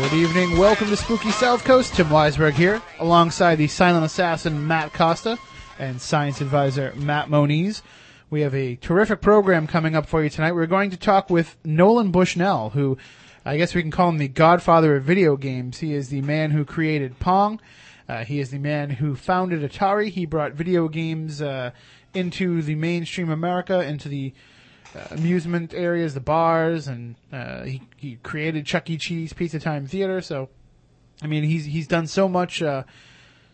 Good 0.00 0.14
evening. 0.14 0.56
Welcome 0.56 0.88
to 0.88 0.96
Spooky 0.96 1.30
South 1.30 1.62
Coast. 1.62 1.94
Tim 1.94 2.06
Weisberg 2.06 2.54
here, 2.54 2.80
alongside 3.00 3.56
the 3.56 3.68
silent 3.68 4.06
assassin 4.06 4.66
Matt 4.66 4.94
Costa 4.94 5.38
and 5.78 6.00
science 6.00 6.40
advisor 6.40 6.94
Matt 6.96 7.28
Moniz. 7.28 7.82
We 8.30 8.40
have 8.40 8.54
a 8.54 8.76
terrific 8.76 9.20
program 9.20 9.66
coming 9.66 9.94
up 9.94 10.08
for 10.08 10.24
you 10.24 10.30
tonight. 10.30 10.52
We're 10.52 10.64
going 10.64 10.88
to 10.90 10.96
talk 10.96 11.28
with 11.28 11.58
Nolan 11.66 12.12
Bushnell, 12.12 12.70
who 12.70 12.96
I 13.44 13.58
guess 13.58 13.74
we 13.74 13.82
can 13.82 13.90
call 13.90 14.08
him 14.08 14.16
the 14.16 14.28
godfather 14.28 14.96
of 14.96 15.04
video 15.04 15.36
games. 15.36 15.80
He 15.80 15.92
is 15.92 16.08
the 16.08 16.22
man 16.22 16.52
who 16.52 16.64
created 16.64 17.18
Pong. 17.20 17.60
Uh, 18.08 18.24
he 18.24 18.40
is 18.40 18.50
the 18.50 18.58
man 18.58 18.88
who 18.88 19.14
founded 19.14 19.60
Atari. 19.60 20.08
He 20.08 20.24
brought 20.24 20.54
video 20.54 20.88
games 20.88 21.42
uh, 21.42 21.72
into 22.14 22.62
the 22.62 22.74
mainstream 22.74 23.28
America, 23.28 23.82
into 23.82 24.08
the 24.08 24.32
amusement 25.10 25.74
areas, 25.74 26.14
the 26.14 26.20
bars, 26.20 26.88
and 26.88 27.16
uh, 27.32 27.62
he, 27.64 27.82
he 27.96 28.16
created 28.16 28.66
Chuck 28.66 28.88
E. 28.90 28.96
Cheese 28.96 29.32
Pizza 29.32 29.60
Time 29.60 29.86
Theater. 29.86 30.20
So, 30.20 30.48
I 31.22 31.26
mean, 31.26 31.44
he's 31.44 31.64
he's 31.64 31.86
done 31.86 32.06
so 32.06 32.28
much 32.28 32.62
uh, 32.62 32.84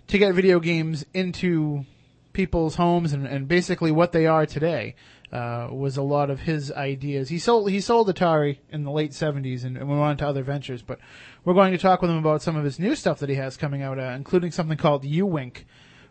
to 0.08 0.18
get 0.18 0.34
video 0.34 0.60
games 0.60 1.04
into 1.12 1.84
people's 2.32 2.76
homes 2.76 3.12
and, 3.12 3.26
and 3.26 3.48
basically 3.48 3.90
what 3.90 4.12
they 4.12 4.26
are 4.26 4.46
today. 4.46 4.94
Uh, 5.32 5.66
was 5.72 5.96
a 5.96 6.02
lot 6.02 6.30
of 6.30 6.38
his 6.38 6.70
ideas. 6.70 7.28
He 7.28 7.40
sold 7.40 7.68
he 7.68 7.80
sold 7.80 8.08
Atari 8.08 8.58
in 8.70 8.84
the 8.84 8.92
late 8.92 9.10
'70s 9.10 9.64
and, 9.64 9.76
and 9.76 9.88
went 9.88 10.00
on 10.00 10.16
to 10.18 10.26
other 10.26 10.44
ventures. 10.44 10.82
But 10.82 11.00
we're 11.44 11.52
going 11.52 11.72
to 11.72 11.78
talk 11.78 12.00
with 12.00 12.12
him 12.12 12.16
about 12.16 12.42
some 12.42 12.54
of 12.54 12.62
his 12.62 12.78
new 12.78 12.94
stuff 12.94 13.18
that 13.18 13.28
he 13.28 13.34
has 13.34 13.56
coming 13.56 13.82
out, 13.82 13.98
uh, 13.98 14.12
including 14.14 14.52
something 14.52 14.78
called 14.78 15.02
uWink, 15.02 15.64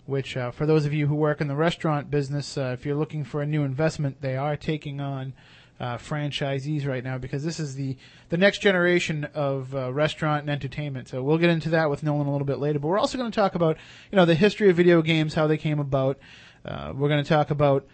which 0.05 0.37
uh, 0.37 0.51
for 0.51 0.65
those 0.65 0.85
of 0.85 0.93
you 0.93 1.07
who 1.07 1.15
work 1.15 1.41
in 1.41 1.47
the 1.47 1.55
restaurant 1.55 2.11
business, 2.11 2.57
uh, 2.57 2.75
if 2.77 2.85
you're 2.85 2.95
looking 2.95 3.23
for 3.23 3.41
a 3.41 3.45
new 3.45 3.63
investment, 3.63 4.21
they 4.21 4.37
are 4.37 4.55
taking 4.55 5.01
on 5.01 5.33
uh, 5.79 5.97
franchisees 5.97 6.87
right 6.87 7.03
now 7.03 7.17
because 7.17 7.43
this 7.43 7.59
is 7.59 7.75
the 7.75 7.97
the 8.29 8.37
next 8.37 8.59
generation 8.59 9.25
of 9.33 9.75
uh, 9.75 9.91
restaurant 9.91 10.41
and 10.41 10.49
entertainment. 10.49 11.09
So 11.09 11.21
we'll 11.21 11.37
get 11.37 11.49
into 11.49 11.69
that 11.69 11.89
with 11.89 12.01
Nolan 12.01 12.27
a 12.27 12.31
little 12.31 12.47
bit 12.47 12.59
later. 12.59 12.79
But 12.79 12.87
we're 12.87 12.99
also 12.99 13.17
going 13.17 13.31
to 13.31 13.35
talk 13.35 13.55
about 13.55 13.77
you 14.11 14.15
know 14.15 14.25
the 14.25 14.35
history 14.35 14.69
of 14.69 14.77
video 14.77 15.01
games, 15.01 15.33
how 15.33 15.47
they 15.47 15.57
came 15.57 15.79
about. 15.79 16.17
Uh, 16.63 16.93
we're 16.95 17.09
going 17.09 17.23
to 17.23 17.29
talk 17.29 17.51
about 17.51 17.85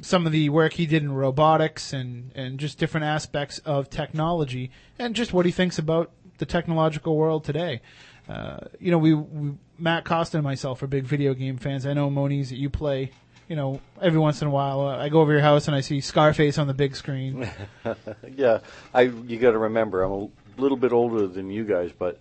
some 0.00 0.26
of 0.26 0.32
the 0.32 0.48
work 0.50 0.74
he 0.74 0.86
did 0.86 1.02
in 1.02 1.12
robotics 1.12 1.92
and, 1.92 2.30
and 2.34 2.60
just 2.60 2.78
different 2.78 3.04
aspects 3.04 3.58
of 3.60 3.88
technology 3.88 4.70
and 4.98 5.14
just 5.14 5.32
what 5.32 5.46
he 5.46 5.52
thinks 5.52 5.78
about 5.78 6.10
the 6.38 6.46
technological 6.46 7.16
world 7.16 7.44
today. 7.44 7.80
Uh, 8.28 8.58
you 8.80 8.90
know, 8.90 8.98
we, 8.98 9.14
we, 9.14 9.54
Matt 9.78 10.04
Costa 10.04 10.38
and 10.38 10.44
myself 10.44 10.82
are 10.82 10.86
big 10.86 11.04
video 11.04 11.34
game 11.34 11.56
fans. 11.56 11.86
I 11.86 11.92
know 11.92 12.10
Moniz 12.10 12.50
that 12.50 12.56
you 12.56 12.70
play, 12.70 13.10
you 13.48 13.56
know, 13.56 13.80
every 14.00 14.18
once 14.18 14.42
in 14.42 14.48
a 14.48 14.50
while. 14.50 14.80
Uh, 14.80 14.98
I 14.98 15.08
go 15.08 15.20
over 15.20 15.32
your 15.32 15.42
house 15.42 15.68
and 15.68 15.76
I 15.76 15.80
see 15.80 16.00
Scarface 16.00 16.58
on 16.58 16.66
the 16.66 16.74
big 16.74 16.96
screen. 16.96 17.48
yeah, 18.36 18.60
I 18.92 19.02
you 19.02 19.38
got 19.38 19.52
to 19.52 19.58
remember 19.58 20.02
I'm 20.02 20.12
a 20.12 20.28
little 20.60 20.76
bit 20.76 20.92
older 20.92 21.26
than 21.26 21.50
you 21.50 21.64
guys, 21.64 21.92
but 21.96 22.20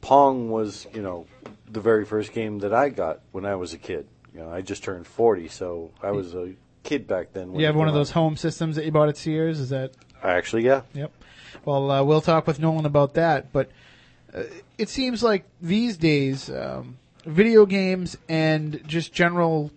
Pong 0.00 0.50
was, 0.50 0.86
you 0.94 1.02
know, 1.02 1.26
the 1.68 1.80
very 1.80 2.04
first 2.04 2.32
game 2.32 2.60
that 2.60 2.72
I 2.72 2.88
got 2.88 3.20
when 3.32 3.44
I 3.44 3.56
was 3.56 3.72
a 3.72 3.78
kid. 3.78 4.06
You 4.34 4.40
know, 4.40 4.50
I 4.50 4.62
just 4.62 4.82
turned 4.82 5.06
40, 5.06 5.48
so 5.48 5.90
I 6.02 6.10
was 6.10 6.34
a 6.34 6.54
kid 6.84 7.06
back 7.06 7.32
then. 7.32 7.54
you 7.54 7.66
have 7.66 7.76
one 7.76 7.88
of 7.88 7.94
those 7.94 8.10
out. 8.10 8.14
home 8.14 8.36
systems 8.36 8.76
that 8.76 8.84
you 8.84 8.90
bought 8.90 9.08
at 9.08 9.16
Sears? 9.16 9.60
Is 9.60 9.68
that 9.70 9.94
Actually, 10.22 10.64
yeah. 10.64 10.82
Yep. 10.94 11.12
Well, 11.64 11.90
uh, 11.90 12.02
we'll 12.02 12.20
talk 12.20 12.46
with 12.46 12.60
Nolan 12.60 12.86
about 12.86 13.14
that. 13.14 13.52
But 13.52 13.70
it 14.78 14.88
seems 14.88 15.22
like 15.22 15.44
these 15.60 15.96
days, 15.96 16.50
um, 16.50 16.98
video 17.24 17.66
games 17.66 18.16
and 18.28 18.82
just 18.86 19.12
general 19.12 19.70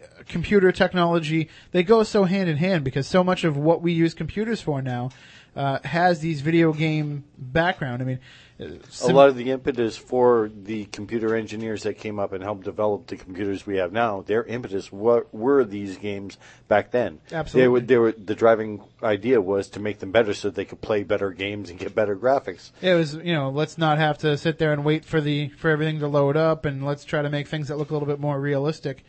uh, 0.00 0.22
computer 0.28 0.70
technology 0.70 1.48
they 1.72 1.82
go 1.82 2.02
so 2.02 2.24
hand 2.24 2.48
in 2.48 2.56
hand 2.56 2.84
because 2.84 3.06
so 3.06 3.24
much 3.24 3.42
of 3.44 3.56
what 3.56 3.82
we 3.82 3.92
use 3.92 4.14
computers 4.14 4.60
for 4.60 4.80
now 4.80 5.10
uh, 5.56 5.80
has 5.84 6.20
these 6.20 6.40
video 6.40 6.72
game 6.72 7.24
background. 7.36 8.00
I 8.00 8.04
mean, 8.04 8.20
uh, 8.60 8.66
A 9.04 9.12
lot 9.12 9.28
of 9.28 9.36
the 9.36 9.50
impetus 9.50 9.96
for 9.96 10.50
the 10.54 10.86
computer 10.86 11.34
engineers 11.34 11.82
that 11.84 11.94
came 11.94 12.18
up 12.18 12.32
and 12.32 12.42
helped 12.42 12.64
develop 12.64 13.06
the 13.06 13.16
computers 13.16 13.66
we 13.66 13.76
have 13.76 13.92
now, 13.92 14.22
their 14.22 14.44
impetus 14.44 14.90
were, 14.92 15.26
were 15.32 15.64
these 15.64 15.96
games 15.98 16.38
back 16.66 16.90
then. 16.90 17.20
Absolutely. 17.32 17.60
They 17.60 17.68
were, 17.68 17.80
they 18.12 18.18
were, 18.18 18.24
the 18.24 18.34
driving 18.34 18.82
idea 19.02 19.40
was 19.40 19.68
to 19.70 19.80
make 19.80 19.98
them 19.98 20.12
better 20.12 20.34
so 20.34 20.50
they 20.50 20.64
could 20.64 20.80
play 20.80 21.02
better 21.04 21.30
games 21.30 21.70
and 21.70 21.78
get 21.78 21.94
better 21.94 22.16
graphics. 22.16 22.70
it 22.82 22.94
was 22.94 23.14
you 23.14 23.32
know 23.32 23.50
let's 23.50 23.78
not 23.78 23.98
have 23.98 24.18
to 24.18 24.36
sit 24.36 24.58
there 24.58 24.72
and 24.72 24.84
wait 24.84 25.04
for 25.04 25.20
the 25.20 25.48
for 25.50 25.70
everything 25.70 26.00
to 26.00 26.08
load 26.08 26.36
up 26.36 26.64
and 26.64 26.84
let's 26.84 27.04
try 27.04 27.22
to 27.22 27.30
make 27.30 27.46
things 27.46 27.68
that 27.68 27.76
look 27.78 27.90
a 27.90 27.92
little 27.92 28.08
bit 28.08 28.18
more 28.18 28.40
realistic 28.40 29.04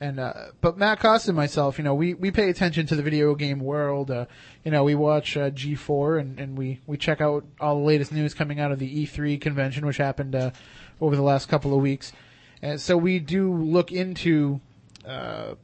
and 0.00 0.20
uh 0.20 0.32
but 0.60 0.76
Matt 0.76 1.00
Costa 1.00 1.30
and 1.30 1.36
myself 1.36 1.78
you 1.78 1.84
know 1.84 1.94
we 1.94 2.14
we 2.14 2.30
pay 2.30 2.50
attention 2.50 2.86
to 2.86 2.96
the 2.96 3.02
video 3.02 3.34
game 3.34 3.60
world. 3.60 4.10
Uh 4.10 4.26
you 4.64 4.70
know 4.70 4.84
we 4.84 4.94
watch 4.94 5.36
uh, 5.36 5.50
G4 5.50 6.20
and 6.20 6.40
and 6.40 6.58
we 6.58 6.80
we 6.86 6.96
check 6.96 7.20
out 7.20 7.44
all 7.60 7.76
the 7.76 7.84
latest 7.84 8.12
news 8.12 8.34
coming 8.34 8.60
out 8.60 8.72
of 8.72 8.78
the 8.78 9.06
E3 9.06 9.40
convention 9.40 9.86
which 9.86 9.96
happened 9.96 10.34
uh 10.34 10.50
over 11.00 11.16
the 11.16 11.22
last 11.22 11.48
couple 11.48 11.74
of 11.74 11.80
weeks. 11.80 12.12
And 12.62 12.80
so 12.80 12.96
we 12.96 13.18
do 13.18 13.52
look 13.52 13.92
into 13.92 14.60
uh 15.06 15.54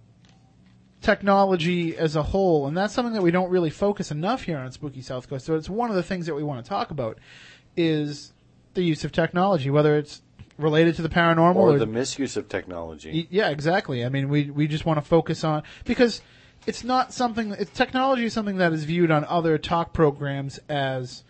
technology 1.03 1.97
as 1.97 2.17
a 2.17 2.23
whole, 2.23 2.67
and 2.67 2.77
that's 2.77 2.95
something 2.95 3.13
that 3.13 3.23
we 3.23 3.31
don't 3.31 3.51
really 3.51 3.71
focus 3.71 4.11
enough 4.11 4.45
here 4.45 4.57
on 4.57 4.71
Spooky 4.73 5.03
South 5.03 5.29
Coast. 5.29 5.45
So 5.45 5.57
it's 5.57 5.69
one 5.69 5.91
of 5.91 5.97
the 5.97 6.03
things 6.03 6.27
that 6.27 6.35
we 6.35 6.43
want 6.43 6.65
to 6.65 6.69
talk 6.69 6.91
about 6.91 7.19
is 7.77 8.33
the 8.75 8.83
use 8.83 9.05
of 9.05 9.13
technology, 9.13 9.69
whether 9.69 9.97
it's 9.97 10.23
related 10.63 10.97
to 10.97 11.03
the 11.03 11.09
paranormal 11.09 11.57
Or 11.57 11.71
or, 11.71 11.79
the 11.79 11.87
misuse 11.87 12.37
of 12.37 12.49
technology. 12.49 13.29
Yeah, 13.31 13.49
exactly. 13.51 14.05
I 14.05 14.09
mean, 14.09 14.29
we 14.29 14.51
we 14.51 14.67
just 14.67 14.87
want 14.87 14.99
to 14.99 15.05
focus 15.05 15.45
on 15.45 15.63
because 15.85 16.23
it's 16.67 16.85
not 16.85 17.13
something. 17.13 17.53
It's 17.53 17.71
technology 17.71 18.25
is 18.25 18.33
something 18.33 18.57
that 18.59 18.73
is 18.73 18.85
viewed 18.85 19.11
on 19.11 19.25
other 19.25 19.59
talk 19.59 19.93
programs 19.93 20.61
as 20.69 21.25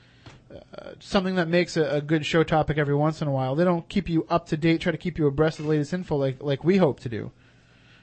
uh, 0.51 0.93
something 1.01 1.37
that 1.37 1.49
makes 1.49 1.77
a, 1.77 1.85
a 1.85 2.01
good 2.01 2.27
show 2.27 2.43
topic 2.43 2.79
every 2.79 2.95
once 2.95 3.23
in 3.23 3.29
a 3.29 3.33
while. 3.33 3.55
They 3.55 3.65
don't 3.65 3.89
keep 3.89 4.09
you 4.09 4.27
up 4.29 4.47
to 4.49 4.57
date, 4.57 4.81
try 4.83 4.93
to 4.93 4.99
keep 4.99 5.19
you 5.19 5.27
abreast 5.27 5.59
of 5.59 5.65
the 5.65 5.71
latest 5.71 5.93
info 5.93 6.17
like 6.17 6.43
like 6.43 6.65
we 6.65 6.77
hope 6.77 7.01
to 7.01 7.09
do. 7.09 7.33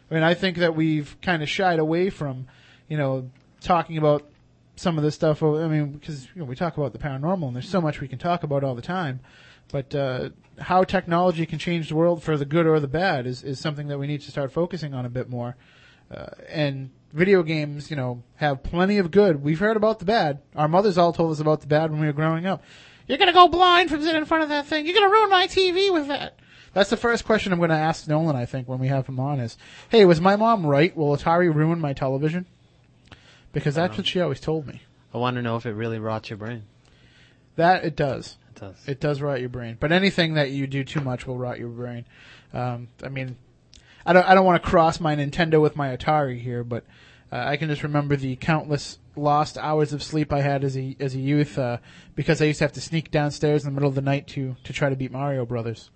I 0.09 0.13
mean, 0.16 0.23
I 0.23 0.34
think 0.34 0.57
that 0.57 0.75
we've 0.75 1.16
kind 1.22 1.44
of 1.44 1.50
shied 1.50 1.78
away 1.78 2.09
from, 2.09 2.47
you 2.88 2.97
know, 2.97 3.29
talking 3.61 3.97
about 3.97 4.28
some 4.75 4.97
of 4.97 5.03
this 5.03 5.13
stuff. 5.13 5.44
I 5.44 5.67
mean, 5.67 5.91
because 5.91 6.25
you 6.34 6.41
know, 6.41 6.46
we 6.46 6.56
talk 6.56 6.78
about 6.78 6.94
the 6.94 7.00
paranormal, 7.00 7.47
and 7.47 7.56
there's 7.56 7.69
so 7.69 7.81
much 7.81 8.01
we 8.01 8.07
can 8.07 8.17
talk 8.17 8.44
about 8.44 8.63
all 8.63 8.75
the 8.75 8.81
time. 8.81 9.19
But 9.72 9.94
uh, 9.94 10.30
how 10.59 10.84
technology 10.84 11.46
can 11.46 11.59
change 11.59 11.90
the 11.90 11.96
world 11.96 12.24
for 12.24 12.38
the 12.38 12.46
good 12.46 12.66
or 12.66 12.80
the 12.80 12.88
bad 12.88 13.25
is, 13.25 13.44
is 13.44 13.59
something 13.59 13.88
that 13.88 13.97
we 13.97 14.07
need 14.07 14.22
to 14.22 14.31
start 14.31 14.52
focusing 14.52 14.94
on 14.94 15.06
a 15.06 15.09
bit 15.09 15.30
more. 15.30 15.56
Uh, 16.12 16.28
and 16.47 16.90
video 17.13 17.44
games, 17.44 17.90
you 17.90 17.96
know, 17.96 18.24
have 18.35 18.63
plenty 18.63 18.97
of 18.97 19.12
good. 19.12 19.44
We've 19.44 19.59
heard 19.59 19.78
about 19.78 20.00
the 20.00 20.06
bad. 20.06 20.41
Our 20.56 20.68
mothers 20.68 20.97
all 20.97 21.13
told 21.13 21.31
us 21.31 21.40
about 21.40 21.62
the 21.62 21.68
bad 21.68 21.91
when 21.91 22.00
we 22.00 22.08
were 22.08 22.13
growing 22.13 22.46
up. 22.46 22.63
You're 23.08 23.18
gonna 23.18 23.34
go 23.34 23.47
blind 23.47 23.90
from 23.90 24.02
sitting 24.02 24.18
in 24.18 24.25
front 24.25 24.44
of 24.44 24.50
that 24.50 24.68
thing. 24.68 24.85
You're 24.85 24.96
gonna 24.96 25.09
ruin 25.09 25.29
my 25.29 25.47
TV 25.47 25.91
with 25.91 26.08
that. 26.08 26.40
That's 26.74 26.90
the 26.90 26.97
first 26.97 27.25
question 27.25 27.52
I'm 27.52 27.59
going 27.59 27.72
to 27.72 27.75
ask 27.75 28.08
Nolan. 28.08 28.35
I 28.35 28.46
think 28.46 28.68
when 28.68 28.79
we 28.79 28.88
have 28.88 29.08
him 29.08 29.19
on 29.19 29.40
is, 29.40 29.58
"Hey, 29.90 30.06
was 30.06 30.22
my 30.22 30.35
mom 30.35 30.66
right? 30.66 30.96
Will 30.96 31.18
Atari 31.18 31.53
ruin 31.53 31.79
my 31.79 31.94
television?" 31.94 32.46
Because 33.52 33.74
that's 33.74 33.97
what 33.97 34.06
she 34.06 34.22
always 34.22 34.40
told 34.40 34.68
me. 34.68 34.84
I 35.12 35.18
want 35.18 35.35
to 35.38 35.41
know 35.41 35.55
if 35.55 35.66
it 35.66 35.73
really 35.73 35.97
rots 35.97 36.29
your 36.29 36.38
brain. 36.38 36.64
That 37.55 37.84
it 37.84 37.96
does. 37.96 38.38
It 38.61 38.66
does. 38.66 38.88
It 38.88 39.00
does 39.00 39.22
rot 39.22 39.40
your 39.40 39.50
brain. 39.50 39.78
But 39.79 39.91
anything 39.91 40.34
that 40.35 40.52
you 40.52 40.67
do 40.67 40.84
too 40.84 41.02
much 41.02 41.26
will 41.26 41.38
rot 41.38 41.59
your 41.59 41.70
brain. 41.70 42.06
Um, 42.53 42.90
I 43.03 43.09
mean, 43.09 43.38
I 44.06 44.14
don't. 44.14 44.28
I 44.28 44.34
don't 44.34 44.46
want 44.46 44.61
to 44.61 44.70
cross 44.70 45.00
my 45.00 45.16
Nintendo 45.16 45.61
with 45.61 45.76
my 45.76 45.96
Atari 45.96 46.40
here, 46.41 46.64
but 46.64 46.84
uh, 47.32 47.38
I 47.38 47.58
can 47.58 47.70
just 47.70 47.84
remember 47.84 48.16
the 48.16 48.35
countless 48.35 49.00
lost 49.16 49.58
hours 49.58 49.94
of 49.94 50.02
sleep 50.02 50.32
I 50.32 50.41
had 50.41 50.64
as 50.64 50.78
a 50.78 50.96
as 51.00 51.16
a 51.16 51.20
youth 51.20 51.58
uh, 51.58 51.78
because 52.16 52.41
I 52.41 52.46
used 52.46 52.59
to 52.59 52.66
have 52.66 52.73
to 52.73 52.82
sneak 52.82 53.11
downstairs 53.11 53.64
in 53.64 53.70
the 53.70 53.73
middle 53.73 53.90
of 53.90 53.96
the 53.96 54.02
night 54.02 54.28
to 54.29 54.56
to 54.64 54.73
try 54.73 54.90
to 54.90 54.96
beat 54.96 55.12
Mario 55.12 55.46
Brothers 55.46 55.90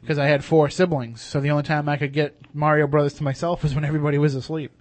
because 0.00 0.18
I 0.18 0.26
had 0.26 0.44
four 0.44 0.70
siblings. 0.70 1.20
So 1.20 1.40
the 1.40 1.50
only 1.50 1.62
time 1.62 1.88
I 1.88 1.96
could 1.96 2.12
get 2.12 2.36
Mario 2.54 2.86
Brothers 2.86 3.14
to 3.14 3.22
myself 3.22 3.62
was 3.62 3.74
when 3.74 3.84
everybody 3.84 4.18
was 4.18 4.34
asleep. 4.34 4.72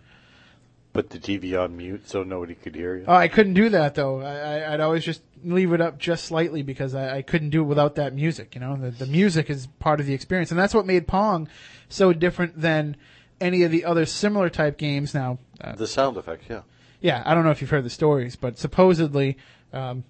Put 1.00 1.12
the 1.12 1.18
TV 1.18 1.58
on 1.58 1.78
mute 1.78 2.10
so 2.10 2.24
nobody 2.24 2.56
could 2.56 2.76
hear 2.76 2.98
you. 2.98 3.06
Oh, 3.08 3.14
I 3.14 3.30
couldn't 3.30 3.54
do 3.54 3.70
that 3.70 3.96
though. 3.96 4.20
I, 4.20 4.34
I, 4.34 4.74
I'd 4.74 4.82
always 4.82 5.06
just 5.06 5.22
leave 5.46 5.72
it 5.72 5.80
up 5.80 5.98
just 5.98 6.26
slightly 6.26 6.62
because 6.62 6.94
I, 6.94 7.20
I 7.20 7.22
couldn't 7.22 7.52
do 7.52 7.62
it 7.62 7.68
without 7.68 7.96
that 7.96 8.14
music. 8.14 8.54
You 8.54 8.60
know, 8.60 8.76
the, 8.76 8.92
the 8.92 9.06
music 9.06 9.50
is 9.50 9.68
part 9.80 10.02
of 10.02 10.08
the 10.08 10.14
experience, 10.14 10.52
and 10.52 10.60
that's 10.60 10.74
what 10.74 10.86
made 10.86 11.08
Pong 11.08 11.48
so 11.88 12.12
different 12.12 12.60
than 12.60 12.98
any 13.40 13.64
of 13.64 13.72
the 13.72 13.86
other 13.86 14.06
similar 14.06 14.50
type 14.50 14.78
games. 14.78 15.14
Now, 15.14 15.40
uh, 15.62 15.74
the 15.74 15.88
sound 15.88 16.18
effects, 16.18 16.48
yeah. 16.50 16.64
yeah, 17.00 17.24
I 17.26 17.34
don't 17.34 17.46
know 17.46 17.52
if 17.52 17.62
you've 17.62 17.70
heard 17.70 17.86
the 17.86 17.90
stories, 17.90 18.36
but 18.36 18.58
supposedly 18.58 19.38
um, 19.72 20.04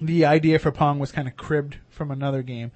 the 0.00 0.24
idea 0.24 0.60
for 0.60 0.70
Pong 0.70 1.00
was 1.00 1.10
kind 1.10 1.26
of 1.26 1.36
cribbed 1.36 1.78
from 1.90 2.12
another 2.12 2.42
game. 2.42 2.70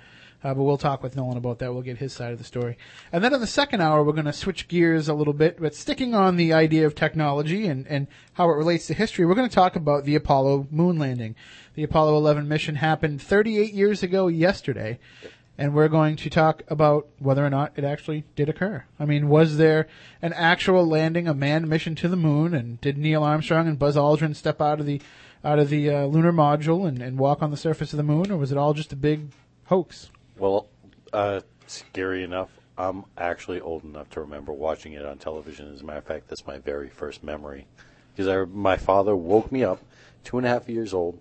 Uh, 0.44 0.52
but 0.52 0.62
we'll 0.62 0.76
talk 0.76 1.02
with 1.02 1.16
Nolan 1.16 1.38
about 1.38 1.58
that. 1.60 1.72
We'll 1.72 1.82
get 1.82 1.96
his 1.96 2.12
side 2.12 2.32
of 2.32 2.38
the 2.38 2.44
story. 2.44 2.76
And 3.10 3.24
then 3.24 3.32
in 3.32 3.40
the 3.40 3.46
second 3.46 3.80
hour, 3.80 4.04
we're 4.04 4.12
going 4.12 4.26
to 4.26 4.32
switch 4.32 4.68
gears 4.68 5.08
a 5.08 5.14
little 5.14 5.32
bit, 5.32 5.58
but 5.58 5.74
sticking 5.74 6.14
on 6.14 6.36
the 6.36 6.52
idea 6.52 6.86
of 6.86 6.94
technology 6.94 7.66
and, 7.66 7.86
and 7.86 8.06
how 8.34 8.50
it 8.50 8.54
relates 8.54 8.86
to 8.88 8.94
history, 8.94 9.24
we're 9.24 9.34
going 9.34 9.48
to 9.48 9.54
talk 9.54 9.74
about 9.74 10.04
the 10.04 10.14
Apollo 10.14 10.68
moon 10.70 10.98
landing. 10.98 11.34
The 11.76 11.82
Apollo 11.82 12.18
11 12.18 12.46
mission 12.46 12.74
happened 12.74 13.22
38 13.22 13.72
years 13.72 14.02
ago 14.02 14.28
yesterday, 14.28 14.98
and 15.56 15.72
we're 15.72 15.88
going 15.88 16.16
to 16.16 16.28
talk 16.28 16.62
about 16.68 17.08
whether 17.18 17.44
or 17.44 17.50
not 17.50 17.72
it 17.76 17.84
actually 17.84 18.24
did 18.36 18.50
occur. 18.50 18.84
I 19.00 19.06
mean, 19.06 19.30
was 19.30 19.56
there 19.56 19.88
an 20.20 20.34
actual 20.34 20.86
landing, 20.86 21.26
a 21.26 21.32
manned 21.32 21.68
mission 21.68 21.94
to 21.96 22.08
the 22.08 22.16
moon, 22.16 22.52
and 22.52 22.78
did 22.82 22.98
Neil 22.98 23.22
Armstrong 23.22 23.66
and 23.66 23.78
Buzz 23.78 23.96
Aldrin 23.96 24.36
step 24.36 24.60
out 24.60 24.78
of 24.78 24.84
the 24.84 25.00
out 25.42 25.58
of 25.58 25.68
the 25.68 25.90
uh, 25.90 26.04
lunar 26.06 26.32
module 26.32 26.88
and, 26.88 27.02
and 27.02 27.18
walk 27.18 27.42
on 27.42 27.50
the 27.50 27.56
surface 27.56 27.92
of 27.92 27.98
the 27.98 28.02
moon, 28.02 28.30
or 28.30 28.36
was 28.36 28.50
it 28.50 28.56
all 28.58 28.72
just 28.72 28.94
a 28.94 28.96
big 28.96 29.28
hoax? 29.66 30.10
Well, 30.38 30.68
uh, 31.12 31.40
scary 31.66 32.24
enough, 32.24 32.50
I'm 32.76 33.04
actually 33.16 33.60
old 33.60 33.84
enough 33.84 34.10
to 34.10 34.20
remember 34.20 34.52
watching 34.52 34.94
it 34.94 35.04
on 35.04 35.18
television. 35.18 35.72
As 35.72 35.80
a 35.80 35.84
matter 35.84 35.98
of 35.98 36.04
fact, 36.04 36.28
that's 36.28 36.46
my 36.46 36.58
very 36.58 36.88
first 36.88 37.22
memory. 37.22 37.66
Because 38.14 38.48
my 38.52 38.76
father 38.76 39.14
woke 39.16 39.50
me 39.50 39.64
up, 39.64 39.80
two 40.24 40.38
and 40.38 40.46
a 40.46 40.50
half 40.50 40.68
years 40.68 40.94
old. 40.94 41.18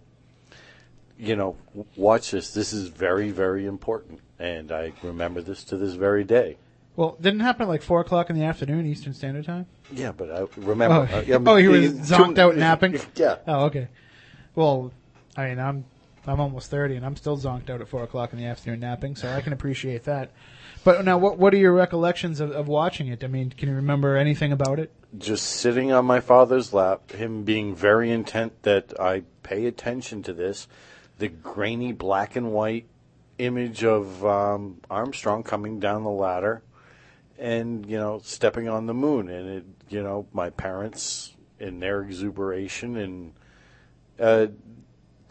You 1.17 1.35
know, 1.35 1.55
watch 1.95 2.31
this. 2.31 2.53
This 2.53 2.73
is 2.73 2.87
very, 2.87 3.29
very 3.31 3.65
important. 3.65 4.19
And 4.39 4.71
I 4.71 4.93
remember 5.03 5.41
this 5.41 5.63
to 5.65 5.77
this 5.77 5.93
very 5.93 6.23
day. 6.23 6.57
Well, 6.95 7.17
didn't 7.19 7.41
it 7.41 7.43
happen 7.43 7.63
at 7.63 7.69
like 7.69 7.81
four 7.81 8.01
o'clock 8.01 8.29
in 8.29 8.35
the 8.37 8.45
afternoon 8.45 8.85
Eastern 8.85 9.13
Standard 9.13 9.45
Time. 9.45 9.65
Yeah, 9.91 10.11
but 10.11 10.31
I 10.31 10.45
remember. 10.57 11.07
Oh, 11.11 11.17
uh, 11.17 11.23
yeah, 11.25 11.37
oh, 11.43 11.55
he 11.55 11.67
was 11.67 11.91
two- 11.91 11.97
zonked 11.97 12.37
out 12.37 12.55
napping. 12.57 12.99
Yeah. 13.15 13.37
Oh, 13.47 13.65
okay. 13.65 13.87
Well, 14.55 14.91
I 15.35 15.49
mean, 15.49 15.59
I'm 15.59 15.85
I'm 16.25 16.39
almost 16.39 16.69
thirty, 16.69 16.95
and 16.95 17.05
I'm 17.05 17.15
still 17.15 17.37
zonked 17.37 17.69
out 17.69 17.81
at 17.81 17.87
four 17.87 18.03
o'clock 18.03 18.33
in 18.33 18.39
the 18.39 18.45
afternoon 18.45 18.79
napping, 18.79 19.15
so 19.15 19.29
I 19.29 19.41
can 19.41 19.53
appreciate 19.53 20.03
that. 20.05 20.31
But 20.83 21.03
now, 21.05 21.17
what 21.17 21.37
what 21.37 21.53
are 21.53 21.57
your 21.57 21.73
recollections 21.73 22.39
of, 22.39 22.51
of 22.51 22.67
watching 22.67 23.07
it? 23.07 23.23
I 23.23 23.27
mean, 23.27 23.51
can 23.51 23.69
you 23.69 23.75
remember 23.75 24.15
anything 24.15 24.51
about 24.51 24.79
it? 24.79 24.91
just 25.17 25.45
sitting 25.45 25.91
on 25.91 26.05
my 26.05 26.19
father's 26.19 26.73
lap, 26.73 27.11
him 27.11 27.43
being 27.43 27.75
very 27.75 28.11
intent 28.11 28.63
that 28.63 28.99
I 28.99 29.23
pay 29.43 29.65
attention 29.65 30.23
to 30.23 30.33
this, 30.33 30.67
the 31.19 31.27
grainy 31.27 31.91
black 31.91 32.35
and 32.35 32.51
white 32.51 32.85
image 33.37 33.83
of 33.83 34.25
um, 34.25 34.81
Armstrong 34.89 35.43
coming 35.43 35.79
down 35.79 36.03
the 36.03 36.09
ladder 36.09 36.63
and, 37.37 37.85
you 37.85 37.97
know, 37.97 38.19
stepping 38.23 38.67
on 38.67 38.87
the 38.87 38.93
moon. 38.93 39.29
And, 39.29 39.49
it, 39.49 39.65
you 39.89 40.01
know, 40.01 40.25
my 40.33 40.49
parents 40.49 41.35
in 41.59 41.79
their 41.79 42.01
exuberation 42.01 42.97
and 42.97 43.33
uh, 44.19 44.47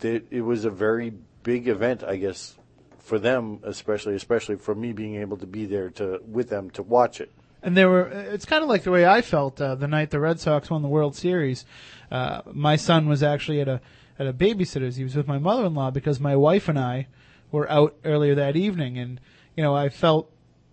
it, 0.04 0.26
it 0.30 0.42
was 0.42 0.64
a 0.64 0.70
very 0.70 1.12
big 1.42 1.68
event, 1.68 2.02
I 2.02 2.16
guess, 2.16 2.56
for 2.98 3.18
them, 3.18 3.60
especially, 3.62 4.14
especially 4.14 4.56
for 4.56 4.74
me 4.74 4.92
being 4.92 5.16
able 5.16 5.36
to 5.38 5.46
be 5.46 5.66
there 5.66 5.90
to 5.90 6.20
with 6.26 6.48
them 6.48 6.70
to 6.70 6.82
watch 6.82 7.20
it. 7.20 7.30
And 7.62 7.76
there 7.76 7.88
were. 7.88 8.08
It's 8.08 8.44
kind 8.44 8.62
of 8.62 8.68
like 8.68 8.82
the 8.82 8.90
way 8.90 9.06
I 9.06 9.22
felt 9.22 9.60
uh, 9.60 9.76
the 9.76 9.86
night 9.86 10.10
the 10.10 10.18
Red 10.20 10.40
Sox 10.40 10.68
won 10.68 10.82
the 10.82 10.88
World 10.88 11.14
Series. 11.14 11.64
Uh, 12.10 12.42
my 12.52 12.76
son 12.76 13.08
was 13.08 13.22
actually 13.22 13.60
at 13.60 13.68
a 13.68 13.80
at 14.18 14.26
a 14.26 14.32
babysitter's. 14.32 14.96
He 14.96 15.04
was 15.04 15.14
with 15.14 15.28
my 15.28 15.38
mother-in-law 15.38 15.92
because 15.92 16.18
my 16.18 16.34
wife 16.34 16.68
and 16.68 16.78
I 16.78 17.06
were 17.52 17.70
out 17.70 17.94
earlier 18.04 18.34
that 18.34 18.56
evening, 18.56 18.98
and 18.98 19.20
you 19.56 19.62
know 19.62 19.76
I 19.76 19.88
felt 19.90 20.30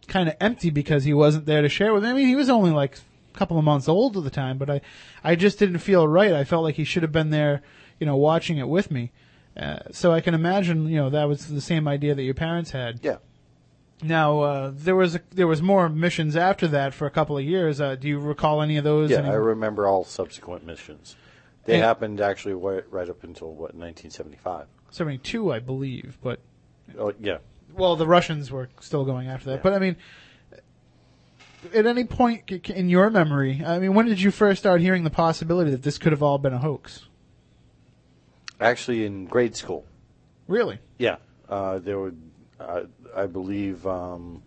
kind 0.08 0.28
of 0.28 0.36
empty 0.42 0.72
because 0.72 1.04
he 1.04 1.14
wasn't 1.14 1.46
there 1.46 1.62
to 1.62 1.70
share 1.70 1.94
with 1.94 2.04
me. 2.04 2.10
I 2.10 2.14
mean, 2.14 2.28
he 2.28 2.36
was 2.36 2.50
only 2.50 2.72
like 2.72 2.98
a 3.34 3.38
couple 3.38 3.58
of 3.58 3.64
months 3.64 3.88
old 3.88 4.18
at 4.18 4.24
the 4.24 4.30
time, 4.30 4.58
but 4.58 4.70
I 4.70 4.82
I 5.24 5.36
just 5.36 5.60
didn't 5.60 5.80
feel 5.80 6.08
right. 6.08 6.34
I 6.34 6.44
felt 6.44 6.64
like 6.64 6.76
he 6.76 6.84
should 6.84 7.04
have 7.04 7.12
been 7.12 7.30
there, 7.30 7.62
you 8.00 8.06
know, 8.06 8.16
watching 8.16 8.58
it 8.58 8.68
with 8.68 8.92
me. 8.92 9.12
Uh, 9.58 9.80
so 9.92 10.12
I 10.12 10.22
can 10.22 10.34
imagine, 10.34 10.88
you 10.88 10.98
know, 10.98 11.10
that 11.10 11.26
was 11.26 11.48
the 11.48 11.62
same 11.62 11.88
idea 11.88 12.16
that 12.16 12.24
your 12.24 12.34
parents 12.34 12.72
had. 12.72 13.00
Yeah. 13.04 13.18
Now 14.02 14.40
uh, 14.42 14.72
there 14.74 14.96
was 14.96 15.16
a, 15.16 15.22
there 15.32 15.48
was 15.48 15.62
more 15.62 15.90
missions 15.90 16.38
after 16.38 16.68
that 16.70 16.94
for 16.94 17.06
a 17.06 17.12
couple 17.12 17.38
of 17.38 17.44
years. 17.44 17.82
Uh, 17.82 17.96
do 17.96 18.08
you 18.08 18.20
recall 18.20 18.62
any 18.62 18.78
of 18.78 18.84
those? 18.86 19.12
Yeah, 19.12 19.18
Any- 19.20 19.30
I 19.30 19.34
remember 19.34 19.88
all 19.88 20.06
subsequent 20.06 20.66
missions. 20.66 21.18
They 21.66 21.76
And- 21.76 21.84
happened 21.84 22.22
actually 22.22 22.54
right, 22.54 22.84
right 22.90 23.10
up 23.10 23.24
until 23.24 23.50
what 23.50 23.76
1975. 23.76 24.68
72, 24.92 25.52
I 25.52 25.60
believe, 25.60 26.18
but 26.24 26.40
Oh 26.98 27.14
yeah, 27.20 27.40
well, 27.76 27.96
the 27.96 28.08
Russians 28.08 28.50
were 28.52 28.70
still 28.80 29.04
going 29.06 29.28
after 29.28 29.48
that. 29.48 29.56
Yeah. 29.58 29.62
But 29.64 29.74
I 29.74 29.80
mean, 29.80 29.98
at 31.74 31.86
any 31.86 32.06
point 32.06 32.50
in 32.70 32.90
your 32.90 33.10
memory, 33.10 33.62
I 33.66 33.80
mean, 33.80 33.94
when 33.94 34.06
did 34.06 34.22
you 34.22 34.32
first 34.32 34.60
start 34.62 34.82
hearing 34.82 35.04
the 35.04 35.10
possibility 35.10 35.72
that 35.72 35.84
this 35.84 35.98
could 35.98 36.12
have 36.14 36.24
all 36.24 36.38
been 36.38 36.54
a 36.54 36.58
hoax? 36.60 37.06
Actually 38.60 39.06
in 39.06 39.26
grade 39.26 39.56
school. 39.56 39.86
Really? 40.48 40.80
Yeah, 40.98 41.18
uh, 41.48 41.80
there 41.80 42.00
were, 42.00 42.14
uh, 42.60 42.84
I 43.16 43.28
believe, 43.28 43.86
um, 43.86 44.42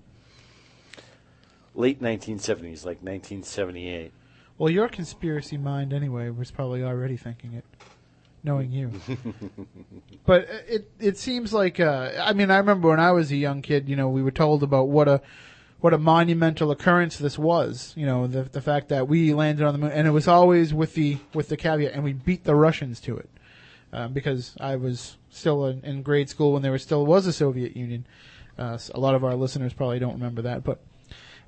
late 1.74 2.00
1970s, 2.00 2.84
like 2.84 3.02
1978. 3.02 4.12
Well, 4.58 4.70
your 4.70 4.88
conspiracy 4.88 5.56
mind, 5.56 5.92
anyway, 5.92 6.30
was 6.30 6.50
probably 6.50 6.82
already 6.82 7.16
thinking 7.16 7.54
it, 7.54 7.64
knowing 8.44 8.70
you. 8.70 8.92
but 10.26 10.46
it 10.68 10.90
it 11.00 11.16
seems 11.18 11.52
like 11.52 11.80
uh, 11.80 12.12
I 12.20 12.32
mean 12.32 12.50
I 12.50 12.58
remember 12.58 12.88
when 12.88 13.00
I 13.00 13.12
was 13.12 13.32
a 13.32 13.36
young 13.36 13.62
kid, 13.62 13.88
you 13.88 13.96
know, 13.96 14.08
we 14.08 14.22
were 14.22 14.30
told 14.30 14.62
about 14.62 14.88
what 14.88 15.08
a 15.08 15.20
what 15.80 15.92
a 15.92 15.98
monumental 15.98 16.70
occurrence 16.70 17.16
this 17.18 17.38
was. 17.38 17.92
You 17.96 18.06
know, 18.06 18.26
the 18.26 18.44
the 18.44 18.60
fact 18.60 18.88
that 18.90 19.08
we 19.08 19.34
landed 19.34 19.66
on 19.66 19.72
the 19.72 19.78
moon, 19.78 19.90
and 19.90 20.06
it 20.06 20.12
was 20.12 20.28
always 20.28 20.72
with 20.72 20.94
the 20.94 21.18
with 21.34 21.48
the 21.48 21.56
caveat, 21.56 21.92
and 21.92 22.04
we 22.04 22.12
beat 22.12 22.44
the 22.44 22.54
Russians 22.54 23.00
to 23.00 23.16
it, 23.16 23.28
um, 23.92 24.12
because 24.12 24.54
I 24.58 24.76
was 24.76 25.16
still 25.30 25.66
in, 25.66 25.84
in 25.84 26.02
grade 26.02 26.28
school 26.28 26.52
when 26.52 26.62
there 26.62 26.72
was 26.72 26.82
still 26.82 27.04
was 27.04 27.26
a 27.26 27.32
Soviet 27.32 27.76
Union. 27.76 28.06
Uh, 28.58 28.78
a 28.94 29.00
lot 29.00 29.14
of 29.14 29.24
our 29.24 29.34
listeners 29.34 29.72
probably 29.72 29.98
don't 29.98 30.14
remember 30.14 30.42
that, 30.42 30.64
but 30.64 30.80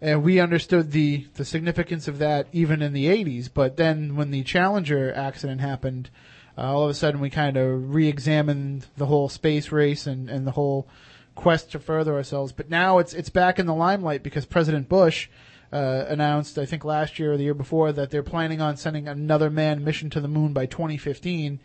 and 0.00 0.22
we 0.22 0.40
understood 0.40 0.90
the 0.90 1.26
the 1.34 1.44
significance 1.44 2.08
of 2.08 2.18
that 2.18 2.46
even 2.52 2.82
in 2.82 2.92
the 2.92 3.06
80s. 3.06 3.48
But 3.52 3.76
then 3.76 4.16
when 4.16 4.30
the 4.30 4.42
Challenger 4.42 5.12
accident 5.14 5.60
happened, 5.60 6.10
uh, 6.56 6.62
all 6.62 6.84
of 6.84 6.90
a 6.90 6.94
sudden 6.94 7.20
we 7.20 7.30
kind 7.30 7.56
of 7.56 7.94
re-examined 7.94 8.86
the 8.96 9.06
whole 9.06 9.28
space 9.28 9.72
race 9.72 10.06
and, 10.06 10.28
and 10.28 10.46
the 10.46 10.52
whole 10.52 10.86
quest 11.34 11.72
to 11.72 11.78
further 11.78 12.14
ourselves. 12.14 12.52
But 12.52 12.70
now 12.70 12.98
it's 12.98 13.14
it's 13.14 13.30
back 13.30 13.58
in 13.58 13.66
the 13.66 13.74
limelight 13.74 14.22
because 14.22 14.46
President 14.46 14.88
Bush 14.88 15.28
uh, 15.72 16.04
announced, 16.08 16.58
I 16.58 16.66
think 16.66 16.84
last 16.84 17.18
year 17.18 17.32
or 17.32 17.36
the 17.36 17.44
year 17.44 17.54
before, 17.54 17.90
that 17.92 18.10
they're 18.10 18.22
planning 18.22 18.60
on 18.60 18.76
sending 18.76 19.08
another 19.08 19.50
manned 19.50 19.84
mission 19.84 20.08
to 20.10 20.20
the 20.20 20.28
moon 20.28 20.52
by 20.52 20.66
2015 20.66 21.58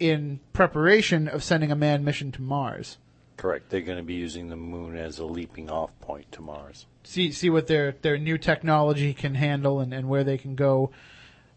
in 0.00 0.40
preparation 0.52 1.28
of 1.28 1.44
sending 1.44 1.70
a 1.70 1.76
manned 1.76 2.04
mission 2.04 2.32
to 2.32 2.42
Mars. 2.42 2.98
Correct. 3.36 3.70
They're 3.70 3.80
going 3.80 3.98
to 3.98 4.04
be 4.04 4.14
using 4.14 4.48
the 4.48 4.56
moon 4.56 4.96
as 4.96 5.18
a 5.18 5.24
leaping 5.24 5.70
off 5.70 5.90
point 6.00 6.30
to 6.32 6.42
Mars. 6.42 6.86
see 7.04 7.30
see 7.32 7.48
what 7.48 7.66
their 7.68 7.92
their 8.02 8.18
new 8.18 8.36
technology 8.36 9.14
can 9.14 9.34
handle 9.34 9.80
and, 9.80 9.94
and 9.94 10.08
where 10.08 10.24
they 10.24 10.36
can 10.36 10.54
go. 10.56 10.90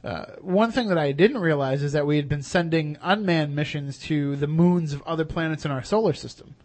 Uh, 0.04 0.26
one 0.42 0.72
thing 0.72 0.90
that 0.90 0.98
I 0.98 1.14
didn't 1.14 1.40
realize 1.40 1.82
is 1.82 1.94
that 1.94 2.06
we 2.06 2.18
had 2.18 2.28
been 2.28 2.42
sending 2.44 2.98
unmanned 3.02 3.56
missions 3.56 3.98
to 4.00 4.36
the 4.36 4.48
moons 4.48 4.92
of 4.92 5.02
other 5.04 5.24
planets 5.24 5.64
in 5.64 5.72
our 5.72 5.82
solar 5.84 6.14
system. 6.14 6.56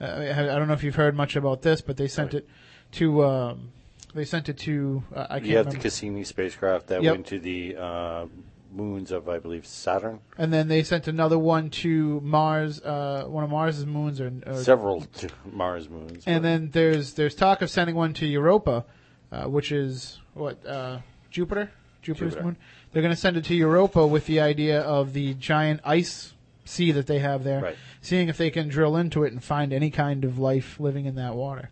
Uh, 0.00 0.04
I, 0.04 0.40
I 0.54 0.58
don't 0.58 0.66
know 0.66 0.74
if 0.74 0.82
you've 0.82 0.96
heard 0.96 1.16
much 1.16 1.36
about 1.36 1.62
this, 1.62 1.80
but 1.80 1.96
they 1.96 2.08
sent 2.08 2.34
it 2.34 2.48
to 2.92 3.24
um, 3.24 3.70
they 4.14 4.24
sent 4.24 4.48
it 4.48 4.58
to 4.58 5.02
uh, 5.14 5.26
I 5.30 5.38
can't 5.38 5.46
You 5.46 5.56
have 5.58 5.70
the. 5.70 5.76
Cassini 5.78 6.24
spacecraft 6.24 6.88
that 6.88 7.02
Yep. 7.02 7.12
went 7.12 7.26
to 7.26 7.38
the 7.38 7.76
uh, 7.76 8.26
moons 8.72 9.10
of, 9.10 9.28
I 9.28 9.38
believe, 9.38 9.66
Saturn. 9.66 10.20
and 10.36 10.52
then 10.52 10.68
they 10.68 10.82
sent 10.82 11.08
another 11.08 11.38
one 11.38 11.70
to 11.70 12.20
Mars, 12.20 12.80
uh, 12.82 13.24
one 13.26 13.44
of 13.44 13.50
Mars's 13.50 13.86
moons, 13.86 14.20
or, 14.20 14.32
or 14.46 14.62
Several 14.62 15.00
to 15.02 15.28
Mars 15.52 15.88
moons. 15.88 16.24
And 16.26 16.42
but- 16.42 16.48
then 16.48 16.70
there's 16.72 17.14
there's 17.14 17.34
talk 17.34 17.62
of 17.62 17.70
sending 17.70 17.96
one 17.96 18.12
to 18.14 18.26
Europa, 18.26 18.84
uh, 19.32 19.44
which 19.44 19.72
is 19.72 20.18
what 20.34 20.64
uh, 20.66 20.98
Jupiter, 21.30 21.70
Jupiter's 22.02 22.32
Jupiter. 22.34 22.44
moon. 22.44 22.56
They're 22.92 23.02
going 23.02 23.14
to 23.14 23.20
send 23.20 23.36
it 23.36 23.44
to 23.46 23.54
Europa 23.54 24.06
with 24.06 24.26
the 24.26 24.40
idea 24.40 24.80
of 24.80 25.12
the 25.12 25.34
giant 25.34 25.80
ice 25.84 26.32
sea 26.64 26.92
that 26.92 27.06
they 27.06 27.18
have 27.18 27.44
there, 27.44 27.60
Right. 27.62 27.76
seeing 28.02 28.28
if 28.28 28.36
they 28.36 28.50
can 28.50 28.68
drill 28.68 28.96
into 28.96 29.24
it 29.24 29.32
and 29.32 29.42
find 29.42 29.72
any 29.72 29.90
kind 29.90 30.24
of 30.24 30.38
life 30.38 30.78
living 30.80 31.06
in 31.06 31.14
that 31.16 31.34
water. 31.34 31.70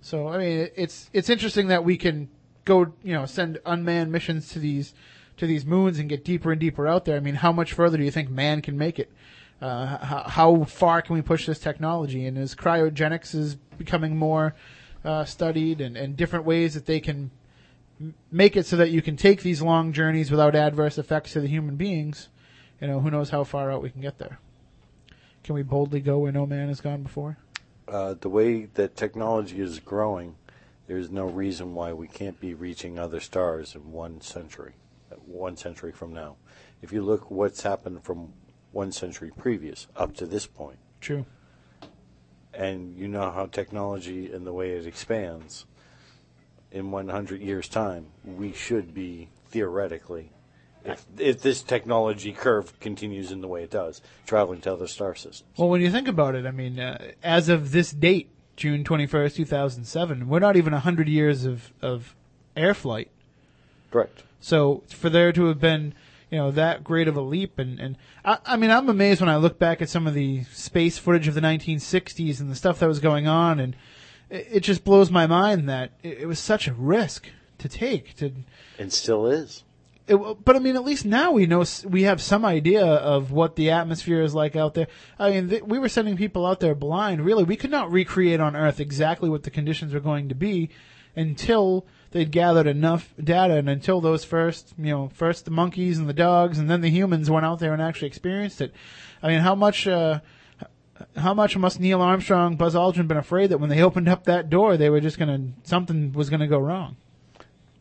So 0.00 0.28
I 0.28 0.38
mean, 0.38 0.68
it's 0.76 1.10
it's 1.12 1.28
interesting 1.28 1.68
that 1.68 1.84
we 1.84 1.96
can 1.98 2.28
go, 2.64 2.92
you 3.02 3.12
know, 3.14 3.26
send 3.26 3.58
unmanned 3.66 4.10
missions 4.12 4.48
to 4.50 4.58
these 4.58 4.94
to 5.40 5.46
these 5.46 5.66
moons 5.66 5.98
and 5.98 6.08
get 6.08 6.24
deeper 6.24 6.52
and 6.52 6.60
deeper 6.60 6.86
out 6.86 7.04
there. 7.04 7.16
I 7.16 7.20
mean, 7.20 7.34
how 7.34 7.52
much 7.52 7.72
further 7.72 7.98
do 7.98 8.04
you 8.04 8.10
think 8.10 8.30
man 8.30 8.62
can 8.62 8.78
make 8.78 8.98
it? 8.98 9.12
Uh, 9.60 9.98
how, 9.98 10.22
how 10.22 10.64
far 10.64 11.02
can 11.02 11.14
we 11.14 11.22
push 11.22 11.46
this 11.46 11.58
technology? 11.58 12.24
And 12.26 12.38
as 12.38 12.54
cryogenics 12.54 13.34
is 13.34 13.56
becoming 13.56 14.16
more 14.16 14.54
uh, 15.04 15.24
studied, 15.24 15.80
and, 15.80 15.96
and 15.96 16.16
different 16.16 16.44
ways 16.44 16.74
that 16.74 16.86
they 16.86 17.00
can 17.00 17.30
make 18.30 18.56
it 18.56 18.64
so 18.64 18.76
that 18.76 18.90
you 18.90 19.02
can 19.02 19.16
take 19.16 19.42
these 19.42 19.60
long 19.60 19.92
journeys 19.92 20.30
without 20.30 20.54
adverse 20.54 20.96
effects 20.96 21.34
to 21.34 21.40
the 21.40 21.48
human 21.48 21.76
beings, 21.76 22.28
you 22.80 22.86
know, 22.86 23.00
who 23.00 23.10
knows 23.10 23.30
how 23.30 23.44
far 23.44 23.70
out 23.70 23.82
we 23.82 23.90
can 23.90 24.00
get 24.00 24.18
there? 24.18 24.38
Can 25.44 25.54
we 25.54 25.62
boldly 25.62 26.00
go 26.00 26.18
where 26.18 26.32
no 26.32 26.46
man 26.46 26.68
has 26.68 26.80
gone 26.80 27.02
before? 27.02 27.36
uh, 27.90 28.14
the 28.20 28.28
way 28.28 28.66
that 28.74 28.96
technology 28.96 29.60
is 29.60 29.80
growing, 29.80 30.36
there's 30.86 31.10
no 31.10 31.26
reason 31.26 31.74
why 31.74 31.92
we 31.92 32.08
can't 32.08 32.40
be 32.40 32.54
reaching 32.54 32.98
other 32.98 33.20
stars 33.20 33.74
in 33.74 33.92
one 33.92 34.20
century. 34.20 34.72
One 35.26 35.56
century 35.56 35.92
from 35.92 36.12
now. 36.12 36.36
If 36.82 36.92
you 36.92 37.02
look 37.02 37.30
what's 37.30 37.62
happened 37.62 38.04
from 38.04 38.32
one 38.72 38.92
century 38.92 39.30
previous 39.36 39.86
up 39.96 40.16
to 40.16 40.26
this 40.26 40.46
point, 40.46 40.78
True. 41.00 41.26
and 42.54 42.96
you 42.96 43.08
know 43.08 43.30
how 43.30 43.46
technology 43.46 44.32
and 44.32 44.46
the 44.46 44.52
way 44.52 44.70
it 44.70 44.86
expands, 44.86 45.66
in 46.70 46.90
100 46.90 47.40
years' 47.40 47.68
time, 47.68 48.06
we 48.24 48.52
should 48.52 48.94
be 48.94 49.28
theoretically, 49.48 50.30
if, 50.84 51.04
if 51.18 51.42
this 51.42 51.62
technology 51.62 52.32
curve 52.32 52.78
continues 52.80 53.32
in 53.32 53.40
the 53.40 53.48
way 53.48 53.62
it 53.62 53.70
does, 53.70 54.00
traveling 54.26 54.60
to 54.62 54.72
other 54.72 54.86
star 54.86 55.14
systems. 55.14 55.50
Well, 55.56 55.68
when 55.68 55.80
you 55.80 55.90
think 55.90 56.08
about 56.08 56.34
it, 56.34 56.46
I 56.46 56.52
mean, 56.52 56.78
uh, 56.78 57.12
as 57.22 57.48
of 57.48 57.72
this 57.72 57.90
date, 57.90 58.30
June 58.56 58.84
21st, 58.84 59.34
2007, 59.36 60.28
we're 60.28 60.38
not 60.38 60.56
even 60.56 60.72
100 60.72 61.08
years 61.08 61.44
of, 61.44 61.72
of 61.82 62.14
air 62.56 62.74
flight. 62.74 63.10
Correct. 63.90 64.22
So 64.40 64.82
for 64.88 65.10
there 65.10 65.32
to 65.32 65.46
have 65.46 65.60
been, 65.60 65.94
you 66.30 66.38
know, 66.38 66.50
that 66.50 66.82
great 66.84 67.08
of 67.08 67.16
a 67.16 67.20
leap, 67.20 67.58
and 67.58 67.78
and 67.78 67.96
I, 68.24 68.38
I 68.46 68.56
mean, 68.56 68.70
I'm 68.70 68.88
amazed 68.88 69.20
when 69.20 69.30
I 69.30 69.36
look 69.36 69.58
back 69.58 69.82
at 69.82 69.88
some 69.88 70.06
of 70.06 70.14
the 70.14 70.44
space 70.44 70.98
footage 70.98 71.28
of 71.28 71.34
the 71.34 71.40
1960s 71.40 72.40
and 72.40 72.50
the 72.50 72.54
stuff 72.54 72.78
that 72.78 72.86
was 72.88 73.00
going 73.00 73.26
on, 73.28 73.60
and 73.60 73.76
it, 74.30 74.46
it 74.50 74.60
just 74.60 74.84
blows 74.84 75.10
my 75.10 75.26
mind 75.26 75.68
that 75.68 75.92
it, 76.02 76.20
it 76.20 76.26
was 76.26 76.38
such 76.38 76.66
a 76.68 76.72
risk 76.72 77.28
to 77.58 77.68
take. 77.68 78.14
To, 78.16 78.32
And 78.78 78.92
still 78.92 79.26
is. 79.26 79.64
it, 80.06 80.16
but 80.44 80.56
I 80.56 80.58
mean, 80.60 80.76
at 80.76 80.84
least 80.84 81.04
now 81.04 81.32
we 81.32 81.46
know 81.46 81.64
we 81.84 82.04
have 82.04 82.22
some 82.22 82.44
idea 82.44 82.84
of 82.86 83.32
what 83.32 83.56
the 83.56 83.70
atmosphere 83.70 84.22
is 84.22 84.34
like 84.34 84.56
out 84.56 84.74
there. 84.74 84.86
I 85.18 85.30
mean, 85.30 85.48
th- 85.50 85.62
we 85.64 85.78
were 85.78 85.88
sending 85.90 86.16
people 86.16 86.46
out 86.46 86.60
there 86.60 86.74
blind. 86.74 87.24
Really, 87.24 87.44
we 87.44 87.56
could 87.56 87.70
not 87.70 87.90
recreate 87.92 88.40
on 88.40 88.56
Earth 88.56 88.80
exactly 88.80 89.28
what 89.28 89.42
the 89.42 89.50
conditions 89.50 89.92
were 89.92 90.00
going 90.00 90.28
to 90.30 90.34
be 90.34 90.70
until 91.16 91.86
they'd 92.10 92.30
gathered 92.30 92.66
enough 92.66 93.14
data, 93.22 93.54
and 93.54 93.68
until 93.68 94.00
those 94.00 94.24
first, 94.24 94.74
you 94.78 94.90
know, 94.90 95.08
first 95.14 95.44
the 95.44 95.50
monkeys 95.50 95.98
and 95.98 96.08
the 96.08 96.12
dogs, 96.14 96.58
and 96.58 96.68
then 96.68 96.80
the 96.80 96.90
humans 96.90 97.30
went 97.30 97.46
out 97.46 97.58
there 97.58 97.72
and 97.72 97.82
actually 97.82 98.08
experienced 98.08 98.60
it. 98.60 98.72
I 99.22 99.28
mean, 99.28 99.40
how 99.40 99.54
much? 99.54 99.86
Uh, 99.86 100.20
how 101.16 101.32
much 101.32 101.56
must 101.56 101.80
Neil 101.80 102.02
Armstrong, 102.02 102.56
Buzz 102.56 102.74
Aldrin 102.74 103.08
been 103.08 103.16
afraid 103.16 103.50
that 103.50 103.58
when 103.58 103.70
they 103.70 103.80
opened 103.88 104.08
up 104.08 104.24
that 104.24 104.50
door, 104.50 104.76
they 104.76 104.90
were 104.90 105.00
just 105.00 105.18
gonna 105.18 105.40
something 105.64 106.12
was 106.12 106.30
gonna 106.30 106.46
go 106.48 106.58
wrong? 106.58 106.96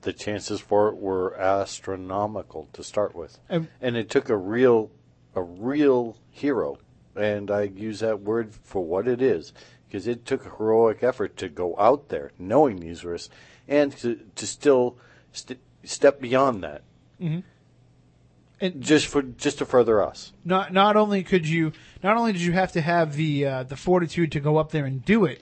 The 0.01 0.13
chances 0.13 0.61
for 0.61 0.87
it 0.87 0.95
were 0.95 1.35
astronomical 1.37 2.69
to 2.73 2.83
start 2.83 3.15
with. 3.15 3.37
And- 3.49 3.67
and 3.81 3.97
it 3.97 4.09
took 4.09 4.29
a 4.29 4.37
real, 4.37 4.89
a 5.35 5.41
real 5.41 6.15
hero, 6.31 6.77
and 7.15 7.51
I 7.51 7.63
use 7.63 7.99
that 7.99 8.21
word 8.21 8.53
for 8.63 8.83
what 8.85 9.07
it 9.07 9.21
is, 9.21 9.51
because 9.87 10.07
it 10.07 10.25
took 10.25 10.45
a 10.45 10.55
heroic 10.57 11.03
effort 11.03 11.35
to 11.37 11.49
go 11.49 11.75
out 11.77 12.07
there 12.07 12.31
knowing 12.39 12.79
these 12.79 13.03
risks, 13.03 13.33
and 13.69 13.95
to, 13.97 14.19
to 14.35 14.45
still 14.45 14.97
st- 15.31 15.59
step 15.85 16.19
beyond 16.19 16.61
that, 16.63 16.81
And 17.19 18.81
just 18.81 19.07
for 19.07 19.21
just 19.21 19.59
to 19.59 19.65
further 19.65 20.03
us. 20.03 20.33
not 20.43 20.73
not 20.73 20.97
only 20.97 21.23
could 21.23 21.47
you 21.47 21.71
not 22.03 22.17
only 22.17 22.33
did 22.33 22.41
you 22.41 22.51
have 22.51 22.73
to 22.73 22.81
have 22.81 23.15
the 23.15 23.45
uh, 23.45 23.63
the 23.63 23.77
fortitude 23.77 24.33
to 24.33 24.41
go 24.41 24.57
up 24.57 24.71
there 24.71 24.85
and 24.85 25.05
do 25.05 25.23
it, 25.23 25.41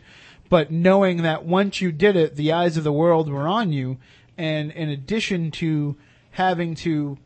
but 0.50 0.70
knowing 0.72 1.24
that 1.24 1.44
once 1.46 1.82
you 1.82 1.92
did 1.92 2.16
it, 2.16 2.36
the 2.36 2.52
eyes 2.52 2.78
of 2.78 2.84
the 2.84 2.92
world 2.94 3.32
were 3.32 3.48
on 3.48 3.72
you, 3.74 3.98
and 4.38 4.72
in 4.72 4.90
addition 4.90 5.50
to 5.52 5.96
having 6.32 6.76
to, 6.76 7.18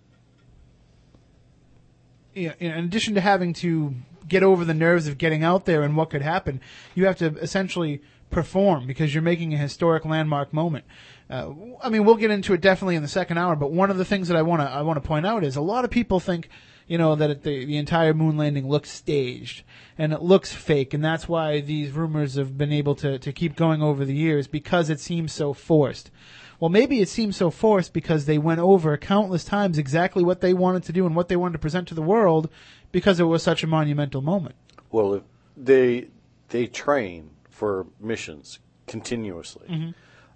you 2.34 2.48
know, 2.48 2.54
in 2.60 2.72
addition 2.72 3.16
to 3.16 3.22
having 3.22 3.52
to 3.54 3.94
get 4.28 4.44
over 4.44 4.64
the 4.64 4.74
nerves 4.74 5.08
of 5.08 5.18
getting 5.18 5.44
out 5.44 5.66
there 5.66 5.84
and 5.84 5.98
what 5.98 6.10
could 6.10 6.22
happen, 6.22 6.62
you 6.96 7.06
have 7.06 7.18
to 7.18 7.36
essentially 7.40 8.02
perform 8.32 8.88
because 8.88 9.14
you're 9.14 9.22
making 9.22 9.54
a 9.54 9.58
historic 9.58 10.06
landmark 10.06 10.54
moment. 10.54 10.86
Uh, 11.30 11.54
I 11.82 11.90
mean, 11.90 12.06
we'll 12.06 12.16
get 12.16 12.32
into 12.32 12.54
it 12.54 12.62
definitely 12.62 12.96
in 12.96 13.02
the 13.02 13.08
second 13.08 13.38
hour, 13.38 13.56
but 13.56 13.72
one 13.72 13.92
of 13.92 13.98
the 13.98 14.06
things 14.06 14.28
that 14.28 14.38
I 14.38 14.42
want 14.42 14.62
to 14.62 14.68
I 14.68 14.82
want 14.82 15.02
to 15.02 15.08
point 15.08 15.26
out 15.26 15.44
is 15.44 15.56
a 15.56 15.62
lot 15.62 15.86
of 15.86 15.92
people 15.92 16.20
think, 16.20 16.50
you 16.88 16.98
know, 16.98 17.16
that 17.16 17.44
the 17.44 17.66
the 17.66 17.78
entire 17.78 18.14
moon 18.14 18.38
landing 18.38 18.68
looks 18.68 18.90
staged 18.90 19.64
and 19.98 20.14
it 20.14 20.22
looks 20.22 20.52
fake, 20.52 20.94
and 20.94 21.04
that's 21.04 21.28
why 21.28 21.62
these 21.62 21.92
rumors 21.92 22.36
have 22.36 22.58
been 22.58 22.74
able 22.74 22.96
to 22.96 23.20
to 23.20 23.32
keep 23.32 23.56
going 23.56 23.82
over 23.82 24.04
the 24.06 24.16
years 24.16 24.48
because 24.48 24.90
it 24.90 25.00
seems 25.00 25.32
so 25.32 25.54
forced. 25.54 26.12
Well, 26.60 26.70
maybe 26.70 27.02
it 27.02 27.10
seems 27.10 27.38
so 27.38 27.50
forced 27.50 27.92
because 27.92 28.26
they 28.26 28.38
went 28.38 28.60
over 28.60 28.96
countless 28.96 29.44
times 29.44 29.80
exactly 29.80 30.24
what 30.24 30.42
they 30.42 30.54
wanted 30.54 30.84
to 30.84 30.94
do 30.94 31.08
and 31.08 31.16
what 31.16 31.28
they 31.28 31.36
wanted 31.36 31.54
to 31.54 31.60
present 31.60 31.88
to 31.88 31.96
the 31.96 32.04
world 32.04 32.50
because 32.92 33.20
it 33.20 33.24
was 33.24 33.42
such 33.42 33.64
a 33.64 33.68
monumental 33.68 34.22
moment. 34.22 34.54
Well, 34.92 35.24
they 35.58 36.10
they 36.50 36.68
train 36.68 37.31
for 37.62 37.86
missions 38.00 38.58
continuously. 38.88 39.68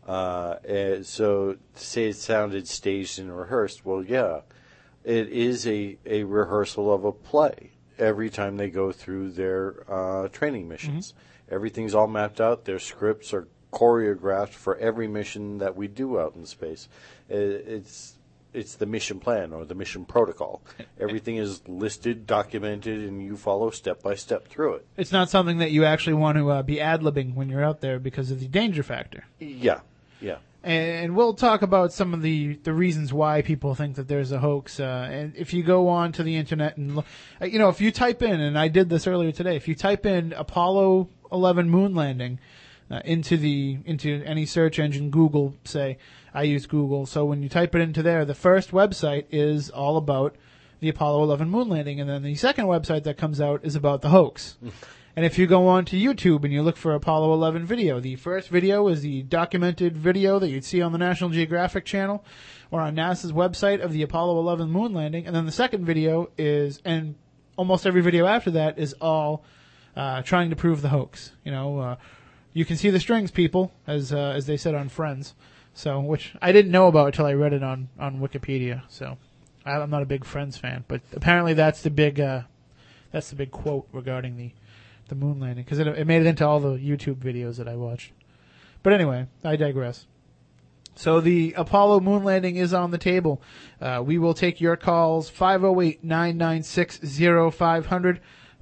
Uh, 0.07 0.57
so 1.01 1.53
to 1.53 1.83
say 1.83 2.09
it 2.09 2.15
sounded 2.17 2.67
staged 2.67 3.17
and 3.17 3.35
rehearsed, 3.35 3.83
well, 3.83 4.03
yeah, 4.03 4.41
it 5.03 5.27
is 5.29 5.65
a, 5.65 5.97
a 6.05 6.21
rehearsal 6.23 6.93
of 6.93 7.03
a 7.03 7.11
play 7.11 7.71
every 7.97 8.29
time 8.29 8.57
they 8.57 8.69
go 8.69 8.91
through 8.91 9.31
their 9.31 9.83
uh, 9.91 10.27
training 10.27 10.67
missions. 10.67 11.15
Everything's 11.49 11.95
all 11.95 12.05
mapped 12.07 12.39
out. 12.39 12.65
Their 12.65 12.77
scripts 12.77 13.33
are 13.33 13.47
choreographed 13.73 14.53
for 14.53 14.77
every 14.77 15.07
mission 15.07 15.57
that 15.57 15.75
we 15.75 15.87
do 15.87 16.19
out 16.19 16.35
in 16.35 16.45
space. 16.45 16.87
I- 17.27 17.33
It's 17.33 18.13
it's 18.55 18.75
the 18.75 18.85
mission 18.85 19.19
plan 19.19 19.53
or 19.53 19.65
the 19.65 19.75
mission 19.75 20.05
protocol. 20.05 20.61
Everything 20.99 21.35
is 21.37 21.61
listed, 21.67 22.25
documented, 22.25 23.01
and 23.01 23.21
you 23.21 23.37
follow 23.37 23.69
step 23.69 24.01
by 24.01 24.15
step 24.15 24.47
through 24.47 24.75
it. 24.75 24.87
It's 24.97 25.11
not 25.11 25.29
something 25.29 25.57
that 25.59 25.71
you 25.71 25.85
actually 25.85 26.13
want 26.13 26.37
to 26.37 26.49
uh, 26.49 26.63
be 26.63 26.79
ad 26.79 27.01
libbing 27.01 27.35
when 27.35 27.49
you're 27.49 27.63
out 27.63 27.81
there 27.81 27.99
because 27.99 28.31
of 28.31 28.39
the 28.39 28.47
danger 28.47 28.83
factor. 28.83 29.25
Yeah, 29.39 29.81
yeah. 30.21 30.37
And 30.63 31.15
we'll 31.15 31.35
talk 31.35 31.61
about 31.61 31.93
some 31.93 32.15
of 32.15 32.23
the, 32.23 32.55
the 32.63 32.73
reasons 32.73 33.13
why 33.13 33.43
people 33.43 33.75
think 33.75 33.97
that 33.97 34.07
there's 34.07 34.31
a 34.31 34.39
hoax. 34.39 34.79
Uh, 34.79 35.07
and 35.11 35.35
if 35.35 35.53
you 35.53 35.61
go 35.61 35.89
on 35.89 36.11
to 36.13 36.23
the 36.23 36.35
internet 36.37 36.75
and 36.77 36.95
look, 36.95 37.05
uh, 37.39 37.45
you 37.45 37.59
know, 37.59 37.69
if 37.69 37.79
you 37.79 37.91
type 37.91 38.23
in, 38.23 38.41
and 38.41 38.57
I 38.57 38.67
did 38.67 38.89
this 38.89 39.05
earlier 39.05 39.31
today, 39.31 39.55
if 39.55 39.67
you 39.67 39.75
type 39.75 40.07
in 40.07 40.33
Apollo 40.33 41.09
11 41.31 41.69
moon 41.69 41.93
landing 41.93 42.39
uh, 42.89 43.01
into 43.05 43.37
the 43.37 43.79
into 43.85 44.23
any 44.25 44.45
search 44.45 44.79
engine, 44.79 45.09
Google, 45.09 45.55
say, 45.63 45.97
I 46.33 46.43
use 46.43 46.65
Google. 46.65 47.05
So 47.05 47.25
when 47.25 47.41
you 47.41 47.49
type 47.49 47.75
it 47.75 47.81
into 47.81 48.03
there, 48.03 48.25
the 48.25 48.35
first 48.35 48.71
website 48.71 49.25
is 49.31 49.69
all 49.69 49.97
about 49.97 50.35
the 50.79 50.89
Apollo 50.89 51.23
11 51.23 51.49
moon 51.49 51.69
landing, 51.69 51.99
and 51.99 52.09
then 52.09 52.23
the 52.23 52.35
second 52.35 52.65
website 52.65 53.03
that 53.03 53.17
comes 53.17 53.41
out 53.41 53.61
is 53.63 53.75
about 53.75 54.01
the 54.01 54.09
hoax. 54.09 54.57
And 55.15 55.25
if 55.25 55.39
you 55.39 55.47
go 55.47 55.67
on 55.67 55.85
to 55.85 55.95
YouTube 55.95 56.43
and 56.43 56.51
you 56.51 56.61
look 56.61 56.75
for 56.75 56.93
Apollo 56.93 57.33
11 57.33 57.65
video, 57.65 58.01
the 58.01 58.17
first 58.17 58.49
video 58.49 58.89
is 58.89 59.01
the 59.01 59.23
documented 59.23 59.95
video 59.95 60.39
that 60.39 60.49
you'd 60.49 60.65
see 60.65 60.81
on 60.81 60.91
the 60.91 60.97
National 60.97 61.29
Geographic 61.29 61.85
channel 61.85 62.25
or 62.69 62.81
on 62.81 62.97
NASA's 62.97 63.31
website 63.31 63.81
of 63.81 63.93
the 63.93 64.01
Apollo 64.01 64.37
11 64.39 64.69
moon 64.69 64.93
landing. 64.93 65.25
And 65.25 65.33
then 65.33 65.45
the 65.45 65.53
second 65.53 65.85
video 65.85 66.31
is, 66.37 66.81
and 66.83 67.15
almost 67.55 67.85
every 67.85 68.01
video 68.01 68.25
after 68.25 68.51
that 68.51 68.77
is 68.77 68.91
all 68.99 69.45
uh, 69.95 70.21
trying 70.23 70.49
to 70.49 70.57
prove 70.57 70.81
the 70.81 70.89
hoax. 70.89 71.31
You 71.45 71.53
know, 71.53 71.79
uh, 71.79 71.95
you 72.55 72.65
can 72.65 72.75
see 72.77 72.89
the 72.89 72.99
strings, 72.99 73.29
people, 73.29 73.71
as 73.85 74.11
uh, 74.11 74.33
as 74.35 74.47
they 74.47 74.57
said 74.57 74.73
on 74.73 74.89
Friends. 74.89 75.35
So, 75.75 75.99
which 75.99 76.33
I 76.41 76.51
didn't 76.53 76.71
know 76.71 76.87
about 76.87 77.07
until 77.07 77.25
I 77.27 77.33
read 77.33 77.53
it 77.53 77.61
on 77.61 77.89
on 77.99 78.19
Wikipedia. 78.19 78.81
So, 78.87 79.17
I- 79.65 79.73
I'm 79.81 79.89
not 79.91 80.01
a 80.01 80.05
big 80.05 80.25
Friends 80.25 80.57
fan, 80.57 80.85
but 80.87 81.01
apparently 81.13 81.53
that's 81.53 81.81
the 81.83 81.91
big 81.91 82.19
uh, 82.19 82.43
that's 83.11 83.29
the 83.29 83.35
big 83.35 83.51
quote 83.51 83.87
regarding 83.91 84.37
the 84.37 84.51
the 85.09 85.15
moon 85.15 85.39
landing 85.39 85.63
because 85.65 85.77
it, 85.79 85.85
it 85.87 86.07
made 86.07 86.21
it 86.21 86.25
into 86.27 86.47
all 86.47 86.59
the 86.59 86.77
YouTube 86.79 87.17
videos 87.17 87.57
that 87.57 87.67
I 87.67 87.75
watched. 87.75 88.11
But 88.81 88.93
anyway, 88.93 89.27
I 89.43 89.55
digress. 89.57 90.07
So 90.97 91.19
the 91.19 91.53
Apollo 91.57 91.99
moon 91.99 92.23
landing 92.23 92.55
is 92.55 92.73
on 92.73 92.91
the 92.91 92.97
table. 92.97 93.41
Uh, 93.81 94.01
we 94.05 94.17
will 94.17 94.33
take 94.33 94.61
your 94.61 94.77
calls 94.77 95.29
508-996-0500, 95.29 98.19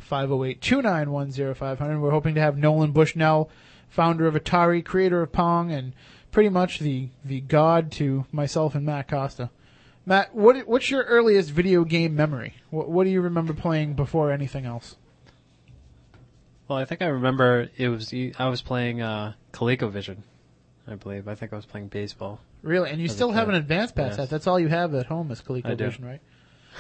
508-291-0500. 0.10 2.00
We're 2.02 2.12
hoping 2.12 2.36
to 2.36 2.42
have 2.42 2.58
Nolan 2.58 2.92
Bushnell, 2.92 3.50
founder 3.94 4.26
of 4.26 4.34
Atari, 4.34 4.84
creator 4.84 5.22
of 5.22 5.32
Pong, 5.32 5.72
and 5.72 5.94
pretty 6.32 6.50
much 6.50 6.80
the, 6.80 7.10
the 7.24 7.42
god 7.42 7.92
to 7.94 8.26
myself 8.32 8.74
and 8.74 8.84
Matt 8.86 9.08
Costa. 9.08 9.52
Matt, 10.06 10.34
what 10.36 10.68
what's 10.68 10.90
your 10.90 11.04
earliest 11.04 11.52
video 11.52 11.84
game 11.86 12.16
memory? 12.16 12.56
What, 12.72 12.90
what 12.90 13.04
do 13.06 13.12
you 13.12 13.22
remember 13.22 13.54
playing 13.54 13.94
before 13.94 14.32
anything 14.32 14.66
else? 14.66 14.98
Well, 16.68 16.78
I 16.80 16.86
think 16.86 17.02
I 17.02 17.06
remember 17.06 17.70
it 17.78 17.88
was 17.90 18.14
I 18.40 18.50
was 18.50 18.62
playing 18.62 19.02
uh, 19.02 19.34
ColecoVision, 19.54 20.18
I 20.88 20.96
believe. 20.96 21.28
I 21.28 21.36
think 21.36 21.54
I 21.54 21.56
was 21.56 21.66
playing 21.66 21.88
baseball. 21.88 22.40
Really, 22.64 22.90
and 22.90 23.00
you 23.00 23.08
still 23.10 23.32
have 23.32 23.48
an 23.50 23.56
advanced 23.56 23.96
pass 23.96 24.12
Yes. 24.12 24.16
set. 24.16 24.30
That's 24.30 24.48
all 24.48 24.60
you 24.60 24.70
have 24.70 24.94
at 24.96 25.06
home 25.06 25.30
is. 25.32 25.42
ColecoVision, 25.42 26.04
right? 26.04 26.22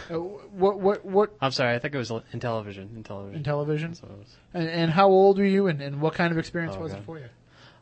Uh, 0.10 0.16
what 0.16 0.80
what 0.80 1.06
what 1.06 1.34
I'm 1.42 1.52
sorry, 1.52 1.76
I 1.76 1.80
think 1.80 1.94
it 1.94 1.98
was 1.98 2.10
Intellivision. 2.10 2.96
In 2.96 3.04
television. 3.04 3.44
Intellivision? 3.44 3.88
That's 3.90 4.02
what 4.02 4.12
it 4.12 4.18
was. 4.18 4.38
And, 4.54 4.68
and 4.70 4.92
how 4.92 5.08
old 5.08 5.38
were 5.38 5.46
you, 5.46 5.68
and, 5.68 5.82
and 5.82 6.02
what 6.02 6.14
kind 6.14 6.32
of 6.32 6.38
experience 6.38 6.76
Oh, 6.78 6.82
was 6.82 6.94
it 6.94 7.04
for 7.06 7.20
you? 7.20 7.26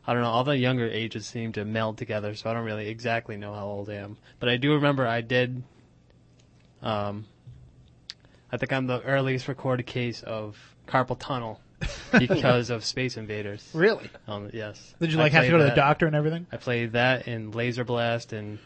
I 0.06 0.12
don't 0.12 0.22
know. 0.22 0.28
All 0.30 0.44
the 0.44 0.56
younger 0.56 0.86
ages 0.88 1.26
seem 1.26 1.52
to 1.52 1.64
meld 1.64 1.96
together, 1.98 2.34
so 2.34 2.50
I 2.50 2.54
don't 2.54 2.64
really 2.64 2.88
exactly 2.88 3.36
know 3.36 3.54
how 3.54 3.66
old 3.66 3.88
I 3.88 3.94
am. 3.94 4.16
But 4.40 4.48
I 4.48 4.56
do 4.56 4.72
remember 4.74 5.06
I 5.06 5.20
did. 5.20 5.62
Um, 6.82 7.26
I 8.50 8.56
think 8.56 8.72
I'm 8.72 8.86
the 8.86 9.00
earliest 9.02 9.46
recorded 9.48 9.86
case 9.86 10.22
of 10.22 10.58
carpal 10.88 11.16
tunnel 11.18 11.60
because 12.18 12.70
of 12.70 12.84
Space 12.84 13.16
Invaders. 13.16 13.68
Really? 13.72 14.10
Um, 14.26 14.50
yes. 14.52 14.94
Did 15.00 15.12
you 15.12 15.18
like 15.18 15.32
have 15.32 15.44
to 15.44 15.50
go 15.50 15.58
to 15.58 15.64
the 15.64 15.70
doctor 15.70 16.06
and 16.06 16.16
everything? 16.16 16.46
I 16.50 16.56
played 16.56 16.92
that 16.92 17.28
in 17.28 17.52
Laser 17.52 17.84
Blast 17.84 18.32
and 18.32 18.58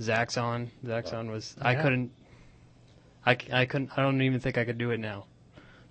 Zaxxon. 0.00 0.68
Zaxxon 0.84 1.30
was 1.30 1.54
I 1.60 1.76
couldn't. 1.76 2.10
I, 3.24 3.36
I 3.52 3.64
couldn't. 3.66 3.90
I 3.96 4.02
don't 4.02 4.20
even 4.22 4.40
think 4.40 4.58
I 4.58 4.64
could 4.64 4.78
do 4.78 4.90
it 4.90 4.98
now. 5.00 5.26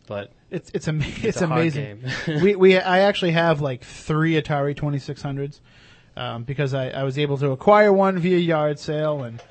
But 0.07 0.31
It's 0.49 0.69
it's 0.73 0.87
ama- 0.87 1.05
it's, 1.05 1.23
it's, 1.23 1.41
a 1.41 1.47
hard 1.47 1.61
amazing. 1.61 2.01
game. 2.25 2.41
we 2.43 2.55
we 2.55 2.77
I 2.77 2.99
actually 3.01 3.31
have 3.31 3.61
like 3.61 3.83
three 3.83 4.33
Atari 4.33 4.75
Twenty 4.75 4.99
Six 4.99 5.21
Hundreds 5.21 5.61
um, 6.17 6.43
because 6.43 6.73
I, 6.73 6.89
I 6.89 7.03
was 7.03 7.17
able 7.17 7.37
to 7.37 7.51
acquire 7.51 7.93
one 7.93 8.19
via 8.19 8.37
yard 8.37 8.79
sale 8.79 9.23
and 9.23 9.41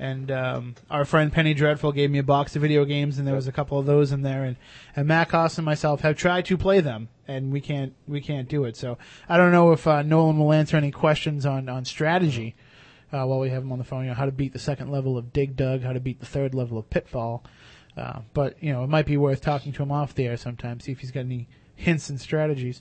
and 0.00 0.30
um, 0.30 0.74
our 0.90 1.04
friend 1.04 1.32
Penny 1.32 1.54
Dreadful 1.54 1.90
gave 1.92 2.10
me 2.10 2.18
a 2.18 2.22
box 2.22 2.54
of 2.56 2.62
video 2.62 2.84
games 2.84 3.18
and 3.18 3.26
there 3.26 3.34
was 3.34 3.48
a 3.48 3.52
couple 3.52 3.78
of 3.78 3.86
those 3.86 4.10
in 4.12 4.22
there 4.22 4.44
and 4.44 4.56
and 4.96 5.06
Matt 5.06 5.28
Cost 5.28 5.58
and 5.58 5.64
myself 5.64 6.00
have 6.00 6.16
tried 6.16 6.44
to 6.46 6.56
play 6.56 6.80
them 6.80 7.08
and 7.28 7.52
we 7.52 7.60
can't 7.60 7.94
we 8.08 8.20
can't 8.20 8.48
do 8.48 8.64
it 8.64 8.76
so 8.76 8.98
I 9.28 9.36
don't 9.36 9.52
know 9.52 9.70
if 9.72 9.86
uh, 9.86 10.02
Nolan 10.02 10.38
will 10.38 10.52
answer 10.52 10.76
any 10.76 10.90
questions 10.90 11.44
on 11.46 11.68
on 11.68 11.84
strategy 11.84 12.56
uh, 13.12 13.24
while 13.24 13.40
we 13.40 13.50
have 13.50 13.62
him 13.62 13.72
on 13.72 13.78
the 13.78 13.84
phone 13.84 14.04
you 14.04 14.10
know 14.10 14.14
how 14.14 14.26
to 14.26 14.32
beat 14.32 14.52
the 14.52 14.58
second 14.58 14.90
level 14.90 15.16
of 15.16 15.32
Dig 15.32 15.56
Dug 15.56 15.82
how 15.82 15.92
to 15.92 16.00
beat 16.00 16.20
the 16.20 16.26
third 16.26 16.54
level 16.54 16.78
of 16.78 16.88
Pitfall. 16.90 17.44
Uh, 17.98 18.20
but 18.32 18.62
you 18.62 18.72
know, 18.72 18.84
it 18.84 18.88
might 18.88 19.06
be 19.06 19.16
worth 19.16 19.40
talking 19.40 19.72
to 19.72 19.82
him 19.82 19.90
off 19.90 20.14
the 20.14 20.26
air 20.26 20.36
sometime, 20.36 20.78
see 20.78 20.92
if 20.92 21.00
he's 21.00 21.10
got 21.10 21.20
any 21.20 21.48
hints 21.74 22.08
and 22.08 22.20
strategies. 22.20 22.80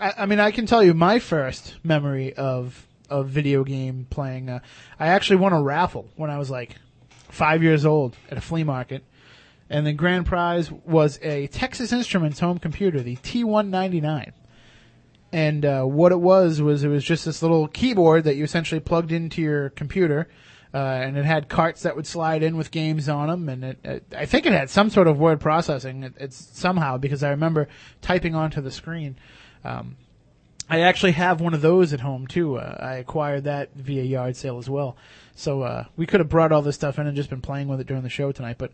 I, 0.00 0.14
I 0.18 0.26
mean, 0.26 0.38
I 0.38 0.52
can 0.52 0.66
tell 0.66 0.82
you 0.82 0.94
my 0.94 1.18
first 1.18 1.76
memory 1.82 2.34
of 2.34 2.86
of 3.10 3.28
video 3.28 3.64
game 3.64 4.06
playing. 4.10 4.48
Uh, 4.48 4.60
I 5.00 5.08
actually 5.08 5.36
won 5.36 5.52
a 5.52 5.62
raffle 5.62 6.08
when 6.16 6.30
I 6.30 6.38
was 6.38 6.50
like 6.50 6.76
five 7.10 7.62
years 7.62 7.84
old 7.84 8.16
at 8.30 8.38
a 8.38 8.40
flea 8.40 8.64
market, 8.64 9.02
and 9.68 9.86
the 9.86 9.92
grand 9.92 10.26
prize 10.26 10.70
was 10.70 11.18
a 11.22 11.48
Texas 11.48 11.92
Instruments 11.92 12.38
home 12.38 12.58
computer, 12.58 13.00
the 13.00 13.16
TI-99. 13.16 14.32
And 15.32 15.64
uh, 15.64 15.84
what 15.84 16.12
it 16.12 16.20
was 16.20 16.62
was 16.62 16.84
it 16.84 16.88
was 16.88 17.04
just 17.04 17.24
this 17.24 17.42
little 17.42 17.68
keyboard 17.68 18.24
that 18.24 18.36
you 18.36 18.44
essentially 18.44 18.80
plugged 18.80 19.12
into 19.12 19.42
your 19.42 19.70
computer, 19.70 20.28
uh, 20.72 20.78
and 20.78 21.18
it 21.18 21.24
had 21.24 21.48
carts 21.48 21.82
that 21.82 21.96
would 21.96 22.06
slide 22.06 22.42
in 22.42 22.56
with 22.56 22.70
games 22.70 23.08
on 23.08 23.28
them, 23.28 23.48
and 23.48 23.64
it, 23.64 23.78
it, 23.84 24.04
I 24.16 24.24
think 24.24 24.46
it 24.46 24.52
had 24.52 24.70
some 24.70 24.88
sort 24.88 25.06
of 25.06 25.18
word 25.18 25.38
processing. 25.40 26.02
It, 26.02 26.14
it's 26.18 26.36
somehow 26.58 26.96
because 26.96 27.22
I 27.22 27.30
remember 27.30 27.68
typing 28.00 28.34
onto 28.34 28.62
the 28.62 28.70
screen. 28.70 29.16
Um, 29.64 29.96
I 30.70 30.80
actually 30.80 31.12
have 31.12 31.40
one 31.40 31.54
of 31.54 31.62
those 31.62 31.92
at 31.92 32.00
home 32.00 32.26
too. 32.26 32.56
Uh, 32.56 32.76
I 32.78 32.94
acquired 32.94 33.44
that 33.44 33.74
via 33.74 34.02
yard 34.02 34.36
sale 34.36 34.58
as 34.58 34.68
well. 34.68 34.96
So 35.34 35.62
uh, 35.62 35.84
we 35.96 36.06
could 36.06 36.20
have 36.20 36.28
brought 36.28 36.52
all 36.52 36.62
this 36.62 36.74
stuff 36.74 36.98
in 36.98 37.06
and 37.06 37.16
just 37.16 37.30
been 37.30 37.40
playing 37.40 37.68
with 37.68 37.80
it 37.80 37.86
during 37.86 38.02
the 38.02 38.10
show 38.10 38.32
tonight. 38.32 38.56
But 38.58 38.72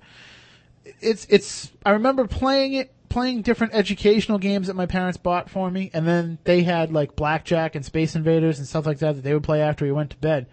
it's 1.01 1.27
it's. 1.31 1.71
I 1.85 1.91
remember 1.93 2.27
playing 2.27 2.75
it, 2.75 2.93
playing 3.15 3.43
different 3.43 3.75
educational 3.75 4.39
games 4.39 4.67
that 4.67 4.75
my 4.75 4.87
parents 4.87 5.17
bought 5.17 5.49
for 5.49 5.71
me, 5.71 5.91
and 5.95 6.07
then 6.07 6.39
they 6.45 6.63
had 6.63 6.93
like 6.93 7.17
blackjack 7.17 7.75
and 7.75 7.85
Space 7.85 8.15
Invaders 8.15 8.59
and 8.59 8.69
stuff 8.69 8.85
like 8.85 8.99
that 8.99 9.15
that 9.15 9.23
they 9.23 9.33
would 9.33 9.43
play 9.43 9.63
after 9.63 9.85
we 9.85 9.93
went 9.93 10.11
to 10.11 10.17
bed. 10.19 10.47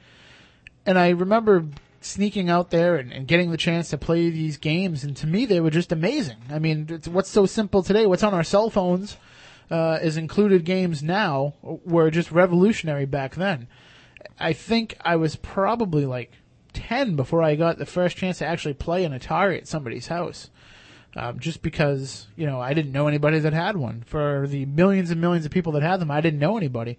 And 0.86 0.98
I 0.98 1.10
remember 1.10 1.66
sneaking 2.00 2.50
out 2.50 2.72
there 2.72 2.96
and, 2.96 3.12
and 3.12 3.28
getting 3.28 3.52
the 3.52 3.58
chance 3.58 3.90
to 3.90 3.98
play 3.98 4.30
these 4.30 4.58
games, 4.58 5.04
and 5.04 5.18
to 5.18 5.28
me 5.28 5.46
they 5.46 5.60
were 5.60 5.70
just 5.70 5.92
amazing. 5.92 6.38
I 6.50 6.60
mean, 6.60 6.88
what's 7.10 7.30
so 7.30 7.46
simple 7.46 7.84
today? 7.84 8.06
What's 8.06 8.24
on 8.24 8.34
our 8.34 8.44
cell 8.44 8.70
phones? 8.70 9.18
uh, 9.72 10.00
is 10.02 10.18
included 10.18 10.66
games 10.66 11.02
now 11.02 11.54
were 11.62 12.12
just 12.12 12.32
revolutionary 12.32 13.06
back 13.06 13.36
then. 13.36 13.68
I 14.38 14.54
think 14.54 14.98
I 15.02 15.16
was 15.16 15.38
probably 15.38 16.06
like 16.06 16.34
10 16.74 17.16
before 17.16 17.42
I 17.42 17.56
got 17.56 17.78
the 17.78 17.86
first 17.86 18.18
chance 18.18 18.40
to 18.40 18.46
actually 18.46 18.74
play 18.74 19.06
an 19.06 19.18
Atari 19.18 19.58
at 19.58 19.68
somebody's 19.68 20.08
house. 20.08 20.50
Um, 21.16 21.40
just 21.40 21.62
because, 21.62 22.28
you 22.38 22.46
know, 22.46 22.62
I 22.62 22.74
didn't 22.74 22.94
know 22.94 23.08
anybody 23.08 23.40
that 23.40 23.52
had 23.52 23.76
one. 23.76 24.04
For 24.06 24.46
the 24.48 24.66
millions 24.66 25.12
and 25.12 25.20
millions 25.20 25.46
of 25.46 25.52
people 25.52 25.74
that 25.74 25.84
had 25.84 26.00
them, 26.00 26.10
I 26.10 26.22
didn't 26.22 26.40
know 26.40 26.56
anybody. 26.58 26.98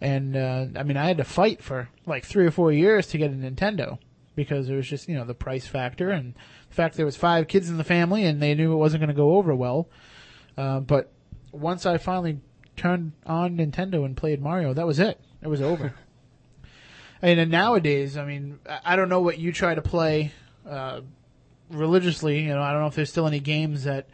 And, 0.00 0.36
uh, 0.36 0.66
I 0.76 0.84
mean, 0.84 0.96
I 0.96 1.06
had 1.06 1.16
to 1.16 1.24
fight 1.24 1.60
for 1.60 1.88
like 2.06 2.24
three 2.24 2.46
or 2.46 2.52
four 2.52 2.70
years 2.70 3.08
to 3.08 3.18
get 3.18 3.32
a 3.32 3.34
Nintendo 3.34 3.98
because 4.36 4.68
it 4.68 4.76
was 4.76 4.86
just, 4.86 5.08
you 5.08 5.16
know, 5.16 5.24
the 5.24 5.34
price 5.34 5.66
factor 5.66 6.10
and 6.10 6.34
the 6.68 6.74
fact 6.74 6.96
there 6.96 7.04
was 7.04 7.16
five 7.16 7.48
kids 7.48 7.68
in 7.68 7.78
the 7.78 7.84
family 7.84 8.24
and 8.24 8.40
they 8.40 8.54
knew 8.54 8.72
it 8.72 8.76
wasn't 8.76 9.00
going 9.00 9.08
to 9.08 9.14
go 9.14 9.36
over 9.36 9.52
well. 9.56 9.88
Uh, 10.56 10.78
but 10.78 11.10
once 11.50 11.84
I 11.84 11.98
finally 11.98 12.38
turned 12.76 13.10
on 13.26 13.56
Nintendo 13.56 14.04
and 14.04 14.16
played 14.16 14.40
Mario, 14.40 14.72
that 14.72 14.86
was 14.86 15.00
it. 15.00 15.18
It 15.42 15.48
was 15.48 15.60
over. 15.60 15.94
and 17.22 17.38
then 17.40 17.50
nowadays, 17.50 18.16
I 18.16 18.24
mean, 18.24 18.60
I- 18.68 18.92
I 18.92 18.96
don't 18.96 19.08
know 19.08 19.20
what 19.20 19.38
you 19.38 19.52
try 19.52 19.74
to 19.74 19.82
play 19.82 20.30
uh, 20.68 21.00
religiously. 21.70 22.40
You 22.40 22.54
know, 22.54 22.62
I 22.62 22.72
don't 22.72 22.80
know 22.80 22.86
if 22.88 22.94
there's 22.94 23.10
still 23.10 23.26
any 23.26 23.40
games 23.40 23.84
that 23.84 24.08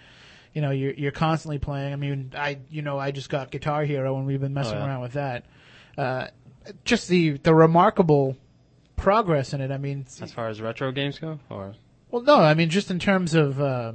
you 0.53 0.63
know 0.63 0.71
you're 0.71 0.93
you're 0.93 1.13
constantly 1.13 1.59
playing. 1.59 1.93
I 1.93 1.97
mean, 1.97 2.33
I 2.37 2.59
you 2.71 2.83
know 2.83 2.99
I 2.99 3.11
just 3.11 3.29
got 3.31 3.51
Guitar 3.51 3.85
Hero 3.85 4.17
and 4.17 4.27
we've 4.27 4.41
been 4.41 4.55
messing 4.55 4.75
Oh, 4.77 4.81
yeah. 4.81 4.87
around 4.87 5.01
with 5.03 5.13
that. 5.15 5.45
Uh, 5.99 6.27
just 6.85 7.09
the 7.09 7.39
the 7.39 7.55
remarkable 7.55 8.37
progress 8.97 9.53
in 9.53 9.61
it. 9.61 9.71
I 9.71 9.79
mean, 9.79 10.07
as 10.21 10.33
far 10.33 10.49
as 10.49 10.61
retro 10.61 10.93
games 10.93 11.19
go, 11.19 11.39
or 11.51 11.75
well, 12.11 12.23
no, 12.23 12.37
I 12.39 12.55
mean 12.55 12.71
just 12.71 12.91
in 12.91 12.99
terms 12.99 13.35
of 13.35 13.61
uh, 13.61 13.93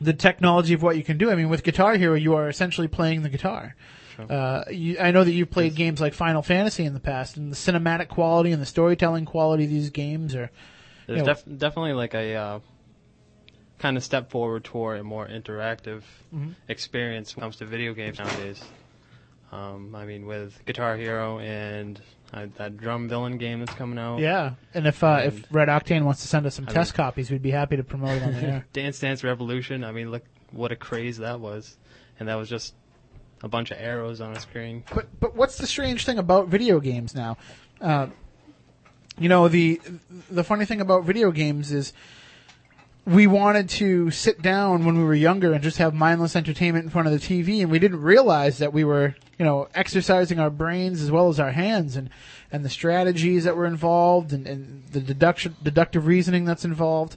the 0.00 0.12
technology 0.12 0.74
of 0.74 0.82
what 0.82 0.96
you 0.96 1.04
can 1.04 1.18
do. 1.18 1.30
I 1.30 1.34
mean, 1.34 1.48
with 1.48 1.62
Guitar 1.62 1.96
Hero, 1.96 2.14
you 2.14 2.34
are 2.34 2.48
essentially 2.48 2.88
playing 2.88 3.22
the 3.22 3.28
guitar. 3.28 3.74
Sure. 4.16 4.32
Uh, 4.32 4.64
you, 4.70 4.98
I 4.98 5.12
know 5.12 5.22
that 5.22 5.30
you've 5.30 5.50
played 5.50 5.76
games 5.76 6.00
like 6.00 6.12
Final 6.14 6.42
Fantasy 6.42 6.84
in 6.84 6.92
the 6.94 6.98
past, 7.00 7.36
and 7.36 7.52
the 7.52 7.56
cinematic 7.56 8.08
quality 8.08 8.50
and 8.50 8.60
the 8.60 8.66
storytelling 8.66 9.24
quality 9.26 9.64
of 9.64 9.70
these 9.70 9.90
games 9.90 10.34
are. 10.34 10.50
There's 11.08 11.18
Yeah. 11.26 11.34
def- 11.34 11.58
definitely 11.58 11.94
like 11.94 12.14
a 12.14 12.34
uh, 12.36 12.60
kind 13.80 13.96
of 13.96 14.04
step 14.04 14.30
forward 14.30 14.62
toward 14.62 15.00
a 15.00 15.04
more 15.04 15.26
interactive 15.26 16.02
Mhm. 16.34 16.54
experience 16.68 17.34
when 17.34 17.42
it 17.42 17.44
comes 17.46 17.56
to 17.56 17.64
video 17.64 17.94
games 17.94 18.18
nowadays. 18.20 18.62
Um, 19.50 19.94
I 19.94 20.04
mean, 20.04 20.26
with 20.26 20.64
Guitar 20.66 20.96
Hero 20.96 21.38
and 21.38 22.00
uh, 22.34 22.46
that 22.58 22.76
Drum 22.76 23.08
Villain 23.08 23.38
game 23.38 23.60
that's 23.60 23.72
coming 23.74 23.98
out. 23.98 24.18
Yeah, 24.18 24.52
and 24.74 24.86
if 24.86 25.02
uh, 25.02 25.22
if 25.24 25.42
Red 25.50 25.68
Octane 25.68 26.02
wants 26.04 26.20
to 26.20 26.28
send 26.28 26.44
us 26.44 26.54
some 26.54 26.66
I 26.68 26.72
test 26.72 26.92
mean- 26.92 26.96
copies, 26.96 27.30
we'd 27.30 27.40
be 27.42 27.50
happy 27.50 27.76
to 27.78 27.82
promote 27.84 28.10
it 28.18 28.22
on 28.22 28.34
the 28.34 28.42
air. 28.42 28.66
Dance 28.74 29.00
Dance 29.00 29.24
Revolution. 29.24 29.82
I 29.84 29.92
mean, 29.92 30.10
look 30.10 30.24
what 30.50 30.70
a 30.70 30.76
craze 30.76 31.16
that 31.18 31.40
was, 31.40 31.78
and 32.20 32.28
that 32.28 32.34
was 32.34 32.50
just 32.50 32.74
a 33.42 33.48
bunch 33.48 33.70
of 33.70 33.78
arrows 33.80 34.20
on 34.20 34.32
a 34.36 34.40
screen. 34.40 34.84
But 34.94 35.06
but 35.18 35.34
what's 35.34 35.56
the 35.56 35.66
strange 35.66 36.04
thing 36.04 36.18
about 36.18 36.48
video 36.48 36.78
games 36.80 37.14
now? 37.14 37.38
Uh, 37.80 38.08
you 39.18 39.28
know 39.28 39.48
the 39.48 39.80
the 40.30 40.44
funny 40.44 40.64
thing 40.64 40.80
about 40.80 41.04
video 41.04 41.30
games 41.30 41.72
is 41.72 41.92
we 43.06 43.26
wanted 43.26 43.70
to 43.70 44.10
sit 44.10 44.42
down 44.42 44.84
when 44.84 44.98
we 44.98 45.04
were 45.04 45.14
younger 45.14 45.52
and 45.54 45.62
just 45.62 45.78
have 45.78 45.94
mindless 45.94 46.36
entertainment 46.36 46.84
in 46.84 46.90
front 46.90 47.08
of 47.08 47.12
the 47.12 47.18
TV, 47.18 47.62
and 47.62 47.70
we 47.70 47.78
didn't 47.78 48.02
realize 48.02 48.58
that 48.58 48.72
we 48.72 48.84
were 48.84 49.14
you 49.38 49.44
know 49.44 49.68
exercising 49.74 50.38
our 50.38 50.50
brains 50.50 51.02
as 51.02 51.10
well 51.10 51.28
as 51.28 51.40
our 51.40 51.52
hands 51.52 51.96
and 51.96 52.10
and 52.52 52.64
the 52.64 52.68
strategies 52.70 53.44
that 53.44 53.56
were 53.56 53.66
involved 53.66 54.32
and, 54.32 54.46
and 54.46 54.84
the 54.92 55.00
deduction 55.00 55.56
deductive 55.62 56.06
reasoning 56.06 56.44
that's 56.44 56.64
involved. 56.64 57.16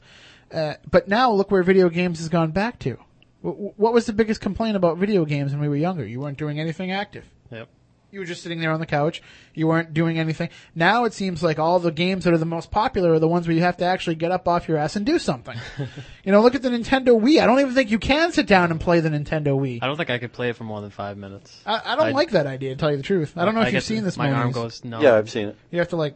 Uh, 0.53 0.73
but 0.89 1.07
now 1.07 1.31
look 1.31 1.49
where 1.51 1.63
video 1.63 1.87
games 1.89 2.19
has 2.19 2.27
gone 2.29 2.51
back 2.51 2.77
to. 2.79 2.97
Wh- 3.41 3.77
What 3.79 3.93
was 3.93 4.05
the 4.05 4.13
biggest 4.13 4.41
complaint 4.41 4.75
about 4.75 4.97
video 4.97 5.23
games 5.25 5.51
when 5.51 5.61
we 5.61 5.69
were 5.69 5.77
younger? 5.77 6.05
You 6.05 6.19
weren't 6.19 6.37
doing 6.37 6.59
anything 6.59 6.91
active. 6.91 7.23
Yep. 7.51 7.69
You 8.11 8.19
were 8.19 8.25
just 8.25 8.43
sitting 8.43 8.59
there 8.59 8.71
on 8.71 8.79
the 8.81 8.85
couch. 8.85 9.21
You 9.53 9.67
weren't 9.67 9.93
doing 9.93 10.19
anything. 10.19 10.49
Now 10.75 11.05
it 11.05 11.13
seems 11.13 11.41
like 11.41 11.59
all 11.59 11.79
the 11.79 11.91
games 11.91 12.25
that 12.25 12.33
are 12.33 12.37
the 12.37 12.45
most 12.45 12.69
popular 12.69 13.13
are 13.13 13.19
the 13.19 13.27
ones 13.27 13.47
where 13.47 13.55
you 13.55 13.61
have 13.61 13.77
to 13.77 13.85
actually 13.85 14.15
get 14.15 14.31
up 14.31 14.47
off 14.49 14.67
your 14.67 14.77
ass 14.77 14.95
and 14.97 15.05
do 15.05 15.17
something. 15.17 15.57
you 16.25 16.31
know, 16.33 16.41
look 16.41 16.53
at 16.55 16.61
the 16.61 16.69
Nintendo 16.69 17.19
Wii. 17.19 17.41
I 17.41 17.45
don't 17.45 17.59
even 17.61 17.73
think 17.73 17.89
you 17.89 17.99
can 17.99 18.31
sit 18.33 18.47
down 18.47 18.69
and 18.69 18.81
play 18.81 18.99
the 18.99 19.09
Nintendo 19.09 19.57
Wii. 19.57 19.79
I 19.81 19.87
don't 19.87 19.95
think 19.95 20.09
I 20.09 20.17
could 20.17 20.33
play 20.33 20.49
it 20.49 20.57
for 20.57 20.65
more 20.65 20.81
than 20.81 20.89
five 20.91 21.17
minutes. 21.17 21.61
I, 21.65 21.81
I 21.85 21.95
don't 21.95 22.07
I- 22.07 22.11
like 22.11 22.31
that 22.31 22.47
idea, 22.47 22.71
to 22.71 22.75
tell 22.75 22.91
you 22.91 22.97
the 22.97 23.03
truth. 23.03 23.33
I 23.37 23.45
don't 23.45 23.55
know 23.55 23.61
if 23.61 23.67
I 23.67 23.69
you've 23.71 23.83
seen 23.83 23.97
the- 23.99 24.03
this. 24.03 24.17
My 24.17 24.29
arm 24.31 24.51
Moniz. 24.51 24.55
goes 24.55 24.83
numb. 24.83 25.01
Yeah, 25.01 25.15
I've 25.15 25.29
seen 25.29 25.47
it. 25.47 25.57
You 25.71 25.79
have 25.79 25.89
to 25.89 25.95
like 25.95 26.15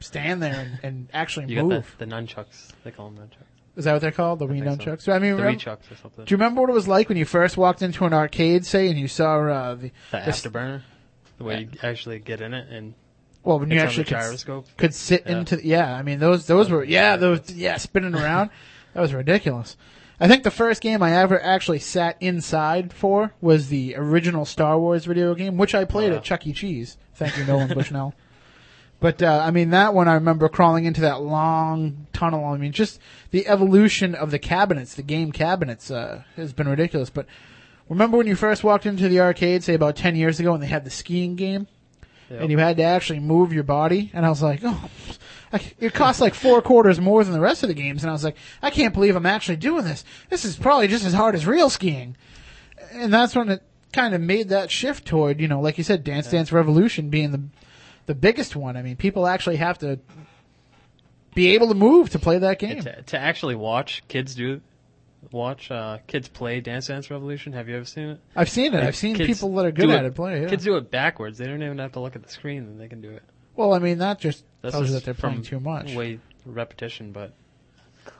stand 0.00 0.42
there 0.42 0.54
and, 0.54 0.78
and 0.82 1.08
actually 1.12 1.46
You 1.46 1.56
got 1.56 1.66
move. 1.66 1.94
the, 1.98 2.06
the 2.06 2.12
nunchucks. 2.12 2.68
They 2.84 2.90
call 2.90 3.10
them 3.10 3.18
nunchucks. 3.24 3.44
Is 3.76 3.84
that 3.84 3.92
what 3.92 4.00
they're 4.02 4.10
called? 4.10 4.40
The 4.40 4.46
Wii 4.46 4.62
nunchucks. 4.62 5.02
So, 5.02 5.12
I 5.12 5.18
mean, 5.18 5.36
The 5.36 5.42
remember- 5.42 5.58
Rechucks 5.60 5.90
or 5.90 5.96
something. 5.96 6.24
do 6.24 6.32
you 6.32 6.36
remember 6.36 6.60
what 6.62 6.70
it 6.70 6.72
was 6.74 6.88
like 6.88 7.08
when 7.08 7.16
you 7.18 7.24
first 7.24 7.56
walked 7.56 7.82
into 7.82 8.04
an 8.04 8.12
arcade, 8.12 8.66
say, 8.66 8.88
and 8.88 8.98
you 8.98 9.08
saw 9.08 9.40
uh, 9.46 9.74
the, 9.76 9.80
the 9.88 9.92
the 10.10 10.16
afterburner, 10.18 10.82
the 11.40 11.44
way 11.44 11.60
you 11.62 11.68
actually 11.82 12.18
get 12.18 12.40
in 12.42 12.52
it 12.52 12.68
and 12.70 12.92
well 13.42 13.58
when 13.58 13.70
you 13.70 13.76
it's 13.76 13.84
actually 13.84 14.02
the 14.04 14.08
could, 14.10 14.20
gyroscope. 14.20 14.66
could 14.76 14.94
sit 14.94 15.22
Yeah. 15.26 15.38
into 15.38 15.56
the, 15.56 15.66
yeah 15.66 15.94
i 15.96 16.02
mean 16.02 16.18
those 16.18 16.46
those 16.46 16.70
were 16.70 16.84
yeah 16.84 17.16
those 17.16 17.50
yeah 17.52 17.76
spinning 17.78 18.14
around. 18.14 18.50
That 18.92 19.00
was 19.02 19.14
ridiculous. 19.14 19.76
I 20.18 20.26
think 20.28 20.42
the 20.42 20.50
first 20.50 20.82
game 20.82 21.00
i 21.02 21.12
ever 21.16 21.40
actually 21.42 21.78
sat 21.78 22.16
inside 22.20 22.92
for 22.92 23.32
was 23.40 23.68
the 23.68 23.94
original 23.96 24.44
star 24.44 24.78
wars 24.78 25.04
video 25.06 25.34
game 25.34 25.56
which 25.56 25.74
i 25.74 25.84
played 25.84 26.10
Wow. 26.10 26.18
at 26.18 26.24
chuck 26.24 26.46
e. 26.46 26.52
Cheese. 26.52 26.98
Thank 27.14 27.38
you 27.38 27.44
nolan 27.44 27.68
bushnell. 27.74 28.14
But 28.98 29.22
uh, 29.22 29.42
i 29.42 29.50
mean 29.50 29.70
that 29.70 29.94
one 29.94 30.08
i 30.08 30.14
remember 30.14 30.48
crawling 30.50 30.84
into 30.84 31.00
that 31.02 31.22
long 31.22 32.06
tunnel. 32.12 32.44
I 32.44 32.58
mean 32.58 32.72
just 32.72 33.00
the 33.30 33.46
evolution 33.46 34.14
of 34.14 34.30
the 34.30 34.38
cabinets 34.40 34.94
the 34.94 35.02
game 35.02 35.32
cabinets 35.32 35.90
uh, 35.90 36.24
has 36.36 36.52
been 36.52 36.68
ridiculous. 36.68 37.08
But 37.10 37.24
remember 37.90 38.16
when 38.16 38.26
you 38.26 38.34
first 38.36 38.64
walked 38.64 38.86
into 38.86 39.08
the 39.08 39.20
arcade 39.20 39.62
say 39.62 39.74
about 39.74 39.96
10 39.96 40.16
years 40.16 40.40
ago 40.40 40.54
and 40.54 40.62
they 40.62 40.66
had 40.66 40.84
the 40.84 40.90
skiing 40.90 41.36
game 41.36 41.66
Yep. 42.30 42.40
and 42.42 42.50
you 42.52 42.58
had 42.58 42.76
to 42.76 42.84
actually 42.84 43.18
move 43.18 43.52
your 43.52 43.64
body. 43.64 44.08
And 44.14 44.24
I 44.24 44.28
was 44.28 44.40
like, 44.40 44.60
oh, 44.62 44.88
I, 45.52 45.60
it 45.80 45.92
costs 45.94 46.20
like 46.20 46.34
four 46.34 46.62
quarters 46.62 47.00
more 47.00 47.24
than 47.24 47.32
the 47.32 47.40
rest 47.40 47.64
of 47.64 47.68
the 47.68 47.74
games. 47.74 48.04
And 48.04 48.08
I 48.10 48.12
was 48.12 48.22
like, 48.22 48.36
I 48.62 48.70
can't 48.70 48.94
believe 48.94 49.16
I'm 49.16 49.26
actually 49.26 49.56
doing 49.56 49.84
this. 49.84 50.04
This 50.28 50.44
is 50.44 50.54
probably 50.54 50.86
just 50.86 51.04
as 51.04 51.12
hard 51.12 51.34
as 51.34 51.44
real 51.44 51.68
skiing. 51.68 52.16
And 52.92 53.12
that's 53.12 53.34
when 53.34 53.48
it 53.48 53.64
kind 53.92 54.14
of 54.14 54.20
made 54.20 54.50
that 54.50 54.70
shift 54.70 55.06
toward, 55.06 55.40
you 55.40 55.48
know, 55.48 55.60
like 55.60 55.76
you 55.76 55.82
said, 55.82 56.04
Dance 56.04 56.30
Dance 56.30 56.52
Revolution 56.52 57.10
being 57.10 57.32
the 57.32 57.42
the 58.06 58.14
biggest 58.14 58.54
one. 58.54 58.76
I 58.76 58.82
mean, 58.82 58.94
people 58.94 59.26
actually 59.26 59.56
have 59.56 59.78
to 59.78 59.98
be 61.34 61.48
able 61.54 61.66
to 61.68 61.74
move 61.74 62.10
to 62.10 62.18
play 62.20 62.38
that 62.38 62.60
game. 62.60 62.82
To, 62.82 63.02
to 63.02 63.18
actually 63.18 63.56
watch 63.56 64.04
kids 64.06 64.36
do, 64.36 64.60
watch 65.30 65.70
uh, 65.70 65.98
kids 66.06 66.28
play 66.28 66.60
Dance 66.60 66.86
Dance 66.88 67.10
Revolution. 67.10 67.52
Have 67.52 67.68
you 67.68 67.76
ever 67.76 67.84
seen 67.84 68.10
it? 68.10 68.20
I've 68.34 68.48
seen 68.48 68.72
it. 68.74 68.78
Like, 68.78 68.88
I've 68.88 68.96
seen 68.96 69.16
people 69.16 69.54
that 69.54 69.66
are 69.66 69.72
good 69.72 69.86
do 69.86 69.92
at 69.92 70.04
it 70.04 70.14
play. 70.14 70.42
Yeah. 70.42 70.48
Kids 70.48 70.64
do 70.64 70.76
it 70.76 70.90
backwards. 70.90 71.38
They 71.38 71.46
don't 71.46 71.62
even 71.62 71.78
have 71.78 71.92
to 71.92 72.00
look 72.00 72.16
at 72.16 72.22
the 72.22 72.30
screen, 72.30 72.64
and 72.64 72.80
they 72.80 72.88
can 72.88 73.00
do 73.00 73.10
it. 73.10 73.22
well, 73.56 73.72
I 73.74 73.78
mean, 73.78 73.98
that 73.98 74.18
just 74.18 74.44
That's 74.62 74.72
tells 74.72 74.88
you 74.88 74.94
just 74.94 75.04
that 75.04 75.16
they're 75.16 75.20
from 75.20 75.42
playing 75.42 75.44
too 75.44 75.60
much. 75.60 75.94
Way 75.94 76.20
repetition, 76.46 77.12
but 77.12 77.34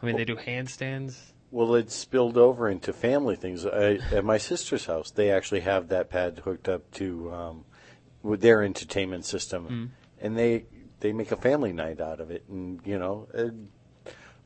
I 0.02 0.06
mean, 0.06 0.16
they 0.16 0.24
do 0.24 0.36
handstands. 0.36 1.18
Well, 1.50 1.74
it 1.74 1.90
spilled 1.90 2.36
over 2.36 2.68
into 2.68 2.92
family 2.92 3.34
things. 3.34 3.66
I, 3.66 3.98
at 4.12 4.24
my 4.24 4.38
sister's 4.38 4.86
house, 4.86 5.10
they 5.10 5.30
actually 5.30 5.60
have 5.60 5.88
that 5.88 6.08
pad 6.08 6.42
hooked 6.44 6.68
up 6.68 6.88
to 6.92 7.32
um, 7.32 7.64
with 8.22 8.40
their 8.40 8.62
entertainment 8.62 9.24
system, 9.24 9.92
and 10.20 10.38
they 10.38 10.66
they 11.00 11.12
make 11.12 11.32
a 11.32 11.36
family 11.36 11.72
night 11.72 12.00
out 12.00 12.20
of 12.20 12.30
it. 12.30 12.44
And 12.48 12.80
you 12.84 12.98
know, 12.98 13.26
it, 13.34 13.52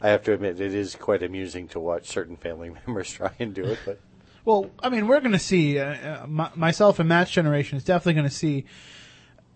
I 0.04 0.10
have 0.10 0.22
to 0.24 0.34
admit, 0.34 0.60
it 0.60 0.74
is 0.74 0.96
quite 0.96 1.22
amusing 1.22 1.66
to 1.68 1.80
watch 1.80 2.08
certain 2.08 2.36
family 2.36 2.70
members 2.86 3.10
try 3.10 3.32
and 3.38 3.54
do 3.54 3.64
it. 3.64 3.78
But 3.86 3.98
Well, 4.44 4.70
I 4.82 4.90
mean, 4.90 5.06
we're 5.06 5.20
going 5.20 5.32
to 5.32 5.38
see, 5.38 5.78
uh, 5.78 5.94
uh, 5.94 6.26
my, 6.28 6.50
myself 6.54 6.98
and 6.98 7.08
Matt's 7.08 7.30
generation 7.30 7.78
is 7.78 7.84
definitely 7.84 8.12
going 8.12 8.28
to 8.28 8.34
see 8.34 8.66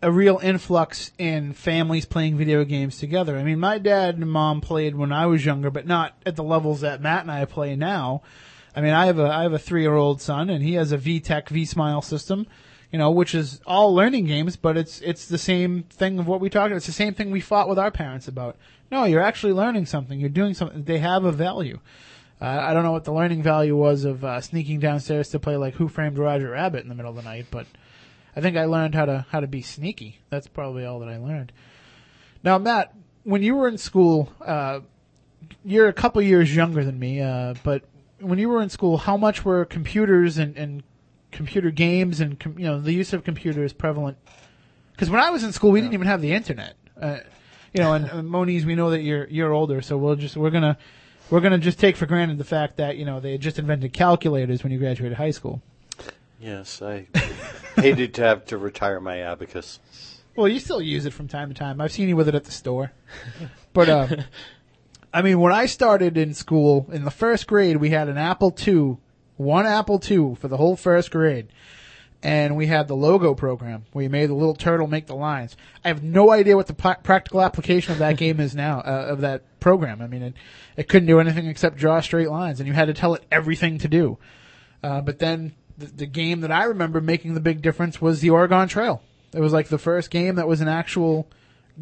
a 0.01 0.11
real 0.11 0.39
influx 0.43 1.11
in 1.19 1.53
families 1.53 2.07
playing 2.07 2.39
video 2.39 2.65
games 2.65 2.97
together. 2.97 3.37
I 3.37 3.43
mean, 3.43 3.61
my 3.61 3.77
dad 3.77 4.17
and 4.17 4.31
mom 4.31 4.63
played 4.63 4.95
when 4.95 5.13
I 5.13 5.27
was 5.27 5.45
younger, 5.45 5.71
but 5.71 5.87
not 5.87 6.15
at 6.25 6.37
the 6.37 6.45
levels 6.45 6.81
that 6.81 7.03
Matt 7.03 7.23
and 7.23 7.31
I 7.31 7.45
play 7.45 7.77
now. 7.77 8.23
I 8.75 8.81
mean, 8.81 8.95
I 8.95 9.05
have 9.05 9.19
a, 9.19 9.27
I 9.27 9.43
have 9.43 9.53
a 9.53 9.59
three 9.59 9.83
year 9.83 9.97
old 9.97 10.23
son 10.23 10.49
and 10.49 10.65
he 10.65 10.75
has 10.75 10.93
a 10.93 10.99
VTech 10.99 11.51
V-Smile 11.51 12.01
system, 12.01 12.47
you 12.93 12.99
know, 12.99 13.11
which 13.11 13.35
is 13.35 13.61
all 13.67 13.95
learning 13.95 14.25
games, 14.27 14.57
but 14.57 14.77
it's, 14.77 15.01
it's 15.03 15.27
the 15.27 15.39
same 15.39 15.83
thing 15.85 16.19
of 16.19 16.27
what 16.27 16.41
we 16.41 16.49
talked 16.49 16.69
about. 16.69 16.77
It's 16.77 16.87
the 16.87 16.93
same 16.93 17.15
thing 17.15 17.31
we 17.31 17.41
fought 17.41 17.69
with 17.69 17.79
our 17.79 17.91
parents 17.91 18.29
about. 18.29 18.57
No, 18.91 19.05
you're 19.05 19.23
actually 19.23 19.53
learning 19.53 19.87
something. 19.87 20.19
You're 20.19 20.31
doing 20.31 20.55
something. 20.55 20.85
They 20.85 20.99
have 20.99 21.25
a 21.25 21.33
value. 21.33 21.81
Uh, 22.41 22.47
I 22.47 22.73
don't 22.73 22.85
know 22.85 22.93
what 22.93 23.05
the 23.05 23.13
learning 23.13 23.43
value 23.43 23.77
was 23.77 24.05
of 24.05 24.25
uh, 24.25 24.41
sneaking 24.41 24.81
downstairs 24.81 25.29
to 25.31 25.39
play 25.39 25.57
like 25.57 25.75
Who 25.75 25.89
Framed 25.89 26.19
Roger 26.19 26.51
Rabbit 26.51 26.83
in 26.83 26.89
the 26.89 26.95
middle 26.95 27.11
of 27.11 27.17
the 27.17 27.23
night, 27.23 27.47
but 27.51 27.67
I 28.37 28.41
think 28.41 28.57
I 28.57 28.67
learned 28.67 28.95
how 28.95 29.05
to 29.05 29.27
how 29.31 29.41
to 29.41 29.49
be 29.49 29.61
sneaky. 29.61 30.21
That's 30.31 30.47
probably 30.47 30.85
all 30.85 31.01
that 31.01 31.09
I 31.09 31.17
learned. 31.19 31.53
Now, 32.45 32.57
Matt, 32.59 32.95
when 33.25 33.43
you 33.43 33.57
were 33.57 33.67
in 33.67 33.77
school, 33.77 34.33
uh, 34.41 34.81
you're 35.65 35.89
a 35.89 35.93
couple 35.93 36.23
years 36.23 36.55
younger 36.55 36.85
than 36.85 36.99
me, 36.99 37.21
uh, 37.21 37.55
but 37.65 37.83
when 38.21 38.39
you 38.39 38.49
were 38.49 38.63
in 38.63 38.71
school, 38.71 38.99
how 38.99 39.17
much 39.17 39.45
were 39.45 39.65
computers 39.65 40.39
and, 40.39 40.57
and 40.57 40.83
computer 41.33 41.71
games 41.71 42.21
and 42.21 42.39
com- 42.39 42.59
you 42.59 42.67
know 42.67 42.81
the 42.81 42.93
use 42.93 43.13
of 43.13 43.25
computers 43.25 43.73
prevalent? 43.73 44.19
Because 44.93 45.11
when 45.11 45.21
I 45.21 45.31
was 45.31 45.45
in 45.45 45.53
school, 45.53 45.71
we 45.71 45.81
didn't 45.81 45.95
even 45.95 46.07
have 46.07 46.21
the 46.21 46.33
internet. 46.33 46.75
Uh, 47.01 47.19
you 47.73 47.81
know, 47.81 47.93
and 47.95 48.11
uh, 48.11 48.23
Moniz, 48.23 48.65
we 48.65 48.75
know 48.75 48.91
that 48.91 49.03
you're 49.03 49.27
you're 49.29 49.53
older, 49.53 49.81
so 49.81 49.97
we'll 49.97 50.17
just 50.17 50.37
we're 50.37 50.51
gonna 50.51 50.77
we're 51.31 51.41
gonna 51.41 51.59
just 51.59 51.79
take 51.79 51.97
for 51.97 52.07
granted 52.07 52.39
the 52.39 52.45
fact 52.45 52.77
that 52.79 52.97
you 52.97 53.05
know 53.05 53.21
they 53.21 53.33
had 53.33 53.41
just 53.41 53.59
invented 53.59 53.93
calculators 53.93 54.63
when 54.63 54.73
you 54.73 54.79
graduated 54.79 55.17
high 55.19 55.31
school. 55.31 55.63
yes, 56.41 56.83
I 56.83 57.07
hated 57.77 58.15
to 58.15 58.23
have 58.23 58.45
to 58.47 58.59
retire 58.59 59.01
my 59.01 59.19
abacus. 59.19 59.81
Well, 60.37 60.47
you 60.49 60.61
still 60.61 60.81
use 60.81 61.05
it 61.05 61.13
from 61.13 61.27
time 61.27 61.49
to 61.49 61.55
time. 61.55 61.81
I've 61.81 61.91
seen 61.91 62.09
you 62.09 62.15
with 62.15 62.29
it 62.29 62.35
at 62.37 62.45
the 62.45 62.53
store. 62.53 62.93
But 63.73 63.89
um, 63.89 64.25
I 65.13 65.23
mean, 65.23 65.41
when 65.41 65.53
I 65.53 65.67
started 65.67 66.17
in 66.17 66.33
school 66.35 66.87
in 66.93 67.05
the 67.05 67.11
first 67.11 67.47
grade, 67.47 67.79
we 67.79 67.91
had 67.91 68.09
an 68.09 68.19
Apple 68.19 68.57
II, 68.67 68.99
one 69.39 69.67
Apple 69.67 70.03
II 70.09 70.35
for 70.35 70.49
the 70.49 70.57
whole 70.57 70.77
first 70.77 71.11
grade, 71.11 71.49
and 72.23 72.57
we 72.57 72.67
had 72.67 72.89
the 72.89 72.97
logo 72.97 73.35
program 73.35 73.85
where 73.93 74.03
you 74.03 74.11
made 74.11 74.29
the 74.29 74.35
little 74.35 74.55
turtle 74.55 74.87
make 74.87 75.07
the 75.07 75.15
lines. 75.15 75.57
I 75.85 75.89
have 75.89 76.03
no 76.03 76.31
idea 76.31 76.57
what 76.57 76.67
the 76.67 76.75
pra- 76.75 76.99
practical 77.03 77.41
application 77.41 77.93
of 77.93 77.99
that 77.99 78.17
game 78.19 78.41
is 78.41 78.55
now 78.55 78.81
uh, 78.81 79.07
of 79.09 79.21
that 79.23 79.61
program. 79.61 80.03
I 80.03 80.09
mean, 80.09 80.23
it, 80.23 80.35
it 80.77 80.89
couldn't 80.89 81.07
do 81.07 81.21
anything 81.21 81.47
except 81.47 81.77
draw 81.77 82.01
straight 82.01 82.29
lines, 82.29 82.61
and 82.61 82.67
you 82.67 82.75
had 82.75 82.87
to 82.87 82.95
tell 82.95 83.15
it 83.15 83.25
everything 83.31 83.79
to 83.79 83.89
do. 83.89 84.19
Uh, 84.83 85.01
but 85.01 85.19
then 85.19 85.55
the, 85.77 85.87
the 85.87 86.07
game 86.07 86.41
that 86.41 86.53
I 86.53 86.65
remember 86.65 87.01
making 87.01 87.35
the 87.35 87.41
big 87.41 87.63
difference 87.63 88.01
was 88.01 88.21
the 88.21 88.31
Oregon 88.31 88.69
Trail. 88.69 89.03
It 89.33 89.41
was 89.41 89.53
like 89.53 89.69
the 89.69 89.79
first 89.79 90.11
game 90.11 90.37
that 90.37 90.49
was 90.49 90.61
an 90.61 90.69
actual 90.69 91.29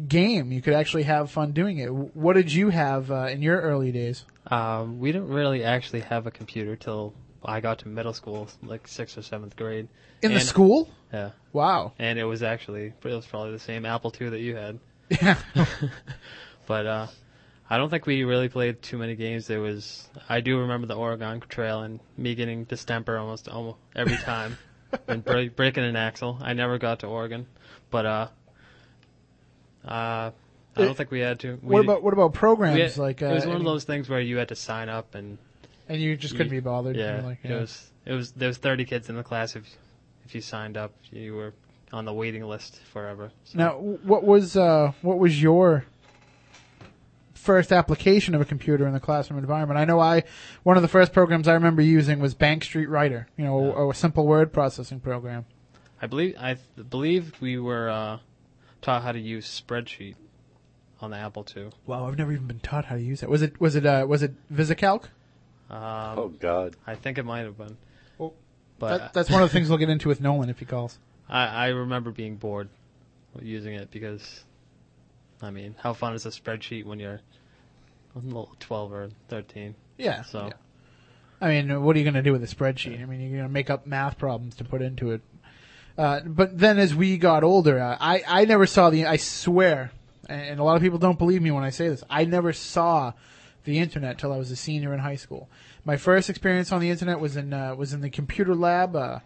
game. 0.07 0.51
You 0.51 0.61
could 0.61 0.73
actually 0.73 1.03
have 1.03 1.31
fun 1.31 1.53
doing 1.53 1.77
it. 1.77 1.91
What 1.91 2.33
did 2.33 2.53
you 2.53 2.69
have 2.69 3.09
uh, 3.09 3.27
in 3.31 3.41
your 3.41 3.59
early 3.61 3.91
days? 3.91 4.25
Um, 4.47 4.99
we 4.99 5.11
didn't 5.11 5.29
really 5.29 5.63
actually 5.63 6.01
have 6.01 6.27
a 6.27 6.31
computer 6.31 6.75
till 6.75 7.13
I 7.45 7.59
got 7.61 7.79
to 7.79 7.87
middle 7.87 8.13
school, 8.13 8.47
like 8.63 8.87
sixth 8.87 9.17
or 9.17 9.21
seventh 9.21 9.55
grade. 9.55 9.87
In 10.21 10.31
the 10.31 10.37
And- 10.39 10.45
school? 10.45 10.89
Yeah, 11.13 11.31
Wow. 11.53 11.93
and 11.99 12.19
it 12.19 12.25
was 12.25 12.43
actually 12.43 12.87
it 12.87 13.03
was 13.05 13.25
probably 13.25 13.51
the 13.53 13.59
same 13.59 13.85
Apple 13.85 14.13
II 14.19 14.29
that 14.29 14.39
you 14.39 14.55
had. 14.55 14.79
Yeah. 15.09 15.37
But 16.65 16.85
uh, 16.85 17.07
I 17.69 17.77
don't 17.77 17.89
think 17.89 18.05
we 18.05 18.23
really 18.25 18.49
played 18.49 18.81
too 18.81 18.97
many 18.97 19.15
games. 19.15 19.47
There 19.47 19.61
was 19.61 20.09
I 20.27 20.41
do 20.41 20.59
remember 20.59 20.85
the 20.87 20.95
Oregon 20.97 21.41
Trail 21.47 21.81
and 21.81 22.01
me 22.17 22.35
getting 22.35 22.65
distemper 22.65 23.17
almost 23.17 23.47
almost 23.47 23.77
every 23.95 24.17
time 24.17 24.57
and 25.07 25.23
break, 25.23 25.55
breaking 25.55 25.85
an 25.85 25.95
axle. 25.95 26.37
I 26.41 26.51
never 26.53 26.77
got 26.77 26.99
to 26.99 27.07
Oregon, 27.07 27.47
but 27.89 28.05
uh, 28.05 28.27
uh, 29.85 30.31
I 30.31 30.33
don't 30.75 30.95
think 30.97 31.09
we 31.11 31.19
had 31.21 31.39
to. 31.41 31.57
We 31.61 31.73
what 31.75 31.83
about 31.85 32.03
what 32.03 32.13
about 32.13 32.33
programs 32.33 32.95
had- 32.95 32.97
like? 32.97 33.21
Uh, 33.21 33.27
it 33.27 33.33
was 33.33 33.45
one 33.45 33.55
any- 33.55 33.61
of 33.61 33.65
those 33.65 33.83
things 33.85 34.09
where 34.09 34.19
you 34.19 34.37
had 34.37 34.49
to 34.49 34.55
sign 34.55 34.89
up 34.89 35.15
and 35.15 35.37
and 35.89 36.01
you 36.01 36.15
just 36.17 36.35
couldn't 36.35 36.51
be 36.51 36.59
bothered. 36.59 36.95
Yeah, 36.95 37.17
were 37.17 37.21
like, 37.29 37.39
it 37.43 37.53
was 37.53 37.91
it 38.05 38.13
was 38.13 38.31
there 38.31 38.47
was 38.47 38.57
30 38.57 38.85
kids 38.85 39.09
in 39.09 39.15
the 39.15 39.23
class. 39.23 39.55
If 39.55 39.65
if 40.25 40.35
you 40.35 40.41
signed 40.41 40.77
up, 40.77 40.93
you 41.11 41.35
were 41.35 41.53
on 41.93 42.05
the 42.05 42.13
waiting 42.13 42.43
list 42.43 42.79
forever. 42.91 43.31
So- 43.45 43.57
Now, 43.57 43.71
what 43.77 44.23
was 44.23 44.57
uh, 44.57 44.91
what 45.01 45.19
was 45.19 45.41
your 45.41 45.85
first 47.33 47.71
application 47.71 48.35
of 48.35 48.41
a 48.41 48.45
computer 48.45 48.85
in 48.87 48.93
the 48.93 48.99
classroom 48.99 49.39
environment? 49.39 49.79
I 49.79 49.85
know 49.85 49.99
I 49.99 50.23
one 50.63 50.75
of 50.75 50.81
the 50.81 50.89
first 50.89 51.13
programs 51.13 51.47
I 51.47 51.53
remember 51.53 51.81
using 51.81 52.19
was 52.19 52.33
Bank 52.33 52.63
Street 52.63 52.87
Writer. 52.89 53.27
You 53.37 53.45
know, 53.45 53.73
a, 53.73 53.89
a 53.89 53.93
simple 53.93 54.25
word 54.27 54.51
processing 54.51 54.99
program. 54.99 55.45
I 56.01 56.07
believe 56.07 56.35
I 56.39 56.55
th- 56.55 56.89
believe 56.89 57.33
we 57.41 57.57
were 57.57 57.89
uh, 57.89 58.19
taught 58.81 59.03
how 59.03 59.11
to 59.11 59.19
use 59.19 59.47
spreadsheet 59.65 60.15
on 60.99 61.11
the 61.11 61.17
Apple 61.17 61.45
II. 61.55 61.69
Wow, 61.85 62.07
I've 62.07 62.17
never 62.17 62.31
even 62.33 62.47
been 62.47 62.59
taught 62.59 62.85
how 62.85 62.95
to 62.95 63.01
use 63.01 63.23
it. 63.23 63.29
Was 63.29 63.41
it 63.41 63.59
was 63.61 63.75
it 63.75 63.85
uh, 63.85 64.05
was 64.07 64.23
it 64.23 64.33
VisiCalc? 64.53 65.05
Um, 65.69 65.79
Oh 66.19 66.33
God. 66.39 66.75
I 66.85 66.95
think 66.95 67.17
it 67.17 67.25
might 67.25 67.41
have 67.41 67.57
been. 67.57 67.77
Well, 68.17 68.33
but 68.79 68.97
That, 68.97 69.13
that's 69.13 69.29
one 69.29 69.41
of 69.41 69.49
the 69.49 69.53
things 69.53 69.69
we'll 69.69 69.77
get 69.77 69.89
into 69.89 70.07
with 70.07 70.21
Nolan 70.21 70.49
if 70.49 70.59
he 70.59 70.65
calls. 70.65 70.97
I, 71.29 71.47
I 71.47 71.67
remember 71.69 72.11
being 72.11 72.35
bored 72.35 72.69
using 73.41 73.75
it 73.75 73.91
because, 73.91 74.43
I 75.41 75.51
mean, 75.51 75.75
how 75.79 75.93
fun 75.93 76.13
is 76.13 76.25
a 76.25 76.29
spreadsheet 76.29 76.85
when 76.85 76.99
you're 76.99 77.21
12 78.59 78.93
or 78.93 79.09
13? 79.29 79.75
Yeah. 79.97 80.23
So, 80.23 80.47
yeah. 80.47 80.53
I 81.39 81.49
mean, 81.49 81.83
what 81.83 81.95
are 81.95 81.99
you 81.99 82.05
going 82.05 82.15
to 82.15 82.23
do 82.23 82.31
with 82.31 82.43
a 82.43 82.47
spreadsheet? 82.47 83.01
I 83.01 83.05
mean, 83.05 83.21
you're 83.21 83.29
going 83.29 83.43
to 83.43 83.49
make 83.49 83.69
up 83.69 83.85
math 83.85 84.17
problems 84.17 84.55
to 84.55 84.63
put 84.63 84.81
into 84.81 85.11
it. 85.11 85.21
Uh, 85.97 86.21
but 86.21 86.57
then 86.57 86.79
as 86.79 86.95
we 86.95 87.17
got 87.17 87.43
older, 87.43 87.79
uh, 87.79 87.97
I, 87.99 88.23
I 88.27 88.45
never 88.45 88.65
saw 88.65 88.89
the, 88.89 89.05
I 89.05 89.17
swear, 89.17 89.91
and 90.29 90.59
a 90.59 90.63
lot 90.63 90.75
of 90.75 90.81
people 90.81 90.99
don't 90.99 91.17
believe 91.17 91.41
me 91.41 91.51
when 91.51 91.63
I 91.63 91.71
say 91.71 91.89
this, 91.89 92.03
I 92.09 92.25
never 92.25 92.53
saw 92.53 93.13
the 93.67 93.79
internet 93.79 94.17
till 94.17 94.33
I 94.33 94.37
was 94.37 94.49
a 94.49 94.55
senior 94.55 94.93
in 94.93 94.99
high 94.99 95.15
school. 95.15 95.49
My 95.85 95.97
first 95.97 96.29
experience 96.29 96.71
on 96.71 96.81
the 96.81 96.89
internet 96.89 97.19
was 97.19 97.37
in, 97.37 97.53
uh, 97.53 97.75
was 97.75 97.93
in 97.93 98.01
the 98.01 98.09
computer 98.09 98.55
lab, 98.55 98.95
uh, 98.95 99.19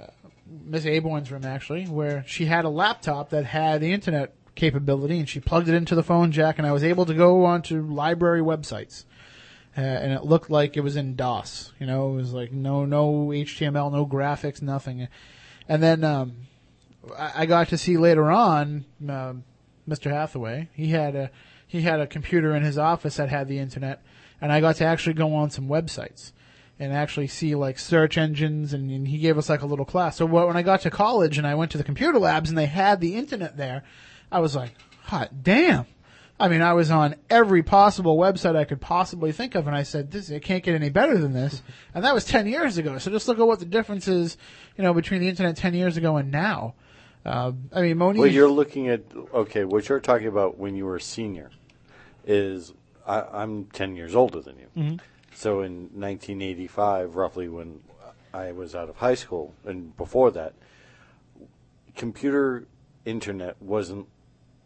uh, 0.00 0.06
Miss 0.46 0.86
Aborn's 0.86 1.30
room 1.30 1.44
actually, 1.44 1.84
where 1.84 2.24
she 2.26 2.46
had 2.46 2.64
a 2.64 2.68
laptop 2.70 3.30
that 3.30 3.44
had 3.44 3.80
the 3.80 3.92
internet 3.92 4.34
capability 4.54 5.18
and 5.18 5.28
she 5.28 5.40
plugged 5.40 5.68
it 5.68 5.74
into 5.74 5.96
the 5.96 6.02
phone 6.02 6.30
jack 6.30 6.58
and 6.58 6.66
I 6.66 6.72
was 6.72 6.84
able 6.84 7.04
to 7.06 7.14
go 7.14 7.44
onto 7.44 7.82
library 7.82 8.40
websites 8.40 9.04
uh, 9.76 9.80
and 9.80 10.12
it 10.12 10.24
looked 10.24 10.48
like 10.48 10.76
it 10.76 10.80
was 10.82 10.94
in 10.94 11.16
DOS. 11.16 11.72
You 11.80 11.86
know, 11.86 12.12
it 12.12 12.16
was 12.16 12.32
like 12.32 12.52
no 12.52 12.84
no 12.84 13.28
HTML, 13.28 13.92
no 13.92 14.06
graphics, 14.06 14.62
nothing. 14.62 15.08
And 15.68 15.82
then 15.82 16.04
um, 16.04 16.46
I, 17.18 17.32
I 17.38 17.46
got 17.46 17.68
to 17.68 17.78
see 17.78 17.96
later 17.96 18.30
on 18.30 18.84
um 19.08 19.44
Mr. 19.88 20.10
Hathaway. 20.10 20.68
He 20.72 20.88
had 20.88 21.16
a 21.16 21.30
he 21.66 21.82
had 21.82 22.00
a 22.00 22.06
computer 22.06 22.54
in 22.54 22.62
his 22.62 22.78
office 22.78 23.16
that 23.16 23.28
had 23.28 23.48
the 23.48 23.58
internet, 23.58 24.02
and 24.40 24.52
I 24.52 24.60
got 24.60 24.76
to 24.76 24.84
actually 24.84 25.14
go 25.14 25.34
on 25.34 25.50
some 25.50 25.68
websites 25.68 26.32
and 26.78 26.92
actually 26.92 27.28
see 27.28 27.54
like 27.54 27.78
search 27.78 28.18
engines, 28.18 28.72
and, 28.72 28.90
and 28.90 29.08
he 29.08 29.18
gave 29.18 29.38
us 29.38 29.48
like 29.48 29.62
a 29.62 29.66
little 29.66 29.84
class. 29.84 30.16
So 30.16 30.26
when 30.26 30.56
I 30.56 30.62
got 30.62 30.80
to 30.82 30.90
college 30.90 31.38
and 31.38 31.46
I 31.46 31.54
went 31.54 31.70
to 31.72 31.78
the 31.78 31.84
computer 31.84 32.18
labs 32.18 32.48
and 32.48 32.58
they 32.58 32.66
had 32.66 33.00
the 33.00 33.16
internet 33.16 33.56
there, 33.56 33.84
I 34.30 34.40
was 34.40 34.56
like, 34.56 34.74
hot 35.02 35.42
damn. 35.42 35.86
I 36.38 36.48
mean, 36.48 36.62
I 36.62 36.72
was 36.72 36.90
on 36.90 37.14
every 37.30 37.62
possible 37.62 38.18
website 38.18 38.56
I 38.56 38.64
could 38.64 38.80
possibly 38.80 39.30
think 39.30 39.54
of, 39.54 39.68
and 39.68 39.76
I 39.76 39.84
said, 39.84 40.10
"This 40.10 40.30
it 40.30 40.42
can't 40.42 40.64
get 40.64 40.74
any 40.74 40.90
better 40.90 41.16
than 41.16 41.32
this." 41.32 41.62
And 41.94 42.04
that 42.04 42.12
was 42.12 42.24
ten 42.24 42.48
years 42.48 42.76
ago. 42.76 42.98
So 42.98 43.12
just 43.12 43.28
look 43.28 43.38
at 43.38 43.46
what 43.46 43.60
the 43.60 43.64
difference 43.64 44.08
is, 44.08 44.36
you 44.76 44.82
know, 44.82 44.92
between 44.92 45.20
the 45.20 45.28
internet 45.28 45.56
ten 45.56 45.74
years 45.74 45.96
ago 45.96 46.16
and 46.16 46.32
now. 46.32 46.74
Uh, 47.24 47.52
I 47.72 47.80
mean, 47.82 47.98
Moni. 47.98 48.18
Well, 48.20 48.28
you're 48.28 48.48
looking 48.50 48.88
at 48.88 49.02
okay. 49.32 49.64
What 49.64 49.88
you're 49.88 50.00
talking 50.00 50.26
about 50.26 50.58
when 50.58 50.76
you 50.76 50.84
were 50.84 50.96
a 50.96 51.00
senior 51.00 51.50
is 52.26 52.72
I, 53.06 53.22
I'm 53.22 53.64
ten 53.66 53.96
years 53.96 54.14
older 54.14 54.40
than 54.40 54.56
you. 54.58 54.98
So 55.34 55.62
in 55.62 55.90
1985, 55.98 57.16
roughly 57.16 57.48
when 57.48 57.80
I 58.32 58.52
was 58.52 58.74
out 58.74 58.88
of 58.88 58.96
high 58.96 59.14
school, 59.16 59.54
and 59.64 59.96
before 59.96 60.30
that, 60.32 60.54
computer 61.96 62.66
internet 63.04 63.60
wasn't 63.60 64.06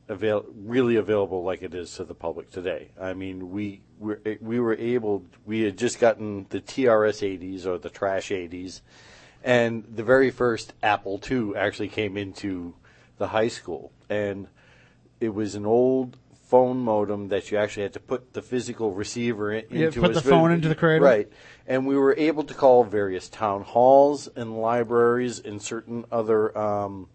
avail- 0.08 0.46
really 0.54 0.96
available 0.96 1.42
like 1.42 1.62
it 1.62 1.74
is 1.74 1.94
to 1.94 2.04
the 2.04 2.14
public 2.14 2.50
today. 2.50 2.88
I 3.00 3.14
mean, 3.14 3.50
we 3.50 3.80
were, 3.98 4.20
we 4.40 4.60
were 4.60 4.74
able, 4.74 5.24
we 5.46 5.62
had 5.62 5.76
just 5.76 6.00
gotten 6.00 6.46
the 6.50 6.60
TRS 6.60 7.20
80s 7.38 7.66
or 7.66 7.78
the 7.78 7.90
Trash 7.90 8.30
80s, 8.30 8.80
and 9.44 9.84
the 9.94 10.02
very 10.02 10.30
first 10.30 10.72
Apple 10.82 11.20
II 11.30 11.54
actually 11.56 11.88
came 11.88 12.16
into 12.16 12.74
the 13.18 13.28
high 13.28 13.48
school. 13.48 13.92
And 14.10 14.48
it 15.20 15.30
was 15.34 15.54
an 15.54 15.66
old 15.66 16.16
phone 16.46 16.78
modem 16.78 17.28
that 17.28 17.50
you 17.50 17.58
actually 17.58 17.82
had 17.82 17.92
to 17.92 18.00
put 18.00 18.32
the 18.32 18.40
physical 18.42 18.92
receiver 18.92 19.52
in, 19.52 19.64
Yeah, 19.70 19.86
into. 19.86 20.00
put 20.00 20.12
a 20.12 20.14
the 20.14 20.20
phone 20.22 20.50
into 20.52 20.68
the 20.68 20.74
cradle. 20.74 21.06
Right. 21.06 21.30
And 21.66 21.86
we 21.86 21.94
were 21.96 22.14
able 22.16 22.44
to 22.44 22.54
call 22.54 22.84
various 22.84 23.28
town 23.28 23.62
halls 23.62 24.28
and 24.34 24.56
libraries 24.60 25.38
and 25.40 25.60
certain 25.60 26.04
other 26.10 26.56
um, 26.56 27.08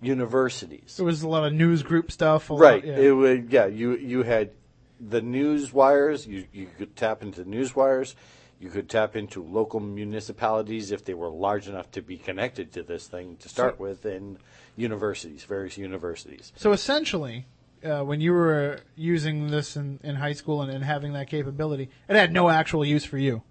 universities. 0.00 0.96
There 0.96 1.06
was 1.06 1.22
a 1.22 1.28
lot 1.28 1.44
of 1.44 1.52
news 1.52 1.82
group 1.82 2.10
stuff. 2.10 2.50
a 2.50 2.54
lot- 2.54 2.60
Right. 2.60 2.84
yeah. 2.84 2.96
It 2.98 3.10
would. 3.12 3.52
Yeah. 3.52 3.66
You 3.66 3.96
you 3.96 4.22
had 4.22 4.50
the 4.98 5.20
news 5.20 5.72
wires. 5.72 6.26
You 6.26 6.46
you 6.52 6.68
could 6.78 6.96
tap 6.96 7.22
into 7.22 7.44
the 7.44 7.50
news 7.50 7.74
wires. 7.76 8.16
You 8.60 8.68
could 8.68 8.90
tap 8.90 9.16
into 9.16 9.42
local 9.42 9.80
municipalities 9.80 10.92
if 10.92 11.04
they 11.04 11.14
were 11.14 11.30
large 11.30 11.66
enough 11.66 11.90
to 11.92 12.02
be 12.02 12.18
connected 12.18 12.72
to 12.74 12.82
this 12.82 13.06
thing 13.06 13.36
to 13.38 13.48
start 13.48 13.80
with, 13.80 14.04
and 14.04 14.36
universities, 14.76 15.44
various 15.44 15.78
universities. 15.78 16.52
So 16.56 16.72
essentially, 16.72 17.46
uh, 17.82 18.02
when 18.02 18.20
you 18.20 18.32
were 18.32 18.80
using 18.96 19.46
this 19.46 19.76
in, 19.76 19.98
in 20.02 20.16
high 20.16 20.34
school 20.34 20.60
and, 20.60 20.70
and 20.70 20.84
having 20.84 21.14
that 21.14 21.28
capability, 21.28 21.88
it 22.06 22.16
had 22.16 22.34
no 22.34 22.50
actual 22.50 22.84
use 22.84 23.04
for 23.04 23.16
you. 23.16 23.42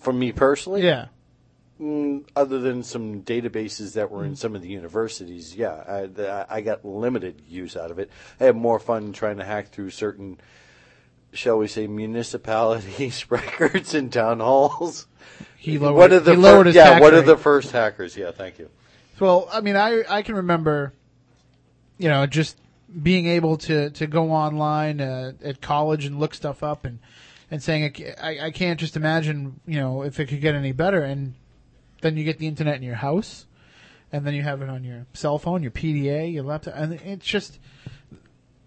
For 0.00 0.12
me 0.12 0.32
personally, 0.32 0.82
Yeah. 0.82 1.06
mm, 1.80 2.26
other 2.34 2.58
than 2.58 2.82
some 2.82 3.22
databases 3.22 3.94
that 3.94 4.10
were 4.10 4.24
in 4.24 4.34
some 4.36 4.56
of 4.56 4.62
the 4.62 4.68
universities, 4.68 5.54
yeah, 5.54 6.04
I, 6.50 6.56
I 6.56 6.60
got 6.60 6.84
limited 6.84 7.42
use 7.48 7.76
out 7.76 7.92
of 7.92 7.98
it. 8.00 8.10
I 8.40 8.44
had 8.44 8.56
more 8.56 8.80
fun 8.80 9.12
trying 9.12 9.36
to 9.38 9.44
hack 9.44 9.68
through 9.70 9.90
certain, 9.90 10.38
shall 11.34 11.58
we 11.58 11.66
say, 11.66 11.86
municipalities 11.86 13.26
records 13.30 13.94
and 13.94 14.12
town 14.12 14.40
halls. 14.40 15.06
He 15.56 15.78
lowered, 15.78 15.94
What 15.94 16.12
are 16.12 16.20
the 16.20 16.32
he 16.32 16.36
lowered 16.36 16.64
fir- 16.64 16.66
his 16.66 16.76
yeah? 16.76 17.00
What 17.00 17.14
are 17.14 17.22
the 17.22 17.36
first 17.36 17.72
hackers? 17.72 18.16
Yeah, 18.16 18.30
thank 18.30 18.58
you. 18.58 18.70
Well, 19.18 19.48
I 19.52 19.60
mean, 19.60 19.76
I 19.76 20.02
I 20.08 20.22
can 20.22 20.34
remember, 20.34 20.92
you 21.98 22.08
know, 22.08 22.26
just 22.26 22.58
being 23.02 23.26
able 23.26 23.56
to 23.58 23.90
to 23.90 24.06
go 24.06 24.30
online 24.30 25.00
uh, 25.00 25.32
at 25.42 25.60
college 25.60 26.04
and 26.04 26.18
look 26.18 26.34
stuff 26.34 26.62
up 26.62 26.84
and 26.84 26.98
and 27.50 27.62
saying 27.62 27.94
I, 28.20 28.38
I 28.46 28.50
can't 28.50 28.78
just 28.78 28.96
imagine, 28.96 29.60
you 29.66 29.78
know, 29.78 30.02
if 30.02 30.18
it 30.20 30.26
could 30.26 30.40
get 30.40 30.54
any 30.54 30.72
better. 30.72 31.02
And 31.02 31.34
then 32.00 32.16
you 32.16 32.24
get 32.24 32.38
the 32.38 32.46
internet 32.46 32.76
in 32.76 32.82
your 32.82 32.96
house, 32.96 33.46
and 34.12 34.26
then 34.26 34.34
you 34.34 34.42
have 34.42 34.60
it 34.60 34.68
on 34.68 34.84
your 34.84 35.06
cell 35.14 35.38
phone, 35.38 35.62
your 35.62 35.70
PDA, 35.70 36.32
your 36.32 36.42
laptop, 36.44 36.74
and 36.76 36.92
it's 36.94 37.24
just 37.24 37.58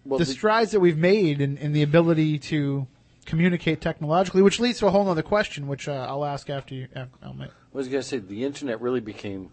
Well, 0.07 0.19
the 0.19 0.25
the- 0.25 0.31
strides 0.31 0.71
that 0.71 0.79
we've 0.79 0.97
made 0.97 1.41
in, 1.41 1.57
in 1.57 1.73
the 1.73 1.83
ability 1.83 2.39
to 2.39 2.87
communicate 3.25 3.81
technologically, 3.81 4.41
which 4.41 4.59
leads 4.59 4.79
to 4.79 4.87
a 4.87 4.91
whole 4.91 5.07
other 5.09 5.21
question, 5.21 5.67
which 5.67 5.87
uh, 5.87 6.05
I'll 6.09 6.25
ask 6.25 6.49
after 6.49 6.73
you. 6.73 6.87
After, 6.95 7.17
I'll 7.21 7.33
make, 7.33 7.49
I 7.49 7.77
was 7.77 7.87
going 7.87 8.01
to 8.01 8.07
say 8.07 8.17
the 8.17 8.43
internet 8.45 8.81
really 8.81 9.01
became 9.01 9.51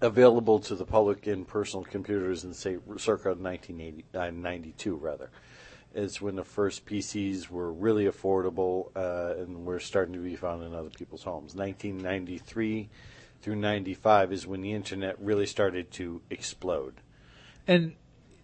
available 0.00 0.58
to 0.60 0.74
the 0.74 0.84
public 0.84 1.26
in 1.26 1.44
personal 1.44 1.84
computers 1.84 2.44
in 2.44 2.54
say 2.54 2.76
circa 2.98 3.34
1980, 3.34 4.04
uh, 4.14 4.94
rather. 4.96 5.30
Is 5.92 6.20
when 6.20 6.36
the 6.36 6.44
first 6.44 6.86
PCs 6.86 7.50
were 7.50 7.72
really 7.72 8.04
affordable 8.04 8.90
uh, 8.94 9.40
and 9.42 9.66
were 9.66 9.80
starting 9.80 10.14
to 10.14 10.20
be 10.20 10.36
found 10.36 10.62
in 10.62 10.72
other 10.72 10.90
people's 10.90 11.24
homes. 11.24 11.56
1993 11.56 12.88
through 13.42 13.56
95 13.56 14.32
is 14.32 14.46
when 14.46 14.60
the 14.60 14.72
internet 14.72 15.20
really 15.20 15.46
started 15.46 15.90
to 15.92 16.20
explode. 16.30 17.00
and 17.66 17.94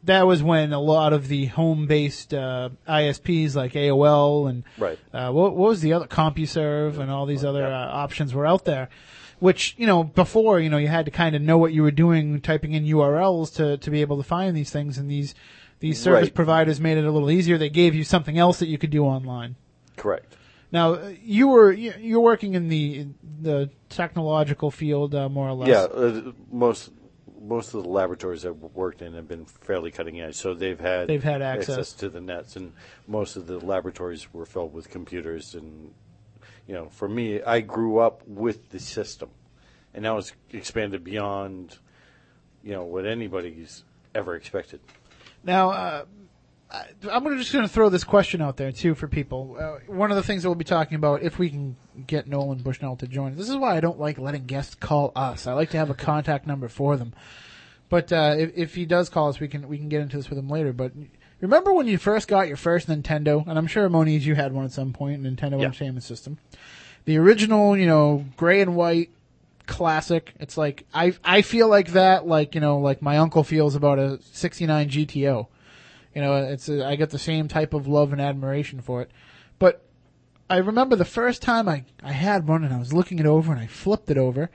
that 0.07 0.27
was 0.27 0.43
when 0.43 0.73
a 0.73 0.81
lot 0.81 1.13
of 1.13 1.29
the 1.29 1.47
home-based 1.47 2.33
uh, 2.35 2.71
ISPs 2.89 3.55
like 3.55 3.73
AOL 3.75 4.49
and 4.49 4.65
Right. 4.79 4.99
uh, 5.13 5.31
what, 5.33 5.55
what 5.57 5.69
was 5.69 5.81
the 5.83 5.93
other 5.93 6.07
CompuServe 6.07 6.99
and 6.99 7.11
all 7.11 7.27
these 7.27 7.45
other 7.45 7.61
Yeah. 7.63 7.85
uh, 7.87 7.91
options 7.93 8.33
were 8.35 8.47
out 8.47 8.65
there. 8.65 8.89
Which 9.39 9.75
you 9.77 9.87
know 9.87 10.03
before 10.03 10.61
you 10.61 10.71
know 10.71 10.79
you 10.79 10.89
had 10.89 11.05
to 11.05 11.11
kind 11.11 11.37
of 11.37 11.43
know 11.43 11.59
what 11.59 11.75
you 11.75 11.83
were 11.83 11.91
doing 11.91 12.41
typing 12.41 12.73
in 12.73 12.85
URLs 12.85 13.55
to 13.57 13.77
to 13.77 13.91
be 13.91 14.01
able 14.01 14.17
to 14.17 14.23
find 14.23 14.57
these 14.57 14.71
things 14.71 14.97
and 14.97 15.11
these 15.11 15.35
these 15.81 16.01
service 16.01 16.29
Right. 16.29 16.35
providers 16.35 16.81
made 16.81 16.97
it 16.97 17.05
a 17.05 17.11
little 17.11 17.31
easier. 17.31 17.59
They 17.59 17.69
gave 17.69 17.95
you 17.95 18.03
something 18.03 18.39
else 18.39 18.61
that 18.61 18.69
you 18.69 18.79
could 18.79 18.89
do 18.89 19.05
online. 19.05 19.57
Correct. 19.99 20.35
Now 20.73 20.95
uh, 20.95 21.13
you 21.23 21.49
were 21.49 21.71
you- 21.71 21.93
you're 22.01 22.23
working 22.23 22.55
in 22.55 22.69
the 22.69 22.99
in 23.01 23.15
the 23.43 23.69
technological 23.91 24.71
field 24.71 25.15
uh, 25.15 25.29
more 25.29 25.49
or 25.49 25.53
less. 25.53 25.69
Yeah, 25.69 25.83
uh, 25.83 26.33
most 26.51 26.91
most 27.47 27.75
of 27.75 27.83
the 27.83 27.89
laboratories 27.89 28.45
I've 28.45 28.57
worked 28.57 29.03
in 29.03 29.15
have 29.15 29.29
been 29.29 29.45
fairly 29.45 29.91
cutting 29.91 30.21
edge, 30.21 30.35
so 30.35 30.55
they've 30.55 30.79
had 30.79 31.09
They've 31.09 31.23
had 31.23 31.43
access. 31.43 31.93
to 31.95 32.09
the 32.09 32.21
nets, 32.21 32.57
and 32.57 32.73
most 33.07 33.37
of 33.37 33.47
the 33.47 33.59
laboratories 33.59 34.33
were 34.33 34.47
filled 34.47 34.73
with 34.73 34.91
computers. 34.91 35.55
And 35.55 35.93
you 36.67 36.75
know, 36.75 36.89
for 36.89 37.09
me, 37.09 37.43
I 37.43 37.61
grew 37.61 37.99
up 37.99 38.27
with 38.27 38.71
the 38.71 38.81
system, 38.81 39.31
and 39.95 40.03
now 40.03 40.19
it's 40.19 40.33
expanded 40.53 41.05
beyond 41.05 41.79
you 42.63 42.73
know 42.73 42.85
what 42.85 43.07
anybody's 43.07 43.85
ever 44.15 44.35
expected. 44.35 44.81
Now, 45.45 45.71
uh, 45.71 46.05
I'm 46.71 47.39
just 47.39 47.53
going 47.53 47.65
to 47.65 47.73
throw 47.73 47.89
this 47.89 48.05
question 48.05 48.43
out 48.43 48.57
there 48.57 48.73
too 48.73 48.95
for 48.95 49.07
people. 49.07 49.57
Uh, 49.59 49.79
one 49.93 50.11
of 50.11 50.17
the 50.17 50.23
things 50.23 50.43
that 50.43 50.49
we'll 50.49 50.57
be 50.57 50.65
talking 50.65 50.97
about, 50.97 51.23
if 51.23 51.39
we 51.39 51.49
can 51.49 51.77
get 52.07 52.27
Nolan 52.27 52.59
Bushnell 52.59 52.97
to 52.97 53.07
join, 53.07 53.37
this 53.37 53.49
is 53.49 53.57
why 53.57 53.77
I 53.77 53.81
don't 53.81 54.01
like 54.01 54.19
letting 54.19 54.47
guests 54.47 54.75
call 54.75 55.13
us. 55.15 55.47
I 55.47 55.53
like 55.53 55.71
to 55.71 55.77
have 55.77 55.91
a 55.91 55.95
contact 55.95 56.47
number 56.47 56.69
for 56.69 56.97
them. 56.97 57.15
But 57.89 58.13
uh, 58.13 58.35
if, 58.37 58.57
if 58.57 58.75
he 58.75 58.85
does 58.85 59.09
call 59.09 59.29
us, 59.29 59.39
we 59.39 59.47
can 59.49 59.69
we 59.69 59.79
can 59.79 59.89
get 59.89 60.01
into 60.03 60.17
this 60.17 60.29
with 60.29 60.39
him 60.39 60.49
later. 60.49 60.73
But 60.73 60.93
remember 61.41 61.73
when 61.73 61.87
you 61.87 61.99
first 61.99 62.27
got 62.27 62.49
your 62.49 62.57
first 62.57 62.89
Nintendo, 62.89 63.47
and 63.47 63.57
I'm 63.57 63.69
sure 63.69 63.89
Moniz, 63.89 64.27
you 64.27 64.35
had 64.35 64.53
one 64.53 64.65
at 64.65 64.73
some 64.73 64.93
point, 64.93 65.23
Nintendo 65.23 65.61
Yeah. 65.61 65.67
Entertainment 65.67 66.03
System, 66.03 66.39
the 67.05 67.17
original, 67.19 67.77
you 67.77 67.87
know, 67.87 68.25
gray 68.37 68.61
and 68.61 68.75
white 68.75 69.11
classic. 69.67 70.33
It's 70.41 70.57
like 70.59 70.85
I 70.93 71.15
I 71.25 71.43
feel 71.43 71.69
like 71.69 71.93
that, 71.93 72.27
like 72.27 72.57
you 72.57 72.61
know, 72.61 72.79
like 72.79 73.03
my 73.03 73.19
uncle 73.19 73.45
feels 73.45 73.77
about 73.77 74.01
a 74.01 74.19
'69 74.33 74.89
GTO. 74.89 75.47
You 76.17 76.23
know, 76.23 76.35
it's 76.37 76.71
a, 76.71 76.83
I 76.83 76.97
get 76.97 77.11
the 77.11 77.19
same 77.19 77.47
type 77.47 77.75
of 77.75 77.87
love 77.87 78.11
and 78.11 78.23
admiration 78.23 78.81
for 78.81 79.03
it. 79.03 79.11
But 79.59 79.83
I 80.49 80.57
remember 80.57 80.97
the 80.97 81.05
first 81.05 81.43
time 81.43 81.69
I 81.69 81.85
I 82.03 82.13
had 82.13 82.49
one 82.49 82.65
and 82.65 82.73
I 82.73 82.79
was 82.79 82.95
looking 82.95 83.19
it 83.19 83.27
over 83.27 83.53
and 83.53 83.61
I 83.61 83.67
flipped 83.67 84.11
it 84.11 84.17
over, 84.17 84.49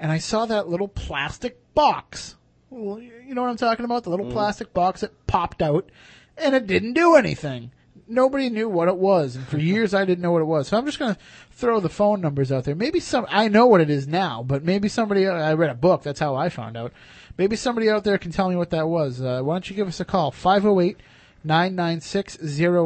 and 0.00 0.10
I 0.10 0.18
saw 0.18 0.44
that 0.46 0.68
little 0.68 0.88
plastic 0.88 1.72
box. 1.72 2.34
Well, 2.68 2.98
You 2.98 3.32
know 3.32 3.42
what 3.42 3.50
I'm 3.50 3.56
talking 3.56 3.84
about? 3.84 4.02
The 4.02 4.10
little 4.10 4.26
mm. 4.26 4.32
plastic 4.32 4.74
box 4.74 5.02
that 5.02 5.24
popped 5.28 5.62
out, 5.62 5.88
and 6.36 6.52
it 6.52 6.66
didn't 6.66 6.94
do 6.94 7.14
anything. 7.14 7.70
Nobody 8.08 8.50
knew 8.50 8.68
what 8.68 8.88
it 8.88 8.96
was, 8.96 9.36
and 9.36 9.46
for 9.46 9.58
years 9.72 9.94
I 9.94 10.04
didn't 10.04 10.22
know 10.22 10.32
what 10.32 10.42
it 10.42 10.46
was. 10.46 10.66
So 10.66 10.76
I'm 10.76 10.84
just 10.84 10.98
gonna 10.98 11.16
throw 11.52 11.78
the 11.78 11.88
phone 11.88 12.22
numbers 12.22 12.50
out 12.50 12.64
there. 12.64 12.74
Maybe 12.74 12.98
some 12.98 13.24
I 13.28 13.46
know 13.46 13.66
what 13.66 13.80
it 13.80 13.88
is 13.88 14.08
now, 14.08 14.42
but 14.42 14.64
maybe 14.64 14.88
somebody 14.88 15.28
I 15.28 15.54
read 15.54 15.70
a 15.70 15.74
book. 15.74 16.02
That's 16.02 16.18
how 16.18 16.34
I 16.34 16.48
found 16.48 16.76
out. 16.76 16.92
Maybe 17.36 17.56
somebody 17.56 17.90
out 17.90 18.04
there 18.04 18.18
can 18.18 18.30
tell 18.30 18.48
me 18.48 18.56
what 18.56 18.70
that 18.70 18.88
was. 18.88 19.20
Uh, 19.20 19.40
why 19.42 19.54
don't 19.54 19.68
you 19.68 19.76
give 19.76 19.88
us 19.88 20.00
a 20.00 20.04
call? 20.04 20.30
508 20.30 20.98
996 21.42 22.38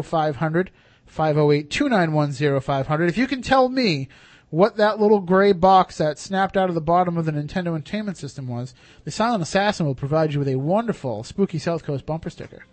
0500 0.07 0.71
508 1.07 1.71
291 1.71 2.61
0500. 2.61 3.09
If 3.09 3.19
you 3.19 3.27
can 3.27 3.43
tell 3.43 3.69
me 3.69 4.09
what 4.51 4.77
that 4.77 4.99
little 4.99 5.21
gray 5.21 5.53
box 5.53 5.99
that 5.99 6.19
snapped 6.19 6.57
out 6.57 6.69
of 6.69 6.75
the 6.75 6.81
bottom 6.81 7.19
of 7.19 7.27
the 7.27 7.33
Nintendo 7.33 7.69
Entertainment 7.75 8.17
System 8.17 8.49
was, 8.49 8.75
the 9.05 9.11
Silent 9.11 9.43
Assassin 9.43 9.85
will 9.85 9.95
provide 9.95 10.33
you 10.33 10.39
with 10.39 10.49
a 10.49 10.57
wonderful 10.57 11.23
Spooky 11.23 11.59
South 11.59 11.85
Coast 11.85 12.07
bumper 12.07 12.31
sticker. 12.31 12.65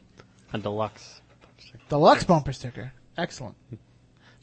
A 0.54 0.58
deluxe. 0.58 1.22
Deluxe 1.90 2.24
bumper 2.24 2.54
sticker. 2.54 2.94
Excellent. 3.18 3.56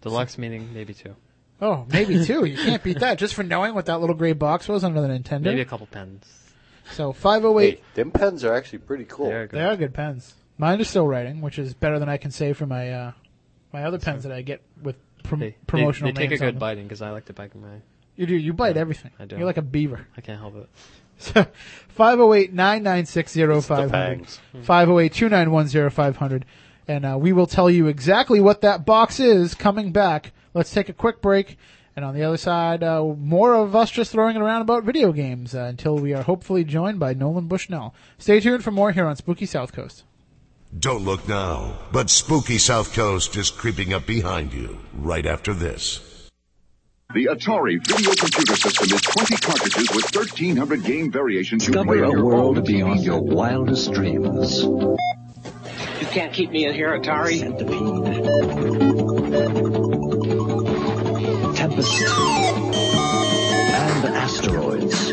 Deluxe 0.03 0.37
meaning 0.37 0.73
maybe 0.75 0.93
two. 0.93 1.15
Oh, 1.61 1.87
maybe 1.91 2.25
two. 2.25 2.45
You 2.45 2.57
can't 2.57 2.83
beat 2.83 2.99
that 3.01 3.19
just 3.19 3.35
for 3.35 3.43
knowing 3.45 3.75
what 3.75 3.87
that 3.87 4.01
little 4.01 4.17
gray 4.17 4.33
box 4.33 4.69
was 4.69 4.85
under 4.85 5.01
the 5.01 5.09
Nintendo. 5.09 5.43
Maybe 5.43 5.61
a 5.61 5.65
couple 5.65 5.87
pens. 5.87 6.42
So 6.93 7.13
508. 7.13 7.75
Hey, 7.75 7.81
them 7.95 8.11
pens 8.11 8.45
are 8.45 8.55
actually 8.55 8.81
pretty 8.81 9.05
cool. 9.05 9.27
There 9.27 9.43
you 9.43 9.49
go. 9.49 9.59
They 9.59 9.65
are 9.65 9.77
good 9.77 9.95
pens. 9.95 10.35
Mine 10.59 10.81
are 10.81 10.85
still 10.85 11.07
writing, 11.07 11.41
which 11.41 11.59
is 11.59 11.75
better 11.75 11.99
than 11.99 12.09
I 12.09 12.17
can 12.17 12.31
say 12.31 12.53
for 12.53 12.67
my 12.67 12.93
uh, 12.93 13.13
my 13.73 13.85
other 13.85 13.99
pens 13.99 14.25
that 14.25 14.33
I 14.33 14.43
get 14.43 14.63
with 14.83 14.97
prom- 15.23 15.41
They, 15.41 15.57
promotional 15.67 16.13
they, 16.13 16.23
they 16.23 16.29
take 16.29 16.41
a 16.41 16.45
good 16.45 16.59
biting 16.59 16.85
because 16.85 17.03
I 17.03 17.11
like 17.11 17.27
to 17.27 17.33
bite 17.33 17.55
my. 17.55 17.69
You 18.17 18.27
do. 18.27 18.37
You 18.37 18.53
bite 18.53 18.77
everything. 18.77 19.11
I 19.19 19.25
do. 19.25 19.37
You're 19.37 19.47
like 19.47 19.57
a 19.57 19.63
beaver. 19.63 20.07
I 20.17 20.21
can't 20.21 20.41
help 20.41 20.57
it. 20.57 20.69
So 21.19 21.47
508-996-0500. 21.97 24.39
508-291-0500. 24.67 26.43
And 26.89 27.07
uh, 27.07 27.17
we 27.19 27.33
will 27.33 27.47
tell 27.47 27.71
you 27.71 27.87
exactly 27.87 28.41
what 28.41 28.63
that 28.63 28.85
box 28.85 29.21
is 29.21 29.55
coming 29.55 29.93
back. 29.93 30.33
Let's 30.55 30.73
take 30.73 30.89
a 30.89 30.93
quick 30.93 31.23
break. 31.23 31.59
And 31.95 32.05
on 32.05 32.15
the 32.15 32.23
other 32.23 32.39
side, 32.39 32.83
uh, 32.83 33.05
more 33.05 33.55
of 33.55 33.77
us 33.77 33.91
just 33.91 34.13
throwing 34.13 34.37
it 34.37 34.43
around 34.43 34.63
about 34.63 34.85
video 34.85 35.13
games 35.13 35.55
uh, 35.55 35.65
until 35.65 35.97
we 35.99 36.15
are 36.15 36.23
hopefully 36.23 36.65
joined 36.65 36.99
by 36.99 37.13
Nolan 37.13 37.49
Bushnell. 37.49 37.95
Stay 38.19 38.41
tuned 38.41 38.65
for 38.65 38.71
more 38.71 38.93
here 38.93 39.07
on 39.07 39.17
Spooky 39.17 39.45
South 39.45 39.73
Coast. 39.73 40.05
Don't 40.79 41.05
look 41.05 41.29
now, 41.29 41.77
but 41.93 42.09
spooky 42.09 42.57
South 42.57 42.95
Coast 42.95 43.37
is 43.37 43.51
creeping 43.51 43.93
up 43.93 44.07
behind 44.07 44.55
you 44.55 44.79
right 44.95 45.27
after 45.27 45.53
this. 45.53 46.01
The 47.13 47.27
Atari 47.27 47.87
video 47.87 48.15
computer 48.15 48.57
system 48.57 48.91
is 48.91 49.03
20 49.03 49.37
cartridges 49.37 49.91
with 49.95 50.17
1,300 50.17 50.83
game 50.83 51.13
variations 51.13 51.67
you 51.67 51.75
play 51.75 51.99
Discover 51.99 52.17
a 52.17 52.25
world 52.25 52.65
beyond 52.65 53.05
your 53.05 53.21
wildest 53.21 53.93
dreams. 53.93 54.63
You 54.63 56.07
can't 56.07 56.33
keep 56.33 56.51
me 56.51 56.65
in 56.65 56.73
here, 56.73 56.99
Atari. 56.99 57.41
Centipede. 57.41 58.92
Tempest. 61.83 62.03
And 63.75 64.15
asteroids. 64.15 65.13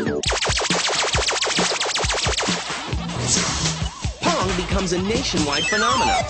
Pong 4.20 4.56
becomes 4.56 4.92
a 4.92 5.02
nationwide 5.02 5.64
phenomenon. 5.64 6.24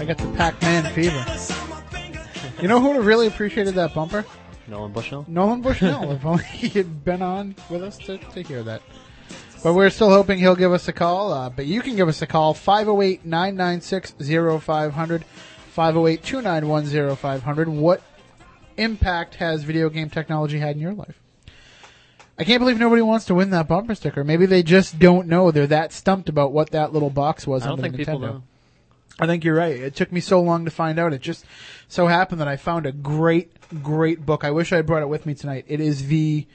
I 0.00 0.04
got 0.04 0.18
the 0.18 0.32
Pac-Man 0.36 0.92
fever. 0.94 1.67
You 2.60 2.66
know 2.66 2.80
who 2.80 2.88
would 2.88 2.96
have 2.96 3.06
really 3.06 3.28
appreciated 3.28 3.74
that 3.74 3.94
bumper? 3.94 4.24
Nolan 4.66 4.92
Bushnell. 4.92 5.24
Nolan 5.28 5.62
Bushnell. 5.62 6.10
if 6.12 6.24
only 6.24 6.44
he 6.44 6.68
had 6.68 7.04
been 7.04 7.22
on 7.22 7.54
with 7.70 7.82
us 7.84 7.96
to, 7.98 8.18
to 8.18 8.42
hear 8.42 8.64
that. 8.64 8.82
But 9.62 9.74
we're 9.74 9.90
still 9.90 10.10
hoping 10.10 10.38
he'll 10.38 10.56
give 10.56 10.72
us 10.72 10.88
a 10.88 10.92
call. 10.92 11.32
Uh, 11.32 11.50
but 11.50 11.66
you 11.66 11.82
can 11.82 11.94
give 11.94 12.08
us 12.08 12.20
a 12.20 12.26
call 12.26 12.54
508 12.54 13.24
996 13.24 14.14
0500, 14.64 15.24
508 15.24 16.22
291 16.22 17.16
0500. 17.16 17.68
What 17.68 18.02
impact 18.76 19.36
has 19.36 19.62
video 19.62 19.88
game 19.88 20.10
technology 20.10 20.58
had 20.58 20.74
in 20.74 20.82
your 20.82 20.94
life? 20.94 21.20
I 22.38 22.44
can't 22.44 22.60
believe 22.60 22.78
nobody 22.78 23.02
wants 23.02 23.24
to 23.26 23.34
win 23.34 23.50
that 23.50 23.66
bumper 23.68 23.94
sticker. 23.94 24.22
Maybe 24.22 24.46
they 24.46 24.62
just 24.62 24.98
don't 24.98 25.26
know. 25.28 25.50
They're 25.50 25.66
that 25.68 25.92
stumped 25.92 26.28
about 26.28 26.52
what 26.52 26.70
that 26.70 26.92
little 26.92 27.10
box 27.10 27.46
was 27.46 27.64
I 27.64 27.68
don't 27.68 27.84
on 27.84 27.92
the 27.92 27.98
Nintendo. 27.98 28.42
I 29.20 29.26
think 29.26 29.44
you're 29.44 29.56
right. 29.56 29.76
It 29.76 29.94
took 29.96 30.12
me 30.12 30.20
so 30.20 30.40
long 30.40 30.64
to 30.64 30.70
find 30.70 30.98
out. 30.98 31.12
It 31.12 31.20
just 31.20 31.44
so 31.88 32.06
happened 32.06 32.40
that 32.40 32.48
I 32.48 32.56
found 32.56 32.86
a 32.86 32.92
great, 32.92 33.52
great 33.82 34.24
book. 34.24 34.44
I 34.44 34.50
wish 34.50 34.72
I 34.72 34.76
had 34.76 34.86
brought 34.86 35.02
it 35.02 35.08
with 35.08 35.26
me 35.26 35.34
tonight. 35.34 35.64
It 35.66 35.80
is 35.80 36.06
the 36.06 36.46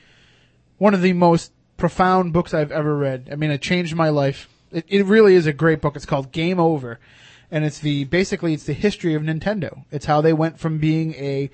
one 0.77 0.93
of 0.93 1.01
the 1.01 1.13
most 1.13 1.51
profound 1.77 2.31
books 2.31 2.53
I've 2.53 2.71
ever 2.71 2.95
read. 2.97 3.29
I 3.31 3.35
mean, 3.35 3.51
it 3.51 3.61
changed 3.61 3.95
my 3.95 4.09
life. 4.09 4.47
It, 4.71 4.85
it 4.87 5.05
really 5.05 5.35
is 5.35 5.45
a 5.45 5.53
great 5.53 5.81
book. 5.81 5.95
It's 5.95 6.05
called 6.05 6.31
Game 6.31 6.59
Over, 6.59 6.99
and 7.51 7.65
it's 7.65 7.79
the 7.79 8.05
basically 8.05 8.53
it's 8.53 8.65
the 8.65 8.73
history 8.73 9.13
of 9.13 9.23
Nintendo. 9.23 9.83
It's 9.91 10.05
how 10.05 10.21
they 10.21 10.33
went 10.33 10.59
from 10.59 10.77
being 10.77 11.13
a 11.15 11.49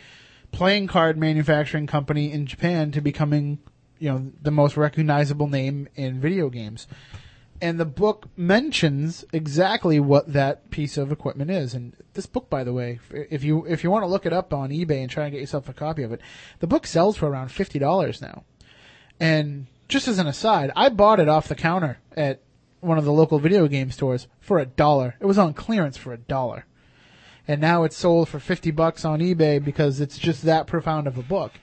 playing 0.51 0.87
card 0.87 1.17
manufacturing 1.17 1.87
company 1.87 2.31
in 2.31 2.45
Japan 2.45 2.91
to 2.91 3.01
becoming, 3.01 3.59
you 3.97 4.09
know, 4.09 4.31
the 4.41 4.51
most 4.51 4.77
recognizable 4.77 5.47
name 5.47 5.87
in 5.95 6.19
video 6.19 6.49
games 6.49 6.87
and 7.61 7.79
the 7.79 7.85
book 7.85 8.27
mentions 8.37 9.25
exactly 9.33 9.99
what 9.99 10.31
that 10.31 10.69
piece 10.71 10.97
of 10.97 11.11
equipment 11.11 11.51
is. 11.51 11.73
And 11.73 11.93
this 12.13 12.25
book, 12.25 12.49
by 12.49 12.63
the 12.63 12.73
way, 12.73 12.99
if 13.11 13.43
you 13.43 13.65
if 13.65 13.83
you 13.83 13.91
want 13.91 14.03
to 14.03 14.07
look 14.07 14.25
it 14.25 14.33
up 14.33 14.53
on 14.53 14.69
eBay 14.69 15.01
and 15.01 15.09
try 15.09 15.25
and 15.25 15.33
get 15.33 15.41
yourself 15.41 15.67
a 15.67 15.73
copy 15.73 16.03
of 16.03 16.11
it, 16.11 16.21
the 16.59 16.67
book 16.67 16.87
sells 16.87 17.17
for 17.17 17.27
around 17.27 17.51
fifty 17.51 17.79
dollars 17.79 18.21
now. 18.21 18.43
And 19.19 19.67
just 19.89 20.07
as 20.07 20.19
an 20.19 20.27
aside, 20.27 20.71
I 20.75 20.89
bought 20.89 21.19
it 21.19 21.27
off 21.27 21.47
the 21.47 21.55
counter 21.55 21.99
at 22.15 22.41
one 22.79 22.97
of 22.97 23.05
the 23.05 23.11
local 23.11 23.39
video 23.39 23.67
game 23.67 23.91
stores 23.91 24.27
for 24.39 24.59
a 24.59 24.65
dollar. 24.65 25.15
It 25.19 25.25
was 25.25 25.37
on 25.37 25.53
clearance 25.53 25.97
for 25.97 26.13
a 26.13 26.17
dollar. 26.17 26.65
And 27.47 27.59
now 27.59 27.83
it's 27.83 27.97
sold 27.97 28.29
for 28.29 28.39
50 28.39 28.69
bucks 28.71 29.03
on 29.03 29.19
eBay 29.19 29.63
because 29.63 29.99
it's 29.99 30.19
just 30.19 30.43
that 30.43 30.67
profound 30.67 31.07
of 31.07 31.17
a 31.17 31.23
book. 31.23 31.53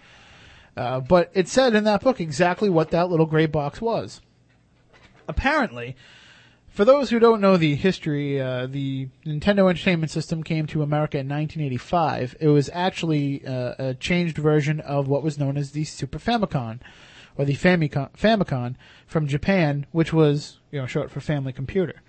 Uh, 0.76 0.98
but 1.00 1.30
it 1.32 1.48
said 1.48 1.74
in 1.74 1.84
that 1.84 2.02
book 2.02 2.20
exactly 2.20 2.68
what 2.68 2.90
that 2.90 3.08
little 3.08 3.24
gray 3.24 3.46
box 3.46 3.80
was 3.80 4.20
apparently, 5.28 5.96
for 6.68 6.84
those 6.84 7.08
who 7.08 7.18
don't 7.18 7.40
know 7.40 7.56
the 7.56 7.74
history, 7.74 8.40
uh, 8.40 8.66
the 8.66 9.08
Nintendo 9.24 9.70
Entertainment 9.70 10.10
System 10.10 10.42
came 10.42 10.66
to 10.66 10.82
America 10.82 11.16
in 11.16 11.26
1985. 11.26 12.36
It 12.38 12.48
was 12.48 12.68
actually 12.72 13.46
uh, 13.46 13.74
a 13.78 13.94
changed 13.94 14.36
version 14.36 14.80
of 14.80 15.08
what 15.08 15.22
was 15.22 15.38
known 15.38 15.56
as 15.56 15.70
the 15.70 15.84
Super 15.84 16.18
Famicom, 16.18 16.80
or 17.38 17.44
the 17.44 17.54
Famicom, 17.54 18.10
Famicom 18.12 18.74
from 19.06 19.26
Japan, 19.26 19.86
which 19.92 20.12
was 20.12 20.58
you 20.70 20.78
know 20.78 20.86
short 20.86 21.10
for 21.10 21.20
Family 21.20 21.52
Computer. 21.52 22.02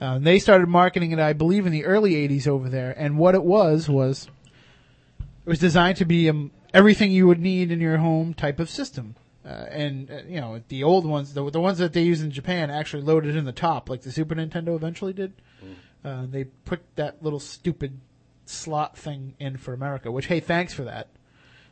Uh, 0.00 0.18
they 0.18 0.38
started 0.38 0.68
marketing 0.68 1.12
it, 1.12 1.18
I 1.18 1.32
believe, 1.32 1.66
in 1.66 1.72
the 1.72 1.84
early 1.84 2.14
80s 2.14 2.46
over 2.46 2.68
there, 2.68 2.94
and 2.96 3.18
what 3.18 3.34
it 3.34 3.44
was 3.44 3.88
was 3.88 4.28
it 5.18 5.48
was 5.48 5.58
designed 5.58 5.96
to 5.96 6.04
be 6.04 6.28
um, 6.28 6.52
everything 6.72 7.10
you 7.10 7.26
would 7.26 7.40
need 7.40 7.72
in 7.72 7.80
your 7.80 7.96
home 7.96 8.34
type 8.34 8.60
of 8.60 8.70
system. 8.70 9.16
Uh, 9.44 9.66
and 9.70 10.10
uh, 10.10 10.20
you 10.28 10.40
know 10.40 10.60
the 10.68 10.84
old 10.84 11.04
ones, 11.04 11.34
the 11.34 11.50
the 11.50 11.60
ones 11.60 11.78
that 11.78 11.92
they 11.92 12.02
use 12.02 12.22
in 12.22 12.30
Japan, 12.30 12.70
actually 12.70 13.02
loaded 13.02 13.34
in 13.34 13.44
the 13.44 13.52
top, 13.52 13.88
like 13.88 14.02
the 14.02 14.12
Super 14.12 14.34
Nintendo 14.34 14.74
eventually 14.76 15.12
did. 15.12 15.32
Uh, 16.04 16.26
they 16.28 16.44
put 16.44 16.80
that 16.96 17.22
little 17.22 17.38
stupid 17.38 18.00
slot 18.44 18.96
thing 18.98 19.34
in 19.38 19.56
for 19.56 19.72
America, 19.72 20.10
which 20.10 20.26
hey, 20.26 20.40
thanks 20.40 20.74
for 20.74 20.84
that, 20.84 21.08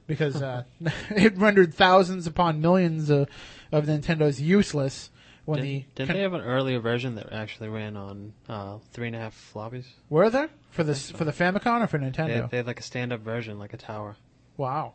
because 0.06 0.40
uh, 0.40 0.62
it 1.10 1.36
rendered 1.36 1.74
thousands 1.74 2.26
upon 2.26 2.60
millions 2.60 3.10
of, 3.10 3.28
of 3.72 3.86
Nintendos 3.86 4.40
useless 4.40 5.10
when 5.44 5.58
Did, 5.60 5.66
the 5.66 5.84
didn't 5.96 6.16
they 6.16 6.22
have 6.22 6.34
an 6.34 6.42
earlier 6.42 6.78
version 6.78 7.16
that 7.16 7.32
actually 7.32 7.68
ran 7.68 7.96
on 7.96 8.32
uh, 8.48 8.78
three 8.92 9.08
and 9.08 9.16
a 9.16 9.18
half 9.18 9.52
floppies? 9.54 9.86
were 10.08 10.30
there 10.30 10.50
for 10.70 10.84
the 10.84 10.94
for 10.94 11.24
the 11.24 11.32
Famicom 11.32 11.82
or 11.82 11.86
for 11.86 11.98
They, 11.98 12.06
Nintendo? 12.06 12.50
they 12.50 12.58
had 12.58 12.66
like 12.66 12.80
a 12.80 12.84
stand-up 12.84 13.20
version, 13.20 13.58
like 13.58 13.72
a 13.72 13.76
tower. 13.78 14.16
Wow. 14.56 14.94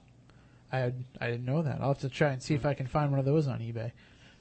I 0.71 0.79
had, 0.79 1.03
I 1.21 1.27
didn't 1.27 1.45
know 1.45 1.61
that. 1.61 1.79
I'll 1.81 1.89
have 1.89 1.99
to 1.99 2.09
try 2.09 2.29
and 2.31 2.41
see 2.41 2.53
if 2.53 2.65
I 2.65 2.73
can 2.73 2.87
find 2.87 3.11
one 3.11 3.19
of 3.19 3.25
those 3.25 3.47
on 3.47 3.59
eBay. 3.59 3.91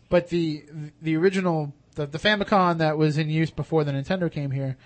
But 0.08 0.28
the 0.28 0.64
the 1.02 1.16
original 1.16 1.72
the, 1.94 2.06
the 2.06 2.18
Famicom 2.18 2.78
that 2.78 2.98
was 2.98 3.18
in 3.18 3.30
use 3.30 3.50
before 3.50 3.84
the 3.84 3.92
Nintendo 3.92 4.30
came 4.30 4.50
here 4.50 4.76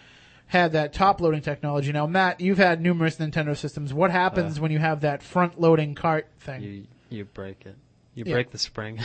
had 0.46 0.72
that 0.72 0.92
top 0.92 1.20
loading 1.20 1.42
technology. 1.42 1.92
Now, 1.92 2.06
Matt, 2.06 2.40
you've 2.40 2.58
had 2.58 2.80
numerous 2.80 3.16
Nintendo 3.16 3.56
systems. 3.56 3.92
What 3.92 4.10
happens 4.10 4.58
Uh. 4.58 4.62
when 4.62 4.70
you 4.70 4.78
have 4.78 5.00
that 5.02 5.22
front 5.22 5.60
loading 5.60 5.94
cart 5.94 6.26
thing? 6.40 6.62
You 6.62 6.84
you 7.10 7.24
break 7.24 7.64
it. 7.66 7.76
You 8.14 8.24
Yeah. 8.26 8.34
break 8.34 8.50
the 8.50 8.58
spring. 8.58 8.98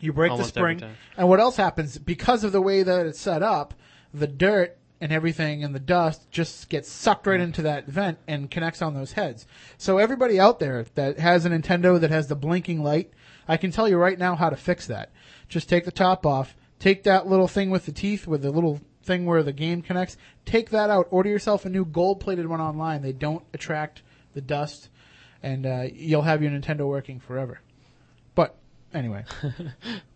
You 0.00 0.12
break 0.12 0.30
the 0.32 0.34
every 0.38 0.44
spring. 0.46 0.78
time. 0.78 0.94
And 1.16 1.28
what 1.28 1.40
else 1.40 1.56
happens? 1.56 1.98
Because 1.98 2.44
of 2.44 2.52
the 2.52 2.60
way 2.62 2.82
that 2.82 3.06
it's 3.06 3.20
set 3.20 3.42
up, 3.42 3.74
the 4.14 4.26
dirt 4.26 4.76
and 5.02 5.10
everything 5.10 5.64
and 5.64 5.74
the 5.74 5.80
dust 5.80 6.30
just 6.30 6.68
gets 6.68 6.88
sucked 6.88 7.26
right 7.26 7.40
into 7.40 7.60
that 7.62 7.88
vent 7.88 8.18
and 8.28 8.52
connects 8.52 8.80
on 8.80 8.94
those 8.94 9.12
heads. 9.12 9.48
So 9.76 9.98
everybody 9.98 10.38
out 10.38 10.60
there 10.60 10.86
that 10.94 11.18
has 11.18 11.44
a 11.44 11.50
Nintendo 11.50 12.00
that 12.00 12.12
has 12.12 12.28
the 12.28 12.36
blinking 12.36 12.84
light, 12.84 13.12
I 13.48 13.56
can 13.56 13.72
tell 13.72 13.88
you 13.88 13.96
right 13.96 14.16
now 14.16 14.36
how 14.36 14.48
to 14.48 14.56
fix 14.56 14.86
that. 14.86 15.10
Just 15.48 15.68
take 15.68 15.84
the 15.84 15.90
top 15.90 16.24
off, 16.24 16.54
take 16.78 17.02
that 17.02 17.26
little 17.26 17.48
thing 17.48 17.68
with 17.68 17.84
the 17.84 17.90
teeth 17.90 18.28
with 18.28 18.42
the 18.42 18.52
little 18.52 18.80
thing 19.02 19.26
where 19.26 19.42
the 19.42 19.52
game 19.52 19.82
connects, 19.82 20.16
take 20.44 20.70
that 20.70 20.88
out, 20.88 21.08
order 21.10 21.28
yourself 21.28 21.66
a 21.66 21.68
new 21.68 21.84
gold 21.84 22.20
plated 22.20 22.46
one 22.46 22.60
online. 22.60 23.02
They 23.02 23.12
don't 23.12 23.44
attract 23.52 24.02
the 24.34 24.40
dust 24.40 24.88
and 25.42 25.66
uh, 25.66 25.86
you'll 25.92 26.22
have 26.22 26.44
your 26.44 26.52
Nintendo 26.52 26.86
working 26.86 27.18
forever. 27.18 27.60
Anyway, 28.94 29.24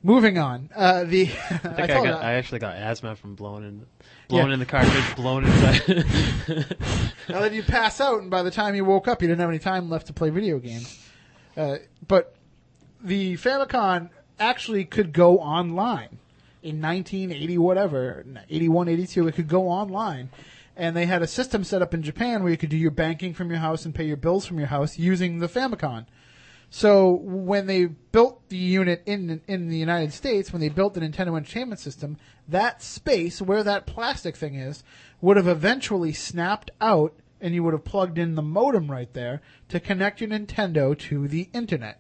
moving 0.03 0.37
on. 0.37 0.69
Uh, 0.75 1.05
the 1.05 1.23
I 1.51 1.59
think 1.59 1.65
I, 1.79 1.87
told 1.87 2.07
got, 2.07 2.23
I 2.23 2.35
actually 2.35 2.59
got 2.59 2.77
asthma 2.77 3.17
from 3.17 3.35
blowing 3.35 3.65
in, 3.65 3.87
blowing 4.29 4.53
in 4.53 4.59
the 4.59 4.67
cartridge, 4.67 5.17
blown 5.17 5.45
inside. 5.47 5.83
now 7.29 7.41
that 7.41 7.53
you 7.55 7.63
pass 7.63 8.01
out, 8.01 8.21
and 8.21 8.31
by 8.31 8.43
the 8.43 8.51
time 8.51 8.75
you 8.75 8.85
woke 8.85 9.09
up, 9.09 9.23
you 9.23 9.29
didn't 9.29 9.41
have 9.41 9.49
any 9.49 9.59
time 9.59 9.89
left 9.89 10.09
to 10.09 10.13
play 10.13 10.29
video 10.29 10.59
games. 10.59 11.03
Uh, 11.57 11.77
but 12.07 12.37
the 13.03 13.35
Famicom 13.35 14.11
actually 14.39 14.85
could 14.85 15.13
go 15.13 15.39
online 15.39 16.19
in 16.63 16.83
1980, 16.83 17.59
whatever, 17.59 18.27
81, 18.51 18.89
82. 18.89 19.29
It 19.29 19.35
could 19.35 19.49
go 19.49 19.69
online. 19.69 20.31
And 20.77 20.95
they 20.95 21.07
had 21.07 21.23
a 21.23 21.27
system 21.27 21.65
set 21.65 21.81
up 21.81 21.95
in 21.95 22.03
Japan 22.03 22.43
where 22.43 22.53
you 22.53 22.59
could 22.59 22.69
do 22.69 22.77
your 22.77 22.91
banking 22.91 23.33
from 23.33 23.49
your 23.49 23.61
house 23.61 23.87
and 23.87 23.95
pay 23.95 24.05
your 24.05 24.19
bills 24.19 24.45
from 24.45 24.59
your 24.59 24.69
house 24.69 24.99
using 24.99 25.39
the 25.39 25.49
Famicom. 25.49 26.05
So 26.77 27.23
when 27.23 27.65
they 27.65 27.87
built 27.87 28.51
the 28.51 28.59
unit 28.59 29.03
in 29.07 29.41
in 29.49 29.71
the 29.71 29.79
United 29.79 30.13
States, 30.13 30.53
when 30.53 30.61
they 30.61 30.69
built 30.69 30.93
the 30.93 31.01
Nintendo 31.01 31.35
Entertainment 31.35 31.81
System, 31.81 32.19
that 32.47 32.83
space 32.83 33.41
where 33.41 33.63
that 33.63 33.87
plastic 33.87 34.37
thing 34.37 34.57
is 34.57 34.85
would 35.23 35.39
have 35.39 35.49
eventually 35.49 36.13
snapped 36.13 36.71
out, 36.79 37.15
and 37.41 37.55
you 37.55 37.63
would 37.65 37.73
have 37.73 37.87
plugged 37.87 38.19
in 38.19 38.35
the 38.35 38.43
modem 38.43 38.91
right 38.91 39.11
there 39.15 39.41
to 39.71 39.81
connect 39.81 40.21
your 40.21 40.29
Nintendo 40.29 40.95
to 40.99 41.27
the 41.27 41.49
internet. 41.55 41.99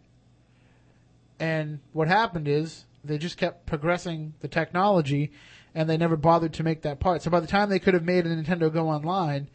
And 1.40 1.80
what 1.94 2.08
happened 2.08 2.46
is 2.46 2.84
they 3.02 3.16
just 3.16 3.38
kept 3.38 3.64
progressing 3.64 4.34
the 4.40 4.48
technology, 4.48 5.32
and 5.74 5.88
they 5.88 5.96
never 5.96 6.18
bothered 6.18 6.52
to 6.52 6.62
make 6.62 6.82
that 6.82 7.00
part. 7.00 7.22
So 7.22 7.30
by 7.30 7.40
the 7.40 7.46
time 7.46 7.70
they 7.70 7.78
could 7.78 7.94
have 7.94 8.04
made 8.04 8.26
a 8.26 8.36
Nintendo 8.36 8.70
go 8.70 8.90
online, 8.90 9.48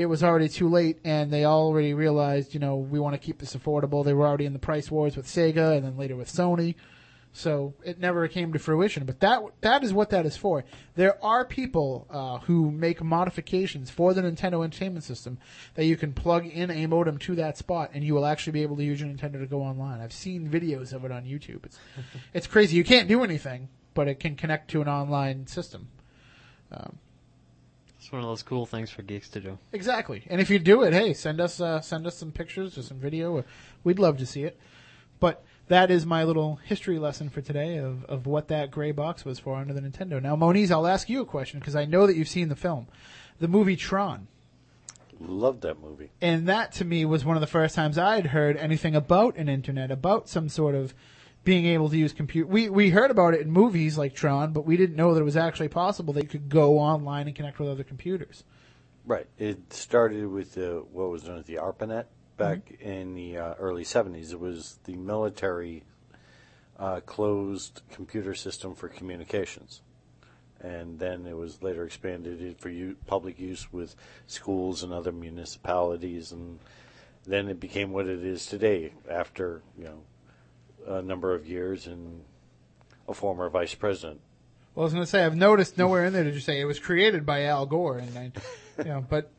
it 0.00 0.06
was 0.06 0.24
already 0.24 0.48
too 0.48 0.68
late, 0.68 0.98
and 1.04 1.30
they 1.30 1.44
already 1.44 1.92
realized, 1.92 2.54
you 2.54 2.60
know, 2.60 2.76
we 2.76 2.98
want 2.98 3.14
to 3.14 3.18
keep 3.18 3.38
this 3.38 3.54
affordable. 3.54 4.02
They 4.02 4.14
were 4.14 4.26
already 4.26 4.46
in 4.46 4.54
the 4.54 4.58
price 4.58 4.90
wars 4.90 5.14
with 5.14 5.26
Sega, 5.26 5.76
and 5.76 5.84
then 5.84 5.98
later 5.98 6.16
with 6.16 6.32
Sony. 6.32 6.74
So 7.32 7.74
it 7.84 8.00
never 8.00 8.26
came 8.26 8.52
to 8.54 8.58
fruition. 8.58 9.04
But 9.04 9.20
that 9.20 9.42
that 9.60 9.84
is 9.84 9.92
what 9.92 10.10
that 10.10 10.24
is 10.24 10.36
for. 10.36 10.64
There 10.96 11.22
are 11.24 11.44
people 11.44 12.06
uh, 12.10 12.38
who 12.38 12.70
make 12.70 13.02
modifications 13.02 13.90
for 13.90 14.14
the 14.14 14.22
Nintendo 14.22 14.64
Entertainment 14.64 15.04
System 15.04 15.38
that 15.74 15.84
you 15.84 15.96
can 15.96 16.12
plug 16.12 16.46
in 16.46 16.70
a 16.70 16.86
modem 16.86 17.18
to 17.18 17.34
that 17.36 17.58
spot, 17.58 17.90
and 17.92 18.02
you 18.02 18.14
will 18.14 18.26
actually 18.26 18.54
be 18.54 18.62
able 18.62 18.76
to 18.76 18.84
use 18.84 19.00
your 19.00 19.08
Nintendo 19.10 19.38
to 19.38 19.46
go 19.46 19.60
online. 19.60 20.00
I've 20.00 20.14
seen 20.14 20.48
videos 20.48 20.94
of 20.94 21.04
it 21.04 21.12
on 21.12 21.24
YouTube. 21.24 21.66
It's 21.66 21.78
it's 22.34 22.46
crazy. 22.46 22.76
You 22.76 22.84
can't 22.84 23.06
do 23.06 23.22
anything, 23.22 23.68
but 23.92 24.08
it 24.08 24.18
can 24.18 24.34
connect 24.34 24.70
to 24.70 24.80
an 24.80 24.88
online 24.88 25.46
system. 25.46 25.88
Um, 26.72 26.98
It's 28.10 28.12
one 28.12 28.22
of 28.22 28.28
those 28.28 28.42
cool 28.42 28.66
things 28.66 28.90
for 28.90 29.02
geeks 29.02 29.28
to 29.28 29.40
do. 29.40 29.56
Exactly. 29.70 30.24
And 30.28 30.40
if 30.40 30.50
you 30.50 30.58
do 30.58 30.82
it, 30.82 30.92
hey, 30.92 31.14
send 31.14 31.40
us 31.40 31.60
uh, 31.60 31.80
send 31.80 32.08
us 32.08 32.16
some 32.16 32.32
pictures 32.32 32.76
or 32.76 32.82
some 32.82 32.98
video. 32.98 33.44
We'd 33.84 34.00
love 34.00 34.18
to 34.18 34.26
see 34.26 34.42
it. 34.42 34.58
But 35.20 35.44
that 35.68 35.92
is 35.92 36.04
my 36.04 36.24
little 36.24 36.56
history 36.56 36.98
lesson 36.98 37.28
for 37.28 37.40
today 37.40 37.76
of, 37.76 38.04
of 38.06 38.26
what 38.26 38.48
that 38.48 38.72
gray 38.72 38.90
box 38.90 39.24
was 39.24 39.38
for 39.38 39.54
under 39.54 39.72
the 39.72 39.80
Nintendo. 39.80 40.20
Now, 40.20 40.34
Moniz, 40.34 40.72
I'll 40.72 40.88
ask 40.88 41.08
you 41.08 41.20
a 41.20 41.24
question 41.24 41.60
because 41.60 41.76
I 41.76 41.84
know 41.84 42.08
that 42.08 42.16
you've 42.16 42.26
seen 42.26 42.48
the 42.48 42.56
film, 42.56 42.88
the 43.38 43.46
movie 43.46 43.76
Tron. 43.76 44.26
Loved 45.20 45.62
that 45.62 45.80
movie. 45.80 46.10
And 46.20 46.48
that 46.48 46.72
to 46.72 46.84
me 46.84 47.04
was 47.04 47.24
one 47.24 47.36
of 47.36 47.40
the 47.40 47.46
first 47.46 47.76
times 47.76 47.96
I'd 47.96 48.26
heard 48.26 48.56
anything 48.56 48.96
about 48.96 49.36
an 49.36 49.48
internet, 49.48 49.92
about 49.92 50.28
some 50.28 50.48
sort 50.48 50.74
of 50.74 50.94
being 51.44 51.66
able 51.66 51.88
to 51.88 51.96
use 51.96 52.12
computer. 52.12 52.46
We 52.46 52.68
we 52.68 52.90
heard 52.90 53.10
about 53.10 53.34
it 53.34 53.40
in 53.40 53.50
movies 53.50 53.96
like 53.96 54.14
Tron, 54.14 54.52
but 54.52 54.66
we 54.66 54.76
didn't 54.76 54.96
know 54.96 55.14
that 55.14 55.20
it 55.20 55.24
was 55.24 55.36
actually 55.36 55.68
possible 55.68 56.12
that 56.14 56.22
you 56.22 56.28
could 56.28 56.48
go 56.48 56.78
online 56.78 57.26
and 57.26 57.36
connect 57.36 57.58
with 57.58 57.68
other 57.68 57.84
computers. 57.84 58.44
Right. 59.06 59.26
It 59.38 59.72
started 59.72 60.26
with 60.28 60.54
the, 60.54 60.84
what 60.92 61.10
was 61.10 61.24
known 61.24 61.38
as 61.38 61.46
the 61.46 61.56
ARPANET 61.56 62.04
back 62.36 62.70
in 62.80 63.14
the 63.14 63.38
uh, 63.38 63.54
early 63.54 63.84
70s. 63.84 64.32
It 64.32 64.40
was 64.40 64.78
the 64.84 64.94
military 64.94 65.84
uh, 66.78 67.00
closed 67.00 67.82
computer 67.90 68.34
system 68.34 68.74
for 68.74 68.88
communications. 68.88 69.82
And 70.60 70.98
then 70.98 71.26
it 71.26 71.36
was 71.36 71.62
later 71.62 71.84
expanded 71.84 72.56
for 72.58 72.68
u- 72.68 72.96
public 73.06 73.38
use 73.38 73.72
with 73.72 73.96
schools 74.26 74.82
and 74.82 74.92
other 74.92 75.12
municipalities. 75.12 76.32
And 76.32 76.58
then 77.26 77.48
it 77.48 77.58
became 77.58 77.92
what 77.92 78.06
it 78.06 78.22
is 78.22 78.46
today 78.46 78.92
after, 79.10 79.62
you 79.76 79.84
know, 79.84 80.02
a 80.86 81.02
number 81.02 81.34
of 81.34 81.46
years 81.46 81.86
and 81.86 82.22
a 83.08 83.14
former 83.14 83.48
vice 83.48 83.74
president. 83.74 84.20
Well, 84.74 84.84
I 84.84 84.86
was 84.86 84.92
going 84.92 85.04
to 85.04 85.10
say 85.10 85.24
I've 85.24 85.36
noticed 85.36 85.76
nowhere 85.76 86.04
in 86.04 86.12
there 86.12 86.24
did 86.24 86.34
you 86.34 86.40
say 86.40 86.60
it 86.60 86.64
was 86.64 86.78
created 86.78 87.26
by 87.26 87.44
Al 87.44 87.66
Gore, 87.66 87.98
and 87.98 88.16
I, 88.16 88.32
you 88.78 88.84
know, 88.84 89.04
but 89.08 89.30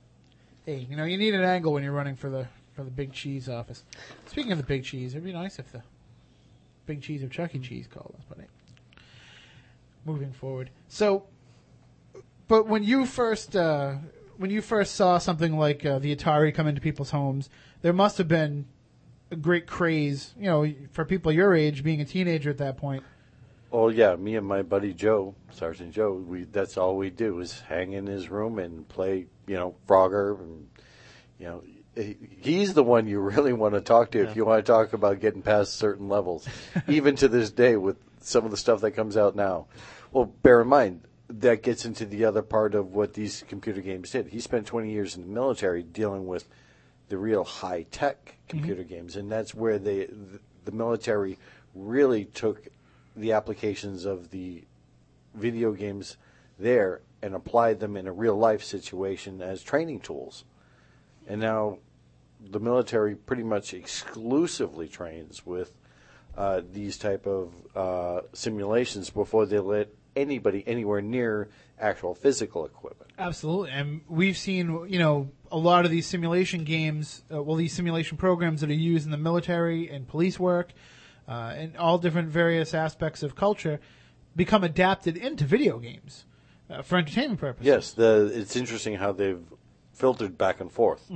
hey, 0.66 0.86
you 0.90 0.96
know, 0.96 1.06
you 1.06 1.18
need 1.18 1.34
an 1.34 1.44
angle 1.44 1.74
when 1.74 1.84
you're 1.84 1.94
running 1.94 2.16
for 2.16 2.30
the 2.30 2.48
for 2.76 2.84
the 2.84 2.92
big 2.92 3.14
cheese 3.14 3.50
office. 3.50 3.84
Speaking 4.28 4.52
of 4.52 4.58
the 4.58 4.64
big 4.64 4.84
cheese, 4.84 5.14
it'd 5.14 5.24
be 5.24 5.34
nice 5.34 5.60
if 5.60 5.72
the 5.72 5.84
big 6.86 7.02
cheese 7.02 7.24
of 7.24 7.32
Chuck 7.32 7.56
E. 7.56 7.60
Cheese 7.60 7.88
called 7.88 8.14
us, 8.18 8.26
but 8.28 8.40
hey, 8.40 8.48
moving 10.06 10.32
forward. 10.32 10.70
So, 10.88 11.26
but 12.48 12.68
when 12.68 12.84
you 12.84 13.06
first 13.06 13.56
uh, 13.56 13.96
when 14.38 14.50
you 14.50 14.62
first 14.62 14.96
saw 14.96 15.18
something 15.18 15.58
like 15.58 15.86
uh, 15.86 16.00
the 16.00 16.16
Atari 16.16 16.54
come 16.54 16.68
into 16.68 16.82
people's 16.82 17.12
homes, 17.12 17.50
there 17.82 17.94
must 17.94 18.18
have 18.18 18.28
been 18.28 18.66
a 19.32 19.36
great 19.36 19.66
craze, 19.66 20.34
you 20.38 20.46
know, 20.46 20.72
for 20.92 21.06
people 21.06 21.32
your 21.32 21.56
age, 21.56 21.84
being 21.84 22.02
a 22.02 22.06
teenager 22.06 22.50
at 22.50 22.58
that 22.60 22.78
point. 22.78 23.04
Oh 23.72 23.88
yeah, 23.88 24.16
me 24.18 24.36
and 24.36 24.46
my 24.46 24.62
buddy 24.62 24.94
Joe, 24.94 25.34
Sergeant 25.52 25.94
Joe, 25.94 26.14
we 26.14 26.44
that's 26.44 26.78
all 26.78 26.98
we 26.98 27.10
do 27.10 27.40
is 27.40 27.62
hang 27.62 27.94
in 27.94 28.06
his 28.06 28.30
room 28.30 28.60
and 28.60 28.88
play, 28.88 29.28
you 29.48 29.56
know, 29.56 29.76
Frogger 29.88 30.38
and 30.40 30.68
you 31.40 31.46
know, 31.48 31.64
he's 31.96 32.74
the 32.74 32.84
one 32.84 33.08
you 33.08 33.20
really 33.20 33.54
want 33.54 33.74
to 33.74 33.82
talk 33.82 34.12
to 34.12 34.20
if 34.22 34.36
you 34.36 34.46
want 34.46 34.66
to 34.66 34.70
talk 34.72 34.94
about 34.94 35.22
getting 35.22 35.42
past 35.42 35.76
certain 35.76 36.10
levels. 36.10 36.48
Even 36.88 37.16
to 37.16 37.28
this 37.28 37.50
day 37.50 37.78
with 37.78 37.98
some 38.20 38.46
of 38.46 38.52
the 38.52 38.58
stuff 38.58 38.82
that 38.82 38.92
comes 38.92 39.18
out 39.18 39.36
now. 39.36 39.68
Well, 40.12 40.26
bear 40.26 40.62
in 40.62 40.68
mind 40.68 41.02
that 41.30 41.64
gets 41.64 41.86
into 41.86 42.06
the 42.06 42.26
other 42.26 42.42
part 42.42 42.76
of 42.76 42.94
what 42.94 43.14
these 43.14 43.44
computer 43.48 43.82
games 43.82 44.12
did. 44.12 44.28
He 44.28 44.42
spent 44.42 44.68
20 44.68 44.92
years 44.92 45.16
in 45.16 45.22
the 45.22 45.30
military 45.30 45.82
dealing 45.82 46.28
with 46.28 46.48
the 47.12 47.18
real 47.18 47.44
high 47.44 47.86
tech 47.92 48.38
computer 48.48 48.84
games, 48.84 49.18
and 49.18 49.30
that's 49.30 49.54
where 49.54 49.78
they 49.78 50.06
the, 50.06 50.40
the 50.64 50.72
military 50.72 51.38
really 51.76 52.24
took 52.24 52.70
the 53.18 53.34
applications 53.34 54.06
of 54.06 54.32
the 54.32 54.64
video 55.36 55.74
games 55.74 56.16
there 56.58 57.02
and 57.22 57.36
applied 57.36 57.82
them 57.82 57.98
in 57.98 58.08
a 58.08 58.14
real 58.14 58.38
life 58.38 58.64
situation 58.64 59.42
as 59.42 59.62
training 59.62 60.00
tools. 60.00 60.46
And 61.28 61.42
now 61.42 61.80
the 62.40 62.62
military 62.62 63.16
pretty 63.16 63.44
much 63.44 63.74
exclusively 63.74 64.88
trains 64.88 65.46
with 65.46 65.74
uh, 66.38 66.62
these 66.72 66.98
type 66.98 67.28
of 67.28 67.52
uh, 67.76 68.22
simulations 68.32 69.10
before 69.10 69.46
they 69.46 69.60
let 69.60 69.90
anybody 70.16 70.64
anywhere 70.66 71.02
near 71.02 71.50
actual 71.78 72.16
physical 72.16 72.66
equipment. 72.66 73.12
Absolutely, 73.20 73.72
and 73.72 74.00
we've 74.08 74.38
seen 74.38 74.86
you 74.88 74.98
know 74.98 75.30
a 75.52 75.58
lot 75.58 75.86
of 75.86 75.92
these 75.92 76.08
simulation 76.08 76.64
games, 76.64 77.24
uh, 77.34 77.42
well, 77.42 77.56
these 77.56 77.74
simulation 77.74 78.18
programs 78.18 78.62
that 78.62 78.70
are 78.70 78.74
used 78.74 79.06
in 79.06 79.12
the 79.12 79.18
military 79.18 79.90
and 79.90 80.08
police 80.08 80.40
work, 80.40 80.72
uh, 81.28 81.54
and 81.56 81.78
all 81.78 81.98
different 81.98 82.30
various 82.30 82.74
aspects 82.74 83.24
of 83.24 83.36
culture, 83.36 83.80
become 84.36 84.64
adapted 84.64 85.18
into 85.18 85.44
video 85.44 85.78
games 85.78 86.26
uh, 86.70 86.82
for 86.82 86.98
entertainment 86.98 87.40
purposes. 87.40 87.66
Yes, 87.68 87.92
the, 87.92 88.32
it's 88.34 88.56
interesting 88.56 88.96
how 88.96 89.12
they've 89.12 89.44
filtered 89.94 90.38
back 90.38 90.62
and 90.62 90.72
forth. 90.72 91.12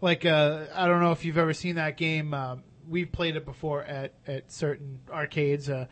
Like 0.00 0.24
uh, 0.24 0.66
I 0.74 0.86
don't 0.86 1.00
know 1.00 1.12
if 1.12 1.24
you've 1.24 1.38
ever 1.38 1.54
seen 1.54 1.76
that 1.76 1.96
game. 1.96 2.34
Uh, 2.34 2.56
we've 2.88 3.10
played 3.10 3.36
it 3.36 3.44
before 3.44 3.82
at 3.82 4.12
at 4.26 4.52
certain 4.52 5.00
arcades. 5.10 5.68
Uh, 5.68 5.86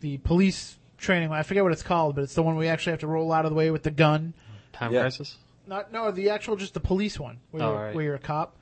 the 0.00 0.18
police 0.18 0.78
training. 0.96 1.32
I 1.32 1.42
forget 1.42 1.62
what 1.62 1.72
it's 1.72 1.82
called, 1.82 2.14
but 2.14 2.24
it's 2.24 2.34
the 2.34 2.42
one 2.42 2.56
we 2.56 2.68
actually 2.68 2.92
have 2.92 3.00
to 3.00 3.06
roll 3.06 3.32
out 3.32 3.44
of 3.44 3.50
the 3.50 3.56
way 3.56 3.70
with 3.70 3.82
the 3.82 3.90
gun. 3.90 4.34
Time 4.72 4.92
Yeah. 4.92 5.02
Crisis? 5.02 5.36
Not 5.68 5.92
no, 5.92 6.10
the 6.10 6.30
actual 6.30 6.56
just 6.56 6.74
the 6.74 6.80
police 6.80 7.20
one 7.20 7.38
where, 7.50 7.62
Oh, 7.62 7.72
you're, 7.72 7.82
right. 7.82 7.94
where 7.94 8.04
you're 8.04 8.14
a 8.14 8.18
cop, 8.18 8.56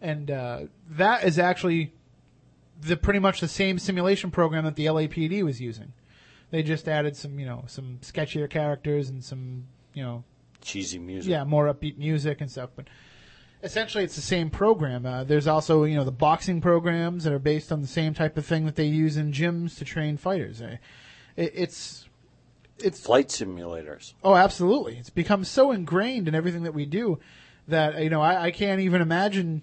and 0.00 0.30
uh, 0.30 0.60
that 0.90 1.24
is 1.24 1.38
actually 1.38 1.92
the 2.82 2.96
pretty 2.96 3.18
much 3.18 3.40
the 3.40 3.48
same 3.48 3.78
simulation 3.78 4.30
program 4.30 4.64
that 4.64 4.76
the 4.76 4.86
LAPD 4.86 5.42
was 5.42 5.60
using. 5.60 5.92
They 6.50 6.62
just 6.62 6.88
added 6.88 7.16
some 7.16 7.38
you 7.38 7.46
know 7.46 7.64
some 7.66 7.98
sketchier 8.02 8.48
characters 8.50 9.08
and 9.08 9.24
some 9.24 9.64
you 9.94 10.02
know 10.02 10.24
Cheesy 10.60 10.98
music. 10.98 11.30
yeah 11.30 11.44
more 11.44 11.72
upbeat 11.72 11.96
music 11.96 12.40
and 12.42 12.50
stuff, 12.50 12.70
but 12.76 12.86
essentially 13.62 14.04
it's 14.04 14.16
the 14.16 14.20
same 14.20 14.50
program. 14.50 15.06
Uh, 15.06 15.24
there's 15.24 15.46
also 15.46 15.84
you 15.84 15.94
know 15.96 16.04
the 16.04 16.10
boxing 16.12 16.60
programs 16.60 17.24
that 17.24 17.32
are 17.32 17.38
based 17.38 17.72
on 17.72 17.80
the 17.80 17.86
same 17.86 18.12
type 18.14 18.36
of 18.36 18.44
thing 18.44 18.66
that 18.66 18.76
they 18.76 18.84
use 18.84 19.16
in 19.16 19.32
gyms 19.32 19.78
to 19.78 19.84
train 19.84 20.16
fighters. 20.18 20.60
Uh, 20.60 20.76
it, 21.36 21.52
it's 21.54 22.06
it's 22.82 23.00
Flight 23.00 23.28
simulators. 23.28 24.14
Oh, 24.22 24.34
absolutely. 24.34 24.96
It's 24.96 25.10
become 25.10 25.44
so 25.44 25.72
ingrained 25.72 26.28
in 26.28 26.34
everything 26.34 26.62
that 26.64 26.74
we 26.74 26.86
do 26.86 27.18
that, 27.68 28.02
you 28.02 28.10
know, 28.10 28.20
I, 28.20 28.44
I 28.44 28.50
can't 28.50 28.80
even 28.80 29.00
imagine 29.00 29.62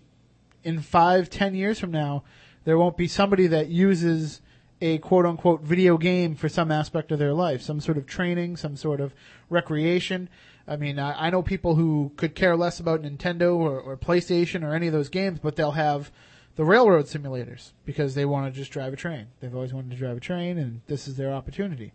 in 0.63 0.81
five, 0.81 1.29
ten 1.29 1.55
years 1.55 1.79
from 1.79 1.91
now, 1.91 2.23
there 2.63 2.77
won't 2.77 2.97
be 2.97 3.07
somebody 3.07 3.47
that 3.47 3.69
uses 3.69 4.41
a 4.81 4.97
quote 4.99 5.25
unquote 5.25 5.61
video 5.61 5.97
game 5.97 6.35
for 6.35 6.49
some 6.49 6.71
aspect 6.71 7.11
of 7.11 7.19
their 7.19 7.33
life, 7.33 7.61
some 7.61 7.79
sort 7.79 7.97
of 7.97 8.05
training, 8.05 8.57
some 8.57 8.75
sort 8.75 8.99
of 8.99 9.13
recreation. 9.49 10.29
I 10.67 10.75
mean, 10.75 10.99
I, 10.99 11.27
I 11.27 11.29
know 11.29 11.41
people 11.41 11.75
who 11.75 12.11
could 12.17 12.35
care 12.35 12.55
less 12.55 12.79
about 12.79 13.01
Nintendo 13.01 13.55
or, 13.55 13.79
or 13.79 13.97
PlayStation 13.97 14.63
or 14.63 14.73
any 14.75 14.87
of 14.87 14.93
those 14.93 15.09
games, 15.09 15.39
but 15.39 15.55
they'll 15.55 15.71
have 15.71 16.11
the 16.57 16.65
railroad 16.65 17.05
simulators 17.05 17.71
because 17.85 18.15
they 18.15 18.25
want 18.25 18.53
to 18.53 18.59
just 18.59 18.71
drive 18.71 18.91
a 18.91 18.97
train. 18.97 19.27
They've 19.39 19.55
always 19.55 19.73
wanted 19.73 19.91
to 19.91 19.97
drive 19.97 20.17
a 20.17 20.19
train, 20.21 20.57
and 20.57 20.81
this 20.87 21.07
is 21.07 21.15
their 21.15 21.31
opportunity. 21.31 21.93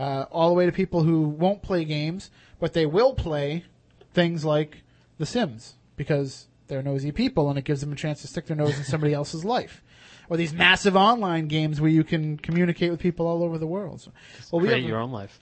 Uh, 0.00 0.24
all 0.30 0.48
the 0.48 0.54
way 0.54 0.64
to 0.64 0.72
people 0.72 1.02
who 1.02 1.20
won't 1.22 1.60
play 1.62 1.84
games, 1.84 2.30
but 2.58 2.72
they 2.72 2.86
will 2.86 3.12
play 3.12 3.64
things 4.14 4.46
like 4.46 4.78
The 5.18 5.26
Sims 5.26 5.74
because 5.96 6.46
they're 6.68 6.82
nosy 6.82 7.12
people, 7.12 7.50
and 7.50 7.58
it 7.58 7.66
gives 7.66 7.82
them 7.82 7.92
a 7.92 7.96
chance 7.96 8.22
to 8.22 8.26
stick 8.26 8.46
their 8.46 8.56
nose 8.56 8.78
in 8.78 8.84
somebody 8.84 9.12
else's 9.20 9.44
life. 9.44 9.82
Or 10.30 10.38
these 10.38 10.54
massive 10.54 10.96
online 10.96 11.48
games 11.48 11.82
where 11.82 11.90
you 11.90 12.02
can 12.02 12.38
communicate 12.38 12.90
with 12.90 12.98
people 13.00 13.26
all 13.26 13.42
over 13.42 13.58
the 13.58 13.66
world. 13.66 14.00
So, 14.00 14.10
well, 14.50 14.62
we 14.62 14.68
have- 14.68 14.80
your 14.80 15.00
own 15.00 15.12
life. 15.12 15.38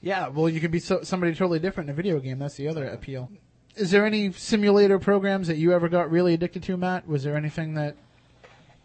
yeah, 0.00 0.26
well, 0.26 0.48
you 0.48 0.60
can 0.60 0.72
be 0.72 0.80
so, 0.80 1.02
somebody 1.02 1.32
totally 1.32 1.60
different 1.60 1.88
in 1.88 1.92
a 1.92 1.96
video 1.96 2.18
game. 2.18 2.40
That's 2.40 2.56
the 2.56 2.66
other 2.66 2.86
appeal. 2.86 3.30
Is 3.76 3.92
there 3.92 4.04
any 4.04 4.32
simulator 4.32 4.98
programs 4.98 5.46
that 5.46 5.56
you 5.56 5.72
ever 5.72 5.88
got 5.88 6.10
really 6.10 6.34
addicted 6.34 6.64
to, 6.64 6.76
Matt? 6.76 7.06
Was 7.06 7.22
there 7.22 7.36
anything 7.36 7.74
that, 7.74 7.94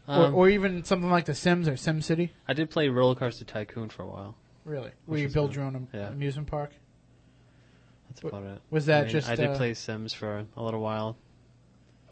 Um, 0.07 0.35
or, 0.35 0.45
or 0.45 0.49
even 0.49 0.83
something 0.83 1.09
like 1.09 1.25
The 1.25 1.33
Sims 1.35 1.67
or 1.67 1.73
SimCity? 1.73 2.29
I 2.47 2.53
did 2.53 2.69
play 2.69 2.89
Roller 2.89 3.15
Coaster 3.15 3.45
Tycoon 3.45 3.89
for 3.89 4.03
a 4.03 4.07
while. 4.07 4.35
Really, 4.69 4.91
where 5.05 5.13
Which 5.15 5.21
you 5.21 5.27
is 5.27 5.33
build 5.33 5.55
your 5.55 5.65
own 5.65 5.75
am- 5.75 5.87
Yeah. 5.93 6.07
amusement 6.09 6.47
park? 6.47 6.71
That's 8.09 8.21
W- 8.21 8.43
about 8.43 8.55
it. 8.57 8.61
was 8.69 8.85
that 8.85 8.99
I 8.99 9.03
mean, 9.03 9.11
just, 9.11 9.29
I 9.29 9.35
did 9.35 9.49
uh, 9.49 9.55
play 9.57 9.73
Sims 9.73 10.13
for 10.13 10.45
a 10.55 10.63
little 10.63 10.79
while. 10.81 11.15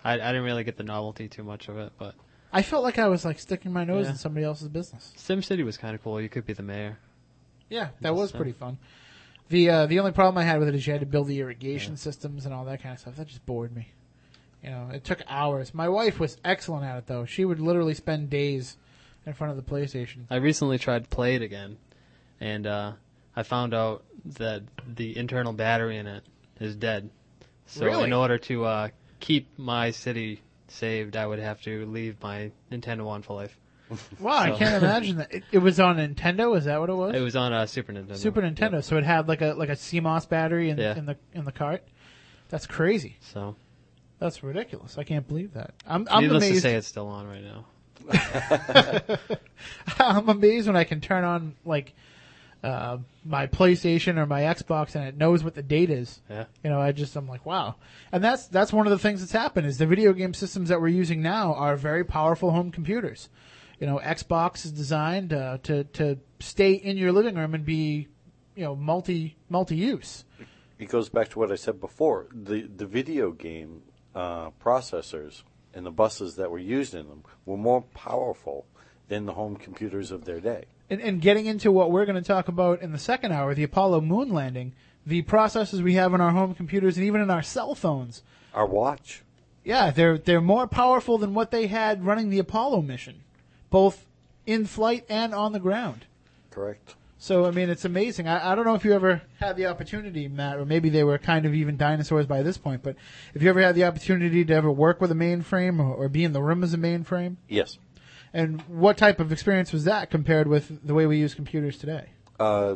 I, 0.04 0.14
I 0.14 0.18
didn't 0.18 0.44
really 0.44 0.64
get 0.64 0.78
the 0.78 0.84
novelty 0.84 1.28
too 1.28 1.44
much 1.44 1.68
of 1.70 1.78
it, 1.78 1.92
but 1.98 2.16
I 2.54 2.62
felt 2.62 2.84
like 2.84 2.98
I 2.98 3.08
was 3.08 3.26
like 3.26 3.40
sticking 3.40 3.72
my 3.74 3.84
nose 3.84 4.06
Yeah. 4.06 4.12
in 4.12 4.18
somebody 4.18 4.46
else's 4.46 4.70
business. 4.70 5.14
Sim 5.16 5.42
City 5.42 5.64
was 5.64 5.78
kind 5.78 5.96
of 5.96 6.04
cool. 6.04 6.20
You 6.22 6.30
could 6.30 6.46
be 6.46 6.54
the 6.54 6.64
mayor. 6.64 6.98
Yeah, 7.70 7.90
that 8.02 8.16
was 8.16 8.32
pretty 8.32 8.54
fun. 8.54 8.78
The 9.50 9.70
uh, 9.70 9.86
the 9.86 10.00
only 10.00 10.12
problem 10.12 10.38
I 10.38 10.44
had 10.44 10.60
with 10.60 10.68
it 10.70 10.76
is 10.76 10.86
you 10.88 10.94
had 10.94 11.00
to 11.02 11.06
build 11.06 11.28
the 11.28 11.40
irrigation 11.40 11.96
systems 11.98 12.46
and 12.46 12.54
all 12.54 12.66
that 12.66 12.82
kind 12.82 12.94
of 12.94 13.00
stuff. 13.00 13.16
That 13.18 13.28
just 13.28 13.46
bored 13.46 13.76
me. 13.76 13.90
You 14.64 14.72
know, 14.72 14.90
it 14.94 15.04
took 15.04 15.22
hours. 15.28 15.74
My 15.74 15.88
wife 15.90 16.20
was 16.20 16.38
excellent 16.44 16.86
at 16.86 16.98
it 16.98 17.08
though. 17.08 17.26
She 17.26 17.46
would 17.46 17.60
literally 17.60 17.94
spend 17.94 18.30
days 18.30 18.78
in 19.26 19.34
front 19.34 19.52
of 19.52 19.58
the 19.58 19.70
PlayStation. 19.72 20.20
I 20.30 20.38
recently 20.38 20.78
tried 20.78 21.04
to 21.04 21.10
play 21.10 21.36
it 21.36 21.42
again, 21.42 21.78
and 22.40 22.66
uh, 22.68 22.92
I 23.36 23.44
found 23.44 23.74
out 23.74 24.04
that 24.38 24.64
the 24.96 25.18
internal 25.18 25.54
battery 25.54 25.98
in 25.98 26.08
it 26.08 26.24
is 26.60 26.76
dead. 26.76 27.10
So 27.66 27.86
Really? 27.86 28.06
in 28.06 28.14
order 28.14 28.38
to 28.38 28.66
uh, 28.66 28.90
keep 29.20 29.48
my 29.58 29.92
city 29.92 30.42
saved, 30.70 31.16
I 31.16 31.26
would 31.26 31.40
have 31.40 31.62
to 31.64 31.86
leave 31.86 32.22
my 32.22 32.52
Nintendo 32.72 33.08
on 33.08 33.22
for 33.22 33.34
life. 33.36 33.58
Wow, 34.20 34.34
I 34.34 34.52
So- 34.52 34.58
can't 34.58 34.84
imagine 34.84 35.18
that. 35.18 35.34
It, 35.34 35.44
it 35.54 35.58
was 35.60 35.80
on 35.80 35.98
Nintendo. 35.98 36.58
Is 36.58 36.66
that 36.66 36.80
what 36.80 36.90
it 36.90 36.94
was? 36.94 37.16
It 37.16 37.22
was 37.22 37.36
on 37.38 37.54
a 37.54 37.66
Super 37.68 37.94
Nintendo. 37.94 38.18
Super 38.18 38.42
Nintendo. 38.42 38.84
So 38.84 38.98
it 38.98 39.04
had 39.06 39.28
like 39.30 39.42
a 39.42 39.54
like 39.54 39.70
a 39.70 39.76
CMOS 39.76 40.28
battery 40.28 40.70
in, 40.70 40.78
Yeah. 40.78 40.98
in 40.98 41.06
the 41.06 41.18
in 41.34 41.46
the 41.46 41.52
cart. 41.54 41.84
That's 42.50 42.68
crazy. 42.68 43.16
So 43.22 43.56
That's 44.20 44.44
ridiculous. 44.44 44.98
I 44.98 45.04
can't 45.06 45.26
believe 45.28 45.54
that. 45.54 45.74
I'm 45.86 46.06
I'm 46.12 46.24
needless 46.24 46.44
to 46.44 46.50
amazed. 46.50 46.64
say, 46.64 46.76
it's 46.76 46.88
still 46.88 47.08
on 47.08 47.28
right 47.28 47.44
now. 47.44 47.66
I'm 50.00 50.30
amazed 50.30 50.68
when 50.68 50.76
I 50.76 50.84
can 50.84 51.02
turn 51.02 51.24
on 51.24 51.56
like 51.66 51.94
uh, 52.64 52.98
my 53.24 53.48
PlayStation 53.48 54.18
or 54.18 54.26
my 54.26 54.42
Xbox 54.42 54.96
and 54.96 55.06
it 55.06 55.18
knows 55.18 55.44
what 55.44 55.56
the 55.56 55.64
date 55.64 55.90
is. 55.90 56.22
Yeah. 56.30 56.46
You 56.64 56.70
know, 56.70 56.82
I 56.82 56.92
just 56.92 57.16
I'm 57.16 57.28
like, 57.28 57.46
wow. 57.46 57.76
And 58.12 58.24
that's 58.24 58.48
that's 58.48 58.74
one 58.74 58.88
of 58.88 58.92
the 58.92 59.00
things 59.00 59.20
that's 59.20 59.32
happened 59.32 59.68
is 59.68 59.78
the 59.78 59.86
video 59.86 60.14
game 60.14 60.34
systems 60.34 60.70
that 60.70 60.82
we're 60.82 60.88
using 60.88 61.22
now 61.22 61.54
are 61.54 61.76
very 61.76 62.04
powerful 62.04 62.52
home 62.52 62.72
computers. 62.72 63.30
You 63.80 63.86
know, 63.86 64.00
Xbox 64.04 64.66
is 64.66 64.72
designed 64.72 65.34
uh, 65.34 65.60
to 65.64 65.84
to 65.84 66.18
stay 66.40 66.74
in 66.74 66.98
your 66.98 67.12
living 67.12 67.36
room 67.36 67.54
and 67.54 67.64
be, 67.64 68.08
you 68.56 68.64
know, 68.64 68.76
multi 68.76 69.38
multi 69.50 69.76
use. 69.76 70.24
It 70.80 70.90
goes 70.90 71.10
back 71.10 71.30
to 71.30 71.40
what 71.40 71.52
I 71.52 71.56
said 71.56 71.80
before. 71.80 72.28
The 72.32 72.64
the 72.64 72.88
video 72.88 73.32
game 73.32 73.84
uh, 74.16 74.50
processors 74.64 75.44
and 75.74 75.86
the 75.86 75.92
buses 75.92 76.38
that 76.38 76.50
were 76.50 76.58
used 76.58 76.96
in 76.96 77.08
them 77.08 77.24
were 77.46 77.58
more 77.58 77.82
powerful 77.82 78.66
than 79.10 79.26
the 79.26 79.34
home 79.34 79.56
computers 79.56 80.12
of 80.12 80.26
their 80.26 80.40
day. 80.40 80.66
And, 80.90 81.02
and 81.02 81.22
getting 81.22 81.46
into 81.48 81.72
what 81.72 81.92
we're 81.92 82.06
going 82.06 82.16
to 82.22 82.28
talk 82.28 82.48
about 82.48 82.82
in 82.82 82.94
the 82.94 82.98
second 82.98 83.34
hour, 83.34 83.54
the 83.54 83.64
Apollo 83.64 84.02
moon 84.02 84.30
landing, 84.30 84.74
the 85.06 85.22
processors 85.24 85.82
we 85.82 85.96
have 85.96 86.14
in 86.14 86.22
our 86.22 86.32
home 86.32 86.54
computers 86.56 86.98
and 86.98 87.06
even 87.06 87.22
in 87.22 87.30
our 87.30 87.42
cell 87.44 87.76
phones 87.76 88.24
Our 88.54 88.66
watch. 88.66 89.24
Yeah, 89.64 89.92
they're 89.92 90.18
they're 90.18 90.40
more 90.40 90.66
powerful 90.66 91.18
than 91.18 91.34
what 91.34 91.52
they 91.52 91.68
had 91.68 92.06
running 92.06 92.30
the 92.30 92.40
Apollo 92.40 92.84
mission, 92.84 93.22
both 93.70 94.06
in 94.46 94.66
flight 94.66 95.06
and 95.10 95.34
on 95.34 95.52
the 95.52 95.60
ground. 95.60 96.06
Correct. 96.52 96.96
So 97.18 97.46
I 97.46 97.52
mean, 97.52 97.70
it's 97.70 97.84
amazing. 97.84 98.30
I, 98.30 98.52
I 98.52 98.56
don't 98.56 98.64
know 98.64 98.76
if 98.76 98.86
you 98.86 98.94
ever 98.94 99.24
had 99.40 99.58
the 99.58 99.66
opportunity, 99.66 100.30
Matt, 100.30 100.58
or 100.58 100.66
maybe 100.66 100.88
they 100.90 101.04
were 101.04 101.18
kind 101.18 101.46
of 101.46 101.54
even 101.54 101.76
dinosaurs 101.76 102.26
by 102.26 102.44
this 102.44 102.58
point. 102.58 102.82
But 102.82 102.96
if 103.34 103.42
you 103.42 103.50
ever 103.50 103.62
had 103.62 103.76
the 103.76 103.84
opportunity 103.84 104.46
to 104.46 104.54
ever 104.54 104.72
work 104.72 105.02
with 105.02 105.12
a 105.12 105.16
mainframe 105.16 105.80
or, 105.82 105.94
or 105.94 106.08
be 106.08 106.24
in 106.24 106.32
the 106.32 106.42
room 106.42 106.64
as 106.64 106.74
a 106.74 106.78
mainframe, 106.78 107.36
Yes. 107.50 107.78
And 108.34 108.62
what 108.64 108.98
type 108.98 109.20
of 109.20 109.32
experience 109.32 109.72
was 109.72 109.86
that 109.86 110.10
compared 110.10 110.48
with 110.48 110.86
the 110.86 110.94
way 110.94 111.06
we 111.06 111.18
use 111.18 111.34
computers 111.34 111.78
today? 111.78 112.10
Uh, 112.40 112.76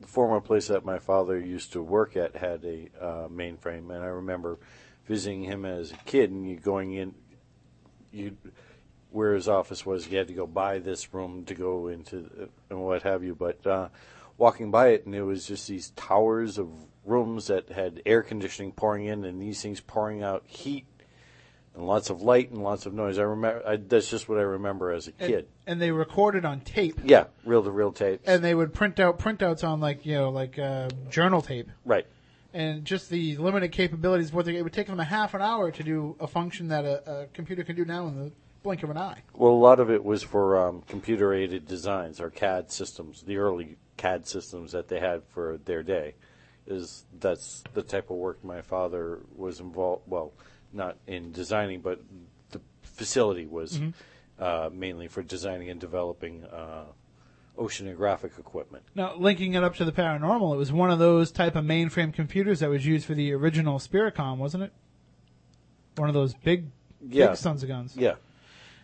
the 0.00 0.06
former 0.06 0.40
place 0.40 0.68
that 0.68 0.84
my 0.84 0.98
father 0.98 1.38
used 1.38 1.72
to 1.72 1.82
work 1.82 2.16
at 2.16 2.36
had 2.36 2.64
a 2.64 2.88
uh, 3.00 3.28
mainframe, 3.28 3.90
and 3.90 4.02
I 4.02 4.08
remember 4.08 4.58
visiting 5.06 5.42
him 5.42 5.64
as 5.64 5.92
a 5.92 5.96
kid, 6.04 6.30
and 6.30 6.48
you 6.48 6.56
going 6.56 6.94
in, 6.94 7.14
you 8.12 8.36
where 9.10 9.34
his 9.34 9.48
office 9.48 9.86
was, 9.86 10.06
you 10.08 10.18
had 10.18 10.28
to 10.28 10.34
go 10.34 10.46
by 10.46 10.78
this 10.78 11.14
room 11.14 11.44
to 11.46 11.54
go 11.54 11.88
into 11.88 12.28
uh, 12.40 12.46
and 12.70 12.80
what 12.80 13.02
have 13.02 13.24
you. 13.24 13.34
But 13.34 13.66
uh, 13.66 13.88
walking 14.36 14.70
by 14.70 14.88
it, 14.88 15.06
and 15.06 15.14
it 15.14 15.22
was 15.22 15.46
just 15.46 15.66
these 15.66 15.90
towers 15.90 16.58
of 16.58 16.68
rooms 17.04 17.46
that 17.46 17.70
had 17.70 18.02
air 18.04 18.22
conditioning 18.22 18.72
pouring 18.72 19.06
in, 19.06 19.24
and 19.24 19.40
these 19.40 19.62
things 19.62 19.80
pouring 19.80 20.22
out 20.22 20.44
heat. 20.46 20.86
And 21.74 21.86
lots 21.86 22.10
of 22.10 22.22
light 22.22 22.50
and 22.50 22.62
lots 22.62 22.86
of 22.86 22.92
noise. 22.94 23.18
I 23.18 23.22
remember. 23.22 23.62
I, 23.66 23.76
that's 23.76 24.10
just 24.10 24.28
what 24.28 24.38
I 24.38 24.42
remember 24.42 24.90
as 24.92 25.06
a 25.08 25.12
And, 25.20 25.30
kid. 25.32 25.48
and 25.66 25.80
they 25.80 25.90
recorded 25.92 26.44
on 26.44 26.60
tape, 26.60 26.98
yeah, 27.04 27.24
reel 27.44 27.62
to 27.62 27.70
reel 27.70 27.92
tapes. 27.92 28.26
and 28.26 28.42
they 28.42 28.54
would 28.54 28.74
print 28.74 28.98
out 28.98 29.18
printouts 29.18 29.62
on 29.62 29.78
like 29.80 30.04
you 30.04 30.14
know 30.14 30.30
like 30.30 30.58
uh, 30.58 30.88
journal 31.08 31.40
tape. 31.40 31.68
right. 31.84 32.06
and 32.52 32.84
just 32.84 33.10
the 33.10 33.36
limited 33.36 33.70
capabilities 33.70 34.32
what 34.32 34.46
they, 34.46 34.56
it 34.56 34.62
would 34.62 34.72
take 34.72 34.88
them 34.88 34.98
a 34.98 35.04
half 35.04 35.34
an 35.34 35.42
hour 35.42 35.70
to 35.70 35.82
do 35.84 36.16
a 36.18 36.26
function 36.26 36.68
that 36.68 36.84
a, 36.84 37.20
a 37.22 37.26
computer 37.28 37.62
can 37.62 37.76
do 37.76 37.84
now 37.84 38.08
in 38.08 38.16
the 38.24 38.32
blink 38.64 38.82
of 38.82 38.90
an 38.90 38.96
eye. 38.98 39.22
Well, 39.34 39.52
a 39.52 39.54
lot 39.54 39.78
of 39.78 39.88
it 39.88 40.02
was 40.04 40.24
for 40.24 40.58
um, 40.66 40.82
computer 40.88 41.32
aided 41.32 41.66
designs 41.68 42.20
or 42.20 42.28
CAD 42.28 42.72
systems, 42.72 43.22
the 43.22 43.36
early 43.36 43.76
CAD 43.96 44.26
systems 44.26 44.72
that 44.72 44.88
they 44.88 44.98
had 44.98 45.22
for 45.28 45.58
their 45.64 45.84
day. 45.84 46.14
Is 46.66 47.04
that's 47.20 47.62
the 47.72 47.82
type 47.82 48.10
of 48.10 48.16
work 48.16 48.44
my 48.44 48.60
father 48.62 49.20
was 49.36 49.60
involved. 49.60 50.02
Well, 50.06 50.32
not 50.72 50.96
in 51.06 51.32
designing, 51.32 51.80
but 51.80 52.00
the 52.50 52.60
facility 52.82 53.46
was 53.46 53.80
uh, 54.38 54.70
mainly 54.72 55.08
for 55.08 55.22
designing 55.22 55.70
and 55.70 55.80
developing 55.80 56.44
uh, 56.44 56.84
oceanographic 57.58 58.38
equipment. 58.38 58.84
Now, 58.94 59.16
linking 59.16 59.54
it 59.54 59.64
up 59.64 59.74
to 59.76 59.84
the 59.84 59.92
paranormal, 59.92 60.54
it 60.54 60.58
was 60.58 60.72
one 60.72 60.90
of 60.90 60.98
those 60.98 61.30
type 61.32 61.56
of 61.56 61.64
mainframe 61.64 62.12
computers 62.14 62.60
that 62.60 62.70
was 62.70 62.86
used 62.86 63.04
for 63.06 63.14
the 63.14 63.32
original 63.32 63.78
Spiricom, 63.78 64.38
wasn't 64.38 64.64
it? 64.64 64.72
One 65.96 66.08
of 66.08 66.14
those 66.14 66.34
big, 66.34 66.66
Yeah. 67.06 67.28
big 67.28 67.36
sons 67.36 67.62
of 67.62 67.68
guns. 67.68 67.96
Yeah, 67.96 68.14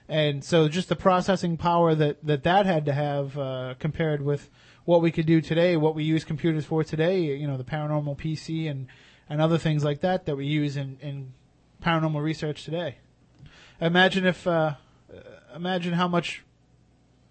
And 0.08 0.44
so 0.44 0.68
just 0.68 0.88
the 0.88 0.96
processing 0.96 1.56
power 1.56 1.94
that 1.94 2.24
that, 2.26 2.42
that 2.42 2.66
had 2.66 2.84
to 2.86 2.92
have 2.92 3.38
uh, 3.38 3.74
compared 3.78 4.22
with 4.22 4.50
what 4.84 5.00
we 5.00 5.10
could 5.12 5.26
do 5.26 5.40
today, 5.40 5.76
what 5.76 5.94
we 5.94 6.04
use 6.04 6.24
computers 6.24 6.64
for 6.64 6.82
today, 6.84 7.20
you 7.20 7.46
know, 7.46 7.56
the 7.56 7.64
paranormal 7.64 8.18
PC 8.18 8.68
and, 8.70 8.88
and 9.30 9.40
other 9.40 9.56
things 9.56 9.82
like 9.84 10.00
that 10.00 10.26
that 10.26 10.36
we 10.36 10.46
use 10.46 10.76
in, 10.76 10.98
in 11.00 11.32
paranormal 11.84 12.22
research 12.22 12.64
today. 12.64 12.96
Imagine 13.80 14.26
if, 14.26 14.46
uh, 14.46 14.74
imagine 15.54 15.94
how 15.94 16.08
much 16.08 16.42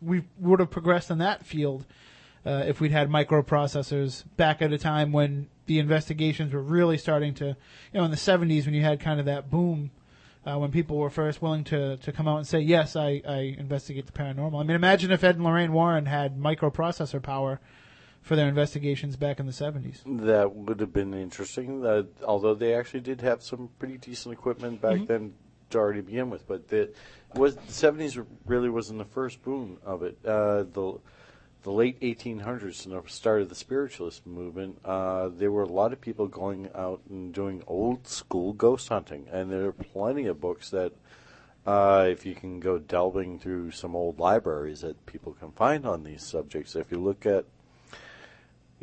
we 0.02 0.24
would 0.40 0.60
have 0.60 0.70
progressed 0.70 1.10
in 1.10 1.18
that 1.20 1.46
field 1.46 1.86
uh, 2.46 2.64
if 2.68 2.82
we'd 2.82 2.92
had 2.92 3.10
microprocessors 3.10 4.24
back 4.36 4.62
at 4.62 4.74
a 4.74 4.78
time 4.78 5.12
when 5.12 5.48
the 5.66 5.80
investigations 5.80 6.54
were 6.54 6.62
really 6.62 6.98
starting 6.98 7.34
to, 7.34 7.46
you 7.46 7.56
know, 7.94 8.04
in 8.04 8.12
the 8.12 8.18
70s 8.18 8.66
when 8.66 8.74
you 8.74 8.82
had 8.82 9.00
kind 9.00 9.20
of 9.20 9.26
that 9.26 9.50
boom 9.50 9.92
uh, 10.46 10.58
when 10.58 10.72
people 10.72 10.98
were 10.98 11.10
first 11.10 11.42
willing 11.42 11.64
to, 11.64 11.96
to 11.98 12.12
come 12.12 12.28
out 12.28 12.38
and 12.38 12.48
say, 12.48 12.60
yes, 12.60 12.96
I, 12.96 13.22
I 13.28 13.56
investigate 13.58 14.06
the 14.06 14.12
paranormal. 14.12 14.60
I 14.60 14.64
mean, 14.64 14.76
imagine 14.76 15.12
if 15.12 15.24
Ed 15.24 15.36
and 15.36 15.46
Lorraine 15.46 15.72
Warren 15.72 16.06
had 16.06 16.38
microprocessor 16.38 17.22
power 17.22 17.62
for 18.24 18.36
their 18.36 18.48
investigations 18.48 19.16
back 19.16 19.40
in 19.40 19.46
the 19.46 19.52
70s. 19.52 20.02
that 20.26 20.56
would 20.56 20.80
have 20.80 20.94
been 20.94 21.14
interesting. 21.14 21.86
Uh, 21.86 22.04
although 22.26 22.56
they 22.56 22.74
actually 22.74 23.02
did 23.02 23.22
have 23.22 23.44
some 23.44 23.70
pretty 23.78 23.98
decent 23.98 24.34
equipment 24.34 24.82
back 24.82 25.06
then 25.08 25.34
to 25.70 25.78
already 25.78 26.02
begin 26.02 26.30
with, 26.30 26.48
but 26.48 26.70
the 26.70 26.90
was 27.36 27.56
the 27.56 27.72
seventies 27.72 28.18
really 28.46 28.70
wasn't 28.70 28.98
the 28.98 29.06
first 29.06 29.44
boom 29.44 29.78
of 29.84 30.04
it. 30.04 30.18
Uh, 30.26 30.64
the 30.64 31.00
the 31.64 31.72
late 31.72 32.00
1800s 32.02 32.86
and 32.86 32.94
the 32.94 33.02
start 33.10 33.42
of 33.42 33.50
the 33.50 33.56
spiritualist 33.56 34.28
movement, 34.28 34.78
uh, 34.84 35.30
there 35.30 35.52
were 35.52 35.64
a 35.64 35.68
lot 35.68 35.94
of 35.94 36.02
people 36.02 36.28
going 36.28 36.70
out 36.76 37.02
and 37.10 37.34
doing 37.34 37.64
old 37.68 38.06
school 38.06 38.52
ghost 38.54 38.90
hunting, 38.90 39.28
and 39.32 39.50
there 39.52 39.68
are 39.68 39.72
plenty 39.72 40.26
of 40.26 40.42
books 40.42 40.70
that, 40.72 40.92
uh, 41.66 42.06
if 42.10 42.26
you 42.26 42.36
can 42.36 42.60
go 42.60 42.78
delving 42.78 43.40
through 43.40 43.72
some 43.72 43.96
old 43.96 44.20
libraries, 44.20 44.82
that 44.82 45.06
people 45.06 45.32
can 45.34 45.52
find 45.52 45.86
on 45.86 46.04
these 46.04 46.22
subjects. 46.22 46.76
If 46.76 46.92
you 46.92 47.00
look 47.00 47.26
at 47.26 47.46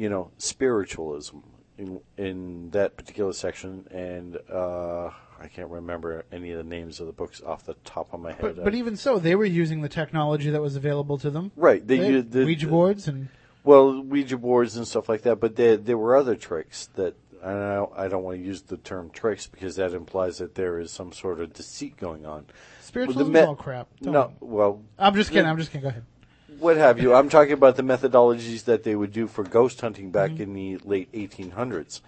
you 0.01 0.09
know, 0.09 0.31
spiritualism 0.39 1.39
in 1.77 2.01
in 2.17 2.71
that 2.71 2.97
particular 2.97 3.35
section, 3.35 3.87
and 3.91 4.39
uh, 4.51 5.11
I 5.39 5.49
can't 5.55 5.69
remember 5.69 6.25
any 6.33 6.53
of 6.53 6.57
the 6.59 6.65
names 6.65 7.01
of 7.01 7.07
the 7.07 7.13
books 7.13 7.43
off 7.45 7.67
the 7.67 7.75
top 7.85 8.15
of 8.15 8.21
my 8.21 8.33
head. 8.33 8.41
But, 8.41 8.65
but 8.65 8.75
even 8.75 8.97
so, 8.97 9.19
they 9.19 9.35
were 9.37 9.45
using 9.45 9.83
the 9.83 9.89
technology 9.91 10.49
that 10.51 10.63
was 10.63 10.75
available 10.77 11.19
to 11.19 11.31
them. 11.31 11.53
right, 11.55 11.87
they, 11.87 11.99
They- 11.99 12.11
used 12.11 12.33
the, 12.33 12.45
Ouija 12.47 12.67
boards 12.69 13.09
and 13.09 13.29
well, 13.63 14.01
Ouija 14.01 14.39
boards 14.39 14.77
and 14.79 14.89
stuff 14.89 15.07
like 15.11 15.21
that. 15.23 15.37
But 15.39 15.57
there 15.57 15.77
there 15.77 15.99
were 15.99 16.17
other 16.17 16.35
tricks 16.37 16.89
that. 16.95 17.15
I 17.43 17.53
don't, 17.53 17.93
I 17.97 18.09
don't 18.09 18.23
want 18.23 18.37
to 18.37 18.45
use 18.45 18.61
the 18.61 18.77
term 18.77 19.09
tricks 19.09 19.47
because 19.47 19.77
that 19.77 19.95
implies 19.95 20.37
that 20.39 20.57
there 20.57 20.79
is 20.79 20.91
some 20.91 21.11
sort 21.11 21.41
of 21.41 21.55
deceit 21.55 21.97
going 21.97 22.27
on. 22.27 22.45
spiritualism 22.83 23.33
me- 23.33 23.41
all 23.41 23.57
crap. 23.57 23.89
Don't- 24.03 24.13
No, 24.13 24.33
well, 24.41 24.83
I'm 24.99 25.15
just 25.15 25.31
kidding. 25.31 25.47
I'm 25.49 25.57
just 25.57 25.71
kidding. 25.71 25.85
Go 25.85 25.89
ahead. 25.89 26.05
What 26.61 26.77
have 26.77 27.01
you. 27.01 27.15
I'm 27.15 27.29
talking 27.29 27.53
about 27.53 27.77
the 27.77 27.83
methodologies 27.95 28.65
that 28.65 28.85
they 28.85 28.95
would 28.95 29.13
do 29.13 29.27
for 29.27 29.43
ghost 29.43 29.81
hunting 29.81 30.11
back 30.11 30.33
Mm-hmm. 30.33 30.43
in 30.43 30.55
the 30.55 30.77
late 30.79 31.13
1800s, 31.13 32.01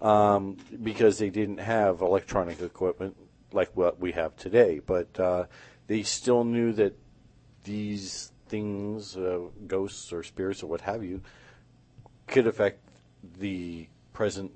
um, 0.00 0.56
because 0.82 1.18
they 1.18 1.30
didn't 1.30 1.58
have 1.58 2.00
electronic 2.00 2.60
equipment 2.60 3.16
like 3.52 3.70
what 3.76 4.00
we 4.00 4.12
have 4.12 4.36
today. 4.36 4.80
But 4.84 5.18
uh, 5.20 5.44
they 5.86 6.02
still 6.02 6.44
knew 6.44 6.72
that 6.72 6.98
these 7.64 8.32
things, 8.48 9.16
uh, 9.16 9.40
ghosts 9.66 10.12
or 10.12 10.22
spirits 10.22 10.62
or 10.62 10.66
what 10.66 10.80
have 10.82 11.04
you, 11.04 11.22
could 12.26 12.46
affect 12.46 12.80
the 13.38 13.86
present 14.12 14.50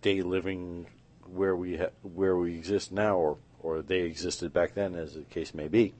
day 0.00 0.22
living 0.22 0.86
where 1.26 1.56
we 1.56 1.76
ha- 1.76 1.90
where 2.02 2.36
we 2.36 2.54
exist 2.54 2.92
now, 2.92 3.16
or 3.16 3.38
or 3.62 3.82
they 3.82 4.00
existed 4.02 4.52
back 4.52 4.74
then, 4.74 4.94
as 4.94 5.14
the 5.14 5.22
case 5.22 5.52
may 5.52 5.68
be 5.68 5.92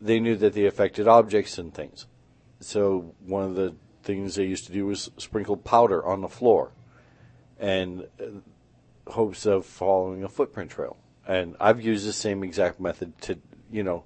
they 0.00 0.20
knew 0.20 0.36
that 0.36 0.54
they 0.54 0.66
affected 0.66 1.06
objects 1.06 1.58
and 1.58 1.74
things. 1.74 2.06
So 2.60 3.14
one 3.24 3.44
of 3.44 3.54
the 3.54 3.74
things 4.02 4.34
they 4.34 4.44
used 4.44 4.66
to 4.66 4.72
do 4.72 4.86
was 4.86 5.10
sprinkle 5.16 5.56
powder 5.56 6.04
on 6.04 6.20
the 6.20 6.28
floor, 6.28 6.72
and 7.58 8.06
uh, 8.20 9.10
hopes 9.10 9.46
of 9.46 9.66
following 9.66 10.24
a 10.24 10.28
footprint 10.28 10.70
trail. 10.70 10.96
And 11.26 11.56
I've 11.60 11.80
used 11.80 12.06
the 12.06 12.12
same 12.12 12.42
exact 12.42 12.80
method 12.80 13.18
to, 13.22 13.38
you 13.70 13.82
know, 13.82 14.04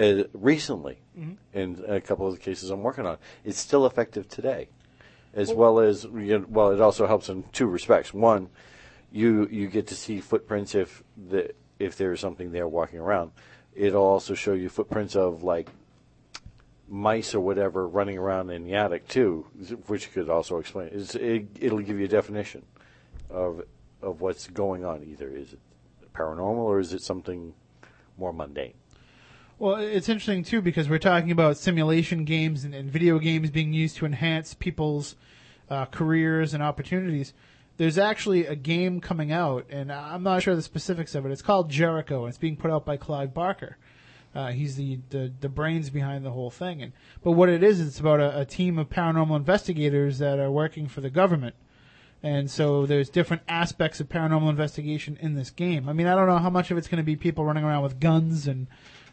uh, 0.00 0.24
recently 0.32 0.98
Mhm. 1.18 1.36
in 1.52 1.84
a 1.86 2.00
couple 2.00 2.26
of 2.26 2.34
the 2.34 2.40
cases 2.40 2.70
I'm 2.70 2.82
working 2.82 3.06
on. 3.06 3.18
It's 3.44 3.58
still 3.58 3.86
effective 3.86 4.28
today, 4.28 4.68
as 5.34 5.52
well 5.52 5.78
as 5.78 6.04
you 6.04 6.38
know, 6.38 6.46
well, 6.48 6.70
it 6.72 6.80
also 6.80 7.06
helps 7.06 7.28
in 7.28 7.44
two 7.52 7.66
respects. 7.66 8.12
One, 8.12 8.48
you 9.12 9.46
you 9.50 9.68
get 9.68 9.86
to 9.88 9.94
see 9.94 10.20
footprints 10.20 10.74
if 10.74 11.04
the 11.16 11.52
if 11.78 11.96
there's 11.96 12.20
something 12.20 12.52
there 12.52 12.66
walking 12.66 12.98
around. 12.98 13.32
It'll 13.74 14.04
also 14.04 14.34
show 14.34 14.52
you 14.52 14.68
footprints 14.68 15.16
of 15.16 15.42
like 15.42 15.68
mice 16.88 17.34
or 17.34 17.40
whatever 17.40 17.88
running 17.88 18.18
around 18.18 18.50
in 18.50 18.64
the 18.64 18.74
attic 18.74 19.08
too, 19.08 19.46
which 19.86 20.12
could 20.12 20.28
also 20.28 20.58
explain. 20.58 20.90
It's, 20.92 21.14
it, 21.14 21.46
it'll 21.60 21.80
give 21.80 21.98
you 21.98 22.04
a 22.04 22.08
definition 22.08 22.64
of 23.30 23.62
of 24.02 24.20
what's 24.20 24.46
going 24.48 24.84
on. 24.84 25.02
Either 25.04 25.28
is 25.28 25.54
it 25.54 25.58
paranormal 26.12 26.58
or 26.58 26.78
is 26.78 26.92
it 26.92 27.02
something 27.02 27.54
more 28.16 28.32
mundane? 28.32 28.74
Well, 29.58 29.76
it's 29.76 30.08
interesting 30.08 30.44
too 30.44 30.60
because 30.60 30.88
we're 30.88 30.98
talking 30.98 31.30
about 31.30 31.56
simulation 31.56 32.24
games 32.24 32.64
and, 32.64 32.74
and 32.74 32.90
video 32.90 33.18
games 33.18 33.50
being 33.50 33.72
used 33.72 33.96
to 33.96 34.06
enhance 34.06 34.52
people's 34.52 35.16
uh, 35.70 35.86
careers 35.86 36.54
and 36.54 36.62
opportunities. 36.62 37.32
There's 37.76 37.98
actually 37.98 38.46
a 38.46 38.54
game 38.54 39.00
coming 39.00 39.32
out, 39.32 39.66
and 39.68 39.92
I'm 39.92 40.22
not 40.22 40.42
sure 40.42 40.54
the 40.54 40.62
specifics 40.62 41.14
of 41.14 41.26
it. 41.26 41.32
It's 41.32 41.42
called 41.42 41.70
Jericho, 41.70 42.24
and 42.24 42.28
it's 42.28 42.38
being 42.38 42.56
put 42.56 42.70
out 42.70 42.84
by 42.84 42.96
Clive 42.96 43.34
Barker. 43.34 43.76
Uh, 44.34 44.50
he's 44.50 44.76
the, 44.76 44.98
the 45.10 45.32
the 45.40 45.48
brains 45.48 45.90
behind 45.90 46.24
the 46.24 46.32
whole 46.32 46.50
thing, 46.50 46.82
and 46.82 46.92
but 47.22 47.32
what 47.32 47.48
it 47.48 47.62
is, 47.62 47.80
it's 47.80 48.00
about 48.00 48.20
a, 48.20 48.40
a 48.40 48.44
team 48.44 48.78
of 48.78 48.88
paranormal 48.88 49.36
investigators 49.36 50.18
that 50.18 50.40
are 50.40 50.50
working 50.50 50.88
for 50.88 51.00
the 51.00 51.10
government, 51.10 51.54
and 52.24 52.50
so 52.50 52.86
there's 52.86 53.10
different 53.10 53.42
aspects 53.48 54.00
of 54.00 54.08
paranormal 54.08 54.48
investigation 54.48 55.18
in 55.20 55.34
this 55.34 55.50
game. 55.50 55.88
I 55.88 55.92
mean, 55.92 56.06
I 56.06 56.14
don't 56.14 56.26
know 56.26 56.38
how 56.38 56.50
much 56.50 56.70
of 56.70 56.78
it's 56.78 56.88
going 56.88 56.96
to 56.96 57.04
be 57.04 57.16
people 57.16 57.44
running 57.44 57.64
around 57.64 57.82
with 57.82 58.00
guns 58.00 58.48
and, 58.48 58.66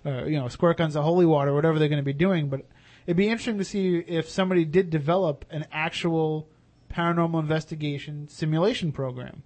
uh, 0.05 0.23
you 0.23 0.39
know, 0.39 0.47
squirt 0.47 0.77
guns 0.77 0.95
of 0.95 1.03
holy 1.03 1.25
water, 1.25 1.53
whatever 1.53 1.77
they're 1.77 1.89
going 1.89 1.97
to 1.97 2.03
be 2.03 2.13
doing. 2.13 2.47
But 2.47 2.65
it'd 3.05 3.17
be 3.17 3.27
interesting 3.27 3.57
to 3.57 3.65
see 3.65 3.97
if 3.97 4.29
somebody 4.29 4.63
did 4.63 4.89
develop 4.89 5.43
an 5.51 5.65
actual 5.73 6.47
paranormal 6.91 7.39
investigation 7.39 8.27
simulation 8.27 8.91
program, 8.91 9.43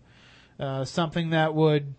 uh, 0.59 0.85
something 0.85 1.29
that 1.31 1.53
would, 1.53 1.93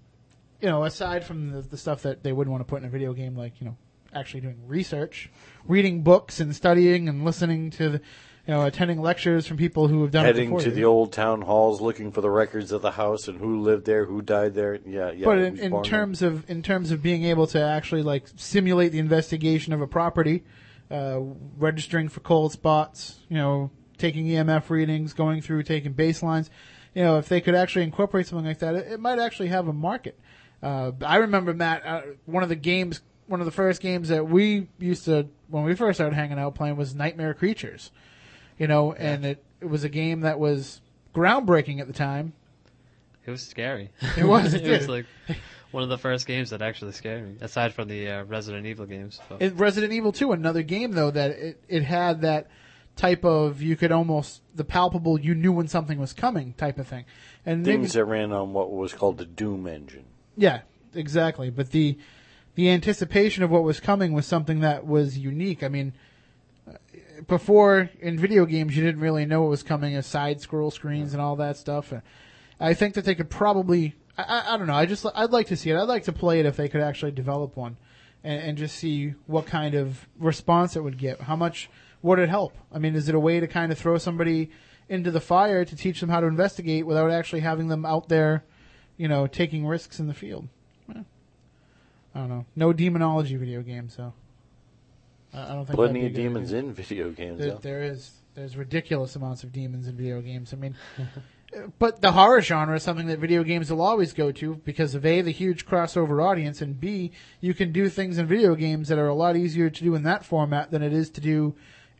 you 0.60 0.68
know, 0.68 0.84
aside 0.84 1.24
from 1.24 1.52
the, 1.52 1.60
the 1.62 1.76
stuff 1.76 2.02
that 2.02 2.22
they 2.22 2.32
wouldn't 2.32 2.52
want 2.52 2.66
to 2.66 2.68
put 2.68 2.82
in 2.82 2.88
a 2.88 2.90
video 2.90 3.12
game, 3.12 3.36
like 3.36 3.60
you 3.60 3.66
know, 3.66 3.76
actually 4.12 4.40
doing 4.40 4.58
research, 4.66 5.30
reading 5.66 6.02
books 6.02 6.40
and 6.40 6.54
studying 6.54 7.08
and 7.08 7.24
listening 7.24 7.70
to 7.70 7.88
the. 7.90 8.00
You 8.48 8.54
know, 8.54 8.64
attending 8.64 9.02
lectures 9.02 9.44
from 9.44 9.56
people 9.56 9.88
who 9.88 10.02
have 10.02 10.12
done 10.12 10.24
it 10.24 10.28
Heading 10.28 10.50
before 10.50 10.60
to 10.60 10.70
the 10.70 10.84
old 10.84 11.12
town 11.12 11.42
halls, 11.42 11.80
looking 11.80 12.12
for 12.12 12.20
the 12.20 12.30
records 12.30 12.70
of 12.70 12.80
the 12.80 12.92
house 12.92 13.26
and 13.26 13.40
who 13.40 13.60
lived 13.60 13.86
there, 13.86 14.04
who 14.04 14.22
died 14.22 14.54
there. 14.54 14.78
Yeah, 14.86 15.10
yeah. 15.10 15.24
but 15.24 15.38
in, 15.38 15.58
in 15.58 15.70
born 15.72 15.82
there. 15.82 15.90
terms 15.90 16.22
of 16.22 16.48
in 16.48 16.62
terms 16.62 16.92
of 16.92 17.02
being 17.02 17.24
able 17.24 17.48
to 17.48 17.60
actually 17.60 18.04
like 18.04 18.28
simulate 18.36 18.92
the 18.92 19.00
investigation 19.00 19.72
of 19.72 19.80
a 19.80 19.88
property, 19.88 20.44
uh, 20.92 21.18
registering 21.58 22.08
for 22.08 22.20
cold 22.20 22.52
spots, 22.52 23.18
you 23.28 23.36
know, 23.36 23.72
taking 23.98 24.26
EMF 24.26 24.70
readings, 24.70 25.12
going 25.12 25.40
through 25.40 25.62
taking 25.62 25.94
baselines, 25.94 26.50
you 26.94 27.02
know, 27.02 27.18
if 27.18 27.28
they 27.28 27.40
could 27.40 27.54
actually 27.54 27.84
incorporate 27.84 28.26
something 28.26 28.46
like 28.46 28.60
that, 28.60 28.74
it, 28.74 28.92
it 28.92 29.00
might 29.00 29.18
actually 29.18 29.48
have 29.48 29.68
a 29.68 29.72
market. 29.72 30.18
Uh, 30.62 30.92
I 31.04 31.16
remember 31.16 31.52
Matt, 31.52 31.86
uh, 31.86 32.00
one 32.24 32.42
of 32.42 32.48
the 32.48 32.56
games, 32.56 33.02
one 33.26 33.40
of 33.40 33.46
the 33.46 33.52
first 33.52 33.82
games 33.82 34.08
that 34.08 34.26
we 34.26 34.68
used 34.78 35.04
to 35.04 35.28
when 35.48 35.64
we 35.64 35.74
first 35.74 35.98
started 35.98 36.14
hanging 36.14 36.38
out 36.38 36.54
playing 36.54 36.76
was 36.76 36.94
Nightmare 36.94 37.34
Creatures, 37.34 37.90
you 38.58 38.66
know, 38.66 38.92
and 38.92 39.26
it, 39.26 39.44
it 39.60 39.66
was 39.66 39.84
a 39.84 39.88
game 39.88 40.20
that 40.20 40.38
was 40.38 40.80
groundbreaking 41.14 41.80
at 41.80 41.86
the 41.86 41.92
time. 41.92 42.32
It 43.26 43.30
was 43.30 43.42
scary. 43.42 43.90
It 44.16 44.24
was, 44.24 44.54
it 44.54 44.66
it 44.66 44.78
was 44.78 44.88
like 44.88 45.06
one 45.72 45.82
of 45.82 45.88
the 45.90 45.98
first 45.98 46.26
games 46.26 46.50
that 46.50 46.62
actually 46.62 46.92
scared 46.92 47.28
me, 47.28 47.36
aside 47.42 47.74
from 47.74 47.88
the 47.88 48.08
uh, 48.08 48.24
Resident 48.24 48.64
Evil 48.66 48.86
games. 48.86 49.20
But 49.28 49.58
Resident 49.58 49.92
Evil 49.92 50.12
2, 50.12 50.32
another 50.32 50.62
game 50.62 50.92
though 50.92 51.10
that 51.10 51.32
it, 51.32 51.62
it 51.68 51.82
had 51.82 52.22
that 52.22 52.48
type 52.96 53.24
of 53.24 53.62
you 53.62 53.76
could 53.76 53.92
almost 53.92 54.40
the 54.54 54.64
palpable 54.64 55.20
you 55.20 55.34
knew 55.34 55.52
when 55.52 55.68
something 55.68 55.98
was 55.98 56.12
coming 56.12 56.54
type 56.54 56.78
of 56.78 56.88
thing, 56.88 57.04
and 57.44 57.62
maybe, 57.62 57.82
things 57.82 57.92
that 57.92 58.04
ran 58.06 58.32
on 58.32 58.52
what 58.52 58.72
was 58.72 58.92
called 58.92 59.18
the 59.18 59.26
Doom 59.26 59.66
engine. 59.66 60.04
yeah, 60.36 60.60
exactly. 60.94 61.50
But 61.50 61.70
the 61.70 61.98
the 62.54 62.70
anticipation 62.70 63.42
of 63.44 63.50
what 63.50 63.62
was 63.62 63.80
coming 63.80 64.12
was 64.12 64.26
something 64.26 64.60
that 64.60 64.86
was 64.86 65.18
unique. 65.18 65.62
I 65.62 65.68
mean, 65.68 65.92
before 67.26 67.90
in 68.00 68.18
video 68.18 68.46
games 68.46 68.76
you 68.76 68.82
didn't 68.82 69.00
really 69.00 69.26
know 69.26 69.42
what 69.42 69.50
was 69.50 69.62
coming 69.62 69.94
as 69.94 70.06
side 70.06 70.40
scroll 70.40 70.70
screens 70.70 71.12
and 71.12 71.20
all 71.20 71.36
that 71.36 71.56
stuff. 71.56 71.92
I 72.58 72.74
think 72.74 72.94
that 72.94 73.04
they 73.04 73.14
could 73.14 73.30
probably. 73.30 73.94
I, 74.16 74.22
I, 74.22 74.54
I 74.54 74.56
don't 74.56 74.66
know. 74.66 74.74
I 74.74 74.86
just 74.86 75.04
I'd 75.14 75.30
like 75.30 75.48
to 75.48 75.56
see 75.56 75.70
it. 75.70 75.76
I'd 75.76 75.82
like 75.82 76.04
to 76.04 76.12
play 76.12 76.40
it 76.40 76.46
if 76.46 76.56
they 76.56 76.68
could 76.68 76.80
actually 76.80 77.12
develop 77.12 77.56
one, 77.56 77.76
and, 78.24 78.42
and 78.42 78.58
just 78.58 78.76
see 78.76 79.14
what 79.26 79.44
kind 79.44 79.74
of 79.74 80.08
response 80.18 80.76
it 80.76 80.80
would 80.80 80.96
get. 80.96 81.20
How 81.20 81.36
much 81.36 81.68
would 82.06 82.20
it 82.20 82.28
help? 82.28 82.56
I 82.72 82.78
mean, 82.78 82.94
is 82.94 83.08
it 83.08 83.14
a 83.14 83.20
way 83.20 83.40
to 83.40 83.48
kind 83.48 83.72
of 83.72 83.78
throw 83.78 83.98
somebody 83.98 84.50
into 84.88 85.10
the 85.10 85.20
fire 85.20 85.64
to 85.64 85.76
teach 85.76 86.00
them 86.00 86.08
how 86.08 86.20
to 86.20 86.26
investigate 86.26 86.86
without 86.86 87.10
actually 87.10 87.40
having 87.40 87.66
them 87.66 87.84
out 87.84 88.08
there, 88.08 88.44
you 88.96 89.08
know, 89.08 89.26
taking 89.26 89.66
risks 89.66 89.98
in 89.98 90.06
the 90.06 90.14
field? 90.14 90.48
I 90.88 92.20
don't 92.20 92.28
know. 92.28 92.46
No 92.54 92.72
demonology 92.72 93.36
video 93.36 93.60
game, 93.60 93.90
so 93.90 94.14
I 95.34 95.48
don't 95.48 95.66
think 95.66 95.76
Plenty 95.76 96.06
of 96.06 96.14
be 96.14 96.20
a 96.20 96.22
good 96.22 96.28
demons 96.28 96.48
idea. 96.54 96.58
in 96.60 96.72
video 96.72 97.10
games. 97.10 97.40
There, 97.40 97.58
there 97.60 97.82
is 97.82 98.12
there's 98.34 98.56
ridiculous 98.56 99.16
amounts 99.16 99.42
of 99.42 99.52
demons 99.52 99.86
in 99.86 99.96
video 99.96 100.22
games. 100.22 100.54
I 100.54 100.56
mean, 100.56 100.76
but 101.78 102.00
the 102.00 102.12
horror 102.12 102.40
genre 102.40 102.76
is 102.76 102.82
something 102.82 103.08
that 103.08 103.18
video 103.18 103.42
games 103.42 103.70
will 103.70 103.82
always 103.82 104.14
go 104.14 104.32
to 104.32 104.54
because 104.64 104.94
of 104.94 105.04
a 105.04 105.20
the 105.20 105.30
huge 105.30 105.66
crossover 105.66 106.24
audience, 106.24 106.62
and 106.62 106.80
b 106.80 107.10
you 107.40 107.52
can 107.52 107.70
do 107.70 107.90
things 107.90 108.16
in 108.16 108.26
video 108.26 108.54
games 108.54 108.88
that 108.88 108.98
are 108.98 109.08
a 109.08 109.14
lot 109.14 109.36
easier 109.36 109.68
to 109.68 109.84
do 109.84 109.94
in 109.94 110.04
that 110.04 110.24
format 110.24 110.70
than 110.70 110.82
it 110.82 110.94
is 110.94 111.10
to 111.10 111.20
do 111.20 111.54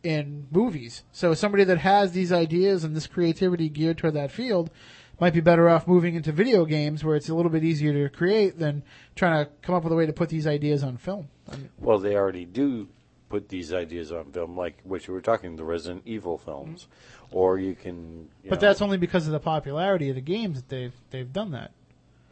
in 0.07 0.47
movies. 0.51 1.03
So 1.13 1.35
somebody 1.35 1.65
that 1.65 1.79
has 1.79 2.13
these 2.13 2.33
ideas 2.33 2.85
and 2.85 2.95
this 2.95 3.07
creativity 3.07 3.69
geared 3.69 3.99
toward 3.99 4.15
that 4.15 4.31
field 4.31 4.71
might 5.19 5.33
be 5.35 5.41
better 5.41 5.69
off 5.69 5.87
moving 5.89 6.15
into 6.15 6.31
video 6.31 6.65
games 6.65 7.03
where 7.03 7.17
it's 7.17 7.29
a 7.29 7.35
little 7.35 7.51
bit 7.51 7.65
easier 7.65 7.93
to 7.93 8.15
create 8.15 8.59
than 8.59 8.83
trying 9.15 9.45
to 9.45 9.51
come 9.63 9.75
up 9.75 9.83
with 9.83 9.93
a 9.93 9.97
way 9.97 10.07
to 10.07 10.13
put 10.13 10.29
these 10.29 10.47
ideas 10.47 10.83
on 10.85 10.97
film. 10.97 11.29
I 11.51 11.57
mean, 11.57 11.71
Well, 11.79 11.99
they 11.99 12.15
already 12.17 12.45
do 12.45 12.89
put 13.29 13.49
these 13.49 13.73
ideas 13.73 14.13
on 14.13 14.31
film, 14.33 14.57
like 14.57 14.79
what 14.85 15.07
you 15.09 15.15
were 15.15 15.21
talking, 15.21 15.57
the 15.57 15.65
Resident 15.65 16.03
Evil 16.07 16.39
films, 16.39 16.87
or 17.33 17.59
you 17.59 17.75
can. 17.75 17.95
You 17.95 18.03
Mm-hmm. 18.03 18.49
but 18.51 18.61
know- 18.63 18.69
that's 18.69 18.83
only 18.83 18.99
because 18.99 19.27
of 19.27 19.33
the 19.33 19.41
popularity 19.41 20.09
of 20.11 20.15
the 20.15 20.21
games 20.21 20.57
that 20.59 20.69
they've 20.69 20.95
they've 21.11 21.33
done 21.33 21.51
that. 21.51 21.73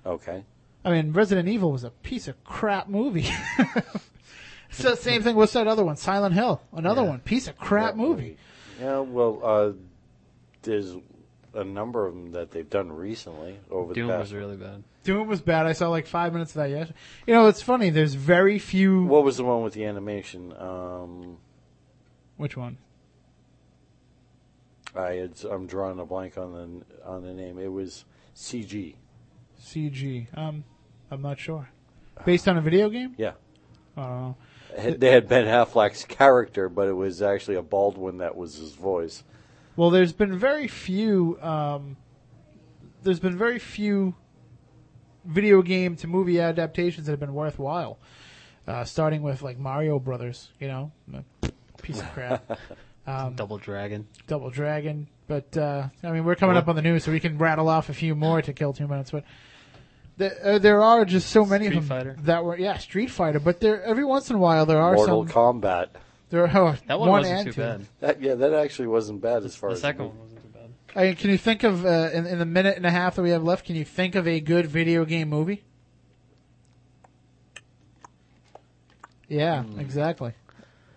okay. 0.06 0.44
I 0.86 0.90
mean, 0.90 1.12
Resident 1.12 1.48
Evil 1.48 1.72
was 1.72 1.82
a 1.82 1.90
piece 1.90 2.28
of 2.28 2.44
crap 2.44 2.88
movie. 2.88 3.26
so 4.74 4.94
same 4.94 5.22
thing 5.22 5.36
with 5.36 5.52
that 5.52 5.66
other 5.66 5.84
one, 5.84 5.96
Silent 5.96 6.34
Hill, 6.34 6.60
another 6.72 7.02
Yeah. 7.02 7.08
one, 7.08 7.20
piece 7.20 7.48
of 7.48 7.56
crap 7.58 7.92
That 7.94 7.96
movie. 7.98 8.36
Yeah, 8.80 9.00
well, 9.00 9.40
uh, 9.42 9.72
there's 10.62 10.96
a 11.54 11.62
number 11.64 12.06
of 12.06 12.14
them 12.14 12.32
that 12.32 12.50
they've 12.50 12.68
done 12.68 12.90
recently 12.92 13.58
over 13.70 13.94
Doom 13.94 14.08
the 14.08 14.12
past. 14.14 14.20
was 14.20 14.34
really 14.34 14.56
bad. 14.56 14.82
Doom 15.04 15.28
was 15.28 15.40
bad. 15.40 15.66
I 15.66 15.72
saw 15.72 15.88
like 15.90 16.06
five 16.06 16.32
minutes 16.32 16.52
of 16.52 16.56
that 16.62 16.70
yesterday. 16.70 16.98
You 17.26 17.34
know, 17.34 17.46
it's 17.46 17.60
funny. 17.62 17.90
There's 17.90 18.14
very 18.14 18.58
few. 18.58 19.04
What 19.04 19.22
was 19.22 19.36
the 19.36 19.44
one 19.44 19.62
with 19.62 19.74
the 19.74 19.84
animation? 19.84 20.52
Um, 20.58 21.36
Which 22.36 22.56
one? 22.56 22.78
I 24.96 25.12
had, 25.14 25.32
I'm 25.50 25.66
drawing 25.66 25.98
a 25.98 26.04
blank 26.06 26.38
on 26.38 26.52
the 26.52 27.06
on 27.06 27.22
the 27.22 27.32
name. 27.34 27.58
It 27.58 27.70
was 27.72 28.04
CG. 28.34 28.94
CG. 29.60 30.26
Um, 30.36 30.64
I'm 31.10 31.20
not 31.22 31.38
sure. 31.38 31.68
Based 32.24 32.46
on 32.48 32.56
a 32.56 32.60
video 32.60 32.88
game? 32.88 33.14
Yeah, 33.18 33.32
I 33.96 34.02
don't 34.02 34.20
know. 34.20 34.36
Had- 34.76 35.00
they 35.00 35.10
had 35.12 35.28
Ben 35.28 35.46
Affleck's 35.46 36.04
character, 36.04 36.68
but 36.68 36.88
it 36.88 36.92
was 36.94 37.22
actually 37.22 37.56
a 37.56 37.62
Baldwin 37.62 38.18
that 38.18 38.36
was 38.36 38.56
his 38.56 38.72
voice. 38.74 39.22
Well, 39.76 39.90
there's 39.90 40.12
been 40.12 40.38
very 40.38 40.68
few. 40.68 41.38
Um, 41.40 41.96
there's 43.02 43.20
been 43.20 43.36
very 43.36 43.58
few 43.58 44.14
video 45.24 45.62
game 45.62 45.96
to 45.96 46.06
movie 46.06 46.40
adaptations 46.40 47.06
that 47.06 47.12
have 47.12 47.20
been 47.20 47.34
worthwhile. 47.34 47.98
Uh, 48.66 48.84
starting 48.84 49.22
with 49.22 49.42
like 49.42 49.58
Mario 49.58 49.98
Brothers, 49.98 50.50
you 50.58 50.68
know, 50.68 50.92
piece 51.82 52.00
of 52.00 52.12
crap. 52.12 52.58
Um, 53.06 53.34
Double 53.34 53.58
Dragon. 53.58 54.06
Double 54.28 54.48
Dragon. 54.48 55.08
But 55.28 55.54
uh, 55.58 55.88
I 56.02 56.10
mean, 56.10 56.24
we're 56.24 56.36
coming 56.36 56.56
up 56.56 56.68
on 56.68 56.74
the 56.76 56.80
news, 56.80 57.04
so 57.04 57.12
we 57.12 57.20
can 57.20 57.36
rattle 57.36 57.68
off 57.68 57.90
a 57.90 57.92
few 57.92 58.14
more 58.14 58.40
to 58.40 58.52
kill 58.54 58.72
two 58.72 58.88
minutes. 58.88 59.10
But 59.10 59.24
the, 60.16 60.54
uh, 60.54 60.58
there 60.58 60.80
are 60.82 61.04
just 61.04 61.30
so 61.30 61.44
many 61.44 61.66
Street 61.66 61.78
of 61.78 61.88
them 61.88 61.98
Fighter. 61.98 62.16
that 62.22 62.44
were 62.44 62.56
yeah, 62.58 62.78
Street 62.78 63.10
Fighter. 63.10 63.40
But 63.40 63.60
there 63.60 63.82
every 63.82 64.04
once 64.04 64.30
in 64.30 64.36
a 64.36 64.38
while 64.38 64.66
there 64.66 64.80
are 64.80 64.94
Mortal 64.94 65.26
some. 65.26 65.60
Kombat. 65.60 65.88
there 66.30 66.46
are 66.46 66.50
oh, 66.74 66.76
That 66.86 66.98
one, 67.00 67.08
wasn't 67.08 67.36
and 67.38 67.46
too 67.46 67.52
two. 67.52 67.60
bad. 67.60 67.86
That 68.00 68.22
yeah, 68.22 68.34
that 68.34 68.52
actually 68.54 68.88
wasn't 68.88 69.20
bad 69.20 69.44
as 69.44 69.54
far 69.56 69.70
as. 69.70 69.80
The 69.82 69.88
as 69.88 69.92
second 69.94 70.06
one 70.08 70.18
wasn't 70.20 70.42
too 70.42 70.48
bad. 70.58 70.70
I 70.96 71.04
mean, 71.06 71.16
can 71.16 71.30
you 71.30 71.38
think 71.38 71.64
of 71.64 71.84
uh, 71.84 72.10
in, 72.12 72.26
in 72.26 72.38
the 72.38 72.46
minute 72.46 72.76
and 72.76 72.86
a 72.86 72.90
half 72.90 73.16
that 73.16 73.22
we 73.22 73.30
have 73.30 73.42
left? 73.42 73.66
Can 73.66 73.76
you 73.76 73.84
think 73.84 74.14
of 74.14 74.26
a 74.28 74.40
good 74.40 74.66
video 74.66 75.04
game 75.04 75.28
movie? 75.28 75.64
Yeah, 79.28 79.62
Hmm. 79.62 79.80
exactly. 79.80 80.32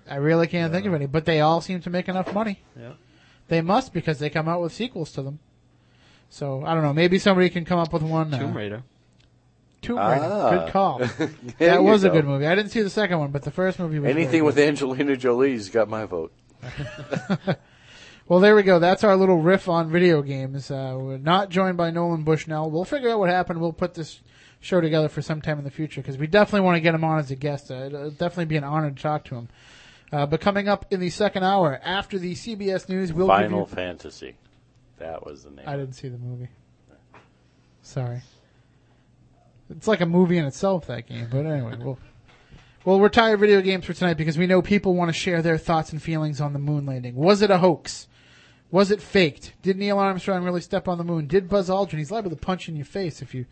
I 0.10 0.16
really 0.18 0.48
can't 0.48 0.72
think 0.72 0.86
of 0.86 0.94
any, 0.94 1.06
but 1.06 1.26
they 1.26 1.42
all 1.42 1.60
seem 1.60 1.82
to 1.82 1.90
make 1.90 2.08
enough 2.08 2.34
money. 2.34 2.62
Yeah. 2.80 2.94
They 3.50 3.62
must 3.62 3.94
because 3.94 4.20
they 4.20 4.30
come 4.30 4.48
out 4.48 4.62
with 4.62 4.72
sequels 4.74 5.12
to 5.14 5.22
them. 5.22 5.40
So 6.30 6.64
I 6.66 6.74
don't 6.74 6.84
know. 6.84 6.94
Maybe 6.94 7.20
somebody 7.20 7.50
can 7.50 7.66
come 7.66 7.80
up 7.80 7.92
with 7.94 8.04
one. 8.04 8.34
uh, 8.34 8.40
Tomb 8.40 8.56
Raider. 8.56 8.84
Tomb 9.88 9.98
Raider. 9.98 10.24
Ah. 10.24 10.50
Good 10.50 10.72
call. 10.72 11.00
That 11.60 11.76
you 11.76 11.82
was 11.84 12.04
a 12.04 12.10
good 12.10 12.26
movie. 12.26 12.46
I 12.46 12.56
didn't 12.56 12.72
see 12.72 12.82
the 12.82 12.90
second 12.90 13.20
one, 13.20 13.32
but 13.32 13.44
the 13.44 13.52
first 13.52 13.80
movie 13.80 14.00
was 14.00 14.10
Anything 14.10 14.32
really 14.32 14.42
with. 14.42 14.60
Angelina 14.60 15.16
Jolie's 15.16 15.70
got 15.70 15.90
my 15.90 16.06
vote. 16.06 16.32
Well, 18.30 18.42
there 18.42 18.58
we 18.58 18.64
go. 18.64 18.80
That's 18.80 19.06
our 19.06 19.16
little 19.16 19.38
riff 19.38 19.70
on 19.70 19.90
video 19.90 20.22
games. 20.22 20.70
Uh, 20.70 20.98
we're 21.00 21.18
not 21.18 21.50
joined 21.50 21.78
by 21.78 21.92
Nolan 21.92 22.24
Bushnell. 22.24 22.70
We'll 22.70 22.84
figure 22.84 23.10
out 23.10 23.20
what 23.20 23.30
happened. 23.30 23.62
We'll 23.62 23.72
put 23.72 23.94
this 23.94 24.20
show 24.60 24.82
together 24.82 25.08
for 25.08 25.22
some 25.22 25.42
time 25.42 25.58
in 25.60 25.64
the 25.64 25.72
future 25.72 26.02
because 26.02 26.18
we 26.18 26.28
definitely 26.28 26.66
want 26.66 26.76
to 26.76 26.82
get 26.82 26.94
him 26.94 27.06
on 27.06 27.20
as 27.20 27.32
a 27.32 27.38
guest. 27.38 27.72
Uh, 27.72 27.76
it'll 27.86 28.12
definitely 28.12 28.44
be 28.46 28.58
an 28.58 28.66
honor 28.66 28.92
to 28.92 29.02
talk 29.02 29.24
to 29.26 29.36
him. 29.36 29.48
Uh, 30.12 30.26
but 30.26 30.42
coming 30.42 30.68
up 30.68 30.86
in 30.92 31.00
the 31.00 31.10
second 31.10 31.44
hour 31.46 31.80
after 31.82 32.20
the 32.20 32.34
CBS 32.34 32.90
News, 32.90 33.14
we'll 33.14 33.28
give 33.28 33.36
Final 33.38 33.60
you- 33.62 33.66
Fantasy. 33.68 34.36
That 34.98 35.26
was 35.26 35.46
the 35.46 35.52
name. 35.52 35.64
I 35.66 35.78
didn't 35.78 35.94
see 35.94 36.10
the 36.10 36.18
movie. 36.18 36.50
Sorry. 37.82 38.20
It's 39.70 39.88
like 39.88 40.02
a 40.02 40.06
movie 40.06 40.38
in 40.38 40.46
itself, 40.46 40.88
that 40.88 41.08
game. 41.08 41.28
But 41.30 41.46
anyway, 41.46 41.76
we'll, 41.80 42.00
we'll 42.86 43.00
retire 43.00 43.38
video 43.38 43.62
games 43.62 43.86
for 43.86 43.94
tonight 43.94 44.16
because 44.16 44.38
we 44.38 44.48
know 44.48 44.62
people 44.62 44.96
want 44.96 45.10
to 45.10 45.14
share 45.14 45.42
their 45.42 45.58
thoughts 45.58 45.92
and 45.92 46.02
feelings 46.02 46.40
on 46.40 46.54
the 46.54 46.60
moon 46.60 46.86
landing. 46.86 47.16
Was 47.16 47.42
it 47.42 47.52
a 47.52 47.58
hoax? 47.58 48.08
Was 48.72 48.92
it 48.92 49.02
faked? 49.02 49.54
Did 49.62 49.78
Neil 49.78 49.98
Armstrong 49.98 50.44
really 50.44 50.62
step 50.62 50.88
on 50.88 50.98
the 50.98 51.04
moon? 51.04 51.28
Did 51.28 51.48
Buzz 51.50 51.70
Aldrin? 51.70 52.00
He's 52.00 52.12
liable 52.12 52.30
to 52.30 52.36
punch 52.36 52.68
you 52.68 52.74
in 52.74 52.78
your 52.78 52.86
face 52.86 53.22
if 53.22 53.34
you 53.34 53.46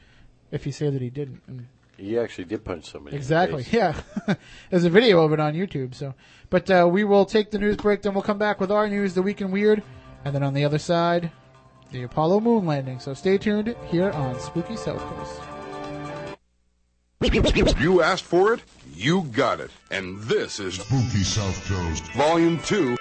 if 0.52 0.66
you 0.66 0.72
say 0.72 0.90
that 0.90 1.02
he 1.02 1.10
didn't. 1.10 1.68
He 1.98 2.20
actually 2.20 2.46
did 2.46 2.66
punch 2.66 2.92
somebody. 2.92 3.16
Exactly. 3.16 3.66
Yeah. 3.72 4.00
There's 4.70 4.84
a 4.84 4.90
video 4.90 5.24
of 5.24 5.32
it 5.32 5.40
on 5.40 5.54
YouTube. 5.54 5.96
So, 5.96 6.14
but 6.50 6.70
uh, 6.70 6.88
we 6.92 7.06
will 7.06 7.26
take 7.26 7.52
the 7.52 7.60
news 7.60 7.78
break. 7.78 8.02
Then 8.02 8.14
we'll 8.14 8.24
come 8.24 8.38
back 8.38 8.60
with 8.60 8.72
our 8.72 8.88
news, 8.88 9.14
the 9.14 9.22
week 9.22 9.40
in 9.40 9.52
weird, 9.52 9.82
and 10.26 10.36
then 10.36 10.44
on 10.44 10.54
the 10.54 10.66
other 10.66 10.80
side, 10.80 11.32
the 11.92 12.04
Apollo 12.04 12.42
moon 12.42 12.66
landing. 12.66 13.00
So 13.00 13.14
stay 13.14 13.38
tuned 13.38 13.76
here 13.88 14.12
on 14.12 14.38
Spooky 14.40 14.76
South 14.76 15.00
Coast. 15.00 15.55
You 17.26 18.04
asked 18.04 18.24
for 18.24 18.54
it, 18.54 18.62
you 18.94 19.24
got 19.32 19.60
it. 19.60 19.72
And 19.90 20.22
this 20.24 20.60
is 20.60 20.76
Spooky 20.76 21.24
South 21.24 21.68
Coast, 21.68 22.04
Volume 22.14 22.60
2. 22.60 22.96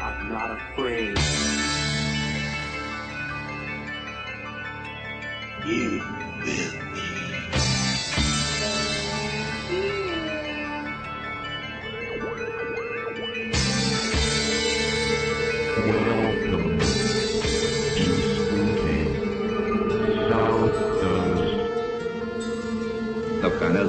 I'm 0.00 0.28
not 0.28 0.58
afraid. 0.72 1.21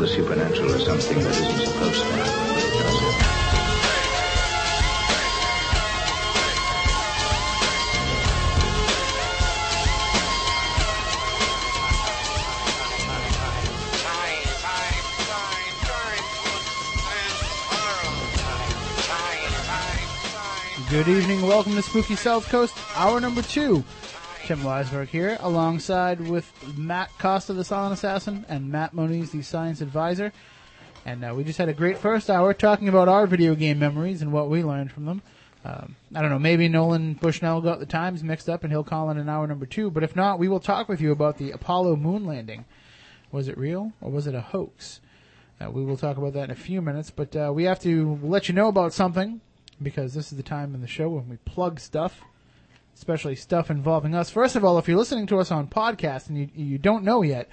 The 0.03 0.09
supernatural 0.09 0.69
is 0.73 0.85
something 0.85 1.17
that 1.17 1.31
isn't 1.31 1.65
supposed 1.65 2.01
to 2.01 2.07
happen. 2.07 2.43
Good 20.89 21.07
evening. 21.07 21.43
Welcome 21.43 21.75
to 21.75 21.81
Spooky 21.81 22.15
South 22.17 22.49
Coast, 22.49 22.75
hour 22.95 23.21
number 23.21 23.41
two. 23.41 23.85
Tim 24.45 24.59
Weisberg 24.59 25.07
here, 25.07 25.37
alongside 25.39 26.19
with 26.19 26.51
Matt 26.77 27.09
Costa, 27.17 27.53
the 27.53 27.63
Silent 27.63 27.93
Assassin, 27.93 28.45
and 28.49 28.69
Matt 28.69 28.93
Moniz, 28.93 29.31
the 29.31 29.41
Science 29.41 29.79
Advisor. 29.79 30.33
And 31.05 31.23
uh, 31.23 31.33
we 31.33 31.45
just 31.45 31.57
had 31.57 31.69
a 31.69 31.73
great 31.73 31.97
first 31.97 32.29
hour 32.29 32.53
talking 32.53 32.89
about 32.89 33.07
our 33.07 33.25
video 33.25 33.55
game 33.55 33.79
memories 33.79 34.21
and 34.21 34.33
what 34.33 34.49
we 34.49 34.61
learned 34.61 34.91
from 34.91 35.05
them. 35.05 35.21
Um, 35.63 35.95
I 36.13 36.21
don't 36.21 36.29
know, 36.29 36.39
maybe 36.39 36.67
Nolan 36.67 37.13
Bushnell 37.13 37.61
got 37.61 37.79
the 37.79 37.85
times 37.85 38.21
mixed 38.21 38.49
up 38.49 38.63
and 38.63 38.73
he'll 38.73 38.83
call 38.83 39.09
in 39.09 39.17
an 39.17 39.29
hour 39.29 39.47
number 39.47 39.65
two, 39.65 39.89
but 39.89 40.03
if 40.03 40.13
not, 40.13 40.39
we 40.39 40.49
will 40.49 40.59
talk 40.59 40.89
with 40.89 40.99
you 40.99 41.13
about 41.13 41.37
the 41.37 41.51
Apollo 41.51 41.95
moon 41.95 42.25
landing. 42.25 42.65
Was 43.31 43.47
it 43.47 43.57
real 43.57 43.93
or 44.01 44.11
was 44.11 44.27
it 44.27 44.35
a 44.35 44.41
hoax? 44.41 44.99
Uh, 45.61 45.71
we 45.71 45.85
will 45.85 45.95
talk 45.95 46.17
about 46.17 46.33
that 46.33 46.45
in 46.45 46.51
a 46.51 46.55
few 46.55 46.81
minutes, 46.81 47.11
but 47.11 47.33
uh, 47.33 47.53
we 47.55 47.63
have 47.63 47.79
to 47.79 48.19
let 48.21 48.49
you 48.49 48.53
know 48.53 48.67
about 48.67 48.91
something 48.91 49.39
because 49.81 50.13
this 50.13 50.33
is 50.33 50.37
the 50.37 50.43
time 50.43 50.75
in 50.75 50.81
the 50.81 50.87
show 50.87 51.07
when 51.07 51.29
we 51.29 51.37
plug 51.37 51.79
stuff, 51.79 52.21
especially 52.95 53.35
stuff 53.35 53.69
involving 53.69 54.15
us. 54.15 54.29
First 54.29 54.55
of 54.55 54.63
all, 54.63 54.77
if 54.77 54.87
you're 54.87 54.97
listening 54.97 55.27
to 55.27 55.39
us 55.39 55.51
on 55.51 55.67
podcast 55.67 56.29
and 56.29 56.37
you, 56.37 56.49
you 56.53 56.77
don't 56.77 57.03
know 57.03 57.21
yet, 57.21 57.49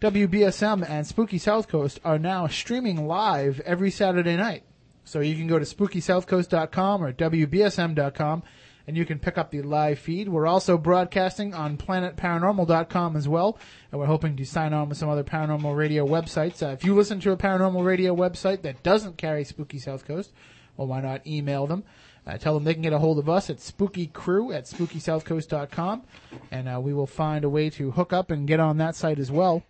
WBSM 0.00 0.88
and 0.88 1.06
Spooky 1.06 1.38
South 1.38 1.68
Coast 1.68 2.00
are 2.04 2.18
now 2.18 2.46
streaming 2.46 3.06
live 3.06 3.60
every 3.60 3.90
Saturday 3.90 4.36
night. 4.36 4.64
So 5.04 5.20
you 5.20 5.34
can 5.34 5.46
go 5.46 5.58
to 5.58 5.64
spookysouthcoast.com 5.64 7.02
or 7.04 7.12
WBSM.com 7.12 8.42
and 8.86 8.96
you 8.96 9.04
can 9.04 9.18
pick 9.18 9.38
up 9.38 9.50
the 9.50 9.62
live 9.62 9.98
feed. 9.98 10.28
We're 10.28 10.46
also 10.46 10.78
broadcasting 10.78 11.54
on 11.54 11.76
planetparanormal.com 11.76 13.16
as 13.16 13.28
well. 13.28 13.58
And 13.92 14.00
we're 14.00 14.06
hoping 14.06 14.36
to 14.36 14.44
sign 14.44 14.72
on 14.72 14.88
with 14.88 14.98
some 14.98 15.08
other 15.08 15.22
paranormal 15.22 15.76
radio 15.76 16.06
websites. 16.06 16.62
Uh, 16.62 16.72
if 16.72 16.84
you 16.84 16.94
listen 16.94 17.20
to 17.20 17.32
a 17.32 17.36
paranormal 17.36 17.84
radio 17.84 18.14
website 18.16 18.62
that 18.62 18.82
doesn't 18.82 19.18
carry 19.18 19.44
Spooky 19.44 19.78
South 19.78 20.06
Coast, 20.06 20.32
well, 20.76 20.88
why 20.88 21.00
not 21.00 21.26
email 21.26 21.66
them? 21.66 21.84
Uh, 22.30 22.38
tell 22.38 22.54
them 22.54 22.64
they 22.64 22.74
can 22.74 22.82
get 22.82 22.92
a 22.92 22.98
hold 22.98 23.18
of 23.18 23.28
us 23.28 23.50
at 23.50 23.56
spookycrew 23.56 24.54
at 24.54 24.64
spookysouthcoast.com 24.64 26.02
and 26.50 26.68
uh, 26.68 26.80
we 26.80 26.94
will 26.94 27.06
find 27.06 27.44
a 27.44 27.48
way 27.48 27.68
to 27.68 27.90
hook 27.90 28.12
up 28.12 28.30
and 28.30 28.46
get 28.46 28.60
on 28.60 28.78
that 28.78 28.94
site 28.94 29.18
as 29.18 29.30
well. 29.30 29.64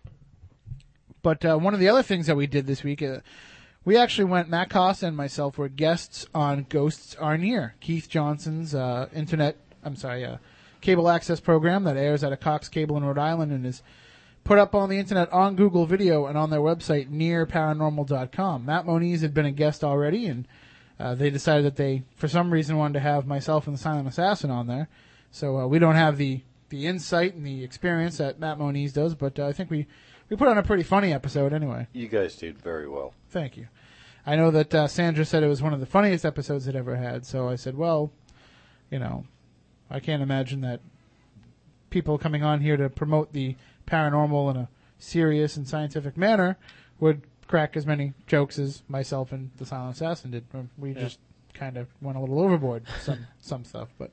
But 1.23 1.43
uh, 1.43 1.57
one 1.57 1.73
of 1.73 1.79
the 1.79 1.89
other 1.89 2.03
things 2.03 2.27
that 2.27 2.35
we 2.35 2.45
did 2.45 2.67
this 2.67 2.83
week, 2.83 3.01
uh, 3.01 3.19
we 3.83 3.97
actually 3.97 4.25
went, 4.25 4.49
Matt 4.49 4.69
Costa 4.69 5.07
and 5.07 5.17
myself 5.17 5.57
were 5.57 5.69
guests 5.69 6.25
on 6.35 6.67
Ghosts 6.69 7.15
Are 7.15 7.37
Near, 7.37 7.75
Keith 7.79 8.07
Johnson's 8.07 8.75
uh, 8.75 9.09
internet, 9.13 9.57
I'm 9.83 9.95
sorry, 9.95 10.23
uh, 10.23 10.37
cable 10.81 11.09
access 11.09 11.39
program 11.39 11.83
that 11.85 11.97
airs 11.97 12.23
out 12.23 12.33
of 12.33 12.39
Cox 12.39 12.69
Cable 12.69 12.97
in 12.97 13.03
Rhode 13.03 13.17
Island 13.17 13.51
and 13.51 13.65
is 13.65 13.81
put 14.43 14.59
up 14.59 14.75
on 14.75 14.89
the 14.89 14.97
internet 14.97 15.31
on 15.31 15.55
Google 15.55 15.85
Video 15.85 16.25
and 16.27 16.37
on 16.37 16.49
their 16.49 16.59
website 16.59 17.09
nearparanormal.com. 17.09 18.65
Matt 18.65 18.85
Moniz 18.85 19.21
had 19.21 19.33
been 19.33 19.45
a 19.45 19.51
guest 19.51 19.83
already 19.83 20.25
and 20.25 20.47
uh, 21.01 21.15
they 21.15 21.29
decided 21.29 21.65
that 21.65 21.75
they, 21.75 22.03
for 22.15 22.27
some 22.27 22.51
reason, 22.51 22.77
wanted 22.77 22.93
to 22.93 22.99
have 22.99 23.25
myself 23.25 23.65
and 23.67 23.75
the 23.75 23.81
Silent 23.81 24.07
Assassin 24.07 24.51
on 24.51 24.67
there. 24.67 24.87
So 25.31 25.57
uh, 25.57 25.67
we 25.67 25.79
don't 25.79 25.95
have 25.95 26.17
the, 26.17 26.41
the 26.69 26.85
insight 26.85 27.33
and 27.33 27.45
the 27.45 27.63
experience 27.63 28.17
that 28.17 28.39
Matt 28.39 28.59
Moniz 28.59 28.93
does, 28.93 29.15
but 29.15 29.39
uh, 29.39 29.47
I 29.47 29.53
think 29.53 29.71
we, 29.71 29.87
we 30.29 30.37
put 30.37 30.47
on 30.47 30.57
a 30.57 30.63
pretty 30.63 30.83
funny 30.83 31.11
episode 31.11 31.53
anyway. 31.53 31.87
You 31.91 32.07
guys 32.07 32.35
did 32.35 32.61
very 32.61 32.87
well. 32.87 33.13
Thank 33.29 33.57
you. 33.57 33.67
I 34.25 34.35
know 34.35 34.51
that 34.51 34.75
uh, 34.75 34.87
Sandra 34.87 35.25
said 35.25 35.41
it 35.41 35.47
was 35.47 35.63
one 35.63 35.73
of 35.73 35.79
the 35.79 35.85
funniest 35.87 36.25
episodes 36.25 36.67
it 36.67 36.75
ever 36.75 36.95
had, 36.95 37.25
so 37.25 37.49
I 37.49 37.55
said, 37.55 37.75
well, 37.75 38.11
you 38.91 38.99
know, 38.99 39.25
I 39.89 39.99
can't 39.99 40.21
imagine 40.21 40.61
that 40.61 40.81
people 41.89 42.19
coming 42.19 42.43
on 42.43 42.61
here 42.61 42.77
to 42.77 42.89
promote 42.89 43.33
the 43.33 43.55
paranormal 43.87 44.51
in 44.51 44.57
a 44.57 44.69
serious 44.99 45.57
and 45.57 45.67
scientific 45.67 46.15
manner 46.15 46.57
would 46.99 47.23
crack 47.51 47.77
as 47.77 47.85
many 47.85 48.13
jokes 48.27 48.57
as 48.57 48.81
myself 48.87 49.31
and 49.31 49.51
the 49.57 49.65
Silent 49.65 49.95
Assassin 49.95 50.31
did. 50.31 50.45
We 50.77 50.93
Yeah. 50.93 51.01
just 51.01 51.19
kind 51.53 51.77
of 51.77 51.87
went 52.01 52.17
a 52.17 52.21
little 52.21 52.39
overboard 52.39 52.85
some 53.01 53.27
some 53.41 53.65
stuff, 53.65 53.89
but 53.99 54.09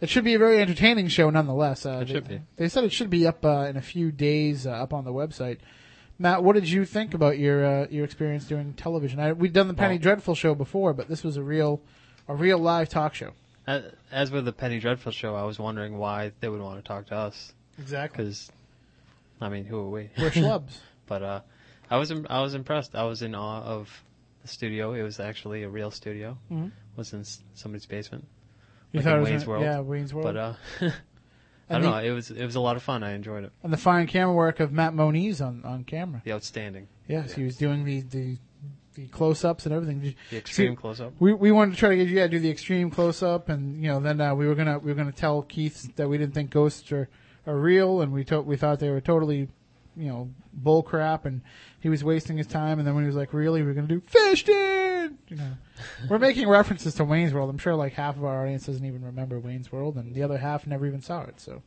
it 0.00 0.08
should 0.08 0.24
be 0.24 0.34
a 0.34 0.38
very 0.38 0.60
entertaining 0.62 1.08
show 1.08 1.28
nonetheless. 1.28 1.84
Uh, 1.84 1.98
It 2.02 2.06
they, 2.06 2.12
should 2.14 2.28
be. 2.28 2.40
They 2.56 2.68
said 2.68 2.84
it 2.84 2.92
should 2.92 3.10
be 3.10 3.26
up 3.26 3.44
uh, 3.44 3.66
in 3.68 3.76
a 3.76 3.82
few 3.82 4.10
days 4.12 4.66
uh, 4.66 4.70
up 4.70 4.94
on 4.94 5.04
the 5.04 5.12
website. 5.12 5.58
Matt, 6.18 6.44
what 6.44 6.54
did 6.54 6.68
you 6.70 6.84
think 6.84 7.12
about 7.12 7.38
your 7.38 7.64
uh, 7.66 7.86
your 7.90 8.04
experience 8.04 8.44
doing 8.44 8.72
television? 8.74 9.18
I, 9.20 9.32
we'd 9.32 9.52
done 9.52 9.68
the 9.68 9.74
Penny 9.74 9.94
Well- 9.96 10.02
Dreadful 10.02 10.34
show 10.36 10.54
before, 10.54 10.92
but 10.94 11.08
this 11.08 11.22
was 11.24 11.36
a 11.36 11.42
real 11.42 11.80
a 12.28 12.34
real 12.34 12.58
live 12.58 12.88
talk 12.88 13.14
show. 13.14 13.32
As, 13.66 13.82
as 14.12 14.30
with 14.30 14.44
the 14.44 14.52
Penny 14.52 14.78
Dreadful 14.80 15.12
show, 15.12 15.34
I 15.34 15.42
was 15.44 15.58
wondering 15.58 15.98
why 15.98 16.32
they 16.40 16.48
would 16.48 16.60
want 16.62 16.78
to 16.82 16.86
talk 16.86 17.06
to 17.06 17.14
us. 17.16 17.52
Exactly. 17.78 18.24
Because, 18.24 18.50
I 19.40 19.48
mean, 19.48 19.64
who 19.64 19.78
are 19.80 19.90
we? 19.90 20.10
We're 20.18 20.30
schlubs. 20.40 20.78
but 21.06 21.22
uh, 21.22 21.40
I 21.90 21.96
was 21.98 22.10
im- 22.10 22.26
I 22.30 22.40
was 22.40 22.54
impressed. 22.54 22.94
I 22.94 23.02
was 23.04 23.22
in 23.22 23.34
awe 23.34 23.62
of 23.62 24.04
the 24.42 24.48
studio. 24.48 24.92
It 24.94 25.02
was 25.02 25.18
actually 25.20 25.62
a 25.64 25.68
real 25.68 25.90
studio. 25.90 26.38
Mhm. 26.50 26.66
It 26.68 26.72
was 26.96 27.12
in 27.12 27.20
s- 27.20 27.42
somebody's 27.54 27.86
basement. 27.86 28.26
You 28.92 28.98
like 28.98 29.04
thought 29.04 29.12
in 29.14 29.18
it 29.18 29.20
was 29.22 29.30
Wayne's 29.30 29.46
World. 29.46 29.62
yeah, 29.64 29.80
Wayne's 29.80 30.14
World. 30.14 30.24
But 30.24 30.36
uh, 30.36 30.54
I 31.68 31.74
don't 31.74 31.82
the- 31.82 31.90
know. 31.90 31.96
It 31.98 32.10
was 32.12 32.30
it 32.30 32.44
was 32.44 32.56
a 32.56 32.60
lot 32.60 32.76
of 32.76 32.82
fun. 32.82 33.02
I 33.02 33.12
enjoyed 33.12 33.44
it. 33.44 33.52
And 33.62 33.72
the 33.72 33.76
fine 33.76 34.06
camera 34.06 34.34
work 34.34 34.60
of 34.60 34.72
Matt 34.72 34.94
Moniz 34.94 35.40
on, 35.40 35.62
on 35.64 35.84
camera. 35.84 36.22
The 36.24 36.32
outstanding. 36.32 36.88
Yes, 37.08 37.32
he 37.32 37.42
was 37.44 37.56
doing 37.56 37.84
the 37.84 38.00
the, 38.02 38.38
the 38.94 39.06
close 39.08 39.44
ups 39.44 39.66
and 39.66 39.74
everything. 39.74 40.00
Did 40.00 40.14
The 40.30 40.36
extreme 40.38 40.72
see, 40.72 40.76
close-up. 40.80 41.12
We 41.18 41.32
we 41.32 41.52
wanted 41.52 41.72
to 41.72 41.76
try 41.76 41.90
to 41.90 41.96
get 41.96 42.08
you 42.08 42.16
yeah, 42.18 42.26
do 42.28 42.38
the 42.40 42.50
extreme 42.50 42.90
close 42.90 43.22
up, 43.22 43.48
and 43.48 43.80
you 43.82 43.88
know 43.88 44.00
then 44.00 44.20
uh, 44.20 44.34
we 44.34 44.46
were 44.46 44.54
gonna 44.54 44.78
we 44.78 44.90
were 44.92 44.96
gonna 44.96 45.12
tell 45.12 45.42
Keith 45.42 45.94
that 45.96 46.08
we 46.08 46.18
didn't 46.18 46.34
think 46.34 46.50
ghosts 46.50 46.90
are, 46.92 47.08
are 47.46 47.56
real, 47.58 48.00
and 48.00 48.12
we 48.12 48.24
to, 48.24 48.40
we 48.40 48.56
thought 48.56 48.78
they 48.80 48.90
were 48.90 49.00
totally, 49.00 49.48
you 49.96 50.08
know, 50.08 50.30
bull 50.52 50.82
crap, 50.82 51.24
and 51.24 51.42
he 51.80 51.88
was 51.88 52.04
wasting 52.04 52.36
his 52.36 52.46
time. 52.46 52.78
And 52.78 52.86
then 52.86 52.94
when 52.94 53.04
he 53.04 53.06
was 53.06 53.16
like, 53.16 53.32
"Really, 53.32 53.62
we're 53.62 53.74
gonna 53.74 53.86
do 53.86 54.00
fished 54.00 54.48
in," 54.48 55.18
you 55.28 55.36
know, 55.36 55.52
we're 56.08 56.18
making 56.18 56.48
references 56.48 56.94
to 56.94 57.04
Wayne's 57.04 57.32
World. 57.32 57.50
I'm 57.50 57.58
sure 57.58 57.74
like 57.74 57.92
half 57.92 58.16
of 58.16 58.24
our 58.24 58.42
audience 58.42 58.66
doesn't 58.66 58.84
even 58.84 59.04
remember 59.04 59.38
Wayne's 59.38 59.70
World, 59.72 59.96
and 59.96 60.14
the 60.14 60.22
other 60.22 60.38
half 60.38 60.66
never 60.66 60.86
even 60.86 61.00
saw 61.02 61.22
it. 61.22 61.40
So, 61.40 61.62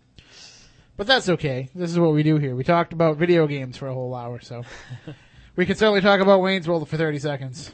but 0.97 1.07
that's 1.07 1.29
okay. 1.29 1.69
This 1.75 1.91
is 1.91 1.99
what 1.99 2.13
we 2.13 2.23
do 2.23 2.37
here. 2.37 2.55
We 2.55 2.63
talked 2.63 2.93
about 2.93 3.17
video 3.17 3.47
games 3.47 3.77
for 3.77 3.87
a 3.87 3.93
whole 3.93 4.15
hour, 4.15 4.39
so 4.41 4.63
we 5.55 5.65
can 5.65 5.75
certainly 5.75 6.01
talk 6.01 6.19
about 6.19 6.41
Wayne's 6.41 6.67
World 6.67 6.87
for 6.87 6.97
30 6.97 7.19
seconds. 7.19 7.71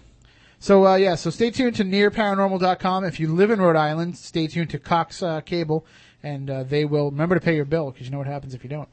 So 0.59 0.85
uh, 0.85 0.95
yeah, 0.95 1.15
so 1.15 1.29
stay 1.29 1.51
tuned 1.51 1.77
to 1.77 1.85
nearparanormal.com. 1.85 3.05
If 3.05 3.19
you 3.19 3.33
live 3.33 3.49
in 3.49 3.61
Rhode 3.61 3.77
Island, 3.77 4.17
stay 4.17 4.47
tuned 4.47 4.69
to 4.71 4.79
Cox 4.79 5.23
uh, 5.23 5.39
Cable, 5.39 5.85
and 6.21 6.49
uh, 6.49 6.63
they 6.63 6.83
will 6.83 7.11
remember 7.11 7.35
to 7.35 7.41
pay 7.41 7.55
your 7.55 7.63
bill 7.63 7.91
because 7.91 8.05
you 8.05 8.11
know 8.11 8.17
what 8.17 8.27
happens 8.27 8.53
if 8.53 8.63
you 8.63 8.69
don't. 8.69 8.89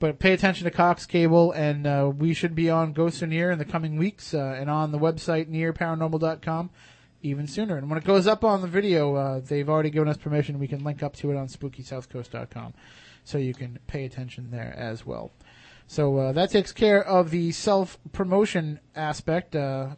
But 0.00 0.18
pay 0.18 0.32
attention 0.32 0.64
to 0.64 0.70
Cox 0.70 1.06
Cable, 1.06 1.52
and 1.52 1.86
uh, 1.86 2.10
we 2.16 2.34
should 2.34 2.54
be 2.54 2.68
on 2.70 2.92
Ghost 2.92 3.22
or 3.22 3.26
Near 3.28 3.52
in 3.52 3.58
the 3.58 3.64
coming 3.64 3.98
weeks, 3.98 4.34
uh, 4.34 4.56
and 4.58 4.68
on 4.68 4.90
the 4.90 4.98
website 4.98 5.48
nearparanormal.com 5.48 6.70
even 7.22 7.46
sooner. 7.46 7.76
And 7.76 7.88
when 7.88 7.98
it 7.98 8.04
goes 8.04 8.26
up 8.26 8.44
on 8.44 8.62
the 8.62 8.66
video, 8.66 9.14
uh, 9.14 9.40
they've 9.40 9.68
already 9.68 9.90
given 9.90 10.08
us 10.08 10.16
permission. 10.16 10.58
We 10.58 10.68
can 10.68 10.82
link 10.82 11.02
up 11.02 11.14
to 11.16 11.30
it 11.30 11.36
on 11.36 11.48
SpookySouthCoast.com, 11.48 12.74
so 13.24 13.38
you 13.38 13.54
can 13.54 13.78
pay 13.86 14.04
attention 14.04 14.50
there 14.50 14.74
as 14.76 15.04
well. 15.04 15.30
So 15.86 16.16
uh, 16.16 16.32
that 16.32 16.50
takes 16.50 16.72
care 16.72 17.04
of 17.04 17.30
the 17.30 17.52
self 17.52 17.98
promotion 18.12 18.80
aspect. 18.94 19.56
Uh, 19.56 19.88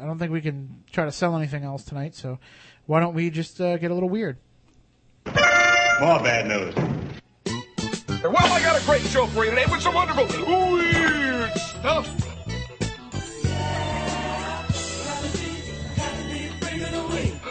I 0.00 0.06
don't 0.06 0.18
think 0.18 0.32
we 0.32 0.40
can 0.40 0.84
try 0.92 1.04
to 1.04 1.12
sell 1.12 1.36
anything 1.36 1.64
else 1.64 1.84
tonight, 1.84 2.14
so 2.14 2.38
why 2.86 3.00
don't 3.00 3.14
we 3.14 3.30
just 3.30 3.60
uh, 3.60 3.76
get 3.78 3.90
a 3.90 3.94
little 3.94 4.08
weird? 4.08 4.38
More 5.26 6.20
bad 6.20 6.46
news. 6.46 6.74
Well, 8.08 8.36
I 8.36 8.60
got 8.60 8.80
a 8.80 8.84
great 8.84 9.02
show 9.02 9.26
for 9.26 9.44
you 9.44 9.50
today 9.50 9.66
with 9.70 9.80
some 9.80 9.94
wonderful 9.94 10.26
weird 10.46 11.52
stuff. 11.54 12.08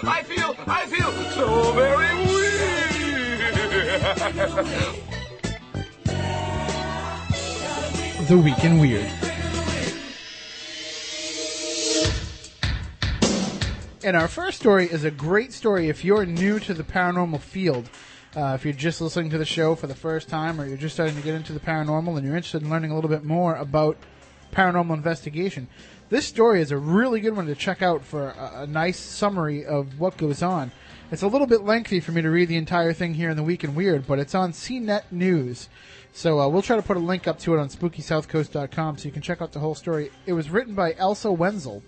I 0.05 0.23
feel, 0.23 0.55
I 0.67 0.85
feel 0.87 1.11
so 1.31 1.71
very 1.73 2.15
weird. 2.25 2.53
The 8.27 8.37
Week 8.37 8.63
in 8.63 8.79
Weird. 8.79 9.09
And 14.05 14.17
our 14.17 14.27
first 14.27 14.59
story 14.59 14.85
is 14.91 15.05
a 15.05 15.11
great 15.11 15.53
story 15.53 15.87
if 15.87 16.03
you're 16.03 16.25
new 16.25 16.59
to 16.59 16.73
the 16.73 16.83
paranormal 16.83 17.39
field. 17.39 17.89
Uh, 18.35 18.53
if 18.55 18.65
you're 18.65 18.73
just 18.73 18.99
listening 18.99 19.29
to 19.29 19.37
the 19.37 19.45
show 19.45 19.75
for 19.75 19.85
the 19.85 19.93
first 19.95 20.27
time 20.27 20.59
or 20.59 20.65
you're 20.65 20.75
just 20.75 20.95
starting 20.95 21.15
to 21.15 21.21
get 21.21 21.35
into 21.35 21.53
the 21.53 21.59
paranormal 21.59 22.17
and 22.17 22.25
you're 22.25 22.35
interested 22.35 22.63
in 22.63 22.69
learning 22.69 22.89
a 22.89 22.95
little 22.95 23.09
bit 23.09 23.23
more 23.23 23.55
about 23.55 23.95
paranormal 24.51 24.93
investigation, 24.93 25.67
this 26.09 26.25
story 26.25 26.59
is 26.59 26.71
a 26.71 26.77
really 26.77 27.19
good 27.19 27.35
one 27.35 27.45
to 27.45 27.53
check 27.53 27.83
out 27.83 28.03
for 28.03 28.29
a, 28.29 28.61
a 28.61 28.67
nice 28.67 28.99
summary 28.99 29.63
of 29.63 29.99
what 29.99 30.17
goes 30.17 30.41
on. 30.41 30.71
It's 31.11 31.21
a 31.21 31.27
little 31.27 31.45
bit 31.45 31.61
lengthy 31.61 31.99
for 31.99 32.11
me 32.11 32.23
to 32.23 32.29
read 32.31 32.49
the 32.49 32.57
entire 32.57 32.91
thing 32.91 33.13
here 33.13 33.29
in 33.29 33.37
the 33.37 33.43
Week 33.43 33.63
in 33.63 33.75
Weird, 33.75 34.07
but 34.07 34.17
it's 34.17 34.33
on 34.33 34.51
CNET 34.51 35.03
News. 35.11 35.69
So 36.11 36.39
uh, 36.39 36.47
we'll 36.47 36.63
try 36.63 36.75
to 36.75 36.81
put 36.81 36.97
a 36.97 36.99
link 36.99 37.27
up 37.27 37.37
to 37.39 37.53
it 37.53 37.59
on 37.59 37.69
SpookySouthCoast.com 37.69 38.97
so 38.97 39.05
you 39.05 39.11
can 39.11 39.21
check 39.21 39.41
out 39.41 39.51
the 39.51 39.59
whole 39.59 39.75
story. 39.75 40.11
It 40.25 40.33
was 40.33 40.49
written 40.49 40.73
by 40.73 40.95
Elsa 40.95 41.31
Wenzel 41.31 41.83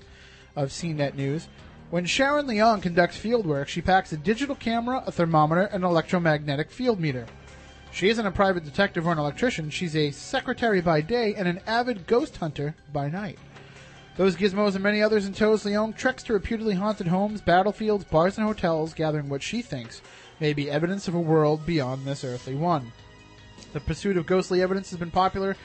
of 0.56 0.70
CNET 0.70 1.16
News. 1.16 1.48
When 1.92 2.06
Sharon 2.06 2.48
Leong 2.48 2.82
conducts 2.82 3.16
field 3.16 3.46
work, 3.46 3.68
she 3.68 3.82
packs 3.82 4.12
a 4.12 4.18
digital 4.18 4.56
camera, 4.56 5.04
a 5.06 5.12
thermometer, 5.12 5.66
and 5.66 5.84
an 5.84 5.90
electromagnetic 5.90 6.72
field 6.72 7.00
meter. 7.00 7.26
She 7.92 8.10
isn't 8.10 8.26
a 8.26 8.32
private 8.32 8.66
detective 8.66 9.08
or 9.08 9.12
an 9.12 9.20
electrician. 9.20 9.70
She's 9.70 9.96
a 9.96 10.12
secretary 10.12 10.82
by 10.82 11.02
day 11.02 11.36
and 11.36 11.48
an 11.48 11.62
avid 11.68 12.08
ghost 12.08 12.38
hunter 12.38 12.76
by 12.92 13.10
night. 13.10 13.38
Those 14.18 14.36
gizmos 14.36 14.74
and 14.74 14.84
many 14.84 15.02
others 15.02 15.26
in 15.26 15.34
tows, 15.34 15.64
Leong 15.64 15.96
treks 15.96 16.24
to 16.24 16.34
reputedly 16.34 16.74
haunted 16.74 17.08
homes, 17.08 17.42
battlefields, 17.42 18.04
bars, 18.06 18.38
and 18.38 18.48
hotels, 18.48 18.94
gathering 18.94 19.30
what 19.30 19.44
she 19.44 19.62
thinks 19.62 20.02
may 20.40 20.54
be 20.54 20.72
evidence 20.72 21.08
of 21.08 21.16
a 21.16 21.20
world 21.20 21.66
beyond 21.66 22.06
this 22.06 22.24
earthly 22.24 22.56
one. 22.56 22.92
The 23.74 23.80
pursuit 23.80 24.18
of 24.18 24.26
ghostly 24.26 24.62
evidence 24.62 24.90
has 24.90 25.00
been 25.00 25.12
popular 25.12 25.56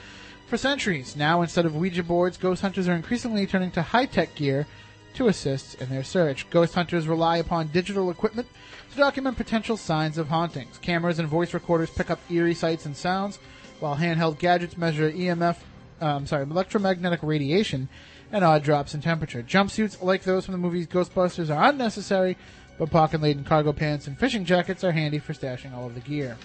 for 0.46 0.56
centuries. 0.56 1.16
Now, 1.16 1.42
instead 1.42 1.64
of 1.64 1.76
Ouija 1.76 2.02
boards, 2.02 2.36
ghost 2.36 2.62
hunters 2.62 2.88
are 2.88 2.94
increasingly 2.94 3.46
turning 3.46 3.70
to 3.72 3.82
high 3.82 4.06
tech 4.06 4.34
gear 4.34 4.66
to 5.14 5.28
assist 5.28 5.80
in 5.80 5.88
their 5.88 6.04
search. 6.04 6.48
Ghost 6.50 6.74
hunters 6.74 7.08
rely 7.08 7.38
upon 7.38 7.68
digital 7.68 8.10
equipment 8.10 8.48
to 8.90 8.96
document 8.96 9.36
potential 9.36 9.76
signs 9.76 10.18
of 10.18 10.28
hauntings. 10.28 10.78
Cameras 10.78 11.18
and 11.18 11.28
voice 11.28 11.54
recorders 11.54 11.90
pick 11.90 12.10
up 12.10 12.20
eerie 12.30 12.54
sights 12.54 12.86
and 12.86 12.96
sounds, 12.96 13.38
while 13.78 13.96
handheld 13.96 14.38
gadgets 14.38 14.76
measure 14.76 15.10
EMF, 15.10 15.56
um, 16.00 16.26
sorry, 16.26 16.42
electromagnetic 16.44 17.20
radiation 17.22 17.88
and 18.32 18.44
odd 18.44 18.62
drops 18.62 18.94
in 18.94 19.00
temperature. 19.00 19.42
Jumpsuits 19.42 20.02
like 20.02 20.22
those 20.22 20.44
from 20.44 20.52
the 20.52 20.58
movies 20.58 20.86
Ghostbusters 20.86 21.54
are 21.54 21.68
unnecessary, 21.68 22.36
but 22.78 22.90
pocket-laden 22.90 23.44
cargo 23.44 23.72
pants 23.72 24.06
and 24.06 24.18
fishing 24.18 24.44
jackets 24.44 24.84
are 24.84 24.92
handy 24.92 25.18
for 25.18 25.34
stashing 25.34 25.74
all 25.74 25.86
of 25.86 25.94
the 25.94 26.00
gear. 26.00 26.36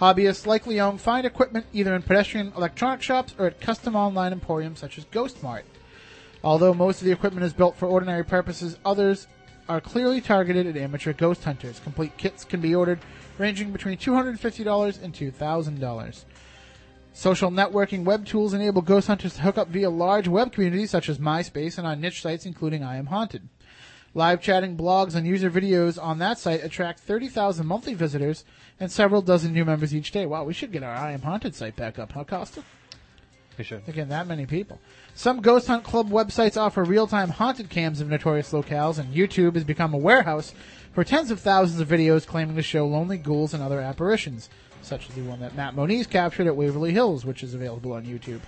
Hobbyists 0.00 0.46
like 0.46 0.64
Leong 0.64 1.00
find 1.00 1.26
equipment 1.26 1.66
either 1.72 1.94
in 1.94 2.02
pedestrian 2.02 2.52
electronic 2.54 3.00
shops 3.00 3.34
or 3.38 3.46
at 3.46 3.60
custom 3.60 3.96
online 3.96 4.32
emporiums 4.32 4.78
such 4.78 4.98
as 4.98 5.06
GhostMart. 5.06 5.62
Although 6.46 6.74
most 6.74 7.00
of 7.00 7.06
the 7.06 7.10
equipment 7.10 7.44
is 7.44 7.52
built 7.52 7.74
for 7.74 7.86
ordinary 7.88 8.24
purposes, 8.24 8.78
others 8.84 9.26
are 9.68 9.80
clearly 9.80 10.20
targeted 10.20 10.68
at 10.68 10.76
amateur 10.76 11.12
ghost 11.12 11.42
hunters. 11.42 11.80
Complete 11.80 12.16
kits 12.18 12.44
can 12.44 12.60
be 12.60 12.72
ordered 12.72 13.00
ranging 13.36 13.72
between 13.72 13.98
$250 13.98 15.02
and 15.02 15.12
$2,000. 15.12 16.24
Social 17.12 17.50
networking 17.50 18.04
web 18.04 18.24
tools 18.24 18.54
enable 18.54 18.80
ghost 18.80 19.08
hunters 19.08 19.34
to 19.34 19.42
hook 19.42 19.58
up 19.58 19.66
via 19.70 19.90
large 19.90 20.28
web 20.28 20.52
communities 20.52 20.92
such 20.92 21.08
as 21.08 21.18
MySpace 21.18 21.78
and 21.78 21.86
on 21.86 22.00
niche 22.00 22.22
sites 22.22 22.46
including 22.46 22.84
I 22.84 22.96
Am 22.96 23.06
Haunted. 23.06 23.48
Live 24.14 24.40
chatting 24.40 24.76
blogs 24.76 25.16
and 25.16 25.26
user 25.26 25.50
videos 25.50 26.00
on 26.00 26.20
that 26.20 26.38
site 26.38 26.62
attract 26.62 27.00
30,000 27.00 27.66
monthly 27.66 27.94
visitors 27.94 28.44
and 28.78 28.92
several 28.92 29.20
dozen 29.20 29.52
new 29.52 29.64
members 29.64 29.92
each 29.92 30.12
day. 30.12 30.26
Wow, 30.26 30.44
we 30.44 30.54
should 30.54 30.70
get 30.70 30.84
our 30.84 30.94
I 30.94 31.10
Am 31.10 31.22
Haunted 31.22 31.56
site 31.56 31.74
back 31.74 31.98
up, 31.98 32.12
huh, 32.12 32.22
Costa? 32.22 32.62
We 33.58 33.64
should. 33.64 33.82
Again, 33.88 34.10
that 34.10 34.26
many 34.28 34.46
people. 34.46 34.78
Some 35.18 35.40
ghost 35.40 35.66
hunt 35.66 35.82
club 35.82 36.10
websites 36.10 36.58
offer 36.58 36.84
real-time 36.84 37.30
haunted 37.30 37.70
cams 37.70 38.02
of 38.02 38.08
notorious 38.08 38.52
locales, 38.52 38.98
and 38.98 39.14
YouTube 39.14 39.54
has 39.54 39.64
become 39.64 39.94
a 39.94 39.98
warehouse 39.98 40.52
for 40.92 41.04
tens 41.04 41.30
of 41.30 41.40
thousands 41.40 41.80
of 41.80 41.88
videos 41.88 42.26
claiming 42.26 42.54
to 42.54 42.62
show 42.62 42.86
lonely 42.86 43.16
ghouls 43.16 43.54
and 43.54 43.62
other 43.62 43.80
apparitions, 43.80 44.50
such 44.82 45.08
as 45.08 45.14
the 45.14 45.22
one 45.22 45.40
that 45.40 45.56
Matt 45.56 45.74
Moniz 45.74 46.06
captured 46.06 46.46
at 46.46 46.54
Waverly 46.54 46.92
Hills, 46.92 47.24
which 47.24 47.42
is 47.42 47.54
available 47.54 47.94
on 47.94 48.04
YouTube. 48.04 48.42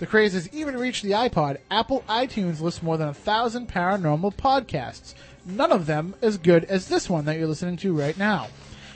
The 0.00 0.06
craze 0.06 0.34
has 0.34 0.52
even 0.52 0.76
reached 0.76 1.02
the 1.02 1.12
iPod. 1.12 1.56
Apple 1.70 2.04
iTunes 2.06 2.60
lists 2.60 2.82
more 2.82 2.98
than 2.98 3.08
a 3.08 3.14
thousand 3.14 3.70
paranormal 3.70 4.34
podcasts. 4.34 5.14
None 5.46 5.72
of 5.72 5.86
them 5.86 6.14
as 6.20 6.36
good 6.36 6.64
as 6.64 6.88
this 6.88 7.08
one 7.08 7.24
that 7.24 7.38
you're 7.38 7.48
listening 7.48 7.78
to 7.78 7.98
right 7.98 8.18
now. 8.18 8.48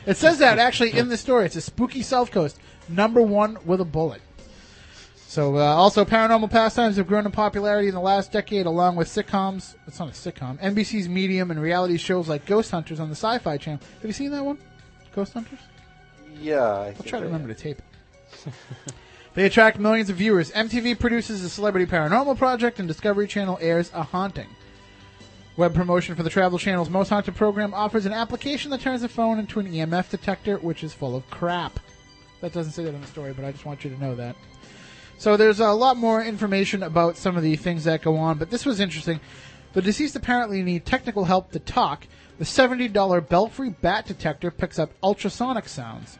It 0.05 0.19
says 0.19 0.39
that 0.41 0.59
actually 0.59 0.93
in 0.93 1.09
the 1.09 1.17
story. 1.17 1.47
It's 1.47 1.57
a 1.57 1.63
spooky 1.63 2.03
South 2.03 2.31
Coast, 2.31 2.59
number 2.91 3.23
one 3.23 3.57
with 3.65 3.81
a 3.81 3.87
bullet. 3.87 4.21
So, 5.29 5.57
uh, 5.57 5.61
also, 5.61 6.05
paranormal 6.05 6.51
pastimes 6.51 6.97
have 6.97 7.09
grown 7.09 7.27
in 7.27 7.33
popularity 7.33 7.89
in 7.89 7.95
the 7.95 8.01
last 8.01 8.31
decade, 8.31 8.65
along 8.65 8.95
with 8.95 9.09
sitcoms. 9.09 9.75
It's 9.87 9.99
not 9.99 10.09
a 10.09 10.13
sitcom. 10.13 10.57
NBC's 10.61 11.09
Medium 11.09 11.51
and 11.51 11.61
reality 11.61 11.97
shows 11.97 12.29
like 12.29 12.47
Ghost 12.47 12.71
Hunters 12.71 13.01
on 13.01 13.09
the 13.09 13.17
Sci-Fi 13.17 13.57
Channel. 13.59 13.81
Have 13.97 14.05
you 14.05 14.13
seen 14.13 14.31
that 14.31 14.45
one? 14.45 14.57
Ghost 15.15 15.33
Hunters. 15.33 15.59
Yeah, 16.41 16.61
I 16.63 16.87
I'll 16.87 16.93
think 16.93 17.07
try 17.07 17.19
to 17.19 17.27
remember 17.27 17.49
am. 17.49 17.55
to 17.57 17.61
tape 17.61 17.79
it. 17.79 18.53
they 19.35 19.45
attract 19.47 19.81
millions 19.81 20.11
of 20.11 20.17
viewers. 20.17 20.53
MTV 20.53 20.99
produces 20.99 21.43
a 21.43 21.49
Celebrity 21.49 21.91
Paranormal 21.91 22.39
Project, 22.39 22.79
and 22.79 22.87
Discovery 22.87 23.27
Channel 23.27 23.59
airs 23.61 23.91
A 23.95 24.05
Haunting. 24.05 24.49
Web 25.57 25.75
promotion 25.75 26.15
for 26.15 26.23
the 26.23 26.31
Travel 26.31 26.59
Channel's 26.59 26.89
Most 26.89 27.09
Haunted 27.09 27.35
program 27.35 27.75
offers 27.75 28.07
an 28.07 28.13
application 28.13 28.71
that 28.71 28.81
turns 28.81 29.03
a 29.03 29.09
phone 29.09 29.41
into 29.41 29.59
an 29.59 29.67
EMF 29.73 30.09
detector, 30.09 30.59
which 30.59 30.85
is 30.85 30.93
full 30.95 31.17
of 31.17 31.29
crap. 31.31 31.81
That 32.43 32.53
doesn't 32.53 32.73
say 32.73 32.85
that 32.85 32.95
in 32.95 33.01
the 33.01 33.07
story, 33.09 33.33
but 33.33 33.45
I 33.45 33.51
just 33.51 33.67
want 33.67 33.83
you 33.83 33.91
to 33.91 33.99
know 34.01 34.15
that. 34.15 34.37
So 35.19 35.37
there's 35.37 35.61
a 35.61 35.73
lot 35.73 35.97
more 35.97 36.23
information 36.23 36.83
about 36.83 37.17
some 37.17 37.37
of 37.37 37.43
the 37.43 37.57
things 37.57 37.85
that 37.85 38.03
go 38.03 38.17
on, 38.17 38.39
but 38.39 38.51
this 38.51 38.67
was 38.67 38.81
interesting. 38.81 39.21
The 39.73 39.83
deceased 39.83 40.17
apparently 40.17 40.63
need 40.63 40.85
technical 40.85 41.25
help 41.25 41.53
to 41.53 41.59
talk. 41.59 42.07
The 42.39 42.45
$70 42.45 43.29
Belfry 43.29 43.71
bat 43.71 44.07
detector 44.07 44.51
picks 44.51 44.79
up 44.79 44.91
ultrasonic 45.03 45.69
sounds. 45.69 46.19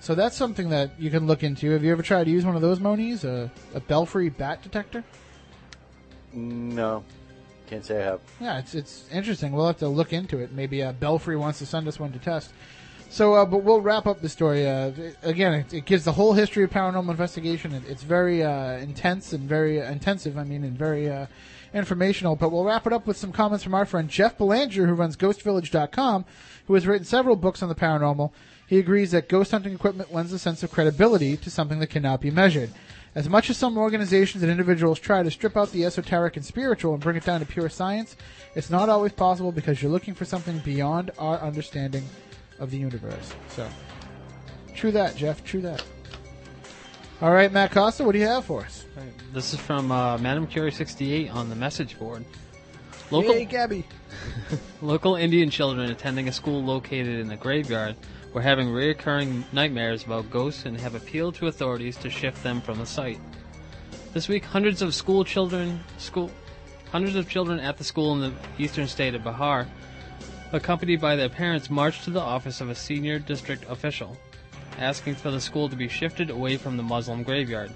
So 0.00 0.14
that's 0.14 0.36
something 0.36 0.68
that 0.70 0.92
you 1.00 1.10
can 1.10 1.26
look 1.26 1.42
into. 1.42 1.70
Have 1.72 1.82
you 1.82 1.90
ever 1.90 2.02
tried 2.02 2.24
to 2.24 2.30
use 2.30 2.44
one 2.44 2.54
of 2.54 2.62
those 2.62 2.78
Moniz? 2.78 3.24
A, 3.24 3.50
a 3.74 3.80
Belfry 3.80 4.28
bat 4.28 4.62
detector? 4.62 5.02
No, 6.32 7.02
can't 7.66 7.84
say 7.84 8.00
I 8.00 8.04
have. 8.04 8.20
Yeah, 8.40 8.58
it's 8.58 8.74
it's 8.74 9.04
interesting. 9.10 9.52
We'll 9.52 9.66
have 9.66 9.78
to 9.78 9.88
look 9.88 10.12
into 10.12 10.38
it. 10.38 10.52
Maybe 10.52 10.82
uh, 10.82 10.92
Belfry 10.92 11.36
wants 11.36 11.58
to 11.58 11.66
send 11.66 11.88
us 11.88 11.98
one 11.98 12.12
to 12.12 12.18
test. 12.18 12.52
So, 13.10 13.34
uh, 13.34 13.46
but 13.46 13.58
we'll 13.58 13.80
wrap 13.80 14.06
up 14.06 14.20
the 14.20 14.28
story. 14.28 14.68
Uh, 14.68 14.92
again, 15.22 15.54
it, 15.54 15.72
it 15.72 15.84
gives 15.86 16.04
the 16.04 16.12
whole 16.12 16.34
history 16.34 16.62
of 16.64 16.70
paranormal 16.70 17.10
investigation. 17.10 17.72
It, 17.72 17.84
it's 17.88 18.02
very 18.02 18.42
uh, 18.42 18.72
intense 18.78 19.32
and 19.32 19.48
very 19.48 19.78
intensive. 19.78 20.36
I 20.36 20.44
mean, 20.44 20.62
and 20.62 20.76
very 20.76 21.10
uh, 21.10 21.26
informational. 21.72 22.36
But 22.36 22.52
we'll 22.52 22.64
wrap 22.64 22.86
it 22.86 22.92
up 22.92 23.06
with 23.06 23.16
some 23.16 23.32
comments 23.32 23.64
from 23.64 23.74
our 23.74 23.86
friend 23.86 24.08
Jeff 24.08 24.36
Belanger, 24.36 24.86
who 24.86 24.94
runs 24.94 25.16
GhostVillage.com, 25.16 26.24
who 26.66 26.74
has 26.74 26.86
written 26.86 27.04
several 27.04 27.36
books 27.36 27.62
on 27.62 27.68
the 27.68 27.74
paranormal. 27.74 28.30
He 28.66 28.78
agrees 28.78 29.12
that 29.12 29.30
ghost 29.30 29.52
hunting 29.52 29.72
equipment 29.72 30.12
lends 30.12 30.32
a 30.32 30.38
sense 30.38 30.62
of 30.62 30.70
credibility 30.70 31.38
to 31.38 31.50
something 31.50 31.78
that 31.78 31.86
cannot 31.86 32.20
be 32.20 32.30
measured. 32.30 32.70
As 33.14 33.26
much 33.28 33.48
as 33.48 33.56
some 33.56 33.78
organizations 33.78 34.42
and 34.42 34.52
individuals 34.52 35.00
try 35.00 35.22
to 35.22 35.30
strip 35.30 35.56
out 35.56 35.72
the 35.72 35.86
esoteric 35.86 36.36
and 36.36 36.44
spiritual 36.44 36.92
and 36.92 37.02
bring 37.02 37.16
it 37.16 37.24
down 37.24 37.40
to 37.40 37.46
pure 37.46 37.70
science, 37.70 38.16
it's 38.54 38.68
not 38.68 38.90
always 38.90 39.12
possible 39.12 39.50
because 39.50 39.82
you're 39.82 39.90
looking 39.90 40.14
for 40.14 40.26
something 40.26 40.58
beyond 40.58 41.10
our 41.18 41.38
understanding 41.38 42.04
of 42.58 42.70
the 42.70 42.78
universe. 42.78 43.34
So, 43.48 43.68
true 44.74 44.92
that, 44.92 45.16
Jeff. 45.16 45.44
True 45.44 45.60
that. 45.62 45.82
All 47.20 47.32
right, 47.32 47.50
Matt 47.50 47.72
Costa, 47.72 48.04
what 48.04 48.12
do 48.12 48.18
you 48.18 48.26
have 48.26 48.44
for 48.44 48.62
us? 48.62 48.84
This 49.32 49.52
is 49.52 49.58
from 49.58 49.90
uh, 49.90 50.18
Madam 50.18 50.46
Curie 50.46 50.70
68 50.70 51.30
on 51.30 51.48
the 51.48 51.56
message 51.56 51.98
board. 51.98 52.24
Local, 53.10 53.34
Yay, 53.34 53.44
Gabby. 53.44 53.84
local 54.82 55.16
Indian 55.16 55.50
children 55.50 55.90
attending 55.90 56.28
a 56.28 56.32
school 56.32 56.62
located 56.62 57.18
in 57.18 57.30
a 57.30 57.36
graveyard 57.36 57.96
were 58.32 58.42
having 58.42 58.68
reoccurring 58.68 59.42
nightmares 59.52 60.04
about 60.04 60.30
ghosts 60.30 60.64
and 60.64 60.78
have 60.78 60.94
appealed 60.94 61.34
to 61.36 61.46
authorities 61.46 61.96
to 61.96 62.10
shift 62.10 62.42
them 62.42 62.60
from 62.60 62.78
the 62.78 62.86
site. 62.86 63.18
This 64.12 64.28
week, 64.28 64.44
hundreds 64.44 64.82
of 64.82 64.94
school 64.94 65.24
children, 65.24 65.80
school, 65.96 66.30
hundreds 66.92 67.16
of 67.16 67.28
children 67.28 67.58
at 67.58 67.78
the 67.78 67.84
school 67.84 68.12
in 68.14 68.20
the 68.20 68.32
eastern 68.62 68.86
state 68.86 69.14
of 69.14 69.22
Bihar, 69.22 69.66
accompanied 70.52 71.00
by 71.00 71.16
their 71.16 71.28
parents, 71.28 71.70
marched 71.70 72.04
to 72.04 72.10
the 72.10 72.20
office 72.20 72.60
of 72.60 72.70
a 72.70 72.74
senior 72.74 73.18
district 73.18 73.64
official, 73.68 74.16
asking 74.78 75.14
for 75.14 75.30
the 75.30 75.40
school 75.40 75.68
to 75.68 75.76
be 75.76 75.88
shifted 75.88 76.30
away 76.30 76.56
from 76.56 76.76
the 76.76 76.82
Muslim 76.82 77.22
graveyard. 77.22 77.70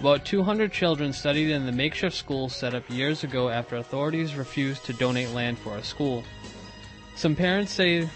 About 0.00 0.24
200 0.24 0.72
children 0.72 1.12
studied 1.12 1.50
in 1.50 1.66
the 1.66 1.72
makeshift 1.72 2.14
school 2.14 2.48
set 2.48 2.74
up 2.74 2.88
years 2.88 3.24
ago 3.24 3.48
after 3.48 3.76
authorities 3.76 4.36
refused 4.36 4.84
to 4.84 4.92
donate 4.92 5.30
land 5.30 5.58
for 5.58 5.76
a 5.76 5.82
school. 5.82 6.22
Some 7.16 7.34
parents 7.34 7.72
say 7.72 8.08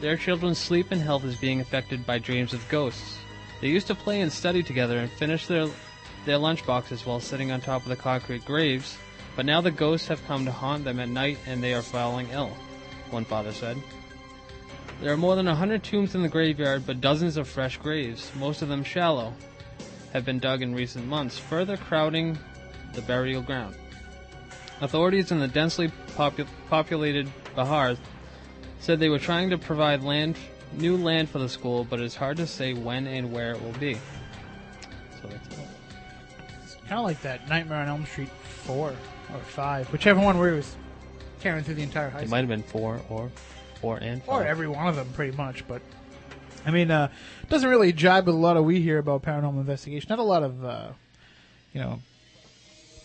their 0.00 0.16
children's 0.16 0.58
sleep 0.58 0.92
and 0.92 1.00
health 1.00 1.24
is 1.24 1.36
being 1.36 1.60
affected 1.60 2.06
by 2.06 2.18
dreams 2.18 2.52
of 2.52 2.68
ghosts. 2.68 3.18
They 3.60 3.68
used 3.68 3.88
to 3.88 3.94
play 3.94 4.20
and 4.20 4.32
study 4.32 4.62
together 4.62 4.98
and 4.98 5.10
finish 5.10 5.46
their 5.46 5.68
their 6.24 6.38
lunchboxes 6.38 7.04
while 7.04 7.20
sitting 7.20 7.50
on 7.50 7.60
top 7.60 7.82
of 7.82 7.88
the 7.88 7.96
concrete 7.96 8.44
graves, 8.44 8.96
but 9.36 9.44
now 9.44 9.60
the 9.60 9.70
ghosts 9.70 10.08
have 10.08 10.24
come 10.26 10.44
to 10.44 10.52
haunt 10.52 10.84
them 10.84 11.00
at 11.00 11.08
night 11.08 11.38
and 11.46 11.62
they 11.62 11.74
are 11.74 11.82
falling 11.82 12.28
ill, 12.30 12.56
one 13.10 13.24
father 13.24 13.52
said. 13.52 13.76
There 15.00 15.12
are 15.12 15.16
more 15.16 15.36
than 15.36 15.48
a 15.48 15.54
hundred 15.54 15.82
tombs 15.82 16.14
in 16.14 16.22
the 16.22 16.28
graveyard, 16.28 16.86
but 16.86 17.00
dozens 17.00 17.36
of 17.36 17.48
fresh 17.48 17.76
graves, 17.78 18.30
most 18.36 18.62
of 18.62 18.68
them 18.68 18.84
shallow, 18.84 19.34
have 20.12 20.24
been 20.24 20.38
dug 20.38 20.62
in 20.62 20.74
recent 20.74 21.06
months, 21.06 21.38
further 21.38 21.76
crowding 21.76 22.38
the 22.94 23.02
burial 23.02 23.42
ground. 23.42 23.74
Authorities 24.80 25.32
in 25.32 25.40
the 25.40 25.48
densely 25.48 25.90
popu- 26.16 26.46
populated 26.68 27.28
Bihar 27.56 27.96
said 28.78 29.00
they 29.00 29.08
were 29.08 29.18
trying 29.18 29.50
to 29.50 29.58
provide 29.58 30.02
land, 30.02 30.36
new 30.72 30.96
land 30.96 31.28
for 31.28 31.38
the 31.38 31.48
school, 31.48 31.84
but 31.84 32.00
it's 32.00 32.14
hard 32.14 32.36
to 32.36 32.46
say 32.46 32.74
when 32.74 33.06
and 33.06 33.32
where 33.32 33.52
it 33.52 33.62
will 33.62 33.72
be. 33.72 33.94
So 35.20 35.28
that's 35.28 35.48
it. 35.48 35.68
It's 36.62 36.74
kind 36.74 36.98
of 36.98 37.04
like 37.04 37.20
that 37.22 37.48
Nightmare 37.48 37.78
on 37.78 37.88
Elm 37.88 38.06
Street 38.06 38.28
4 38.64 38.88
or 38.88 38.94
5, 39.38 39.92
whichever 39.92 40.20
one 40.20 40.38
where 40.38 40.50
he 40.50 40.56
was 40.56 40.76
carrying 41.44 41.62
through 41.62 41.74
the 41.74 41.82
entire 41.82 42.08
high 42.08 42.20
It 42.20 42.22
school. 42.22 42.30
might 42.30 42.38
have 42.38 42.48
been 42.48 42.62
four 42.62 43.00
or 43.10 43.30
four 43.80 43.98
and 43.98 44.22
four, 44.24 44.42
or 44.42 44.46
every 44.46 44.66
one 44.66 44.88
of 44.88 44.96
them, 44.96 45.06
pretty 45.12 45.36
much. 45.36 45.68
But 45.68 45.82
I 46.66 46.70
mean, 46.70 46.90
uh, 46.90 47.10
it 47.42 47.50
doesn't 47.50 47.68
really 47.68 47.92
jibe 47.92 48.26
with 48.26 48.34
a 48.34 48.38
lot 48.38 48.56
of 48.56 48.64
we 48.64 48.80
hear 48.80 48.98
about 48.98 49.22
paranormal 49.22 49.60
investigation. 49.60 50.08
Not 50.08 50.18
a 50.18 50.22
lot 50.22 50.42
of, 50.42 50.64
uh, 50.64 50.88
you 51.74 51.80
know, 51.82 52.00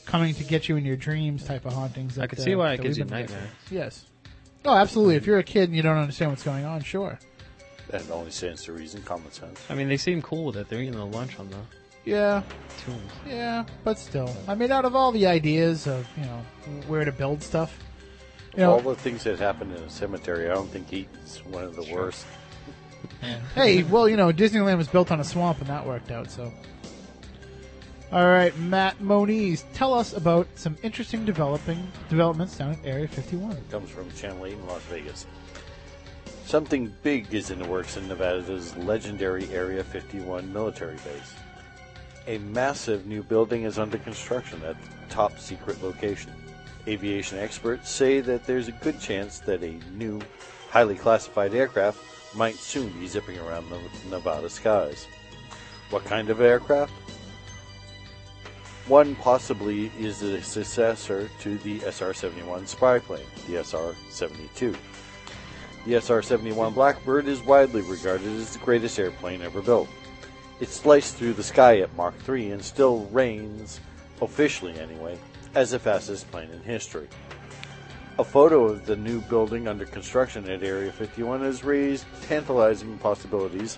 coming 0.06 0.34
to 0.36 0.44
get 0.46 0.70
you 0.70 0.78
in 0.78 0.86
your 0.86 0.96
dreams 0.96 1.44
type 1.44 1.66
of 1.66 1.74
hauntings. 1.74 2.18
I 2.18 2.22
that, 2.22 2.28
could 2.30 2.40
see 2.40 2.56
uh, 2.56 2.60
why 2.60 2.74
it 2.74 2.78
that 2.78 2.84
gives 2.84 2.98
we've 2.98 3.06
you 3.06 3.12
been 3.12 3.22
getting. 3.24 3.36
nightmares. 3.36 3.56
Yes. 3.70 4.06
Oh, 4.64 4.74
absolutely. 4.76 5.16
If 5.18 5.28
you're 5.28 5.38
a 5.40 5.44
kid 5.44 5.68
and 5.70 5.76
you 5.76 5.82
don't 5.84 5.98
understand 5.98 6.32
what's 6.32 6.44
going 6.44 6.64
on, 6.64 6.82
sure. 6.82 7.20
That 7.90 8.10
only 8.10 8.32
stands 8.32 8.64
to 8.64 8.72
reason, 8.72 9.02
common 9.04 9.32
sense. 9.34 9.60
I 9.70 9.74
mean, 9.76 9.90
they 9.90 9.98
seem 9.98 10.22
cool 10.22 10.46
with 10.46 10.56
it. 10.58 10.70
They're 10.70 10.80
eating 10.80 10.94
the 10.94 11.06
lunch 11.06 11.40
on 11.40 11.50
the 11.50 11.58
Yeah, 12.06 12.44
tombs. 12.86 13.12
yeah, 13.28 13.66
but 13.84 13.98
still, 14.00 14.34
I 14.48 14.56
mean, 14.56 14.72
out 14.72 14.86
of 14.86 14.96
all 14.96 15.12
the 15.12 15.26
ideas 15.28 15.88
of 15.88 16.08
you 16.18 16.24
know 16.24 16.42
where 16.88 17.04
to 17.04 17.12
build 17.12 17.42
stuff, 17.42 17.78
you 18.56 18.64
know, 18.64 18.74
All 18.74 18.82
the 18.82 18.96
things 18.96 19.24
that 19.24 19.40
happen 19.40 19.72
in 19.72 19.84
a 19.84 19.90
cemetery, 19.90 20.50
I 20.50 20.54
don't 20.54 20.70
think 20.70 20.92
eating's 20.92 21.38
one 21.46 21.64
of 21.64 21.76
the 21.76 21.94
worst. 21.94 22.26
hey, 23.56 23.84
well, 23.84 24.10
you 24.10 24.18
know, 24.18 24.32
Disneyland 24.32 24.78
was 24.78 24.88
built 24.88 25.12
on 25.12 25.20
a 25.20 25.24
swamp, 25.24 25.60
and 25.60 25.68
that 25.68 25.86
worked 25.86 26.12
out. 26.12 26.30
So, 26.30 26.52
all 28.12 28.26
right, 28.28 28.58
Matt 28.58 29.00
Moniz, 29.02 29.66
tell 29.74 29.94
us 29.94 30.14
about 30.14 30.48
some 30.56 30.76
interesting 30.82 31.26
developing 31.26 31.92
developments 32.10 32.58
down 32.58 32.72
at 32.72 32.80
Area 32.84 33.08
51. 33.08 33.58
comes 33.70 33.90
from 33.90 34.12
Channel 34.14 34.46
8 34.48 34.54
in 34.54 34.68
Las 34.68 34.82
Vegas. 34.84 35.26
Something 36.46 36.92
big 37.04 37.32
is 37.32 37.52
in 37.52 37.60
the 37.60 37.68
works 37.68 37.98
in 37.98 38.08
Nevada's 38.08 38.76
legendary 38.78 39.48
Area 39.54 39.84
51 39.84 40.52
military 40.52 40.96
base. 40.96 41.34
A 42.26 42.40
massive 42.40 43.06
new 43.06 43.22
building 43.22 43.64
is 43.64 43.78
under 43.78 44.00
construction 44.00 44.62
at 44.64 44.76
the 44.82 45.14
top 45.14 45.40
secret 45.40 45.82
location. 45.84 46.32
Aviation 46.90 47.38
experts 47.38 47.88
say 47.92 48.20
that 48.20 48.46
there's 48.46 48.68
a 48.68 48.72
good 48.72 49.00
chance 49.00 49.38
that 49.42 49.64
a 49.64 49.80
new, 49.94 50.20
highly 50.72 50.96
classified 50.96 51.54
aircraft 51.54 52.00
might 52.36 52.56
soon 52.56 52.90
be 53.00 53.06
zipping 53.06 53.38
around 53.38 53.70
the 53.70 53.80
Nevada 54.10 54.50
skies. 54.50 55.06
What 55.92 56.04
kind 56.06 56.32
of 56.32 56.42
aircraft? 56.42 56.92
One 58.88 59.16
possibly 59.18 59.92
is 60.00 60.20
the 60.20 60.42
successor 60.42 61.30
to 61.42 61.58
the 61.60 61.80
SR 61.82 62.12
71 62.12 62.66
spy 62.66 62.98
plane, 62.98 63.26
the 63.48 63.64
SR 63.64 63.94
72. 64.10 64.76
The 65.86 66.02
SR 66.02 66.24
71 66.24 66.74
Blackbird 66.74 67.28
is 67.28 67.42
widely 67.44 67.82
regarded 67.82 68.28
as 68.28 68.54
the 68.54 68.66
greatest 68.66 68.98
airplane 68.98 69.44
ever 69.44 69.62
built. 69.62 69.90
It 70.60 70.70
sliced 70.70 71.18
through 71.18 71.34
the 71.34 71.44
sky 71.44 71.82
at 71.82 71.96
Mach 71.96 72.18
3 72.18 72.50
and 72.50 72.66
still 72.66 73.06
reigns, 73.12 73.80
officially 74.22 74.78
anyway, 74.80 75.20
as 75.56 75.72
the 75.72 75.80
fastest 75.80 76.30
plane 76.32 76.50
in 76.52 76.62
history. 76.62 77.08
A 78.18 78.24
photo 78.24 78.66
of 78.66 78.86
the 78.86 78.96
new 78.96 79.22
building 79.22 79.68
under 79.68 79.86
construction 79.86 80.50
at 80.50 80.62
Area 80.62 80.92
51 80.92 81.42
has 81.42 81.64
raised 81.64 82.06
tantalizing 82.24 82.98
possibilities 82.98 83.78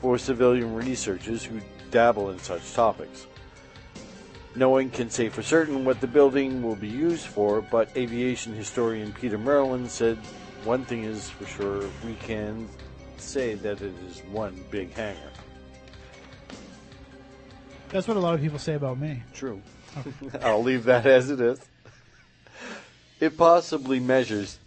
for 0.00 0.18
civilian 0.18 0.74
researchers 0.74 1.42
who 1.42 1.60
dabble 1.90 2.30
in 2.30 2.38
such 2.38 2.74
topics. 2.74 3.26
No 4.54 4.68
one 4.68 4.90
can 4.90 5.10
say 5.10 5.28
for 5.28 5.42
certain 5.42 5.84
what 5.84 6.00
the 6.00 6.06
building 6.06 6.62
will 6.62 6.76
be 6.76 6.88
used 6.88 7.26
for, 7.26 7.60
but 7.60 7.88
aviation 7.96 8.52
historian 8.52 9.12
Peter 9.12 9.38
Merlin 9.38 9.88
said 9.88 10.18
one 10.64 10.84
thing 10.84 11.04
is 11.04 11.30
for 11.30 11.46
sure 11.46 11.88
we 12.06 12.14
can 12.16 12.68
say 13.16 13.54
that 13.54 13.80
it 13.80 13.94
is 14.08 14.20
one 14.30 14.64
big 14.70 14.92
hangar. 14.92 15.30
That's 17.88 18.06
what 18.06 18.16
a 18.16 18.20
lot 18.20 18.34
of 18.34 18.40
people 18.40 18.58
say 18.58 18.74
about 18.74 18.98
me. 18.98 19.22
True. 19.32 19.60
I'll 20.42 20.62
leave 20.62 20.84
that 20.84 21.06
as 21.06 21.30
it 21.30 21.40
is. 21.40 21.60
It 23.20 23.36
possibly 23.36 24.00
measures 24.00 24.58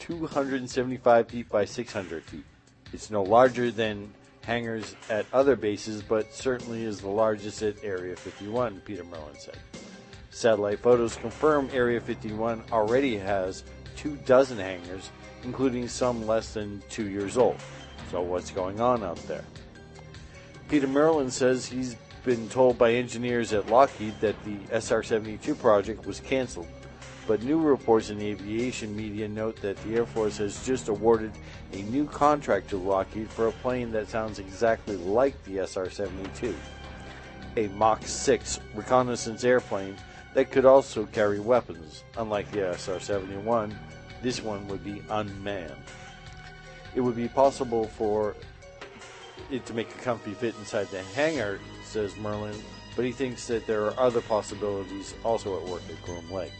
275 0.00 1.28
feet 1.28 1.48
by 1.48 1.64
600 1.64 2.22
feet. 2.24 2.44
It's 2.92 3.10
no 3.10 3.22
larger 3.22 3.70
than 3.70 4.12
hangars 4.42 4.94
at 5.08 5.26
other 5.32 5.56
bases, 5.56 6.02
but 6.02 6.32
certainly 6.32 6.84
is 6.84 7.00
the 7.00 7.08
largest 7.08 7.62
at 7.62 7.82
Area 7.82 8.16
51, 8.16 8.80
Peter 8.84 9.04
Merlin 9.04 9.38
said. 9.38 9.58
Satellite 10.30 10.80
photos 10.80 11.16
confirm 11.16 11.68
Area 11.72 12.00
51 12.00 12.62
already 12.72 13.16
has 13.16 13.64
two 13.96 14.16
dozen 14.26 14.58
hangars, 14.58 15.10
including 15.44 15.88
some 15.88 16.26
less 16.26 16.52
than 16.54 16.82
two 16.90 17.08
years 17.08 17.36
old. 17.36 17.56
So, 18.10 18.20
what's 18.20 18.50
going 18.50 18.80
on 18.80 19.02
out 19.02 19.16
there? 19.28 19.44
Peter 20.68 20.86
Merlin 20.88 21.30
says 21.30 21.66
he's 21.66 21.96
been 22.24 22.48
told 22.48 22.78
by 22.78 22.92
engineers 22.92 23.52
at 23.52 23.68
Lockheed 23.68 24.18
that 24.20 24.36
the 24.44 24.56
SR 24.80 25.02
72 25.02 25.54
project 25.54 26.06
was 26.06 26.20
canceled. 26.20 26.68
But 27.26 27.42
new 27.42 27.58
reports 27.58 28.10
in 28.10 28.18
the 28.18 28.26
aviation 28.26 28.94
media 28.94 29.28
note 29.28 29.60
that 29.62 29.76
the 29.78 29.96
Air 29.96 30.06
Force 30.06 30.36
has 30.38 30.64
just 30.66 30.88
awarded 30.88 31.32
a 31.72 31.82
new 31.82 32.06
contract 32.06 32.68
to 32.70 32.76
Lockheed 32.76 33.30
for 33.30 33.48
a 33.48 33.52
plane 33.52 33.90
that 33.92 34.08
sounds 34.08 34.38
exactly 34.38 34.96
like 34.96 35.42
the 35.44 35.58
SR 35.66 35.90
72 35.90 36.54
a 37.56 37.68
Mach 37.68 38.04
6 38.04 38.60
reconnaissance 38.74 39.44
airplane 39.44 39.96
that 40.34 40.50
could 40.50 40.64
also 40.64 41.06
carry 41.06 41.40
weapons. 41.40 42.02
Unlike 42.16 42.50
the 42.50 42.76
SR 42.76 43.00
71, 43.00 43.76
this 44.22 44.42
one 44.42 44.66
would 44.68 44.82
be 44.82 45.02
unmanned. 45.10 45.72
It 46.94 47.00
would 47.00 47.16
be 47.16 47.28
possible 47.28 47.86
for 47.86 48.34
it 49.50 49.64
to 49.66 49.74
make 49.74 49.90
a 49.90 49.98
comfy 49.98 50.32
fit 50.32 50.54
inside 50.58 50.88
the 50.88 51.02
hangar, 51.14 51.60
says 51.94 52.16
Merlin, 52.16 52.60
but 52.96 53.04
he 53.04 53.12
thinks 53.12 53.46
that 53.46 53.68
there 53.68 53.84
are 53.84 53.98
other 53.98 54.20
possibilities 54.20 55.14
also 55.22 55.56
at 55.56 55.68
work 55.68 55.82
at 55.88 56.02
Groom 56.02 56.28
Lake. 56.28 56.52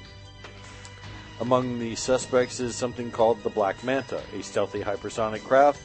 Among 1.40 1.80
the 1.80 1.96
suspects 1.96 2.60
is 2.60 2.76
something 2.76 3.10
called 3.10 3.42
the 3.42 3.50
Black 3.50 3.82
Manta, 3.82 4.22
a 4.32 4.42
stealthy 4.42 4.80
hypersonic 4.80 5.42
craft 5.42 5.82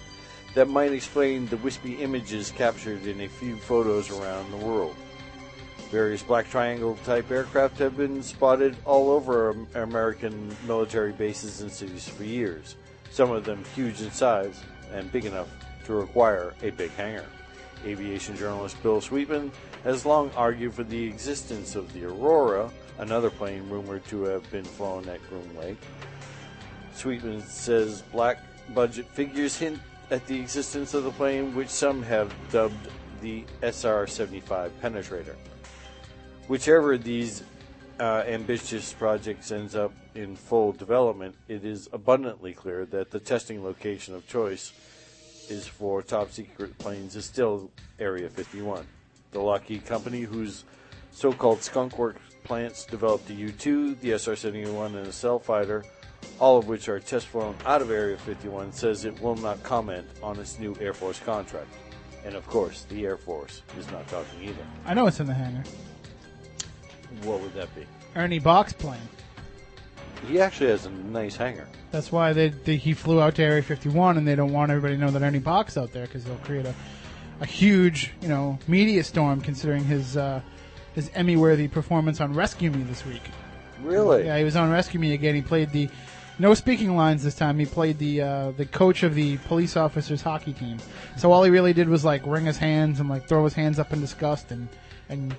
that 0.54 0.70
might 0.70 0.94
explain 0.94 1.48
the 1.48 1.58
wispy 1.58 1.96
images 1.96 2.52
captured 2.52 3.08
in 3.08 3.22
a 3.22 3.28
few 3.28 3.58
photos 3.58 4.12
around 4.12 4.52
the 4.52 4.58
world. 4.58 4.96
Various 5.90 6.22
black 6.22 6.48
triangle 6.48 6.96
type 7.04 7.32
aircraft 7.32 7.80
have 7.80 7.98
been 7.98 8.22
spotted 8.22 8.78
all 8.86 9.10
over 9.10 9.56
American 9.74 10.56
military 10.68 11.12
bases 11.12 11.62
and 11.62 11.72
cities 11.72 12.08
for 12.08 12.24
years, 12.24 12.76
some 13.10 13.32
of 13.32 13.46
them 13.46 13.64
huge 13.76 14.00
in 14.02 14.12
size 14.12 14.62
and 14.94 15.12
big 15.12 15.26
enough 15.26 15.48
to 15.86 15.96
require 15.96 16.54
a 16.62 16.70
big 16.70 16.92
hangar. 16.92 17.26
Aviation 17.86 18.36
journalist 18.36 18.82
Bill 18.84 19.02
Sweetman 19.02 19.52
has 19.84 20.06
long 20.06 20.32
argued 20.36 20.74
for 20.74 20.84
the 20.84 21.08
existence 21.08 21.76
of 21.76 21.92
the 21.94 22.06
Aurora, 22.06 22.70
another 22.98 23.30
plane 23.30 23.70
rumored 23.70 24.06
to 24.06 24.24
have 24.24 24.50
been 24.52 24.66
flown 24.66 25.08
at 25.10 25.20
Groom 25.30 25.58
Lake. 25.58 25.78
Sweetman 26.94 27.42
says 27.42 28.02
black 28.12 28.40
budget 28.74 29.08
figures 29.08 29.58
hint 29.58 29.80
at 30.12 30.26
the 30.28 30.40
existence 30.40 30.94
of 30.94 31.04
the 31.04 31.12
plane, 31.12 31.56
which 31.56 31.70
some 31.70 32.04
have 32.04 32.34
dubbed 32.52 32.90
the 33.22 33.46
SR 33.62 34.08
75 34.08 34.72
Penetrator. 34.82 35.36
Whichever 36.48 36.98
these 36.98 37.44
uh, 38.00 38.24
ambitious 38.26 38.94
projects 38.94 39.52
ends 39.52 39.76
up 39.76 39.94
in 40.16 40.36
full 40.36 40.72
development, 40.72 41.36
it 41.48 41.64
is 41.66 41.90
abundantly 41.94 42.54
clear 42.54 42.86
that 42.86 43.12
the 43.12 43.20
testing 43.20 43.64
location 43.64 44.16
of 44.16 44.28
choice 44.28 44.74
is 45.50 45.68
for 45.68 46.02
top 46.02 46.32
secret 46.32 46.78
planes 46.78 47.16
is 47.16 47.26
still 47.26 47.70
Area 48.00 48.30
51. 48.30 48.86
The 49.32 49.40
Lockheed 49.40 49.86
Company, 49.86 50.22
whose 50.22 50.64
so 51.12 51.32
called 51.32 51.62
Skunk 51.62 51.98
Works 51.98 52.22
plants 52.44 52.86
developed 52.86 53.28
the 53.28 53.34
U 53.36 53.52
2, 53.52 53.96
the 53.96 54.14
SR 54.14 54.36
71, 54.36 54.96
and 54.96 55.08
a 55.08 55.12
Cell 55.12 55.40
Fighter, 55.40 55.84
all 56.40 56.58
of 56.58 56.68
which 56.68 56.90
are 56.90 57.00
test 57.00 57.28
flown 57.28 57.56
out 57.66 57.82
of 57.82 57.92
Area 57.92 58.18
51, 58.18 58.72
says 58.72 59.06
it 59.06 59.20
will 59.22 59.36
not 59.36 59.62
comment 59.64 60.08
on 60.24 60.40
its 60.40 60.60
new 60.60 60.76
Air 60.80 60.94
Force 60.94 61.20
contract. 61.20 61.70
And 62.26 62.36
of 62.36 62.46
course, 62.48 62.86
the 62.90 63.06
Air 63.06 63.18
Force 63.18 63.62
is 63.78 63.90
not 63.92 64.08
talking 64.08 64.44
either. 64.44 64.66
I 64.86 64.94
know 64.94 65.08
it's 65.08 65.20
in 65.20 65.28
the 65.28 65.34
hangar. 65.34 65.64
What 67.24 67.42
would 67.42 67.54
that 67.54 67.74
be? 67.76 67.86
Ernie 68.16 68.40
Boch's 68.40 68.74
plane. 68.74 69.00
He 70.28 70.40
actually 70.40 70.70
has 70.70 70.86
a 70.86 70.90
nice 70.92 71.36
hangar. 71.36 71.68
That's 71.92 72.12
why 72.12 72.34
they, 72.34 72.50
they 72.50 72.76
he 72.76 72.94
flew 72.94 73.22
out 73.22 73.36
to 73.36 73.44
Area 73.44 73.64
51, 73.64 74.18
and 74.18 74.28
they 74.28 74.36
don't 74.36 74.54
want 74.54 74.72
everybody 74.72 74.96
to 74.96 75.02
know 75.02 75.12
that 75.12 75.22
Ernie 75.22 75.40
Boch's 75.40 75.78
out 75.78 75.92
there 75.92 76.06
because 76.06 76.24
they'll 76.26 76.36
create 76.38 76.66
a 76.66 76.74
a 77.42 77.46
huge 77.46 78.12
you 78.22 78.28
know 78.28 78.60
media 78.68 79.04
storm 79.04 79.42
considering 79.42 79.84
his 79.84 80.18
uh, 80.18 80.42
his 80.94 81.10
Emmy 81.14 81.38
worthy 81.38 81.68
performance 81.68 82.22
on 82.22 82.34
Rescue 82.34 82.72
Me 82.72 82.84
this 82.84 83.06
week. 83.06 83.22
Really? 83.82 84.26
Yeah, 84.26 84.38
he 84.38 84.44
was 84.44 84.56
on 84.56 84.70
Rescue 84.72 85.00
Me 85.00 85.14
again. 85.14 85.36
He 85.36 85.42
played 85.42 85.72
the 85.72 85.90
no 86.38 86.54
speaking 86.54 86.96
lines 86.96 87.24
this 87.24 87.36
time. 87.36 87.60
He 87.60 87.66
played 87.66 87.98
the 87.98 88.22
uh, 88.22 88.52
the 88.52 88.66
coach 88.66 89.04
of 89.04 89.16
the 89.16 89.38
police 89.38 89.78
officers 89.78 90.22
hockey 90.22 90.54
team. 90.54 90.78
So 91.18 91.32
all 91.32 91.44
he 91.44 91.52
really 91.52 91.74
did 91.74 91.88
was 91.88 92.04
like 92.04 92.26
wring 92.26 92.46
his 92.46 92.58
hands 92.58 93.00
and 93.00 93.10
like 93.10 93.28
throw 93.28 93.44
his 93.44 93.54
hands 93.54 93.80
up 93.80 93.94
in 93.94 94.02
disgust 94.02 94.52
and 94.52 94.68
and 95.08 95.36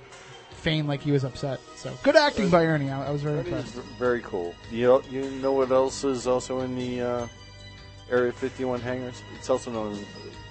feign 0.61 0.87
like 0.87 1.01
he 1.01 1.11
was 1.11 1.23
upset. 1.23 1.59
So 1.75 1.91
good 2.03 2.15
acting 2.15 2.49
by 2.49 2.65
Ernie. 2.65 2.89
I, 2.89 3.07
I 3.07 3.11
was 3.11 3.21
very 3.21 3.39
is 3.39 3.47
impressed. 3.47 3.75
very 3.97 4.21
cool. 4.21 4.53
You 4.71 4.87
know, 4.87 5.01
you 5.09 5.29
know 5.41 5.51
what 5.51 5.71
else 5.71 6.03
is 6.03 6.27
also 6.27 6.59
in 6.61 6.75
the 6.75 7.01
uh, 7.01 7.27
Area 8.09 8.31
51 8.31 8.79
hangars? 8.81 9.21
It's 9.37 9.49
also 9.49 9.71
known 9.71 9.97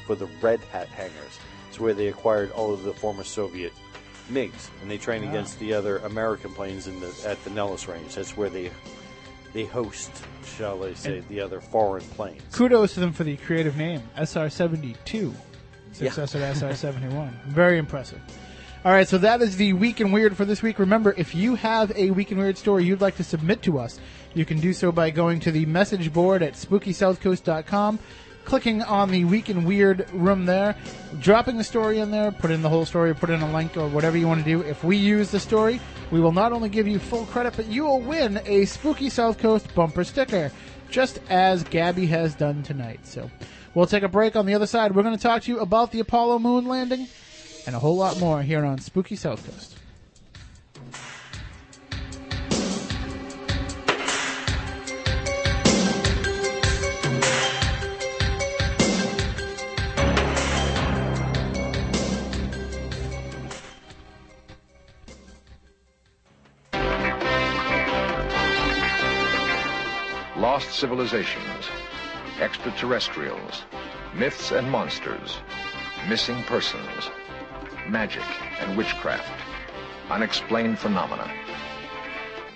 for 0.06 0.14
the 0.14 0.26
Red 0.40 0.60
Hat 0.72 0.88
hangars. 0.88 1.38
It's 1.68 1.78
where 1.78 1.94
they 1.94 2.08
acquired 2.08 2.50
all 2.52 2.72
of 2.74 2.82
the 2.82 2.92
former 2.92 3.22
Soviet 3.24 3.72
MiGs, 4.30 4.70
and 4.82 4.90
they 4.90 4.98
train 4.98 5.24
Ah. 5.24 5.28
against 5.30 5.58
the 5.58 5.72
other 5.74 5.98
American 5.98 6.52
planes 6.52 6.86
in 6.88 6.98
the 7.00 7.12
at 7.26 7.42
the 7.44 7.50
Nellis 7.50 7.86
range. 7.88 8.14
That's 8.16 8.36
where 8.36 8.50
they 8.50 8.70
they 9.52 9.64
host, 9.64 10.10
shall 10.44 10.84
I 10.84 10.94
say, 10.94 11.18
And- 11.18 11.28
the 11.28 11.40
other 11.40 11.60
foreign 11.60 12.04
planes. 12.10 12.42
Kudos 12.52 12.94
to 12.94 13.00
them 13.00 13.12
for 13.12 13.24
the 13.24 13.36
creative 13.38 13.76
name 13.76 14.00
SR-72, 14.16 15.32
successor 15.92 16.38
to 16.38 16.44
SR71. 16.44 17.30
Very 17.46 17.78
impressive. 17.78 18.20
All 18.82 18.92
right, 18.92 19.06
so 19.06 19.18
that 19.18 19.42
is 19.42 19.58
the 19.58 19.74
Week 19.74 20.00
in 20.00 20.10
Weird 20.10 20.38
for 20.38 20.46
this 20.46 20.62
week. 20.62 20.78
Remember, 20.78 21.12
if 21.18 21.34
you 21.34 21.54
have 21.54 21.92
a 21.94 22.12
Week 22.12 22.32
in 22.32 22.38
Weird 22.38 22.56
story 22.56 22.82
you'd 22.82 23.02
like 23.02 23.16
to 23.16 23.24
submit 23.24 23.60
to 23.64 23.78
us, 23.78 24.00
you 24.32 24.46
can 24.46 24.58
do 24.58 24.72
so 24.72 24.90
by 24.90 25.10
going 25.10 25.38
to 25.40 25.52
the 25.52 25.66
message 25.66 26.10
board 26.14 26.42
at 26.42 26.54
spookysouthcoast.com, 26.54 27.98
clicking 28.46 28.80
on 28.80 29.10
the 29.10 29.24
Week 29.24 29.50
in 29.50 29.66
Weird 29.66 30.08
room 30.14 30.46
there, 30.46 30.74
dropping 31.20 31.58
the 31.58 31.64
story 31.64 31.98
in 31.98 32.10
there, 32.10 32.32
put 32.32 32.50
in 32.50 32.62
the 32.62 32.70
whole 32.70 32.86
story, 32.86 33.14
put 33.14 33.28
in 33.28 33.42
a 33.42 33.52
link 33.52 33.76
or 33.76 33.86
whatever 33.86 34.16
you 34.16 34.26
want 34.26 34.42
to 34.42 34.50
do. 34.50 34.62
If 34.62 34.82
we 34.82 34.96
use 34.96 35.30
the 35.30 35.40
story, 35.40 35.78
we 36.10 36.18
will 36.18 36.32
not 36.32 36.54
only 36.54 36.70
give 36.70 36.88
you 36.88 36.98
full 36.98 37.26
credit, 37.26 37.52
but 37.56 37.66
you 37.66 37.84
will 37.84 38.00
win 38.00 38.40
a 38.46 38.64
Spooky 38.64 39.10
South 39.10 39.36
Coast 39.36 39.74
bumper 39.74 40.04
sticker, 40.04 40.50
just 40.88 41.20
as 41.28 41.64
Gabby 41.64 42.06
has 42.06 42.34
done 42.34 42.62
tonight. 42.62 43.06
So 43.06 43.30
we'll 43.74 43.84
take 43.84 44.04
a 44.04 44.08
break. 44.08 44.36
On 44.36 44.46
the 44.46 44.54
other 44.54 44.66
side, 44.66 44.96
we're 44.96 45.02
going 45.02 45.18
to 45.18 45.22
talk 45.22 45.42
to 45.42 45.52
you 45.52 45.60
about 45.60 45.92
the 45.92 46.00
Apollo 46.00 46.38
moon 46.38 46.64
landing 46.64 47.08
and 47.66 47.76
a 47.76 47.78
whole 47.78 47.96
lot 47.96 48.18
more 48.18 48.42
here 48.42 48.64
on 48.64 48.78
Spooky 48.78 49.16
South 49.16 49.44
Coast. 49.44 49.76
Lost 70.36 70.72
civilizations, 70.72 71.68
extraterrestrials, 72.40 73.64
myths 74.14 74.50
and 74.50 74.70
monsters, 74.70 75.36
missing 76.08 76.42
persons, 76.44 77.10
magic 77.88 78.24
and 78.60 78.76
witchcraft, 78.76 79.30
unexplained 80.10 80.78
phenomena. 80.78 81.30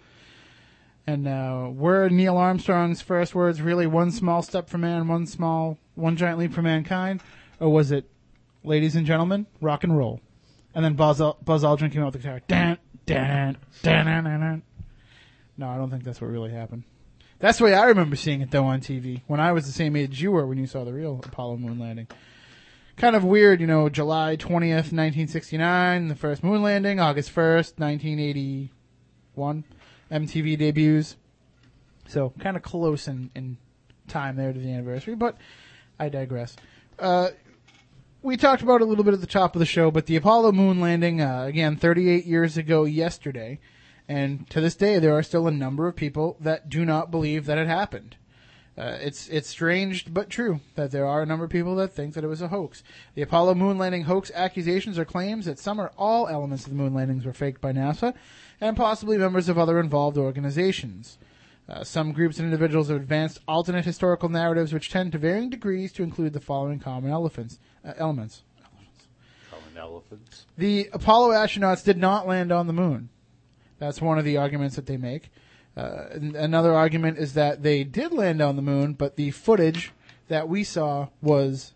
And 1.07 1.27
uh, 1.27 1.69
were 1.71 2.07
Neil 2.07 2.37
Armstrong's 2.37 3.01
first 3.01 3.33
words 3.33 3.63
really 3.63 3.87
one 3.87 4.11
small 4.11 4.43
step 4.43 4.69
for 4.69 4.77
man, 4.77 5.07
one 5.07 5.25
small, 5.25 5.79
one 5.95 6.15
giant 6.17 6.37
leap 6.37 6.53
for 6.53 6.61
mankind? 6.61 7.23
Or 7.59 7.69
was 7.69 7.89
it, 7.89 8.07
ladies 8.63 8.95
and 8.95 9.07
gentlemen, 9.07 9.47
rock 9.59 9.83
and 9.83 9.97
roll? 9.97 10.21
And 10.75 10.85
then 10.85 10.93
Buzz, 10.93 11.17
Buzz 11.17 11.63
Aldrin 11.63 11.91
came 11.91 12.03
out 12.03 12.13
with 12.13 12.21
the 12.21 12.27
guitar. 12.27 12.41
Dan, 12.47 12.77
dan, 13.07 13.57
dan, 13.81 14.05
dan, 14.05 14.23
dan. 14.23 14.61
No, 15.57 15.67
I 15.67 15.77
don't 15.77 15.89
think 15.89 16.03
that's 16.03 16.21
what 16.21 16.29
really 16.29 16.51
happened. 16.51 16.83
That's 17.39 17.57
the 17.57 17.63
way 17.63 17.73
I 17.73 17.85
remember 17.85 18.15
seeing 18.15 18.41
it 18.41 18.51
though 18.51 18.65
on 18.65 18.81
TV 18.81 19.23
when 19.25 19.39
I 19.39 19.51
was 19.51 19.65
the 19.65 19.71
same 19.71 19.95
age 19.95 20.21
you 20.21 20.29
were 20.29 20.45
when 20.45 20.59
you 20.59 20.67
saw 20.67 20.83
the 20.83 20.93
real 20.93 21.21
Apollo 21.25 21.57
moon 21.57 21.79
landing 21.79 22.07
kind 22.99 23.15
of 23.15 23.23
weird, 23.23 23.61
you 23.61 23.67
know, 23.67 23.89
July 23.89 24.35
20th, 24.35 24.91
1969, 24.91 26.09
the 26.09 26.15
first 26.15 26.43
moon 26.43 26.61
landing, 26.61 26.99
August 26.99 27.33
1st, 27.33 27.79
1981, 27.79 29.63
MTV 30.11 30.57
debuts. 30.57 31.15
So 32.07 32.33
kind 32.39 32.57
of 32.57 32.63
close 32.63 33.07
in, 33.07 33.31
in 33.35 33.57
time 34.07 34.35
there 34.35 34.51
to 34.51 34.59
the 34.59 34.71
anniversary, 34.71 35.15
but 35.15 35.37
I 35.97 36.09
digress. 36.09 36.57
Uh, 36.97 37.29
we 38.21 38.35
talked 38.35 38.61
about 38.61 38.81
a 38.81 38.85
little 38.85 39.05
bit 39.05 39.13
at 39.13 39.21
the 39.21 39.27
top 39.27 39.55
of 39.55 39.59
the 39.59 39.65
show, 39.65 39.91
but 39.91 40.05
the 40.05 40.17
Apollo 40.17 40.51
moon 40.51 40.81
landing, 40.81 41.21
uh, 41.21 41.43
again, 41.43 41.77
38 41.77 42.25
years 42.25 42.57
ago 42.57 42.83
yesterday, 42.83 43.59
and 44.09 44.49
to 44.49 44.59
this 44.59 44.75
day 44.75 44.99
there 44.99 45.17
are 45.17 45.23
still 45.23 45.47
a 45.47 45.51
number 45.51 45.87
of 45.87 45.95
people 45.95 46.35
that 46.41 46.69
do 46.69 46.83
not 46.83 47.11
believe 47.11 47.45
that 47.45 47.57
it 47.57 47.67
happened. 47.67 48.17
Uh, 48.79 48.97
it's 49.01 49.27
it's 49.27 49.49
strange 49.49 50.05
but 50.13 50.29
true 50.29 50.61
that 50.75 50.89
there 50.89 51.05
are 51.05 51.21
a 51.21 51.25
number 51.25 51.43
of 51.43 51.51
people 51.51 51.75
that 51.75 51.91
think 51.91 52.13
that 52.13 52.23
it 52.23 52.27
was 52.27 52.41
a 52.41 52.47
hoax. 52.47 52.81
The 53.13 53.21
Apollo 53.21 53.55
moon 53.55 53.77
landing 53.77 54.03
hoax 54.03 54.31
accusations 54.33 54.97
or 54.97 55.03
claims 55.03 55.45
that 55.45 55.59
some 55.59 55.81
or 55.81 55.91
all 55.97 56.29
elements 56.29 56.63
of 56.63 56.69
the 56.69 56.77
moon 56.77 56.93
landings 56.93 57.25
were 57.25 57.33
faked 57.33 57.59
by 57.59 57.73
NASA 57.73 58.13
and 58.61 58.77
possibly 58.77 59.17
members 59.17 59.49
of 59.49 59.57
other 59.57 59.81
involved 59.81 60.17
organizations. 60.17 61.17
Uh, 61.67 61.83
some 61.83 62.13
groups 62.13 62.39
and 62.39 62.45
individuals 62.45 62.87
have 62.87 62.95
advanced 62.95 63.39
alternate 63.49 63.83
historical 63.83 64.29
narratives 64.29 64.71
which 64.71 64.89
tend 64.89 65.11
to 65.11 65.17
varying 65.17 65.49
degrees 65.49 65.91
to 65.91 66.03
include 66.03 66.31
the 66.31 66.39
following 66.39 66.79
common 66.79 67.11
elephants, 67.11 67.59
uh, 67.83 67.91
elements. 67.97 68.43
Common 69.51 69.77
elephants. 69.77 70.45
The 70.57 70.89
Apollo 70.93 71.31
astronauts 71.31 71.83
did 71.83 71.97
not 71.97 72.27
land 72.27 72.53
on 72.53 72.67
the 72.67 72.73
moon. 72.73 73.09
That's 73.77 74.01
one 74.01 74.17
of 74.17 74.23
the 74.23 74.37
arguments 74.37 74.77
that 74.77 74.85
they 74.85 74.97
make. 74.97 75.31
Uh, 75.79 76.09
another 76.35 76.73
argument 76.73 77.17
is 77.17 77.35
that 77.35 77.63
they 77.63 77.85
did 77.85 78.11
land 78.11 78.41
on 78.41 78.57
the 78.57 78.61
moon, 78.61 78.91
but 78.91 79.15
the 79.15 79.31
footage 79.31 79.93
that 80.27 80.49
we 80.49 80.61
saw 80.61 81.07
was 81.21 81.73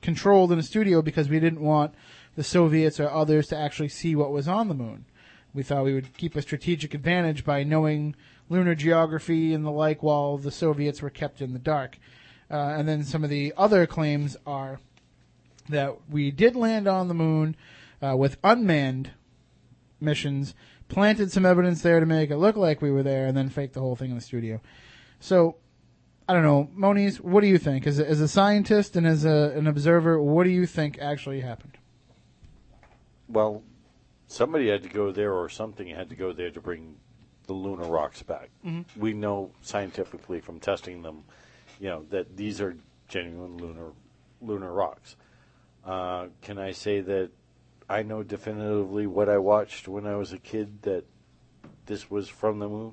controlled 0.00 0.50
in 0.50 0.58
a 0.58 0.62
studio 0.62 1.02
because 1.02 1.28
we 1.28 1.38
didn't 1.38 1.60
want 1.60 1.94
the 2.34 2.42
Soviets 2.42 2.98
or 2.98 3.10
others 3.10 3.48
to 3.48 3.56
actually 3.56 3.90
see 3.90 4.16
what 4.16 4.32
was 4.32 4.48
on 4.48 4.68
the 4.68 4.74
moon. 4.74 5.04
We 5.52 5.62
thought 5.62 5.84
we 5.84 5.92
would 5.92 6.16
keep 6.16 6.34
a 6.34 6.40
strategic 6.40 6.94
advantage 6.94 7.44
by 7.44 7.62
knowing 7.62 8.16
lunar 8.48 8.74
geography 8.74 9.52
and 9.52 9.66
the 9.66 9.70
like 9.70 10.02
while 10.02 10.38
the 10.38 10.50
Soviets 10.50 11.02
were 11.02 11.10
kept 11.10 11.42
in 11.42 11.52
the 11.52 11.58
dark. 11.58 11.98
Uh, 12.50 12.74
and 12.78 12.88
then 12.88 13.04
some 13.04 13.22
of 13.22 13.28
the 13.28 13.52
other 13.58 13.86
claims 13.86 14.34
are 14.46 14.80
that 15.68 15.94
we 16.08 16.30
did 16.30 16.56
land 16.56 16.88
on 16.88 17.08
the 17.08 17.14
moon 17.14 17.54
uh, 18.00 18.16
with 18.16 18.38
unmanned 18.42 19.10
missions, 20.00 20.54
planted 20.88 21.30
some 21.30 21.44
evidence 21.46 21.82
there 21.82 22.00
to 22.00 22.06
make 22.06 22.30
it 22.30 22.36
look 22.36 22.56
like 22.56 22.80
we 22.82 22.90
were 22.90 23.02
there, 23.02 23.26
and 23.26 23.36
then 23.36 23.48
faked 23.48 23.74
the 23.74 23.80
whole 23.80 23.96
thing 23.96 24.10
in 24.10 24.16
the 24.16 24.22
studio. 24.22 24.60
So, 25.20 25.56
I 26.28 26.32
don't 26.32 26.42
know, 26.42 26.70
Moniz, 26.74 27.20
what 27.20 27.40
do 27.40 27.46
you 27.46 27.58
think? 27.58 27.86
As 27.86 27.98
a, 27.98 28.08
as 28.08 28.20
a 28.20 28.28
scientist 28.28 28.96
and 28.96 29.06
as 29.06 29.24
a, 29.24 29.52
an 29.56 29.66
observer, 29.66 30.20
what 30.20 30.44
do 30.44 30.50
you 30.50 30.66
think 30.66 30.98
actually 30.98 31.40
happened? 31.40 31.78
Well, 33.28 33.62
somebody 34.26 34.68
had 34.68 34.82
to 34.82 34.88
go 34.88 35.12
there, 35.12 35.32
or 35.32 35.48
something 35.48 35.88
had 35.88 36.08
to 36.10 36.16
go 36.16 36.32
there 36.32 36.50
to 36.50 36.60
bring 36.60 36.96
the 37.46 37.52
lunar 37.54 37.86
rocks 37.86 38.22
back. 38.22 38.50
Mhm. 38.64 38.84
We 38.96 39.14
know 39.14 39.50
scientifically 39.62 40.40
from 40.40 40.60
testing 40.60 41.02
them, 41.02 41.24
you 41.80 41.88
know, 41.88 42.04
that 42.10 42.36
these 42.36 42.60
are 42.60 42.76
genuine 43.08 43.56
lunar 43.56 43.92
lunar 44.40 44.72
rocks. 44.72 45.16
Uh, 45.84 46.26
can 46.42 46.58
I 46.58 46.72
say 46.72 47.00
that 47.00 47.30
I 47.88 48.02
know 48.02 48.22
definitively 48.22 49.06
what 49.06 49.28
I 49.28 49.38
watched 49.38 49.88
when 49.88 50.06
I 50.06 50.16
was 50.16 50.32
a 50.32 50.38
kid 50.38 50.82
that 50.82 51.04
this 51.86 52.10
was 52.10 52.28
from 52.28 52.58
the 52.58 52.68
moon? 52.68 52.92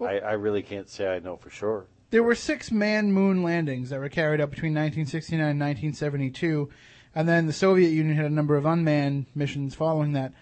I, 0.00 0.18
I 0.18 0.32
really 0.32 0.62
can't 0.62 0.88
say 0.88 1.08
I 1.08 1.18
know 1.18 1.36
for 1.36 1.50
sure. 1.50 1.86
There 2.10 2.22
were 2.22 2.34
six 2.34 2.70
manned 2.70 3.14
moon 3.14 3.42
landings 3.42 3.90
that 3.90 3.98
were 3.98 4.08
carried 4.08 4.40
out 4.40 4.50
between 4.50 4.72
1969 4.72 5.40
and 5.40 5.58
1972, 5.58 6.68
and 7.14 7.28
then 7.28 7.46
the 7.46 7.52
Soviet 7.52 7.88
Union 7.88 8.16
had 8.16 8.26
a 8.26 8.30
number 8.30 8.56
of 8.56 8.66
unmanned 8.66 9.26
missions 9.34 9.74
following 9.74 10.12
that. 10.12 10.32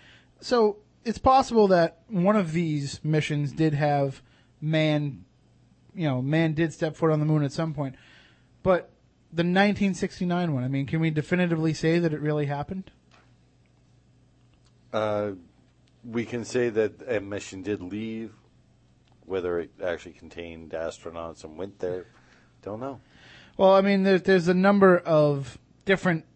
So 0.41 0.79
it's 1.05 1.19
possible 1.19 1.69
that 1.69 2.01
one 2.09 2.37
of 2.37 2.53
these 2.53 3.01
missions 3.05 3.53
did 3.53 3.75
have 3.75 4.21
man, 4.61 5.25
you 5.95 6.09
know, 6.09 6.21
man 6.21 6.55
did 6.55 6.73
step 6.73 6.97
foot 6.97 7.13
on 7.13 7.21
the 7.21 7.27
moon 7.27 7.45
at 7.45 7.53
some 7.53 7.73
point. 7.73 7.95
But 8.63 8.91
the 9.31 9.43
1969 9.43 10.53
one, 10.53 10.65
I 10.65 10.69
mean, 10.69 10.87
can 10.87 11.01
we 11.01 11.11
definitively 11.11 11.73
say 11.73 11.99
that 11.99 12.13
it 12.13 12.21
really 12.21 12.47
happened? 12.47 12.91
Uh, 14.95 15.33
we 16.05 16.25
can 16.25 16.45
say 16.45 16.69
that 16.69 17.03
a 17.09 17.21
mission 17.21 17.63
did 17.63 17.83
leave. 17.83 18.33
Whether 19.27 19.59
it 19.59 19.71
actually 19.83 20.13
contained 20.13 20.71
astronauts 20.71 21.45
and 21.45 21.57
went 21.57 21.79
there, 21.79 22.07
don't 22.63 22.79
know. 22.79 23.01
Well, 23.57 23.75
I 23.75 23.81
mean, 23.81 24.03
there, 24.03 24.19
there's 24.19 24.49
a 24.49 24.55
number 24.55 24.99
of 24.99 25.59
different 25.87 26.27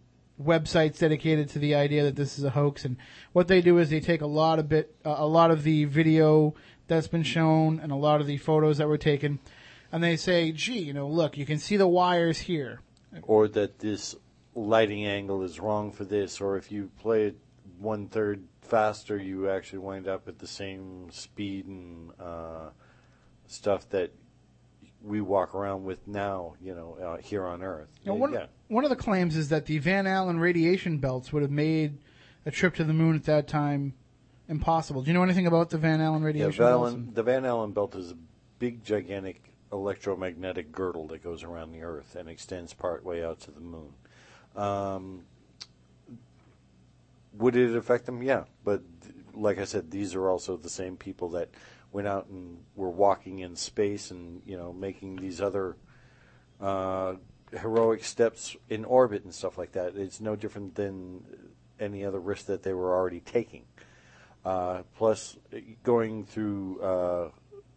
websites 0.42 0.98
dedicated 0.98 1.50
to 1.50 1.58
the 1.58 1.74
idea 1.74 2.02
that 2.04 2.16
this 2.16 2.38
is 2.38 2.44
a 2.44 2.50
hoax, 2.50 2.86
and 2.86 2.96
what 3.32 3.46
they 3.46 3.60
do 3.60 3.76
is 3.76 3.90
they 3.90 4.00
take 4.00 4.22
a 4.22 4.26
lot 4.26 4.58
of 4.58 4.70
bit, 4.70 4.96
uh, 5.04 5.16
a 5.18 5.26
lot 5.26 5.50
of 5.50 5.64
the 5.64 5.84
video 5.84 6.54
that's 6.86 7.08
been 7.08 7.22
shown 7.22 7.78
and 7.78 7.92
a 7.92 7.96
lot 7.96 8.22
of 8.22 8.26
the 8.26 8.38
photos 8.38 8.78
that 8.78 8.88
were 8.88 8.98
taken, 8.98 9.38
and 9.92 10.02
they 10.02 10.16
say, 10.16 10.50
"Gee, 10.50 10.78
you 10.78 10.94
know, 10.94 11.08
look, 11.08 11.36
you 11.36 11.44
can 11.44 11.58
see 11.58 11.76
the 11.76 11.88
wires 11.88 12.38
here." 12.40 12.80
or 13.22 13.48
that 13.48 13.78
this 13.78 14.14
lighting 14.54 15.06
angle 15.06 15.42
is 15.42 15.60
wrong 15.60 15.92
for 15.92 16.04
this, 16.04 16.40
or 16.40 16.56
if 16.56 16.72
you 16.72 16.90
play 16.98 17.24
it 17.24 17.36
one 17.78 18.08
third 18.08 18.44
faster, 18.62 19.16
you 19.16 19.48
actually 19.48 19.80
wind 19.80 20.08
up 20.08 20.28
at 20.28 20.38
the 20.38 20.46
same 20.46 21.10
speed 21.10 21.66
and 21.66 22.10
uh, 22.20 22.70
stuff 23.46 23.88
that 23.90 24.12
we 25.02 25.20
walk 25.20 25.54
around 25.54 25.84
with 25.84 26.06
now, 26.08 26.54
you 26.60 26.74
know, 26.74 26.98
uh, 27.02 27.16
here 27.18 27.44
on 27.46 27.62
Earth. 27.62 27.88
Now, 28.04 28.14
one, 28.14 28.32
yeah. 28.32 28.46
one 28.68 28.84
of 28.84 28.90
the 28.90 28.96
claims 28.96 29.36
is 29.36 29.48
that 29.50 29.66
the 29.66 29.78
Van 29.78 30.06
Allen 30.06 30.40
radiation 30.40 30.98
belts 30.98 31.32
would 31.32 31.42
have 31.42 31.50
made 31.50 31.98
a 32.44 32.50
trip 32.50 32.74
to 32.76 32.84
the 32.84 32.92
moon 32.92 33.14
at 33.14 33.24
that 33.24 33.46
time 33.46 33.94
impossible. 34.48 35.02
Do 35.02 35.08
you 35.08 35.14
know 35.14 35.22
anything 35.22 35.46
about 35.46 35.70
the 35.70 35.78
Van 35.78 36.00
Allen 36.00 36.22
Yeah, 36.22 36.26
radiation 36.26 36.52
Van 36.52 36.72
belts? 36.72 36.90
Allen, 36.90 37.10
the 37.14 37.22
Van 37.22 37.44
Allen 37.44 37.72
belt 37.72 37.94
is 37.94 38.10
a 38.10 38.16
big, 38.58 38.84
gigantic 38.84 39.42
electromagnetic 39.72 40.72
girdle 40.72 41.06
that 41.08 41.22
goes 41.22 41.42
around 41.42 41.72
the 41.72 41.82
Earth 41.82 42.16
and 42.16 42.28
extends 42.28 42.72
part 42.72 43.04
way 43.04 43.22
out 43.22 43.40
to 43.40 43.50
the 43.50 43.60
moon. 43.60 43.92
Um, 44.56 45.24
would 47.38 47.56
it 47.56 47.74
affect 47.76 48.06
them? 48.06 48.22
Yeah, 48.22 48.44
but 48.64 48.82
like 49.34 49.58
I 49.58 49.64
said, 49.64 49.90
these 49.90 50.14
are 50.14 50.28
also 50.28 50.56
the 50.56 50.70
same 50.70 50.96
people 50.96 51.30
that 51.30 51.48
went 51.92 52.06
out 52.06 52.26
and 52.26 52.58
were 52.76 52.90
walking 52.90 53.38
in 53.38 53.56
space 53.56 54.10
and 54.10 54.42
you 54.44 54.56
know 54.56 54.72
making 54.72 55.16
these 55.16 55.40
other 55.40 55.76
uh, 56.60 57.14
heroic 57.52 58.04
steps 58.04 58.56
in 58.68 58.84
orbit 58.84 59.24
and 59.24 59.34
stuff 59.34 59.56
like 59.56 59.72
that. 59.72 59.96
It's 59.96 60.20
no 60.20 60.36
different 60.36 60.74
than 60.74 61.24
any 61.80 62.04
other 62.04 62.20
risk 62.20 62.46
that 62.46 62.62
they 62.62 62.72
were 62.72 62.94
already 62.94 63.20
taking. 63.20 63.64
Uh, 64.44 64.82
plus, 64.96 65.36
going 65.82 66.24
through 66.24 66.80
uh, 66.80 67.30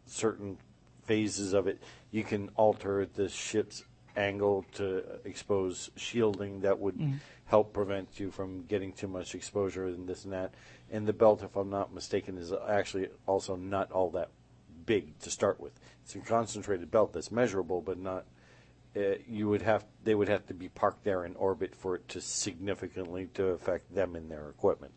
certain 0.06 0.58
phases 1.04 1.54
of 1.54 1.68
it, 1.68 1.82
you 2.12 2.24
can 2.24 2.50
alter 2.56 3.06
the 3.06 3.30
ship's 3.30 3.84
angle 4.16 4.66
to 4.74 5.04
expose 5.26 5.90
shielding 5.96 6.62
that 6.62 6.80
would 6.80 6.98
Mm. 6.98 7.20
help 7.46 7.74
prevent 7.74 8.20
you 8.20 8.32
from 8.32 8.64
getting 8.64 8.92
too 8.94 9.08
much 9.08 9.36
exposure 9.36 9.86
and 9.86 10.08
this 10.08 10.24
and 10.24 10.34
that. 10.34 10.54
And 10.90 11.08
the 11.08 11.14
belt, 11.14 11.44
if 11.44 11.56
I'm 11.56 11.70
not 11.70 11.94
mistaken, 11.94 12.38
is 12.38 12.52
actually 12.68 13.10
also 13.26 13.56
not 13.56 13.92
all 13.92 14.10
that 14.12 14.30
big 14.86 15.18
to 15.20 15.30
start 15.30 15.60
with. 15.60 15.80
It's 16.04 16.16
a 16.16 16.20
concentrated 16.20 16.92
belt 16.92 17.14
that's 17.14 17.32
measurable, 17.32 17.82
but 17.82 17.98
not. 17.98 18.26
Uh, 18.94 19.16
you 19.26 19.48
would 19.48 19.62
have 19.62 19.86
they 20.04 20.14
would 20.16 20.28
have 20.28 20.46
to 20.48 20.54
be 20.54 20.68
parked 20.68 21.06
there 21.06 21.24
in 21.24 21.34
orbit 21.36 21.74
for 21.74 21.96
it 21.96 22.10
to 22.10 22.20
significantly 22.20 23.30
to 23.34 23.46
affect 23.48 23.94
them 23.96 24.18
in 24.18 24.28
their 24.28 24.50
equipment. 24.50 24.92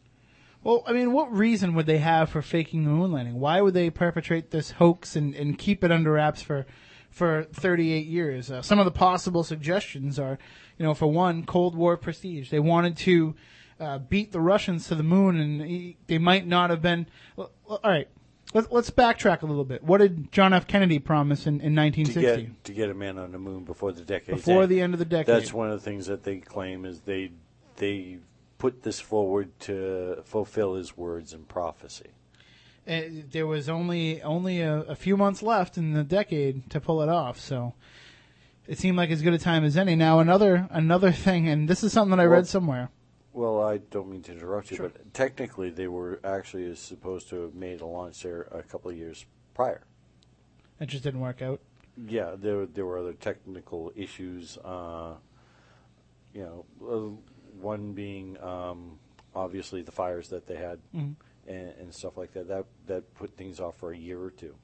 Well, 0.65 0.82
I 0.86 0.93
mean, 0.93 1.12
what 1.12 1.31
reason 1.31 1.74
would 1.74 1.86
they 1.86 1.99
have 1.99 2.31
for 2.31 2.43
faking 2.43 2.85
the 2.85 2.91
moon 2.91 3.12
landing? 3.12 3.39
Why 3.39 3.61
would 3.61 3.74
they 3.74 3.91
perpetrate 3.91 4.51
this 4.51 4.73
hoax 4.73 5.15
and, 5.15 5.35
and 5.35 5.59
keep 5.59 5.85
it 5.85 5.93
under 5.93 6.12
wraps 6.12 6.43
for 6.43 6.66
for 7.15 7.45
38 7.45 8.07
years? 8.07 8.51
Uh, 8.51 8.61
some 8.61 8.78
of 8.78 8.85
the 8.85 8.91
possible 8.91 9.45
suggestions 9.45 10.19
are, 10.19 10.39
you 10.78 10.85
know, 10.85 10.95
for 10.95 11.07
one, 11.07 11.45
Cold 11.45 11.77
War 11.77 11.97
prestige. 11.97 12.51
They 12.51 12.61
wanted 12.61 12.97
to 12.99 13.35
uh, 13.81 13.99
beat 13.99 14.32
the 14.32 14.41
Russians 14.41 14.89
to 14.89 14.95
the 14.95 15.03
moon, 15.03 15.39
and 15.39 15.62
he, 15.62 15.97
they 16.09 16.19
might 16.19 16.47
not 16.47 16.70
have 16.70 16.82
been. 16.82 17.07
Well, 17.36 17.53
all 17.66 17.81
right, 17.85 18.09
let's 18.53 18.69
let's 18.70 18.91
backtrack 18.91 19.43
a 19.43 19.47
little 19.47 19.65
bit. 19.65 19.82
What 19.82 19.99
did 19.99 20.32
John 20.32 20.53
F. 20.53 20.66
Kennedy 20.66 20.99
promise 20.99 21.47
in, 21.47 21.61
in 21.61 21.74
to 21.74 21.82
1960? 21.82 22.43
get 22.43 22.65
to 22.65 22.73
get 22.73 22.91
a 22.91 22.95
man 22.95 23.19
on 23.19 23.32
the 23.32 23.39
moon 23.39 23.65
before 23.65 23.93
the 23.93 24.03
decade. 24.03 24.35
Before 24.35 24.66
the 24.66 24.81
end 24.81 24.93
of 24.93 24.99
the 24.99 25.05
decade. 25.05 25.35
That's 25.35 25.53
one 25.53 25.70
of 25.70 25.78
the 25.78 25.85
things 25.85 26.07
that 26.07 26.24
they 26.24 26.39
claim 26.39 26.85
is 26.85 27.01
they 27.01 27.31
they 27.77 28.19
put 28.59 28.82
this 28.82 28.99
forward 28.99 29.59
to 29.61 30.23
fulfill 30.24 30.74
his 30.74 30.97
words 30.97 31.32
and 31.32 31.47
prophecy. 31.47 32.11
Uh, 32.86 33.01
there 33.31 33.47
was 33.47 33.69
only 33.69 34.20
only 34.23 34.61
a, 34.61 34.81
a 34.82 34.94
few 34.94 35.16
months 35.16 35.43
left 35.43 35.78
in 35.78 35.93
the 35.94 36.05
decade 36.05 36.69
to 36.70 36.81
pull 36.81 37.01
it 37.02 37.09
off, 37.09 37.40
so 37.40 37.73
it 38.66 38.78
seemed 38.78 38.97
like 38.97 39.11
as 39.11 39.23
good 39.23 39.32
a 39.32 39.39
time 39.39 39.65
as 39.65 39.77
any. 39.77 39.94
Now 39.97 40.20
another 40.20 40.69
another 40.70 41.11
thing, 41.12 41.48
and 41.48 41.66
this 41.69 41.82
is 41.82 41.93
something 41.93 42.11
that 42.16 42.23
I 42.23 42.27
Well- 42.27 42.36
read 42.39 42.47
somewhere. 42.47 42.90
Well, 43.32 43.61
I 43.65 43.78
don't 43.78 44.09
mean 44.11 44.23
to 44.24 44.32
interrupt 44.32 44.70
you, 44.70 44.77
but 44.78 45.12
technically 45.12 45.69
they 45.69 45.89
were 45.89 46.20
actually 46.23 46.73
supposed 46.77 47.28
to 47.31 47.43
have 47.43 47.55
made 47.56 47.81
a 47.81 47.86
launch 47.86 48.23
there 48.23 48.43
a 48.52 48.62
couple 48.62 48.93
of 48.93 48.97
years 48.97 49.27
prior. 49.55 49.81
It 50.78 50.86
just 50.86 51.02
didn't 51.02 51.19
work 51.20 51.43
out. 51.43 51.59
Yeah, 52.06 52.36
there 52.36 52.65
there 52.66 52.85
were 52.86 52.98
other 52.98 53.12
technical 53.15 53.93
issues. 53.97 54.56
Uh, 54.59 55.15
you 56.32 56.43
know, 56.43 56.65
uh, 56.86 57.61
one 57.61 57.93
being 57.93 58.40
um, 58.40 58.98
obviously 59.35 59.82
the 59.82 59.93
fires 59.93 60.28
that 60.28 60.47
they 60.47 60.56
had 60.56 60.78
Mhm. 60.94 61.15
And, 61.46 61.72
and 61.78 61.94
stuff 61.94 62.16
like 62.16 62.32
that. 62.34 62.48
That 62.48 62.66
that 62.86 63.14
put 63.14 63.36
things 63.36 63.60
off 63.60 63.76
for 63.78 63.92
a 63.92 63.96
year 63.96 64.20
or 64.20 64.30
two. 64.30 64.54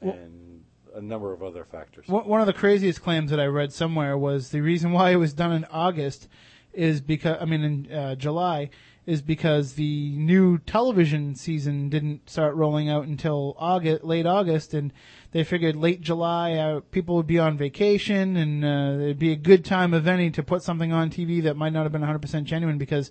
Well- 0.00 0.14
and 0.14 0.64
a 0.94 1.00
number 1.00 1.32
of 1.32 1.42
other 1.42 1.64
factors. 1.64 2.08
One 2.08 2.26
one 2.26 2.40
of 2.40 2.46
the 2.46 2.52
craziest 2.52 3.02
claims 3.02 3.30
that 3.30 3.40
I 3.40 3.46
read 3.46 3.72
somewhere 3.72 4.16
was 4.18 4.50
the 4.50 4.60
reason 4.60 4.92
why 4.92 5.10
it 5.10 5.16
was 5.16 5.32
done 5.32 5.52
in 5.52 5.64
August 5.70 6.28
is 6.72 7.00
because 7.00 7.38
I 7.40 7.44
mean 7.44 7.62
in 7.62 7.92
uh, 7.92 8.14
July 8.14 8.70
is 9.06 9.22
because 9.22 9.72
the 9.72 10.10
new 10.16 10.58
television 10.58 11.34
season 11.34 11.88
didn't 11.88 12.28
start 12.28 12.54
rolling 12.54 12.88
out 12.88 13.06
until 13.06 13.56
August, 13.58 14.04
late 14.04 14.26
August, 14.26 14.74
and 14.74 14.92
they 15.32 15.42
figured 15.42 15.74
late 15.74 16.00
July 16.00 16.54
uh, 16.54 16.80
people 16.90 17.16
would 17.16 17.26
be 17.26 17.38
on 17.38 17.56
vacation 17.56 18.36
and 18.36 18.64
uh, 18.64 19.02
it'd 19.02 19.18
be 19.18 19.32
a 19.32 19.36
good 19.36 19.64
time 19.64 19.94
of 19.94 20.06
any 20.06 20.30
to 20.30 20.42
put 20.42 20.62
something 20.62 20.92
on 20.92 21.10
TV 21.10 21.42
that 21.42 21.56
might 21.56 21.72
not 21.72 21.84
have 21.84 21.92
been 21.92 22.02
100% 22.02 22.44
genuine 22.44 22.78
because 22.78 23.10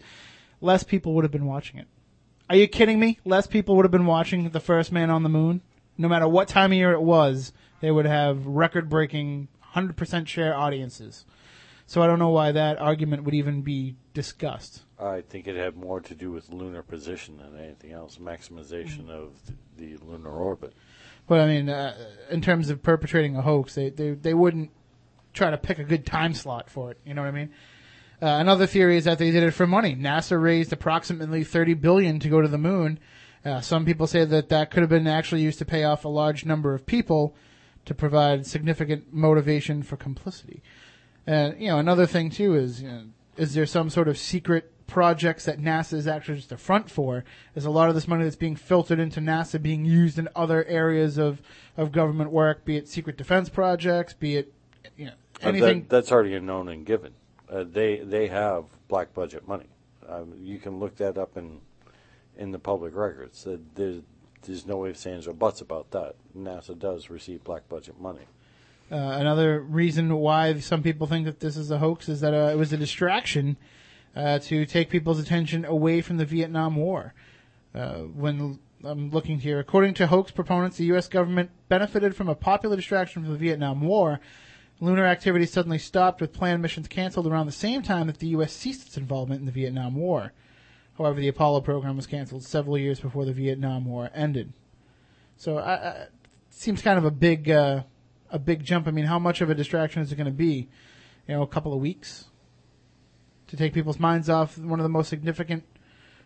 less 0.61 0.83
people 0.83 1.13
would 1.13 1.23
have 1.23 1.31
been 1.31 1.45
watching 1.45 1.79
it. 1.79 1.87
Are 2.49 2.55
you 2.55 2.67
kidding 2.67 2.99
me? 2.99 3.19
Less 3.25 3.45
people 3.45 3.75
would 3.75 3.85
have 3.85 3.91
been 3.91 4.07
watching 4.07 4.49
The 4.49 4.59
First 4.59 4.91
Man 4.91 5.11
on 5.11 5.21
the 5.21 5.29
Moon. 5.29 5.61
No 5.99 6.07
matter 6.07 6.27
what 6.27 6.47
time 6.47 6.71
of 6.71 6.77
year 6.77 6.93
it 6.93 7.01
was, 7.01 7.53
they 7.79 7.91
would 7.91 8.07
have 8.07 8.47
record 8.47 8.89
breaking 8.89 9.49
100% 9.75 10.25
share 10.25 10.57
audiences. 10.57 11.25
So 11.85 12.01
I 12.01 12.07
don't 12.07 12.17
know 12.17 12.29
why 12.29 12.51
that 12.51 12.79
argument 12.79 13.23
would 13.23 13.35
even 13.35 13.61
be 13.61 13.95
discussed. 14.15 14.81
I 14.99 15.21
think 15.21 15.47
it 15.47 15.55
had 15.55 15.75
more 15.75 16.01
to 16.01 16.15
do 16.15 16.31
with 16.31 16.49
lunar 16.49 16.81
position 16.81 17.37
than 17.37 17.55
anything 17.63 17.91
else, 17.91 18.17
maximization 18.17 19.09
of 19.09 19.33
the, 19.77 19.95
the 19.95 20.03
lunar 20.03 20.31
orbit. 20.31 20.73
But 21.27 21.41
I 21.41 21.47
mean, 21.47 21.69
uh, 21.69 21.95
in 22.31 22.41
terms 22.41 22.71
of 22.71 22.81
perpetrating 22.81 23.35
a 23.35 23.43
hoax, 23.43 23.75
they, 23.75 23.91
they, 23.91 24.11
they 24.11 24.33
wouldn't 24.33 24.71
try 25.33 25.51
to 25.51 25.57
pick 25.57 25.77
a 25.77 25.83
good 25.83 26.03
time 26.03 26.33
slot 26.33 26.67
for 26.67 26.89
it. 26.89 26.97
You 27.05 27.13
know 27.13 27.21
what 27.21 27.27
I 27.27 27.31
mean? 27.31 27.51
Uh, 28.21 28.25
another 28.39 28.67
theory 28.67 28.97
is 28.97 29.05
that 29.05 29.17
they 29.17 29.31
did 29.31 29.43
it 29.43 29.51
for 29.51 29.65
money. 29.65 29.95
NASA 29.95 30.41
raised 30.41 30.73
approximately 30.73 31.43
30 31.43 31.73
billion 31.75 32.19
to 32.19 32.27
go 32.29 32.41
to 32.41 32.47
the 32.47 32.57
moon. 32.57 32.99
Uh, 33.45 33.61
some 33.61 33.85
people 33.85 34.05
say 34.07 34.25
that 34.25 34.49
that 34.49 34.69
could 34.71 34.81
have 34.81 34.89
been 34.89 35.07
actually 35.07 35.41
used 35.41 35.59
to 35.59 35.65
pay 35.65 35.85
off 35.85 36.03
a 36.03 36.09
large 36.09 36.45
number 36.45 36.73
of 36.73 36.85
people 36.85 37.33
to 37.85 37.95
provide 37.95 38.45
significant 38.45 39.13
motivation 39.13 39.81
for 39.83 39.95
complicity. 39.95 40.61
And 41.25 41.59
you 41.61 41.69
know, 41.69 41.77
another 41.79 42.05
thing 42.05 42.29
too 42.29 42.55
is, 42.55 42.81
you 42.81 42.89
know, 42.89 43.03
is 43.37 43.53
there 43.53 43.65
some 43.65 43.89
sort 43.89 44.09
of 44.09 44.17
secret 44.17 44.71
projects 44.87 45.45
that 45.45 45.59
NASA 45.59 45.93
is 45.93 46.07
actually 46.07 46.37
just 46.37 46.51
a 46.51 46.57
front 46.57 46.89
for? 46.91 47.23
Is 47.55 47.63
a 47.63 47.69
lot 47.69 47.87
of 47.87 47.95
this 47.95 48.07
money 48.07 48.25
that's 48.25 48.35
being 48.35 48.57
filtered 48.57 48.99
into 48.99 49.21
NASA 49.21 49.61
being 49.61 49.85
used 49.85 50.19
in 50.19 50.27
other 50.35 50.65
areas 50.65 51.17
of 51.17 51.41
of 51.77 51.93
government 51.93 52.31
work, 52.31 52.65
be 52.65 52.75
it 52.75 52.89
secret 52.89 53.15
defense 53.15 53.47
projects, 53.47 54.13
be 54.13 54.35
it 54.35 54.53
you 54.97 55.05
know 55.05 55.13
Uh, 55.41 55.47
anything. 55.49 55.81
that, 55.81 55.89
that's 55.89 56.11
already 56.11 56.33
a 56.33 56.41
known 56.41 56.67
and 56.67 56.85
given. 56.85 57.13
Uh, 57.49 57.63
they 57.63 57.97
they 57.97 58.27
have 58.27 58.65
black 58.87 59.13
budget 59.13 59.47
money. 59.47 59.67
Um, 60.07 60.33
you 60.39 60.59
can 60.59 60.79
look 60.79 60.95
that 60.97 61.17
up 61.17 61.37
in 61.37 61.61
in 62.37 62.51
the 62.51 62.59
public 62.59 62.95
records. 62.95 63.45
Uh, 63.45 63.57
there's 63.75 64.01
there's 64.43 64.65
no 64.65 64.85
ifs, 64.85 65.05
ands, 65.05 65.27
or 65.27 65.33
buts 65.33 65.61
about 65.61 65.91
that. 65.91 66.15
NASA 66.37 66.77
does 66.77 67.09
receive 67.09 67.43
black 67.43 67.67
budget 67.67 67.99
money. 67.99 68.25
Uh, 68.91 68.95
another 68.95 69.59
reason 69.59 70.15
why 70.15 70.59
some 70.59 70.81
people 70.81 71.05
think 71.05 71.25
that 71.25 71.39
this 71.39 71.57
is 71.57 71.69
a 71.69 71.77
hoax 71.77 72.09
is 72.09 72.21
that 72.21 72.33
uh, 72.33 72.49
it 72.51 72.57
was 72.57 72.73
a 72.73 72.77
distraction 72.77 73.57
uh, 74.15 74.39
to 74.39 74.65
take 74.65 74.89
people's 74.89 75.19
attention 75.19 75.63
away 75.65 76.01
from 76.01 76.17
the 76.17 76.25
Vietnam 76.25 76.75
War. 76.75 77.13
Uh, 77.75 77.99
when 77.99 78.59
I'm 78.83 79.11
looking 79.11 79.39
here, 79.39 79.59
according 79.59 79.93
to 79.95 80.07
hoax 80.07 80.31
proponents, 80.31 80.77
the 80.77 80.85
U.S. 80.85 81.07
government 81.07 81.51
benefited 81.67 82.15
from 82.15 82.29
a 82.29 82.35
popular 82.35 82.75
distraction 82.75 83.23
from 83.23 83.31
the 83.31 83.37
Vietnam 83.37 83.81
War. 83.81 84.19
Lunar 84.81 85.05
activity 85.05 85.45
suddenly 85.45 85.77
stopped 85.77 86.21
with 86.21 86.33
planned 86.33 86.61
missions 86.61 86.87
canceled 86.87 87.27
around 87.27 87.45
the 87.45 87.51
same 87.51 87.81
time 87.81 88.07
that 88.07 88.19
the 88.19 88.27
U.S. 88.27 88.53
ceased 88.53 88.87
its 88.87 88.97
involvement 88.97 89.41
in 89.41 89.45
the 89.45 89.51
Vietnam 89.51 89.95
War. 89.95 90.31
However, 90.97 91.19
the 91.19 91.27
Apollo 91.27 91.61
program 91.61 91.95
was 91.95 92.07
canceled 92.07 92.43
several 92.43 92.77
years 92.77 92.99
before 92.99 93.25
the 93.25 93.33
Vietnam 93.33 93.85
War 93.85 94.09
ended. 94.13 94.53
So, 95.37 95.57
I, 95.57 95.73
I, 95.73 96.07
seems 96.49 96.81
kind 96.81 96.97
of 96.97 97.05
a 97.05 97.11
big, 97.11 97.49
uh, 97.49 97.83
a 98.29 98.39
big 98.39 98.63
jump. 98.63 98.87
I 98.87 98.91
mean, 98.91 99.05
how 99.05 99.19
much 99.19 99.41
of 99.41 99.49
a 99.49 99.55
distraction 99.55 100.01
is 100.01 100.11
it 100.11 100.15
going 100.15 100.25
to 100.25 100.31
be? 100.31 100.69
You 101.27 101.35
know, 101.35 101.41
a 101.41 101.47
couple 101.47 101.73
of 101.73 101.79
weeks 101.79 102.25
to 103.47 103.57
take 103.57 103.73
people's 103.73 103.99
minds 103.99 104.29
off 104.29 104.57
one 104.57 104.79
of 104.79 104.83
the 104.83 104.89
most 104.89 105.09
significant 105.09 105.63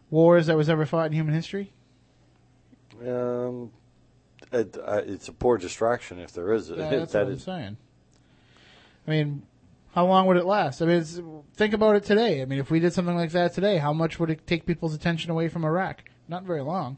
wars 0.09 0.47
that 0.47 0.57
was 0.57 0.69
ever 0.69 0.85
fought 0.85 1.07
in 1.07 1.13
human 1.13 1.33
history. 1.33 1.73
Um, 3.01 3.71
it, 4.51 4.77
uh, 4.77 5.01
it's 5.05 5.27
a 5.27 5.33
poor 5.33 5.57
distraction 5.57 6.19
if 6.19 6.31
there 6.33 6.53
is. 6.53 6.69
Yeah, 6.69 6.75
that's 6.89 7.13
That 7.13 7.25
what 7.25 7.33
I'm 7.33 7.39
saying. 7.39 7.77
I 9.07 9.11
mean, 9.11 9.43
how 9.93 10.05
long 10.05 10.25
would 10.27 10.37
it 10.37 10.45
last? 10.45 10.81
I 10.81 10.85
mean, 10.85 11.43
think 11.55 11.73
about 11.73 11.95
it 11.95 12.03
today. 12.03 12.41
I 12.41 12.45
mean, 12.45 12.59
if 12.59 12.71
we 12.71 12.79
did 12.79 12.93
something 12.93 13.15
like 13.15 13.31
that 13.31 13.53
today, 13.53 13.77
how 13.77 13.93
much 13.93 14.19
would 14.19 14.29
it 14.29 14.47
take 14.47 14.65
people's 14.65 14.95
attention 14.95 15.29
away 15.29 15.49
from 15.49 15.65
Iraq? 15.65 16.03
Not 16.27 16.43
very 16.43 16.61
long. 16.61 16.97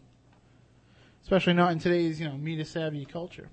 Especially 1.22 1.54
not 1.54 1.72
in 1.72 1.80
today's, 1.80 2.20
you 2.20 2.28
know, 2.28 2.38
media 2.38 2.66
savvy 2.66 3.04
culture. 3.06 3.50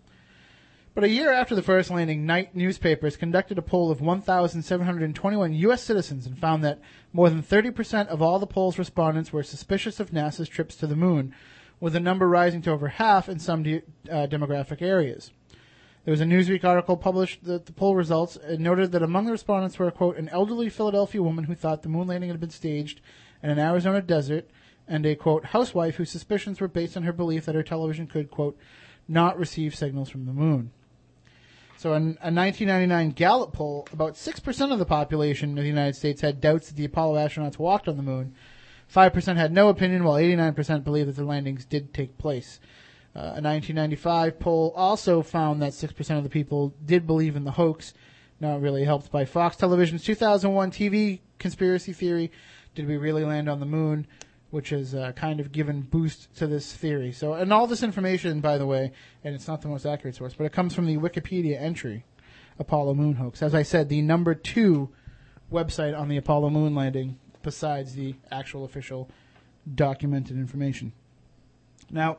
But 0.94 1.04
a 1.04 1.08
year 1.08 1.32
after 1.32 1.54
the 1.54 1.62
first 1.62 1.90
landing, 1.90 2.26
Knight 2.26 2.54
newspapers 2.54 3.16
conducted 3.16 3.56
a 3.56 3.62
poll 3.62 3.90
of 3.90 4.02
1,721 4.02 5.54
U.S. 5.54 5.82
citizens 5.82 6.26
and 6.26 6.38
found 6.38 6.62
that 6.64 6.80
more 7.14 7.30
than 7.30 7.42
30% 7.42 8.08
of 8.08 8.20
all 8.20 8.38
the 8.38 8.46
poll's 8.46 8.78
respondents 8.78 9.32
were 9.32 9.42
suspicious 9.42 10.00
of 10.00 10.10
NASA's 10.10 10.50
trips 10.50 10.76
to 10.76 10.86
the 10.86 10.94
moon, 10.94 11.34
with 11.80 11.94
the 11.94 12.00
number 12.00 12.28
rising 12.28 12.60
to 12.62 12.70
over 12.70 12.88
half 12.88 13.28
in 13.28 13.38
some 13.38 13.62
de- 13.62 13.82
uh, 14.10 14.26
demographic 14.26 14.82
areas. 14.82 15.30
There 16.04 16.10
was 16.10 16.20
a 16.20 16.24
Newsweek 16.24 16.64
article 16.64 16.96
published 16.96 17.44
that 17.44 17.66
the 17.66 17.72
poll 17.72 17.94
results 17.94 18.36
noted 18.58 18.90
that 18.90 19.04
among 19.04 19.26
the 19.26 19.30
respondents 19.30 19.78
were, 19.78 19.90
quote, 19.92 20.16
an 20.16 20.28
elderly 20.30 20.68
Philadelphia 20.68 21.22
woman 21.22 21.44
who 21.44 21.54
thought 21.54 21.82
the 21.82 21.88
moon 21.88 22.08
landing 22.08 22.28
had 22.28 22.40
been 22.40 22.50
staged 22.50 23.00
in 23.40 23.50
an 23.50 23.60
Arizona 23.60 24.02
desert, 24.02 24.50
and 24.88 25.06
a, 25.06 25.14
quote, 25.14 25.46
housewife 25.46 25.94
whose 25.96 26.10
suspicions 26.10 26.60
were 26.60 26.66
based 26.66 26.96
on 26.96 27.04
her 27.04 27.12
belief 27.12 27.44
that 27.44 27.54
her 27.54 27.62
television 27.62 28.08
could, 28.08 28.32
quote, 28.32 28.58
not 29.06 29.38
receive 29.38 29.76
signals 29.76 30.10
from 30.10 30.26
the 30.26 30.32
moon. 30.32 30.72
So 31.76 31.94
in 31.94 32.18
a 32.20 32.32
1999 32.32 33.10
Gallup 33.10 33.52
poll, 33.52 33.86
about 33.92 34.14
6% 34.14 34.72
of 34.72 34.78
the 34.80 34.84
population 34.84 35.50
of 35.56 35.62
the 35.62 35.68
United 35.68 35.94
States 35.94 36.20
had 36.20 36.40
doubts 36.40 36.68
that 36.68 36.76
the 36.76 36.84
Apollo 36.84 37.14
astronauts 37.14 37.58
walked 37.58 37.86
on 37.86 37.96
the 37.96 38.02
moon. 38.02 38.34
5% 38.92 39.36
had 39.36 39.52
no 39.52 39.68
opinion, 39.68 40.02
while 40.02 40.20
89% 40.20 40.82
believed 40.82 41.08
that 41.08 41.16
the 41.16 41.24
landings 41.24 41.64
did 41.64 41.94
take 41.94 42.18
place. 42.18 42.58
Uh, 43.14 43.36
a 43.36 43.42
1995 43.42 44.38
poll 44.38 44.72
also 44.74 45.22
found 45.22 45.60
that 45.60 45.72
6% 45.72 46.16
of 46.16 46.22
the 46.24 46.30
people 46.30 46.74
did 46.84 47.06
believe 47.06 47.36
in 47.36 47.44
the 47.44 47.50
hoax, 47.52 47.92
not 48.40 48.60
really 48.60 48.84
helped 48.84 49.12
by 49.12 49.24
Fox 49.24 49.56
Television's 49.56 50.02
2001 50.02 50.70
TV 50.70 51.20
conspiracy 51.38 51.92
theory, 51.92 52.32
Did 52.74 52.88
We 52.88 52.96
Really 52.96 53.24
Land 53.24 53.48
on 53.48 53.60
the 53.60 53.66
Moon? 53.66 54.06
which 54.52 54.68
has 54.68 54.94
uh, 54.94 55.12
kind 55.12 55.40
of 55.40 55.50
given 55.50 55.80
boost 55.80 56.28
to 56.36 56.46
this 56.46 56.74
theory. 56.74 57.10
So, 57.10 57.32
and 57.32 57.50
all 57.54 57.66
this 57.66 57.82
information, 57.82 58.40
by 58.40 58.58
the 58.58 58.66
way, 58.66 58.92
and 59.24 59.34
it's 59.34 59.48
not 59.48 59.62
the 59.62 59.68
most 59.68 59.86
accurate 59.86 60.14
source, 60.14 60.34
but 60.34 60.44
it 60.44 60.52
comes 60.52 60.74
from 60.74 60.84
the 60.84 60.98
Wikipedia 60.98 61.58
entry, 61.58 62.04
Apollo 62.58 62.92
Moon 62.92 63.14
Hoax. 63.14 63.42
As 63.42 63.54
I 63.54 63.62
said, 63.62 63.88
the 63.88 64.02
number 64.02 64.34
two 64.34 64.90
website 65.50 65.98
on 65.98 66.08
the 66.08 66.18
Apollo 66.18 66.50
Moon 66.50 66.74
landing, 66.74 67.18
besides 67.42 67.94
the 67.94 68.14
actual 68.30 68.66
official 68.66 69.08
documented 69.74 70.36
information. 70.36 70.92
Now, 71.90 72.18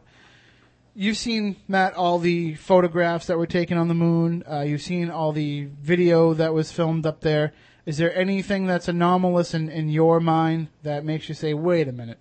you've 0.95 1.17
seen 1.17 1.55
Matt 1.67 1.93
all 1.95 2.19
the 2.19 2.55
photographs 2.55 3.27
that 3.27 3.37
were 3.37 3.47
taken 3.47 3.77
on 3.77 3.87
the 3.87 3.93
moon. 3.93 4.43
Uh, 4.49 4.61
you've 4.61 4.81
seen 4.81 5.09
all 5.09 5.31
the 5.31 5.69
video 5.81 6.33
that 6.33 6.53
was 6.53 6.71
filmed 6.71 7.05
up 7.05 7.21
there. 7.21 7.53
Is 7.85 7.97
there 7.97 8.15
anything 8.17 8.65
that's 8.65 8.87
anomalous 8.87 9.53
in, 9.53 9.69
in 9.69 9.89
your 9.89 10.19
mind 10.19 10.69
that 10.83 11.03
makes 11.03 11.27
you 11.27 11.35
say, 11.35 11.53
"Wait 11.53 11.87
a 11.87 11.91
minute"? 11.91 12.19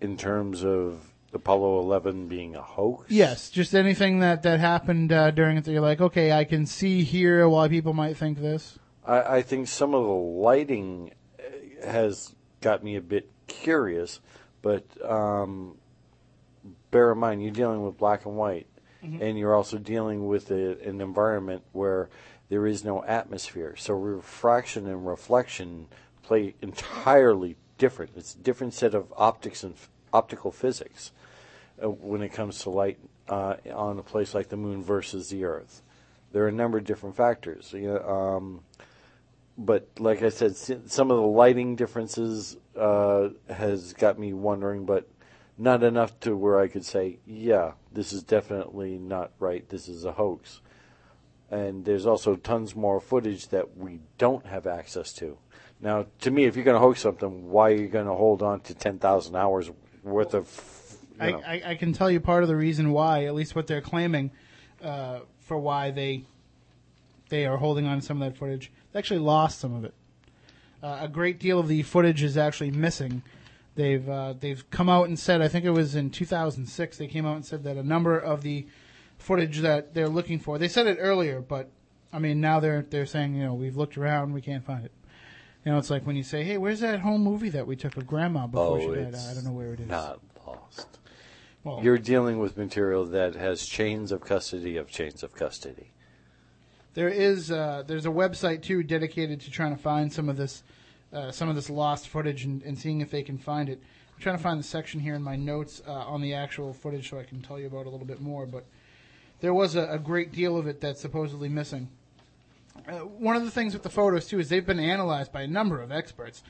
in 0.00 0.16
terms 0.16 0.64
of 0.64 1.12
Apollo 1.32 1.80
11 1.80 2.28
being 2.28 2.56
a 2.56 2.62
hoax. 2.62 3.10
Yes, 3.10 3.50
just 3.50 3.74
anything 3.74 4.20
that 4.20 4.42
that 4.42 4.60
happened 4.60 5.12
uh, 5.12 5.30
during 5.30 5.56
it 5.56 5.64
that 5.64 5.72
you're 5.72 5.80
like, 5.80 6.00
okay, 6.00 6.32
I 6.32 6.44
can 6.44 6.66
see 6.66 7.02
here 7.02 7.48
why 7.48 7.68
people 7.68 7.92
might 7.92 8.16
think 8.16 8.38
this. 8.40 8.78
I, 9.04 9.36
I 9.36 9.42
think 9.42 9.68
some 9.68 9.94
of 9.94 10.04
the 10.04 10.10
lighting 10.10 11.12
uh, 11.38 11.86
has 11.86 12.34
got 12.60 12.82
me 12.82 12.96
a 12.96 13.00
bit 13.00 13.30
curious, 13.46 14.20
but 14.62 14.84
um, 15.04 15.76
bear 16.90 17.12
in 17.12 17.18
mind 17.18 17.42
you're 17.42 17.52
dealing 17.52 17.84
with 17.84 17.96
black 17.98 18.24
and 18.26 18.36
white, 18.36 18.66
Mhm. 19.02 19.20
and 19.20 19.38
you're 19.38 19.54
also 19.54 19.78
dealing 19.78 20.26
with 20.26 20.50
a, 20.50 20.78
an 20.86 21.00
environment 21.00 21.62
where 21.72 22.08
there 22.48 22.66
is 22.66 22.84
no 22.84 23.04
atmosphere. 23.04 23.74
So 23.76 23.94
refraction 23.94 24.86
and 24.86 25.06
reflection 25.06 25.86
play 26.22 26.54
entirely 26.62 27.56
different. 27.76 28.12
It's 28.16 28.34
a 28.34 28.38
different 28.38 28.74
set 28.74 28.94
of 28.94 29.12
optics 29.16 29.62
and 29.62 29.74
f- 29.74 29.88
optical 30.12 30.50
physics 30.50 31.12
uh, 31.82 31.90
when 31.90 32.22
it 32.22 32.30
comes 32.30 32.58
to 32.60 32.70
light 32.70 32.98
uh, 33.28 33.56
on 33.72 33.98
a 33.98 34.02
place 34.02 34.34
like 34.34 34.48
the 34.48 34.56
moon 34.56 34.82
versus 34.82 35.28
the 35.28 35.44
Earth. 35.44 35.82
There 36.32 36.44
are 36.44 36.48
a 36.48 36.52
number 36.52 36.78
of 36.78 36.84
different 36.84 37.14
factors. 37.16 37.72
You 37.72 37.92
know, 37.94 38.08
um, 38.08 38.60
but 39.56 39.88
like 39.98 40.22
I 40.22 40.28
said, 40.30 40.56
some 40.56 41.10
of 41.10 41.16
the 41.16 41.26
lighting 41.26 41.76
differences 41.76 42.56
uh, 42.76 43.28
has 43.48 43.92
got 43.92 44.18
me 44.18 44.32
wondering, 44.32 44.86
but 44.86 45.08
not 45.58 45.82
enough 45.82 46.18
to 46.20 46.36
where 46.36 46.60
I 46.60 46.68
could 46.68 46.84
say, 46.84 47.18
yeah, 47.26 47.72
this 47.92 48.12
is 48.12 48.22
definitely 48.22 48.96
not 48.98 49.32
right. 49.38 49.68
This 49.68 49.88
is 49.88 50.04
a 50.04 50.12
hoax. 50.12 50.60
And 51.50 51.84
there's 51.84 52.06
also 52.06 52.36
tons 52.36 52.76
more 52.76 53.00
footage 53.00 53.48
that 53.48 53.76
we 53.76 54.00
don't 54.18 54.46
have 54.46 54.66
access 54.66 55.12
to. 55.14 55.38
Now, 55.80 56.06
to 56.20 56.30
me, 56.30 56.44
if 56.44 56.56
you're 56.56 56.64
going 56.64 56.74
to 56.76 56.80
hoax 56.80 57.00
something, 57.00 57.50
why 57.50 57.70
are 57.70 57.76
you 57.76 57.88
going 57.88 58.06
to 58.06 58.14
hold 58.14 58.42
on 58.42 58.60
to 58.60 58.74
10,000 58.74 59.36
hours 59.36 59.70
worth 60.02 60.34
of, 60.34 60.96
you 61.20 61.26
I, 61.26 61.30
I, 61.30 61.62
I 61.66 61.74
can 61.74 61.92
tell 61.92 62.10
you 62.10 62.20
part 62.20 62.42
of 62.42 62.48
the 62.48 62.56
reason 62.56 62.92
why, 62.92 63.24
at 63.24 63.34
least 63.34 63.54
what 63.54 63.66
they're 63.66 63.80
claiming. 63.80 64.30
uh, 64.82 65.20
for 65.40 65.58
why 65.58 65.90
they 65.90 66.24
they 67.30 67.46
are 67.46 67.56
holding 67.56 67.86
on 67.86 68.00
to 68.00 68.04
some 68.04 68.22
of 68.22 68.32
that 68.32 68.38
footage. 68.38 68.70
They 68.92 68.98
actually 68.98 69.20
lost 69.20 69.58
some 69.58 69.74
of 69.74 69.84
it. 69.84 69.94
Uh, 70.82 70.98
a 71.02 71.08
great 71.08 71.38
deal 71.38 71.58
of 71.58 71.68
the 71.68 71.82
footage 71.82 72.22
is 72.22 72.38
actually 72.38 72.70
missing. 72.70 73.22
They've 73.78 74.08
uh, 74.08 74.34
they've 74.40 74.68
come 74.70 74.88
out 74.88 75.06
and 75.06 75.16
said 75.16 75.40
I 75.40 75.46
think 75.46 75.64
it 75.64 75.70
was 75.70 75.94
in 75.94 76.10
2006 76.10 76.98
they 76.98 77.06
came 77.06 77.24
out 77.24 77.36
and 77.36 77.46
said 77.46 77.62
that 77.62 77.76
a 77.76 77.82
number 77.84 78.18
of 78.18 78.42
the 78.42 78.66
footage 79.18 79.60
that 79.60 79.94
they're 79.94 80.08
looking 80.08 80.40
for 80.40 80.58
they 80.58 80.66
said 80.66 80.88
it 80.88 80.98
earlier 81.00 81.40
but 81.40 81.70
I 82.12 82.18
mean 82.18 82.40
now 82.40 82.58
they're 82.58 82.82
they're 82.82 83.06
saying 83.06 83.36
you 83.36 83.44
know 83.44 83.54
we've 83.54 83.76
looked 83.76 83.96
around 83.96 84.32
we 84.32 84.40
can't 84.40 84.64
find 84.64 84.84
it. 84.84 84.90
You 85.64 85.70
know 85.70 85.78
it's 85.78 85.90
like 85.90 86.04
when 86.04 86.16
you 86.16 86.24
say 86.24 86.42
hey 86.42 86.58
where's 86.58 86.80
that 86.80 86.98
home 86.98 87.22
movie 87.22 87.50
that 87.50 87.68
we 87.68 87.76
took 87.76 87.96
of 87.96 88.04
Grandma 88.04 88.48
before 88.48 88.78
Oh, 88.78 88.80
she 88.80 89.00
died 89.00 89.14
I 89.14 89.34
don't 89.34 89.44
know 89.44 89.52
where 89.52 89.74
it 89.74 89.78
is. 89.78 89.86
Not 89.88 90.18
lost. 90.44 90.98
Well- 91.62 91.78
You're 91.80 91.98
dealing 91.98 92.40
with 92.40 92.56
material 92.56 93.04
that 93.06 93.36
has 93.36 93.64
chains 93.64 94.10
of 94.10 94.22
custody 94.22 94.76
of 94.76 94.88
chains 94.88 95.22
of 95.22 95.36
custody. 95.36 95.92
There 96.94 97.08
is 97.08 97.52
uh, 97.52 97.84
there's 97.86 98.06
a 98.06 98.10
website 98.10 98.62
too 98.62 98.82
dedicated 98.82 99.40
to 99.42 99.52
trying 99.52 99.76
to 99.76 99.80
find 99.80 100.12
some 100.12 100.28
of 100.28 100.36
this 100.36 100.64
uh, 101.12 101.30
some 101.30 101.48
of 101.48 101.54
this 101.54 101.70
lost 101.70 102.08
footage 102.08 102.44
and, 102.44 102.62
and 102.62 102.78
seeing 102.78 103.00
if 103.00 103.10
they 103.10 103.22
can 103.22 103.38
find 103.38 103.68
it. 103.68 103.80
I'm 104.14 104.22
trying 104.22 104.36
to 104.36 104.42
find 104.42 104.58
the 104.58 104.64
section 104.64 105.00
here 105.00 105.14
in 105.14 105.22
my 105.22 105.36
notes 105.36 105.80
uh, 105.86 105.92
on 105.92 106.20
the 106.20 106.34
actual 106.34 106.72
footage 106.72 107.08
so 107.08 107.18
I 107.18 107.24
can 107.24 107.40
tell 107.40 107.58
you 107.58 107.66
about 107.66 107.82
it 107.82 107.86
a 107.86 107.90
little 107.90 108.06
bit 108.06 108.20
more. 108.20 108.46
But 108.46 108.64
there 109.40 109.54
was 109.54 109.76
a, 109.76 109.84
a 109.84 109.98
great 109.98 110.32
deal 110.32 110.56
of 110.56 110.66
it 110.66 110.80
that's 110.80 111.00
supposedly 111.00 111.48
missing. 111.48 111.88
Uh, 112.86 112.98
one 113.00 113.36
of 113.36 113.44
the 113.44 113.50
things 113.50 113.74
with 113.74 113.82
the 113.82 113.90
photos 113.90 114.26
too 114.26 114.38
is 114.38 114.48
they've 114.48 114.66
been 114.66 114.80
analyzed 114.80 115.32
by 115.32 115.42
a 115.42 115.46
number 115.46 115.80
of 115.80 115.92
experts, 115.92 116.42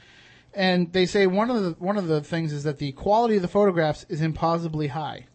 and 0.54 0.92
they 0.92 1.06
say 1.06 1.26
one 1.26 1.50
of 1.50 1.62
the 1.62 1.70
one 1.78 1.96
of 1.96 2.06
the 2.06 2.20
things 2.20 2.52
is 2.52 2.64
that 2.64 2.78
the 2.78 2.92
quality 2.92 3.36
of 3.36 3.42
the 3.42 3.48
photographs 3.48 4.04
is 4.08 4.20
impossibly 4.20 4.88
high. 4.88 5.26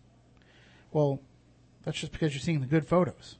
Well, 0.92 1.20
that's 1.84 2.00
just 2.00 2.12
because 2.12 2.34
you're 2.34 2.42
seeing 2.42 2.62
the 2.62 2.68
good 2.68 2.88
photos. 2.88 3.38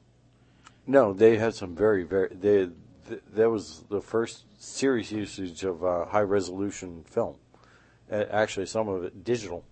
No, 0.86 1.12
they 1.12 1.38
had 1.38 1.54
some 1.54 1.74
very, 1.74 2.02
very. 2.02 2.28
They, 2.34 2.68
th- 3.08 3.22
that 3.34 3.50
was 3.50 3.84
the 3.88 4.00
first 4.00 4.44
serious 4.58 5.12
usage 5.12 5.64
of 5.64 5.84
uh, 5.84 6.06
high 6.06 6.20
resolution 6.20 7.04
film. 7.08 7.36
Uh, 8.10 8.24
actually, 8.30 8.66
some 8.66 8.88
of 8.88 9.04
it 9.04 9.24
digital. 9.24 9.64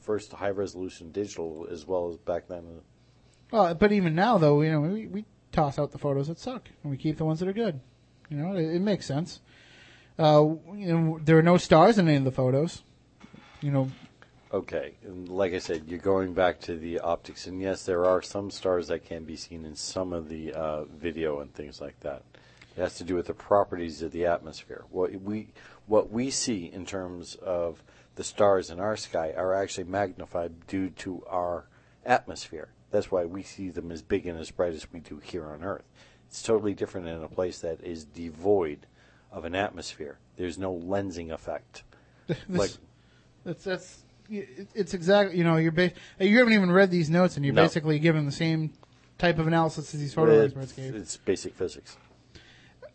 First 0.00 0.32
high 0.32 0.50
resolution 0.50 1.12
digital, 1.12 1.66
as 1.70 1.86
well 1.86 2.08
as 2.10 2.16
back 2.16 2.48
then. 2.48 2.80
Well, 3.50 3.74
but 3.74 3.92
even 3.92 4.14
now, 4.14 4.38
though, 4.38 4.62
you 4.62 4.72
know, 4.72 4.80
we, 4.80 5.06
we 5.06 5.24
toss 5.52 5.78
out 5.78 5.92
the 5.92 5.98
photos 5.98 6.28
that 6.28 6.38
suck, 6.38 6.68
and 6.82 6.90
we 6.90 6.96
keep 6.96 7.18
the 7.18 7.24
ones 7.24 7.40
that 7.40 7.48
are 7.48 7.52
good. 7.52 7.80
You 8.28 8.38
know, 8.38 8.56
it, 8.56 8.76
it 8.76 8.82
makes 8.82 9.06
sense. 9.06 9.40
Uh, 10.18 10.46
you 10.74 10.92
know, 10.92 11.20
there 11.22 11.38
are 11.38 11.42
no 11.42 11.56
stars 11.56 11.98
in 11.98 12.08
any 12.08 12.16
of 12.16 12.24
the 12.24 12.32
photos. 12.32 12.82
You 13.60 13.70
know, 13.70 13.90
Okay, 14.52 14.96
and 15.02 15.30
like 15.30 15.54
I 15.54 15.58
said, 15.58 15.84
you're 15.86 15.98
going 15.98 16.34
back 16.34 16.60
to 16.62 16.76
the 16.76 17.00
optics, 17.00 17.46
and 17.46 17.58
yes, 17.58 17.86
there 17.86 18.04
are 18.04 18.20
some 18.20 18.50
stars 18.50 18.88
that 18.88 19.06
can 19.06 19.24
be 19.24 19.34
seen 19.34 19.64
in 19.64 19.74
some 19.74 20.12
of 20.12 20.28
the 20.28 20.52
uh, 20.52 20.84
video 20.84 21.40
and 21.40 21.54
things 21.54 21.80
like 21.80 21.98
that. 22.00 22.22
It 22.76 22.80
has 22.80 22.94
to 22.96 23.04
do 23.04 23.14
with 23.14 23.26
the 23.26 23.34
properties 23.34 24.02
of 24.02 24.12
the 24.12 24.24
atmosphere. 24.26 24.84
What 24.90 25.12
we 25.20 25.48
what 25.86 26.10
we 26.10 26.30
see 26.30 26.66
in 26.72 26.86
terms 26.86 27.34
of 27.36 27.82
the 28.14 28.24
stars 28.24 28.70
in 28.70 28.80
our 28.80 28.96
sky 28.96 29.32
are 29.36 29.54
actually 29.54 29.84
magnified 29.84 30.66
due 30.66 30.90
to 30.90 31.24
our 31.28 31.66
atmosphere. 32.04 32.68
That's 32.90 33.10
why 33.10 33.24
we 33.24 33.42
see 33.42 33.68
them 33.70 33.90
as 33.90 34.02
big 34.02 34.26
and 34.26 34.38
as 34.38 34.50
bright 34.50 34.74
as 34.74 34.86
we 34.92 35.00
do 35.00 35.18
here 35.22 35.46
on 35.46 35.62
Earth. 35.64 35.84
It's 36.28 36.42
totally 36.42 36.74
different 36.74 37.08
in 37.08 37.22
a 37.22 37.28
place 37.28 37.58
that 37.60 37.82
is 37.82 38.04
devoid 38.04 38.86
of 39.30 39.44
an 39.44 39.54
atmosphere. 39.54 40.18
There's 40.36 40.58
no 40.58 40.72
lensing 40.74 41.30
effect. 41.30 41.84
like 42.48 42.70
that's 43.44 43.64
that's 43.64 43.98
it's 44.30 44.94
exactly 44.94 45.36
you 45.36 45.44
know 45.44 45.56
you're 45.56 45.72
ba- 45.72 45.92
you 46.20 46.38
haven't 46.38 46.54
even 46.54 46.70
read 46.70 46.90
these 46.90 47.10
notes, 47.10 47.36
and 47.36 47.44
you're 47.44 47.54
No. 47.54 47.62
basically 47.62 47.98
given 47.98 48.24
the 48.24 48.32
same 48.32 48.72
type 49.18 49.38
of 49.38 49.46
analysis 49.46 49.92
as 49.94 50.00
these 50.00 50.14
photo 50.14 50.40
experts 50.44 50.72
gave. 50.72 50.94
It's 50.94 51.16
basic 51.18 51.54
physics. 51.54 51.96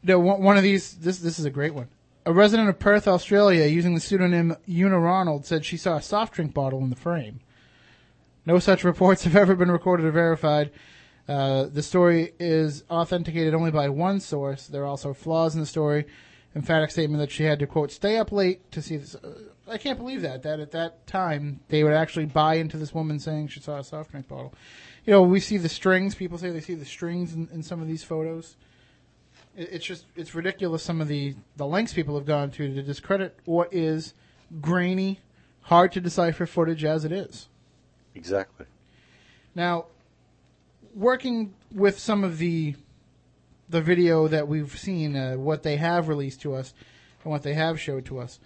No, 0.03 0.19
one 0.19 0.57
of 0.57 0.63
these. 0.63 0.95
This 0.95 1.19
this 1.19 1.39
is 1.39 1.45
a 1.45 1.49
great 1.49 1.73
one. 1.73 1.87
A 2.25 2.33
resident 2.33 2.69
of 2.69 2.77
Perth, 2.77 3.07
Australia, 3.07 3.65
using 3.65 3.95
the 3.95 4.01
pseudonym 4.01 4.57
Una 4.67 4.99
Ronald, 4.99 5.45
said 5.45 5.63
she 5.63 5.77
saw 5.77 5.95
a 5.95 6.01
soft 6.01 6.33
drink 6.33 6.53
bottle 6.53 6.79
in 6.79 6.89
the 6.89 6.95
frame. 6.95 7.39
No 8.45 8.59
such 8.59 8.83
reports 8.83 9.23
have 9.23 9.35
ever 9.35 9.55
been 9.55 9.71
recorded 9.71 10.05
or 10.05 10.11
verified. 10.11 10.71
Uh, 11.27 11.65
the 11.65 11.83
story 11.83 12.33
is 12.39 12.83
authenticated 12.89 13.53
only 13.53 13.71
by 13.71 13.89
one 13.89 14.19
source. 14.19 14.67
There 14.67 14.83
are 14.83 14.87
also 14.87 15.13
flaws 15.13 15.55
in 15.55 15.61
the 15.61 15.67
story. 15.67 16.05
Emphatic 16.55 16.89
statement 16.91 17.19
that 17.19 17.31
she 17.31 17.43
had 17.43 17.59
to 17.59 17.67
quote 17.67 17.91
stay 17.91 18.17
up 18.17 18.31
late 18.31 18.71
to 18.71 18.81
see 18.81 18.97
this. 18.97 19.15
Uh, 19.15 19.33
I 19.69 19.77
can't 19.77 19.99
believe 19.99 20.21
that 20.21 20.43
that 20.43 20.59
at 20.59 20.71
that 20.71 21.05
time 21.05 21.59
they 21.67 21.83
would 21.83 21.93
actually 21.93 22.25
buy 22.25 22.55
into 22.55 22.77
this 22.77 22.93
woman 22.93 23.19
saying 23.19 23.49
she 23.49 23.59
saw 23.59 23.77
a 23.77 23.83
soft 23.83 24.11
drink 24.11 24.27
bottle. 24.27 24.53
You 25.05 25.11
know, 25.11 25.21
we 25.21 25.39
see 25.39 25.57
the 25.57 25.69
strings. 25.69 26.15
People 26.15 26.37
say 26.37 26.49
they 26.49 26.61
see 26.61 26.75
the 26.75 26.85
strings 26.85 27.33
in, 27.33 27.49
in 27.53 27.63
some 27.63 27.81
of 27.81 27.87
these 27.87 28.03
photos 28.03 28.55
it's 29.57 29.85
just 29.85 30.05
it's 30.15 30.35
ridiculous 30.35 30.83
some 30.83 31.01
of 31.01 31.07
the 31.07 31.35
the 31.57 31.65
lengths 31.65 31.93
people 31.93 32.15
have 32.15 32.27
gone 32.27 32.51
to 32.51 32.73
to 32.75 32.83
discredit 32.83 33.37
what 33.45 33.73
is 33.73 34.13
grainy, 34.61 35.19
hard 35.61 35.91
to 35.91 35.99
decipher 35.99 36.45
footage 36.45 36.85
as 36.85 37.03
it 37.03 37.11
is. 37.11 37.49
Exactly. 38.15 38.67
Now, 39.55 39.85
working 40.93 41.53
with 41.73 41.99
some 41.99 42.23
of 42.23 42.37
the 42.37 42.75
the 43.69 43.81
video 43.81 44.27
that 44.27 44.47
we've 44.47 44.77
seen, 44.77 45.15
uh, 45.15 45.33
what 45.33 45.63
they 45.63 45.75
have 45.75 46.07
released 46.07 46.41
to 46.41 46.53
us, 46.53 46.73
and 47.23 47.31
what 47.31 47.43
they 47.43 47.55
have 47.55 47.79
showed 47.79 48.05
to 48.05 48.19
us, 48.19 48.39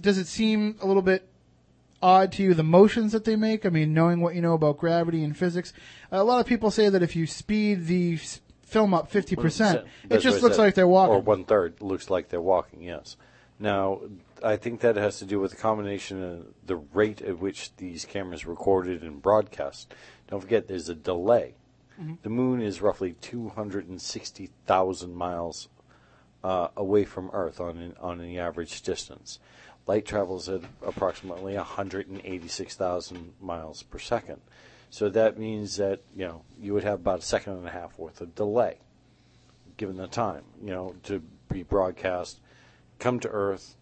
does 0.00 0.18
it 0.18 0.26
seem 0.26 0.76
a 0.80 0.86
little 0.86 1.02
bit 1.02 1.28
odd 2.02 2.32
to 2.32 2.42
you 2.42 2.54
the 2.54 2.62
motions 2.62 3.12
that 3.12 3.24
they 3.24 3.36
make? 3.36 3.66
I 3.66 3.68
mean, 3.68 3.92
knowing 3.92 4.20
what 4.20 4.34
you 4.34 4.40
know 4.40 4.54
about 4.54 4.78
gravity 4.78 5.22
and 5.22 5.36
physics, 5.36 5.72
a 6.10 6.24
lot 6.24 6.40
of 6.40 6.46
people 6.46 6.70
say 6.70 6.88
that 6.88 7.02
if 7.02 7.14
you 7.14 7.26
speed 7.26 7.86
the 7.86 8.18
film 8.68 8.92
up 8.94 9.10
fifty 9.10 9.34
percent, 9.34 9.86
it 10.10 10.18
just 10.18 10.42
looks 10.42 10.58
like 10.58 10.74
they're 10.74 10.86
walking. 10.86 11.14
Or 11.16 11.20
one 11.20 11.44
third 11.44 11.80
looks 11.80 12.10
like 12.10 12.28
they're 12.28 12.40
walking. 12.40 12.82
Yes. 12.82 13.16
Now, 13.58 14.02
I 14.42 14.56
think 14.56 14.80
that 14.80 14.96
has 14.96 15.18
to 15.18 15.24
do 15.24 15.40
with 15.40 15.50
the 15.50 15.56
combination 15.56 16.22
of 16.22 16.46
the 16.64 16.76
rate 16.76 17.20
at 17.22 17.38
which 17.40 17.74
these 17.76 18.04
cameras 18.04 18.46
recorded 18.46 19.02
and 19.02 19.20
broadcast. 19.20 19.92
Don't 20.28 20.40
forget, 20.40 20.68
there's 20.68 20.88
a 20.88 20.94
delay. 20.94 21.54
Mhm. 22.00 22.18
The 22.22 22.28
moon 22.28 22.62
is 22.62 22.80
roughly 22.80 23.14
260,000 23.20 25.14
miles 25.14 25.68
uh, 26.44 26.68
away 26.76 27.04
from 27.04 27.30
Earth 27.32 27.58
on 27.60 27.78
an, 27.78 27.94
on 28.00 28.18
the 28.18 28.38
average 28.38 28.82
distance. 28.82 29.40
Light 29.88 30.04
travels 30.04 30.48
at 30.48 30.60
approximately 30.82 31.56
186,000 31.56 33.32
miles 33.40 33.82
per 33.82 33.98
second. 33.98 34.40
So 34.90 35.08
that 35.10 35.38
means 35.38 35.76
that 35.76 36.00
you 36.16 36.26
know 36.26 36.42
you 36.60 36.74
would 36.74 36.84
have 36.84 37.00
about 37.00 37.20
a 37.20 37.22
second 37.22 37.54
and 37.54 37.66
a 37.66 37.70
half 37.70 37.98
worth 37.98 38.20
of 38.20 38.34
delay, 38.34 38.78
given 39.76 39.96
the 39.96 40.06
time 40.06 40.44
you 40.62 40.70
know 40.70 40.94
to 41.04 41.22
be 41.50 41.62
broadcast, 41.62 42.40
come 42.98 43.20
to 43.20 43.28
Earth, 43.28 43.76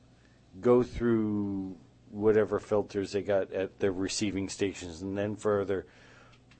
go 0.61 0.83
through 0.83 1.77
whatever 2.11 2.59
filters 2.59 3.13
they 3.13 3.23
got 3.23 3.53
at 3.53 3.79
their 3.79 3.93
receiving 3.93 4.49
stations, 4.49 5.03
and 5.03 5.17
then 5.17 5.37
further 5.37 5.87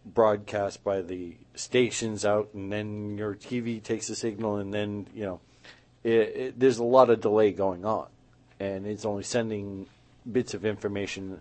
broadcast 0.05 0.85
by 0.85 1.03
the 1.03 1.37
stations 1.55 2.25
out, 2.25 2.51
and 2.55 2.73
then 2.73 3.19
your 3.19 3.35
TV 3.35 3.83
takes 3.83 4.07
the 4.07 4.15
signal, 4.15 4.57
and 4.57 4.73
then 4.73 5.09
you 5.13 5.25
know 5.25 5.41
it, 6.05 6.11
it, 6.13 6.61
there's 6.61 6.79
a 6.79 6.85
lot 6.85 7.11
of 7.11 7.21
delay 7.21 7.51
going 7.51 7.85
on, 7.85 8.07
and 8.61 8.87
it's 8.87 9.05
only 9.05 9.25
sending 9.25 9.87
bits 10.31 10.55
of 10.55 10.65
information 10.65 11.41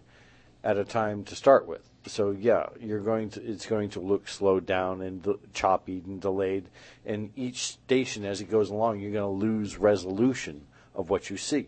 at 0.63 0.77
a 0.77 0.83
time 0.83 1.23
to 1.23 1.35
start 1.35 1.67
with. 1.67 1.87
So 2.07 2.31
yeah, 2.31 2.67
you're 2.79 2.99
going 2.99 3.29
to 3.31 3.43
it's 3.43 3.65
going 3.65 3.89
to 3.91 3.99
look 3.99 4.27
slowed 4.27 4.65
down 4.65 5.01
and 5.01 5.23
d- 5.23 5.35
choppy 5.53 6.03
and 6.05 6.21
delayed, 6.21 6.65
and 7.05 7.31
each 7.35 7.63
station 7.63 8.25
as 8.25 8.41
it 8.41 8.51
goes 8.51 8.69
along, 8.69 8.99
you're 8.99 9.11
going 9.11 9.39
to 9.39 9.45
lose 9.45 9.77
resolution 9.77 10.67
of 10.93 11.09
what 11.09 11.29
you 11.29 11.37
see, 11.37 11.67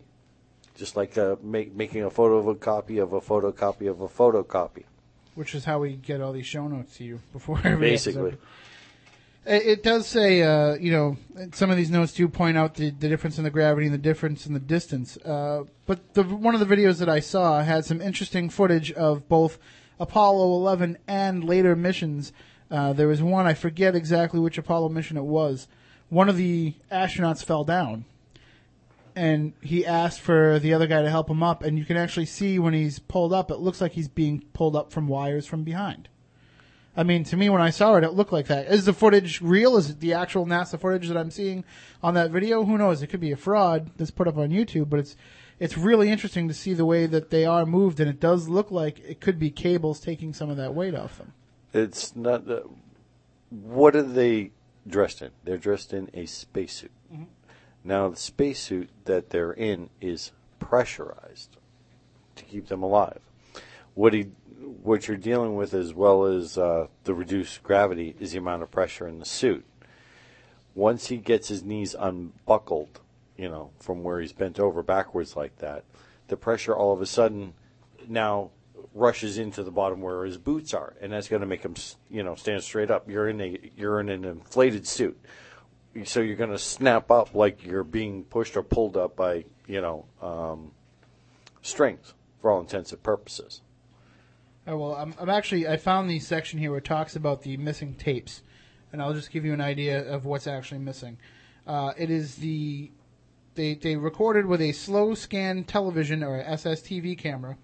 just 0.76 0.96
like 0.96 1.18
uh, 1.18 1.36
make, 1.42 1.74
making 1.74 2.04
a 2.04 2.10
photo 2.10 2.36
of 2.36 2.46
a 2.46 2.54
copy 2.54 2.98
of 2.98 3.12
a 3.12 3.20
photocopy 3.20 3.90
of 3.90 4.00
a 4.00 4.08
photocopy. 4.08 4.84
which 5.34 5.54
is 5.54 5.64
how 5.64 5.80
we 5.80 5.96
get 5.96 6.20
all 6.20 6.32
these 6.32 6.46
show 6.46 6.66
notes 6.68 6.96
to 6.98 7.04
you 7.04 7.20
before 7.32 7.60
every 7.64 7.90
Basically. 7.90 8.20
episode. 8.32 8.38
It, 9.44 9.66
it 9.66 9.82
does 9.82 10.06
say, 10.06 10.42
uh, 10.42 10.74
you 10.74 10.92
know, 10.92 11.16
some 11.52 11.70
of 11.70 11.76
these 11.76 11.90
notes 11.90 12.12
do 12.12 12.28
point 12.28 12.56
out 12.56 12.74
the, 12.74 12.90
the 12.90 13.08
difference 13.08 13.38
in 13.38 13.44
the 13.44 13.50
gravity 13.50 13.86
and 13.86 13.94
the 13.94 13.98
difference 13.98 14.46
in 14.46 14.52
the 14.52 14.60
distance. 14.60 15.16
Uh, 15.18 15.64
but 15.86 16.14
the, 16.14 16.22
one 16.22 16.54
of 16.54 16.60
the 16.60 16.76
videos 16.76 16.98
that 16.98 17.08
I 17.08 17.20
saw 17.20 17.62
had 17.62 17.84
some 17.84 18.00
interesting 18.00 18.50
footage 18.50 18.92
of 18.92 19.28
both 19.28 19.58
Apollo 20.00 20.54
11 20.54 20.98
and 21.06 21.44
later 21.44 21.74
missions. 21.74 22.32
Uh, 22.70 22.92
there 22.92 23.08
was 23.08 23.22
one, 23.22 23.46
I 23.46 23.54
forget 23.54 23.94
exactly 23.94 24.40
which 24.40 24.58
Apollo 24.58 24.90
mission 24.90 25.16
it 25.16 25.24
was. 25.24 25.68
One 26.08 26.28
of 26.28 26.36
the 26.36 26.74
astronauts 26.90 27.44
fell 27.44 27.64
down 27.64 28.04
and 29.18 29.52
he 29.60 29.84
asked 29.84 30.20
for 30.20 30.60
the 30.60 30.72
other 30.72 30.86
guy 30.86 31.02
to 31.02 31.10
help 31.10 31.28
him 31.28 31.42
up 31.42 31.64
and 31.64 31.76
you 31.76 31.84
can 31.84 31.96
actually 31.96 32.24
see 32.24 32.56
when 32.56 32.72
he's 32.72 33.00
pulled 33.00 33.32
up 33.32 33.50
it 33.50 33.58
looks 33.58 33.80
like 33.80 33.92
he's 33.92 34.06
being 34.06 34.44
pulled 34.52 34.76
up 34.76 34.92
from 34.92 35.08
wires 35.08 35.44
from 35.44 35.64
behind 35.64 36.08
i 36.96 37.02
mean 37.02 37.24
to 37.24 37.36
me 37.36 37.48
when 37.48 37.60
i 37.60 37.68
saw 37.68 37.96
it 37.96 38.04
it 38.04 38.12
looked 38.12 38.32
like 38.32 38.46
that 38.46 38.68
is 38.68 38.84
the 38.84 38.92
footage 38.92 39.40
real 39.40 39.76
is 39.76 39.90
it 39.90 39.98
the 39.98 40.12
actual 40.12 40.46
nasa 40.46 40.78
footage 40.78 41.08
that 41.08 41.16
i'm 41.16 41.32
seeing 41.32 41.64
on 42.00 42.14
that 42.14 42.30
video 42.30 42.64
who 42.64 42.78
knows 42.78 43.02
it 43.02 43.08
could 43.08 43.18
be 43.18 43.32
a 43.32 43.36
fraud 43.36 43.90
that's 43.96 44.12
put 44.12 44.28
up 44.28 44.36
on 44.36 44.50
youtube 44.50 44.88
but 44.88 45.00
it's 45.00 45.16
it's 45.60 45.76
really 45.76 46.10
interesting 46.10 46.48
to 46.48 46.54
see 46.54 46.74
the 46.74 46.86
way 46.86 47.06
that 47.06 47.30
they 47.30 47.44
are 47.44 47.66
moved 47.66 48.00
and 48.00 48.08
it 48.08 48.20
does 48.20 48.48
look 48.48 48.70
like 48.70 49.00
it 49.00 49.20
could 49.20 49.38
be 49.38 49.50
cables 49.50 50.00
taking 50.00 50.32
some 50.32 50.50
of 50.50 50.56
that 50.56 50.74
weight 50.74 50.94
off 50.94 51.18
them 51.18 51.32
It's 51.72 52.16
not. 52.16 52.50
Uh, 52.50 52.60
what 53.50 53.94
are 53.96 54.02
they 54.02 54.52
dressed 54.86 55.22
in? 55.22 55.30
They're 55.44 55.58
dressed 55.58 55.92
in 55.92 56.10
a 56.14 56.26
spacesuit. 56.26 56.92
Now, 57.84 58.08
the 58.08 58.16
spacesuit 58.16 58.90
that 59.04 59.30
they're 59.30 59.52
in 59.52 59.90
is 60.00 60.32
pressurized 60.60 61.56
to 62.36 62.44
keep 62.44 62.68
them 62.68 62.82
alive. 62.82 63.20
What 63.94 64.12
he, 64.12 64.22
what 64.82 65.08
you're 65.08 65.16
dealing 65.16 65.56
with, 65.56 65.72
as 65.74 65.94
well 65.94 66.24
as 66.24 66.58
uh, 66.58 66.88
the 67.04 67.14
reduced 67.14 67.62
gravity, 67.62 68.14
is 68.20 68.32
the 68.32 68.38
amount 68.38 68.62
of 68.62 68.70
pressure 68.70 69.08
in 69.08 69.18
the 69.18 69.24
suit. 69.24 69.64
Once 70.74 71.06
he 71.08 71.16
gets 71.16 71.48
his 71.48 71.62
knees 71.62 71.94
unbuckled, 71.98 73.00
you 73.38 73.48
know, 73.48 73.70
from 73.78 74.02
where 74.02 74.20
he's 74.20 74.32
bent 74.32 74.60
over 74.60 74.82
backwards 74.82 75.36
like 75.36 75.56
that, 75.58 75.84
the 76.26 76.36
pressure 76.36 76.76
all 76.76 76.92
of 76.92 77.00
a 77.00 77.06
sudden 77.06 77.54
now 78.06 78.50
rushes 78.94 79.38
into 79.38 79.62
the 79.62 79.70
bottom 79.70 80.02
where 80.02 80.24
his 80.24 80.36
boots 80.36 80.74
are, 80.74 80.94
and 81.00 81.12
that's 81.12 81.28
going 81.28 81.40
to 81.40 81.46
make 81.46 81.62
him, 81.62 81.74
you 82.10 82.22
know, 82.22 82.34
stand 82.34 82.62
straight 82.62 82.90
up. 82.90 83.08
You're 83.08 83.28
in 83.28 83.40
a 83.40 83.70
you're 83.76 84.00
in 84.00 84.08
an 84.08 84.24
inflated 84.24 84.86
suit, 84.86 85.18
so 86.04 86.20
you're 86.20 86.36
going 86.36 86.50
to 86.50 86.58
snap 86.58 87.10
up 87.10 87.34
like 87.34 87.64
you're 87.64 87.84
being 87.84 88.24
pushed 88.24 88.56
or 88.56 88.62
pulled 88.62 88.96
up 88.96 89.16
by 89.16 89.44
you 89.66 89.80
know 89.80 90.04
um, 90.20 90.72
strings 91.62 92.14
for 92.42 92.50
all 92.50 92.60
intents 92.60 92.92
and 92.92 93.02
purposes. 93.02 93.62
Oh, 94.66 94.76
well, 94.76 94.94
I'm, 94.96 95.14
I'm 95.18 95.30
actually 95.30 95.66
I 95.66 95.76
found 95.76 96.10
the 96.10 96.18
section 96.18 96.58
here 96.58 96.70
where 96.70 96.78
it 96.78 96.84
talks 96.84 97.16
about 97.16 97.42
the 97.42 97.56
missing 97.56 97.94
tapes, 97.94 98.42
and 98.92 99.00
I'll 99.00 99.14
just 99.14 99.30
give 99.30 99.44
you 99.44 99.52
an 99.52 99.60
idea 99.60 100.06
of 100.10 100.24
what's 100.26 100.46
actually 100.46 100.80
missing. 100.80 101.18
Uh, 101.66 101.92
it 101.96 102.10
is 102.10 102.36
the 102.36 102.90
they 103.58 103.74
they 103.74 103.96
recorded 103.96 104.46
with 104.46 104.62
a 104.62 104.72
slow 104.72 105.14
scan 105.14 105.64
television 105.64 106.22
or 106.22 106.38
a 106.38 106.44
SSTV 106.52 107.18
camera. 107.18 107.58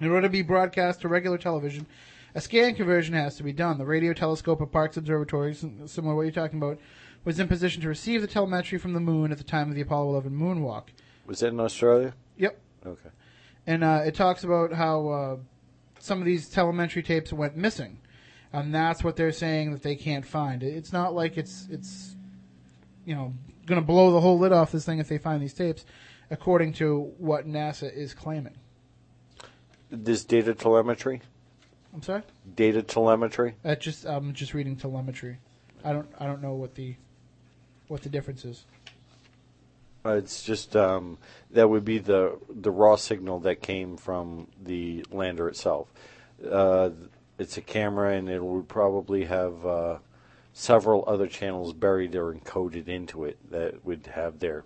In 0.00 0.08
order 0.08 0.22
to 0.22 0.28
be 0.30 0.42
broadcast 0.42 1.00
to 1.00 1.08
regular 1.08 1.36
television, 1.36 1.86
a 2.34 2.40
scan 2.40 2.76
conversion 2.76 3.14
has 3.14 3.36
to 3.36 3.42
be 3.42 3.52
done. 3.52 3.78
The 3.78 3.84
radio 3.84 4.12
telescope 4.12 4.62
at 4.62 4.70
Parkes 4.70 4.96
Observatory, 4.96 5.54
similar 5.54 6.12
to 6.12 6.14
what 6.14 6.22
you're 6.22 6.30
talking 6.30 6.62
about, 6.62 6.78
was 7.24 7.40
in 7.40 7.48
position 7.48 7.82
to 7.82 7.88
receive 7.88 8.20
the 8.20 8.28
telemetry 8.28 8.78
from 8.78 8.92
the 8.92 9.00
moon 9.00 9.32
at 9.32 9.38
the 9.38 9.44
time 9.44 9.68
of 9.68 9.74
the 9.74 9.80
Apollo 9.80 10.10
11 10.10 10.32
moonwalk. 10.32 10.84
Was 11.26 11.40
that 11.40 11.48
in 11.48 11.58
Australia? 11.58 12.14
Yep. 12.36 12.60
Okay. 12.86 13.10
And 13.66 13.82
uh, 13.82 14.02
it 14.06 14.14
talks 14.14 14.44
about 14.44 14.72
how 14.72 15.08
uh, 15.08 15.36
some 15.98 16.20
of 16.20 16.26
these 16.26 16.48
telemetry 16.48 17.02
tapes 17.02 17.32
went 17.32 17.56
missing, 17.56 17.98
and 18.52 18.72
that's 18.72 19.02
what 19.02 19.16
they're 19.16 19.32
saying 19.32 19.72
that 19.72 19.82
they 19.82 19.96
can't 19.96 20.24
find. 20.24 20.62
It's 20.62 20.92
not 20.92 21.12
like 21.12 21.36
it's 21.36 21.66
it's 21.70 22.14
you 23.04 23.16
know 23.16 23.34
going 23.68 23.80
to 23.80 23.86
blow 23.86 24.10
the 24.12 24.20
whole 24.20 24.38
lid 24.38 24.52
off 24.52 24.72
this 24.72 24.84
thing 24.84 24.98
if 24.98 25.08
they 25.08 25.18
find 25.18 25.42
these 25.42 25.52
tapes, 25.54 25.84
according 26.30 26.72
to 26.74 27.12
what 27.18 27.46
NASA 27.46 27.92
is 27.94 28.14
claiming. 28.14 28.54
This 29.90 30.24
data 30.24 30.54
telemetry, 30.54 31.22
I'm 31.94 32.02
sorry. 32.02 32.22
data 32.56 32.82
telemetry. 32.82 33.54
Uh, 33.64 33.74
just 33.74 34.04
I'm 34.04 34.34
just 34.34 34.52
reading 34.52 34.76
telemetry. 34.76 35.38
I 35.84 35.92
don't 35.92 36.08
I 36.18 36.26
don't 36.26 36.42
know 36.42 36.54
what 36.54 36.74
the 36.74 36.94
what 37.86 38.02
the 38.02 38.10
difference 38.10 38.44
is. 38.44 38.64
Uh, 40.04 40.10
It's 40.16 40.42
just 40.42 40.76
um, 40.76 41.16
that 41.52 41.70
would 41.70 41.84
be 41.86 41.98
the 41.98 42.38
the 42.50 42.70
raw 42.70 42.96
signal 42.96 43.40
that 43.40 43.62
came 43.62 43.96
from 43.96 44.48
the 44.62 45.04
lander 45.10 45.48
itself. 45.48 45.88
Uh, 46.46 46.90
it's 47.38 47.56
a 47.56 47.62
camera, 47.62 48.14
and 48.14 48.28
it 48.28 48.44
would 48.44 48.68
probably 48.68 49.24
have 49.24 49.64
uh, 49.64 49.98
several 50.58 51.04
other 51.06 51.28
channels 51.28 51.72
buried 51.72 52.16
or 52.16 52.34
encoded 52.34 52.88
into 52.88 53.24
it 53.24 53.38
that 53.48 53.84
would 53.84 54.04
have 54.14 54.40
their 54.40 54.64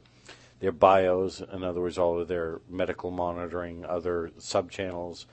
their 0.59 0.73
bios. 0.73 1.41
In 1.41 1.63
other 1.63 1.83
words, 1.83 1.99
all 1.99 2.19
of 2.19 2.29
their 2.29 2.61
medical 2.67 3.11
monitoring, 3.11 3.85
other 3.85 4.31
sub 4.39 4.71
channels, 4.71 5.27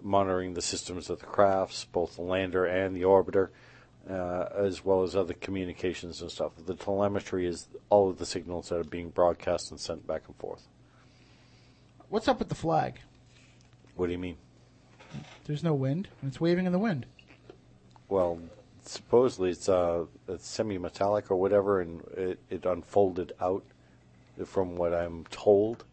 monitoring 0.00 0.54
the 0.54 0.62
systems 0.62 1.10
of 1.10 1.18
the 1.20 1.26
crafts, 1.26 1.84
both 1.84 2.16
the 2.16 2.22
lander 2.22 2.64
and 2.64 2.96
the 2.96 3.02
orbiter 3.02 3.50
uh, 4.08 4.48
as 4.56 4.82
well 4.82 5.02
as 5.02 5.14
other 5.14 5.34
communications 5.34 6.22
and 6.22 6.30
stuff. 6.30 6.52
The 6.64 6.74
telemetry 6.74 7.46
is 7.46 7.68
all 7.90 8.08
of 8.08 8.18
the 8.18 8.24
signals 8.24 8.70
that 8.70 8.78
are 8.78 8.84
being 8.84 9.10
broadcast 9.10 9.70
and 9.70 9.78
sent 9.78 10.06
back 10.06 10.22
and 10.26 10.36
forth. 10.36 10.66
What's 12.08 12.28
up 12.28 12.38
with 12.38 12.48
the 12.48 12.54
flag? 12.54 13.00
What 13.94 14.06
do 14.06 14.12
you 14.12 14.18
mean? 14.18 14.38
There's 15.44 15.62
no 15.62 15.74
wind, 15.74 16.08
and 16.22 16.30
it's 16.30 16.40
waving 16.40 16.64
in 16.64 16.72
the 16.72 16.78
wind. 16.78 17.04
Well, 18.08 18.38
supposedly 18.88 19.50
it's, 19.50 19.68
uh, 19.68 20.04
it's 20.28 20.46
semi-metallic 20.46 21.30
or 21.30 21.36
whatever, 21.36 21.80
and 21.80 22.02
it, 22.16 22.38
it 22.50 22.64
unfolded 22.64 23.32
out, 23.40 23.64
from 24.46 24.76
what 24.76 24.94
I'm 24.94 25.24
told. 25.30 25.84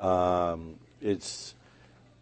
Um, 0.00 0.76
it's 1.00 1.54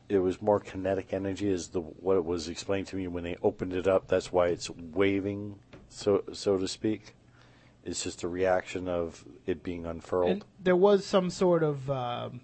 it 0.09 0.19
was 0.19 0.43
more 0.43 0.59
kinetic 0.59 1.13
energy, 1.13 1.49
is 1.49 1.69
the 1.69 1.81
what 1.81 2.17
it 2.17 2.25
was 2.25 2.49
explained 2.49 2.89
to 2.89 2.97
me 2.97 3.07
when 3.09 3.25
they 3.25 3.37
opened 3.43 3.73
it 3.73 3.87
up. 3.87 4.09
That's 4.09 4.33
why 4.33 4.49
it's 4.49 4.69
waving, 4.71 5.59
so 5.89 6.25
so 6.33 6.59
to 6.59 6.67
speak. 6.67 7.15
It's 7.85 8.03
just 8.03 8.23
a 8.23 8.29
reaction 8.29 8.89
of 8.89 9.25
it 9.47 9.63
being 9.63 9.87
unfurled. 9.87 10.31
And 10.31 10.45
there 10.63 10.77
was 10.77 11.07
some 11.07 11.31
sort 11.31 11.63
of 11.63 11.91
um 11.91 12.41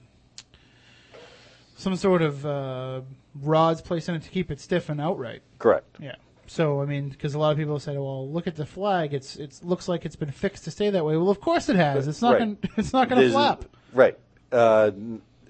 some 1.76 1.96
sort 1.96 2.22
of 2.22 2.46
uh, 2.46 3.00
rods 3.34 3.82
placed 3.82 4.08
in 4.08 4.14
it 4.14 4.22
to 4.22 4.30
keep 4.30 4.50
it 4.50 4.60
stiff 4.60 4.88
and 4.88 5.00
outright. 5.00 5.42
Correct. 5.58 5.96
Yeah. 6.00 6.16
So 6.48 6.80
I 6.80 6.86
mean, 6.86 7.08
because 7.08 7.34
a 7.34 7.38
lot 7.38 7.52
of 7.52 7.58
people 7.58 7.74
have 7.74 7.82
said, 7.82 7.96
"Well, 7.96 8.30
look 8.30 8.46
at 8.46 8.56
the 8.56 8.66
flag. 8.66 9.14
It's 9.14 9.36
it 9.36 9.60
looks 9.62 9.88
like 9.88 10.04
it's 10.04 10.16
been 10.16 10.30
fixed 10.30 10.64
to 10.64 10.70
stay 10.70 10.90
that 10.90 11.04
way." 11.04 11.16
Well, 11.16 11.30
of 11.30 11.40
course 11.40 11.68
it 11.68 11.76
has. 11.76 12.08
It's 12.08 12.22
not. 12.22 12.32
Right. 12.34 12.38
Gonna, 12.40 12.56
it's 12.76 12.92
not 12.92 13.08
going 13.08 13.22
to 13.22 13.30
flap. 13.30 13.64
Right. 13.92 14.18
Uh, 14.52 14.90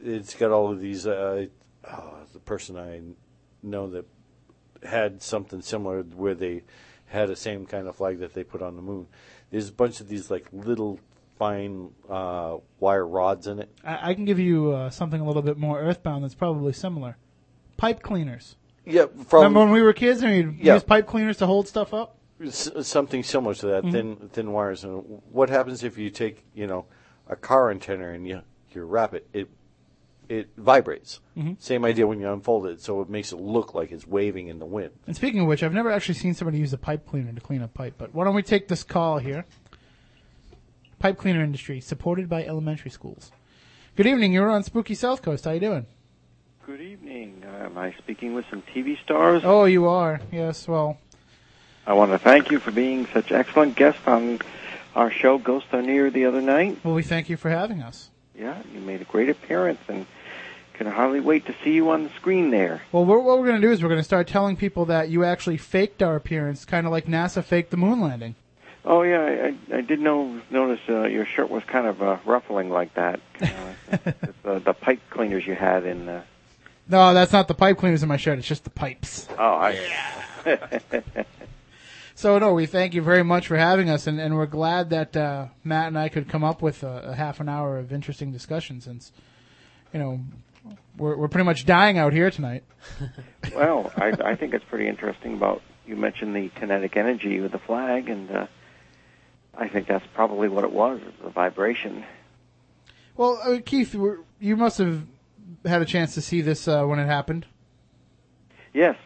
it's 0.02 0.34
got 0.34 0.50
all 0.50 0.72
of 0.72 0.80
these. 0.80 1.06
Uh, 1.06 1.46
oh, 1.90 2.14
the 2.32 2.40
person 2.40 2.76
I 2.76 3.00
know 3.62 3.88
that 3.90 4.06
had 4.82 5.22
something 5.22 5.62
similar 5.62 6.02
where 6.02 6.34
they 6.34 6.62
had 7.06 7.28
the 7.28 7.36
same 7.36 7.66
kind 7.66 7.86
of 7.86 7.96
flag 7.96 8.18
that 8.18 8.34
they 8.34 8.44
put 8.44 8.62
on 8.62 8.76
the 8.76 8.82
moon. 8.82 9.06
There's 9.50 9.68
a 9.68 9.72
bunch 9.72 10.00
of 10.00 10.08
these 10.08 10.30
like 10.30 10.46
little 10.52 11.00
fine 11.38 11.90
uh, 12.08 12.56
wire 12.80 13.06
rods 13.06 13.46
in 13.46 13.60
it. 13.60 13.70
I, 13.84 14.10
I 14.10 14.14
can 14.14 14.24
give 14.24 14.38
you 14.38 14.72
uh, 14.72 14.90
something 14.90 15.20
a 15.20 15.24
little 15.24 15.42
bit 15.42 15.58
more 15.58 15.80
earthbound 15.80 16.24
that's 16.24 16.34
probably 16.34 16.72
similar. 16.72 17.16
Pipe 17.76 18.02
cleaners. 18.02 18.56
Yeah, 18.86 19.06
from 19.26 19.40
Remember 19.40 19.60
when 19.60 19.70
we 19.72 19.82
were 19.82 19.92
kids 19.92 20.22
and 20.22 20.32
we'd 20.54 20.64
Yeah. 20.64 20.74
use 20.74 20.84
pipe 20.84 21.06
cleaners 21.06 21.38
to 21.38 21.46
hold 21.46 21.66
stuff 21.68 21.92
up? 21.92 22.16
S- 22.42 22.70
something 22.82 23.22
similar 23.22 23.54
to 23.54 23.66
that, 23.66 23.82
Mhm. 23.84 23.92
thin 23.92 24.16
thin 24.32 24.52
wires. 24.52 24.84
And 24.84 25.20
what 25.32 25.48
happens 25.50 25.82
if 25.82 25.98
you 25.98 26.10
take 26.10 26.44
you 26.54 26.66
know 26.66 26.84
a 27.28 27.34
car 27.36 27.70
antenna 27.70 28.08
and 28.10 28.26
you 28.28 28.42
you 28.72 28.84
wrap 28.84 29.12
it? 29.14 29.26
It 29.32 29.48
it 30.28 30.48
vibrates. 30.56 31.20
Mhm. 31.36 31.56
Same 31.60 31.84
idea 31.84 32.06
when 32.06 32.20
you 32.20 32.28
unfold 32.30 32.66
it, 32.66 32.80
so 32.80 33.00
it 33.00 33.08
makes 33.08 33.32
it 33.32 33.36
look 33.36 33.74
like 33.74 33.90
it's 33.92 34.06
waving 34.06 34.48
in 34.48 34.58
the 34.58 34.66
wind. 34.66 34.90
And 35.06 35.14
speaking 35.16 35.40
of 35.40 35.46
which, 35.46 35.62
I've 35.62 35.72
never 35.72 35.90
actually 35.90 36.16
seen 36.16 36.34
somebody 36.34 36.58
use 36.58 36.72
a 36.72 36.78
pipe 36.78 37.06
cleaner 37.06 37.32
to 37.32 37.40
clean 37.40 37.62
a 37.62 37.68
pipe. 37.68 37.94
But 37.96 38.12
why 38.14 38.24
don't 38.24 38.34
we 38.34 38.42
take 38.42 38.66
this 38.68 38.82
call 38.82 39.18
here? 39.18 39.44
Pipe 40.98 41.16
cleaner 41.16 41.42
industry 41.44 41.80
supported 41.80 42.28
by 42.28 42.44
elementary 42.44 42.90
schools. 42.90 43.30
Good 43.96 44.06
evening. 44.06 44.32
You're 44.32 44.50
on 44.50 44.62
Spooky 44.62 44.94
South 44.94 45.22
Coast. 45.22 45.44
How 45.44 45.52
you 45.52 45.60
doing? 45.60 45.86
Good 46.66 46.80
evening. 46.80 47.44
Uh, 47.46 47.66
am 47.66 47.78
I 47.78 47.92
speaking 47.92 48.34
with 48.34 48.44
some 48.50 48.60
TV 48.60 49.00
stars? 49.00 49.42
Oh, 49.44 49.66
you 49.66 49.86
are. 49.86 50.20
Yes. 50.32 50.66
Well, 50.66 50.98
I 51.86 51.92
want 51.92 52.10
to 52.10 52.18
thank 52.18 52.50
you 52.50 52.58
for 52.58 52.72
being 52.72 53.06
such 53.12 53.30
excellent 53.30 53.76
guests 53.76 54.00
on 54.04 54.40
our 54.96 55.08
show, 55.12 55.38
Ghost 55.38 55.66
on 55.70 55.88
Air, 55.88 56.10
the 56.10 56.24
other 56.24 56.40
night. 56.40 56.80
well, 56.82 56.94
we 56.94 57.04
thank 57.04 57.28
you 57.28 57.36
for 57.36 57.50
having 57.50 57.82
us. 57.82 58.10
Yeah, 58.36 58.60
you 58.74 58.80
made 58.80 59.00
a 59.00 59.04
great 59.04 59.28
appearance 59.28 59.78
and 59.86 60.06
can 60.74 60.88
hardly 60.88 61.20
wait 61.20 61.46
to 61.46 61.54
see 61.62 61.70
you 61.72 61.88
on 61.90 62.02
the 62.02 62.10
screen 62.10 62.50
there. 62.50 62.82
Well, 62.90 63.04
we're, 63.04 63.20
what 63.20 63.38
we're 63.38 63.46
going 63.46 63.60
to 63.60 63.66
do 63.68 63.72
is 63.72 63.80
we're 63.80 63.88
going 63.88 64.00
to 64.00 64.04
start 64.04 64.26
telling 64.26 64.56
people 64.56 64.86
that 64.86 65.08
you 65.08 65.22
actually 65.22 65.58
faked 65.58 66.02
our 66.02 66.16
appearance, 66.16 66.64
kind 66.64 66.84
of 66.84 66.90
like 66.90 67.06
NASA 67.06 67.44
faked 67.44 67.70
the 67.70 67.76
moon 67.76 68.00
landing. 68.00 68.34
Oh 68.84 69.02
yeah, 69.02 69.20
I, 69.20 69.74
I, 69.74 69.78
I 69.78 69.80
did 69.82 70.00
know, 70.00 70.40
notice 70.50 70.80
uh, 70.88 71.02
your 71.04 71.26
shirt 71.26 71.48
was 71.48 71.62
kind 71.62 71.86
of 71.86 72.02
uh, 72.02 72.16
ruffling 72.24 72.70
like 72.70 72.92
that. 72.94 73.20
Uh, 73.88 73.98
it's, 74.04 74.44
uh, 74.44 74.58
the 74.58 74.72
pipe 74.72 74.98
cleaners 75.10 75.46
you 75.46 75.54
had 75.54 75.86
in. 75.86 76.08
Uh, 76.08 76.22
No, 76.88 77.14
that's 77.14 77.32
not 77.32 77.48
the 77.48 77.54
pipe 77.54 77.78
cleaners 77.78 78.02
in 78.02 78.08
my 78.08 78.16
shirt. 78.16 78.38
It's 78.38 78.46
just 78.46 78.64
the 78.64 78.70
pipes. 78.70 79.28
oh, 79.38 79.54
I. 79.54 79.76
So 82.16 82.38
no, 82.38 82.54
we 82.54 82.64
thank 82.64 82.94
you 82.94 83.02
very 83.02 83.22
much 83.22 83.46
for 83.46 83.58
having 83.58 83.90
us, 83.90 84.06
and, 84.06 84.18
and 84.18 84.34
we're 84.36 84.46
glad 84.46 84.88
that 84.88 85.14
uh, 85.14 85.48
Matt 85.64 85.88
and 85.88 85.98
I 85.98 86.08
could 86.08 86.30
come 86.30 86.42
up 86.42 86.62
with 86.62 86.82
a, 86.82 87.08
a 87.08 87.14
half 87.14 87.40
an 87.40 87.48
hour 87.50 87.76
of 87.76 87.92
interesting 87.92 88.32
discussion. 88.32 88.80
Since, 88.80 89.12
you 89.92 90.00
know, 90.00 90.20
we're 90.96 91.14
we're 91.14 91.28
pretty 91.28 91.44
much 91.44 91.66
dying 91.66 91.98
out 91.98 92.14
here 92.14 92.30
tonight. 92.30 92.64
well, 93.54 93.92
I, 93.98 94.14
I 94.24 94.34
think 94.34 94.54
it's 94.54 94.64
pretty 94.64 94.88
interesting 94.88 95.34
about 95.34 95.60
you 95.86 95.94
mentioned 95.94 96.34
the 96.34 96.48
kinetic 96.48 96.96
energy 96.96 97.38
with 97.40 97.52
the 97.52 97.58
flag, 97.58 98.08
and 98.08 98.30
uh, 98.30 98.46
I 99.54 99.68
think 99.68 99.86
that's 99.86 100.06
probably 100.14 100.48
what 100.48 100.64
it 100.64 100.72
was, 100.72 101.02
the 101.22 101.28
vibration. 101.28 102.02
Well, 103.14 103.38
uh, 103.44 103.58
Keith, 103.62 103.94
you 104.40 104.56
must 104.56 104.78
have 104.78 105.02
had 105.64 105.82
a 105.82 105.84
chance 105.84 106.14
to 106.14 106.20
see 106.20 106.40
this 106.40 106.68
uh, 106.68 106.84
when 106.84 106.98
it 106.98 107.06
happened. 107.06 107.46
Yes. 108.72 108.96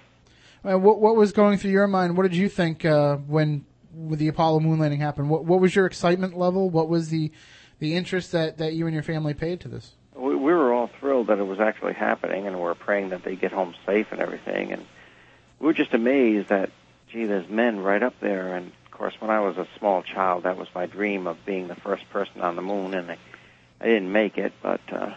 Uh, 0.65 0.79
what 0.79 1.01
what 1.01 1.17
was 1.17 1.33
going 1.33 1.59
through 1.59 1.71
your 1.71 1.87
mind? 1.87 2.17
What 2.17 2.25
did 2.25 2.37
you 2.37 2.49
think 2.49 2.85
uh, 2.85 3.17
when 3.17 3.65
when 3.93 4.19
the 4.19 4.29
Apollo 4.29 4.61
moon 4.61 4.79
landing 4.79 5.01
happened? 5.01 5.31
What 5.31 5.45
what 5.45 5.61
was 5.61 5.75
your 5.75 5.87
excitement 5.87 6.37
level? 6.37 6.69
What 6.69 6.89
was 6.89 7.09
the 7.09 7.33
the 7.79 7.97
interest 7.97 8.33
that, 8.33 8.59
that 8.59 8.75
you 8.75 8.87
and 8.87 8.93
your 8.93 9.03
family 9.03 9.33
paid 9.33 9.61
to 9.61 9.69
this? 9.69 9.93
We, 10.15 10.37
we 10.37 10.53
were 10.53 10.73
all 10.73 10.91
thrilled 11.01 11.29
that 11.29 11.39
it 11.39 11.47
was 11.47 11.61
actually 11.61 11.95
happening, 11.95 12.47
and 12.47 12.57
we 12.57 12.63
were 12.63 12.75
praying 12.75 13.09
that 13.11 13.25
they 13.25 13.37
get 13.37 13.53
home 13.53 13.75
safe 13.87 14.09
and 14.13 14.21
everything. 14.21 14.73
And 14.73 14.85
we 15.59 15.67
were 15.67 15.73
just 15.73 15.95
amazed 15.95 16.49
that 16.49 16.71
gee, 17.11 17.25
there's 17.25 17.49
men 17.49 17.81
right 17.81 18.03
up 18.03 18.15
there. 18.21 18.55
And 18.55 18.73
of 18.85 18.91
course, 18.91 19.15
when 19.19 19.31
I 19.31 19.41
was 19.41 19.57
a 19.57 19.67
small 19.79 20.03
child, 20.03 20.45
that 20.45 20.57
was 20.57 20.69
my 20.75 20.87
dream 20.87 21.27
of 21.27 21.45
being 21.45 21.69
the 21.69 21.75
first 21.75 22.09
person 22.11 22.41
on 22.41 22.57
the 22.57 22.63
moon, 22.63 22.95
and 22.95 23.11
I, 23.11 23.19
I 23.81 23.87
didn't 23.87 24.13
make 24.13 24.39
it, 24.39 24.53
but 24.63 24.81
uh, 24.93 25.15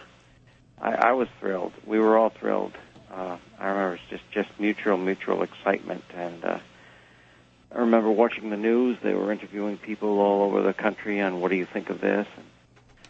I, 0.84 1.08
I 1.08 1.12
was 1.12 1.28
thrilled. 1.40 1.72
We 1.86 1.98
were 1.98 2.16
all 2.16 2.28
thrilled. 2.28 2.74
Uh, 3.10 3.38
I 3.58 3.68
remember 3.68 3.94
it's 3.94 4.10
just 4.10 4.30
just 4.30 4.48
mutual 4.60 4.96
mutual 4.96 5.42
excitement, 5.42 6.04
and 6.14 6.44
uh, 6.44 6.58
I 7.72 7.78
remember 7.78 8.10
watching 8.10 8.50
the 8.50 8.56
news. 8.56 8.98
They 9.02 9.14
were 9.14 9.32
interviewing 9.32 9.78
people 9.78 10.20
all 10.20 10.42
over 10.42 10.62
the 10.62 10.74
country 10.74 11.20
on 11.20 11.40
what 11.40 11.50
do 11.50 11.56
you 11.56 11.64
think 11.64 11.90
of 11.90 12.00
this. 12.00 12.26
And 12.36 12.44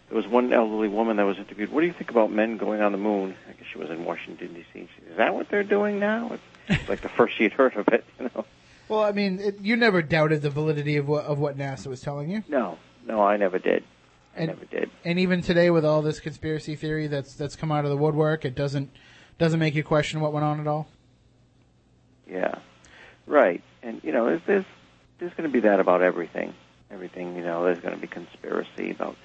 there 0.09 0.17
was 0.17 0.27
one 0.27 0.53
elderly 0.53 0.89
woman 0.89 1.17
that 1.17 1.25
was 1.25 1.39
interviewed. 1.39 1.73
What 1.73 1.81
do 1.81 1.87
you 1.87 1.93
think 1.93 2.11
about 2.11 2.31
men 2.31 2.59
going 2.59 2.81
on 2.81 2.93
the 2.93 2.99
moon? 2.99 3.35
I 3.49 3.53
guess 3.53 3.67
she 3.73 3.79
was 3.79 3.91
in 3.91 4.05
Washington 4.05 4.55
D.C. 4.55 4.67
She 4.75 4.89
said, 5.01 5.11
Is 5.11 5.17
that 5.17 5.35
what 5.35 5.49
they're 5.49 5.65
doing 5.65 5.99
now? 5.99 6.39
It's 6.69 6.89
like 6.89 7.01
the 7.01 7.09
first 7.09 7.37
she'd 7.37 7.53
heard 7.53 7.77
of 7.77 7.89
it. 7.89 8.05
You 8.19 8.31
know? 8.35 8.45
Well, 8.89 9.03
I 9.03 9.13
mean, 9.13 9.41
it, 9.41 9.61
you 9.61 9.77
never 9.77 10.03
doubted 10.03 10.43
the 10.43 10.51
validity 10.51 10.97
of 10.97 11.09
what 11.09 11.25
of 11.25 11.39
what 11.39 11.57
NASA 11.57 11.87
was 11.87 12.03
telling 12.03 12.31
you. 12.31 12.45
No, 12.49 12.79
no, 13.07 13.23
I 13.23 13.39
never 13.39 13.59
did. 13.59 13.85
And- 14.37 14.49
never 14.49 14.65
did. 14.67 14.91
And 15.05 15.19
even 15.19 15.43
today, 15.43 15.71
with 15.71 15.85
all 15.85 16.03
this 16.03 16.21
conspiracy 16.21 16.75
theory 16.77 17.07
that's 17.07 17.35
that's 17.35 17.57
come 17.57 17.71
out 17.73 17.85
of 17.85 17.91
the 17.91 17.97
woodwork, 17.97 18.45
it 18.45 18.55
doesn't 18.55 18.91
doesn't 19.39 19.61
make 19.61 19.75
you 19.75 19.83
question 19.85 20.21
what 20.21 20.33
went 20.33 20.45
on 20.45 20.61
at 20.61 20.67
all. 20.67 20.87
Yeah, 22.31 22.59
right. 23.27 23.63
And 23.83 24.01
you 24.03 24.13
know, 24.13 24.27
there's 24.27 24.41
there's, 24.47 24.65
there's 25.19 25.35
going 25.35 25.49
to 25.49 25.53
be 25.53 25.61
that 25.61 25.81
about 25.81 26.03
everything. 26.03 26.55
Everything, 26.91 27.37
you 27.37 27.43
know, 27.43 27.65
there's 27.65 27.81
going 27.81 27.95
to 27.95 28.01
be 28.01 28.07
conspiracy 28.07 28.91
about 28.91 29.17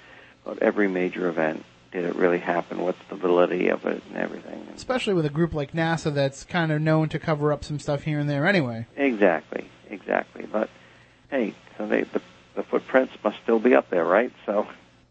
about 0.44 0.58
every 0.60 0.88
major 0.88 1.28
event. 1.28 1.64
Did 1.92 2.04
it 2.04 2.14
really 2.14 2.38
happen? 2.38 2.78
What's 2.78 3.02
the 3.08 3.16
validity 3.16 3.68
of 3.68 3.84
it, 3.84 4.02
and 4.08 4.16
everything? 4.16 4.68
Especially 4.76 5.12
with 5.14 5.26
a 5.26 5.30
group 5.30 5.54
like 5.54 5.72
NASA 5.72 6.14
that's 6.14 6.44
kind 6.44 6.70
of 6.70 6.80
known 6.80 7.08
to 7.08 7.18
cover 7.18 7.52
up 7.52 7.64
some 7.64 7.80
stuff 7.80 8.02
here 8.02 8.20
and 8.20 8.30
there 8.30 8.46
anyway. 8.46 8.86
exactly, 8.96 9.68
exactly. 9.88 10.46
But 10.46 10.70
hey, 11.30 11.54
so 11.76 11.86
they 11.86 12.02
the 12.02 12.20
the 12.54 12.62
footprints 12.62 13.12
must 13.24 13.38
still 13.42 13.58
be 13.58 13.74
up 13.74 13.90
there, 13.90 14.04
right? 14.04 14.32
So 14.46 14.66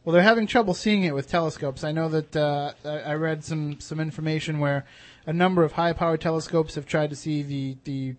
Well, 0.09 0.15
they're 0.15 0.23
having 0.23 0.47
trouble 0.47 0.73
seeing 0.73 1.03
it 1.03 1.13
with 1.13 1.29
telescopes. 1.29 1.83
I 1.83 1.91
know 1.91 2.09
that 2.09 2.35
uh, 2.35 2.73
I 2.83 3.11
I 3.11 3.13
read 3.13 3.43
some 3.43 3.79
some 3.79 3.99
information 3.99 4.57
where 4.57 4.83
a 5.27 5.33
number 5.33 5.63
of 5.63 5.73
high 5.73 5.93
powered 5.93 6.19
telescopes 6.19 6.73
have 6.73 6.87
tried 6.87 7.11
to 7.11 7.15
see 7.15 7.43
the 7.43 7.77
the 7.83 8.15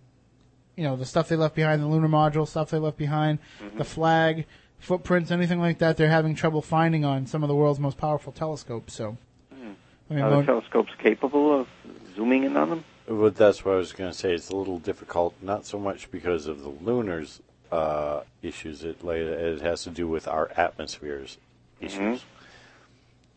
you 0.77 0.83
know 0.85 0.95
the 0.95 1.03
stuff 1.03 1.27
they 1.27 1.35
left 1.35 1.53
behind, 1.53 1.81
the 1.81 1.87
lunar 1.87 2.07
module 2.07 2.47
stuff 2.47 2.69
they 2.69 2.77
left 2.77 2.95
behind, 2.95 3.39
the 3.75 3.83
flag, 3.83 4.45
footprints, 4.79 5.31
anything 5.31 5.59
like 5.59 5.79
that. 5.79 5.97
They're 5.97 6.07
having 6.07 6.33
trouble 6.33 6.61
finding 6.61 7.03
on 7.03 7.25
some 7.25 7.43
of 7.43 7.49
the 7.49 7.55
world's 7.55 7.81
most 7.81 7.97
powerful 7.97 8.31
telescopes. 8.31 8.93
So, 8.93 9.17
I 9.51 10.13
mean, 10.13 10.23
are 10.23 10.29
the 10.29 10.35
Mon- 10.37 10.45
telescopes 10.45 10.93
capable 10.97 11.59
of 11.59 11.67
zooming 12.15 12.45
in 12.45 12.55
on 12.55 12.69
them? 12.69 12.83
But 13.05 13.35
that's 13.35 13.65
what 13.65 13.73
I 13.73 13.77
was 13.77 13.91
going 13.91 14.09
to 14.09 14.17
say. 14.17 14.33
It's 14.33 14.47
a 14.47 14.55
little 14.55 14.79
difficult, 14.79 15.35
not 15.41 15.65
so 15.65 15.77
much 15.77 16.09
because 16.09 16.47
of 16.47 16.61
the 16.61 16.69
lunars 16.69 17.41
uh, 17.69 18.21
issues. 18.41 18.85
It 18.85 19.03
like, 19.03 19.17
it 19.17 19.59
has 19.59 19.83
to 19.83 19.89
do 19.89 20.07
with 20.07 20.25
our 20.25 20.49
atmospheres 20.55 21.37
issues. 21.81 22.23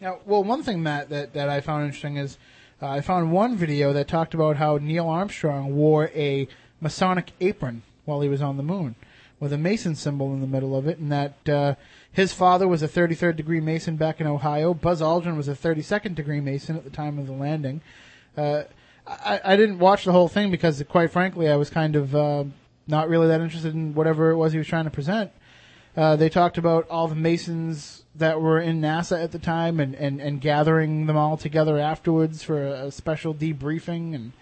Now, 0.00 0.18
well, 0.26 0.44
one 0.44 0.62
thing, 0.62 0.82
Matt, 0.82 1.08
that, 1.08 1.32
that 1.34 1.48
I 1.48 1.60
found 1.60 1.84
interesting 1.84 2.16
is 2.16 2.36
uh, 2.82 2.88
I 2.88 3.00
found 3.00 3.32
one 3.32 3.56
video 3.56 3.92
that 3.92 4.08
talked 4.08 4.34
about 4.34 4.56
how 4.56 4.76
Neil 4.76 5.08
Armstrong 5.08 5.74
wore 5.74 6.10
a 6.14 6.46
Masonic 6.80 7.32
apron 7.40 7.82
while 8.04 8.20
he 8.20 8.28
was 8.28 8.42
on 8.42 8.56
the 8.56 8.62
moon 8.62 8.94
with 9.40 9.52
a 9.52 9.58
Mason 9.58 9.94
symbol 9.94 10.32
in 10.32 10.40
the 10.40 10.46
middle 10.46 10.76
of 10.76 10.86
it, 10.86 10.98
and 10.98 11.10
that 11.10 11.48
uh, 11.48 11.74
his 12.10 12.32
father 12.32 12.68
was 12.68 12.82
a 12.82 12.88
33rd 12.88 13.36
degree 13.36 13.60
Mason 13.60 13.96
back 13.96 14.20
in 14.20 14.26
Ohio. 14.26 14.74
Buzz 14.74 15.00
Aldrin 15.00 15.36
was 15.36 15.48
a 15.48 15.54
32nd 15.54 16.14
degree 16.14 16.40
Mason 16.40 16.76
at 16.76 16.84
the 16.84 16.90
time 16.90 17.18
of 17.18 17.26
the 17.26 17.32
landing. 17.32 17.80
Uh, 18.36 18.62
I, 19.06 19.40
I 19.44 19.56
didn't 19.56 19.78
watch 19.78 20.04
the 20.04 20.12
whole 20.12 20.28
thing 20.28 20.50
because, 20.50 20.82
quite 20.88 21.10
frankly, 21.10 21.48
I 21.48 21.56
was 21.56 21.70
kind 21.70 21.96
of 21.96 22.14
uh, 22.14 22.44
not 22.86 23.08
really 23.08 23.28
that 23.28 23.40
interested 23.40 23.74
in 23.74 23.94
whatever 23.94 24.30
it 24.30 24.36
was 24.36 24.52
he 24.52 24.58
was 24.58 24.66
trying 24.66 24.84
to 24.84 24.90
present. 24.90 25.30
Uh, 25.96 26.16
they 26.16 26.28
talked 26.28 26.58
about 26.58 26.88
all 26.90 27.06
the 27.06 27.14
Masons 27.14 28.04
that 28.16 28.40
were 28.40 28.60
in 28.60 28.80
NASA 28.80 29.22
at 29.22 29.32
the 29.32 29.38
time 29.38 29.78
and, 29.78 29.94
and, 29.94 30.20
and 30.20 30.40
gathering 30.40 31.06
them 31.06 31.16
all 31.16 31.36
together 31.36 31.78
afterwards 31.78 32.42
for 32.42 32.66
a, 32.66 32.86
a 32.86 32.90
special 32.90 33.34
debriefing 33.34 34.14
and 34.14 34.32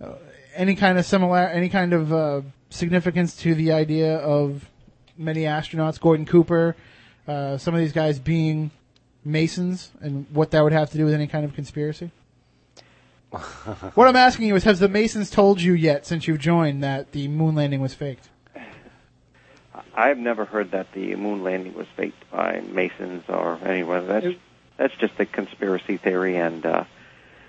uh, 0.00 0.14
any 0.54 0.74
kind 0.74 0.98
of 0.98 1.04
similar, 1.04 1.38
any 1.38 1.68
kind 1.68 1.92
of 1.92 2.12
uh, 2.12 2.40
significance 2.70 3.36
to 3.36 3.54
the 3.54 3.72
idea 3.72 4.16
of 4.18 4.68
many 5.16 5.42
astronauts, 5.42 6.00
Gordon 6.00 6.24
Cooper, 6.24 6.74
uh, 7.26 7.58
some 7.58 7.74
of 7.74 7.80
these 7.80 7.92
guys 7.92 8.18
being 8.18 8.70
Masons 9.24 9.90
and 10.00 10.26
what 10.32 10.50
that 10.52 10.62
would 10.62 10.72
have 10.72 10.90
to 10.90 10.96
do 10.96 11.04
with 11.04 11.14
any 11.14 11.26
kind 11.26 11.44
of 11.44 11.54
conspiracy? 11.54 12.10
what 13.30 14.08
I'm 14.08 14.16
asking 14.16 14.46
you 14.46 14.56
is, 14.56 14.64
has 14.64 14.80
the 14.80 14.88
Masons 14.88 15.28
told 15.28 15.60
you 15.60 15.74
yet 15.74 16.06
since 16.06 16.26
you've 16.26 16.38
joined 16.38 16.82
that 16.82 17.12
the 17.12 17.28
moon 17.28 17.54
landing 17.54 17.82
was 17.82 17.92
faked? 17.92 18.30
I've 19.94 20.18
never 20.18 20.44
heard 20.44 20.70
that 20.72 20.92
the 20.92 21.14
moon 21.16 21.42
landing 21.42 21.74
was 21.74 21.86
faked 21.96 22.30
by 22.30 22.60
Masons 22.60 23.24
or 23.28 23.58
anyone. 23.64 24.06
That's 24.06 24.26
that's 24.76 24.94
just 24.96 25.18
a 25.18 25.26
conspiracy 25.26 25.96
theory, 25.96 26.36
and 26.36 26.64
uh, 26.64 26.84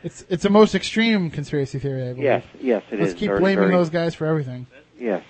It's 0.04 0.26
it's 0.30 0.44
the 0.44 0.50
most 0.50 0.76
extreme 0.76 1.30
conspiracy 1.32 1.80
theory, 1.80 2.04
I 2.04 2.14
believe. 2.14 2.24
yes, 2.24 2.44
yes, 2.60 2.84
it 2.92 3.00
Let's 3.00 3.14
is 3.14 3.20
keep 3.20 3.28
very, 3.30 3.40
blaming 3.40 3.66
very- 3.66 3.76
those 3.76 3.90
guys 3.90 4.16
for 4.16 4.26
everything. 4.26 4.68
Yes, 4.98 5.24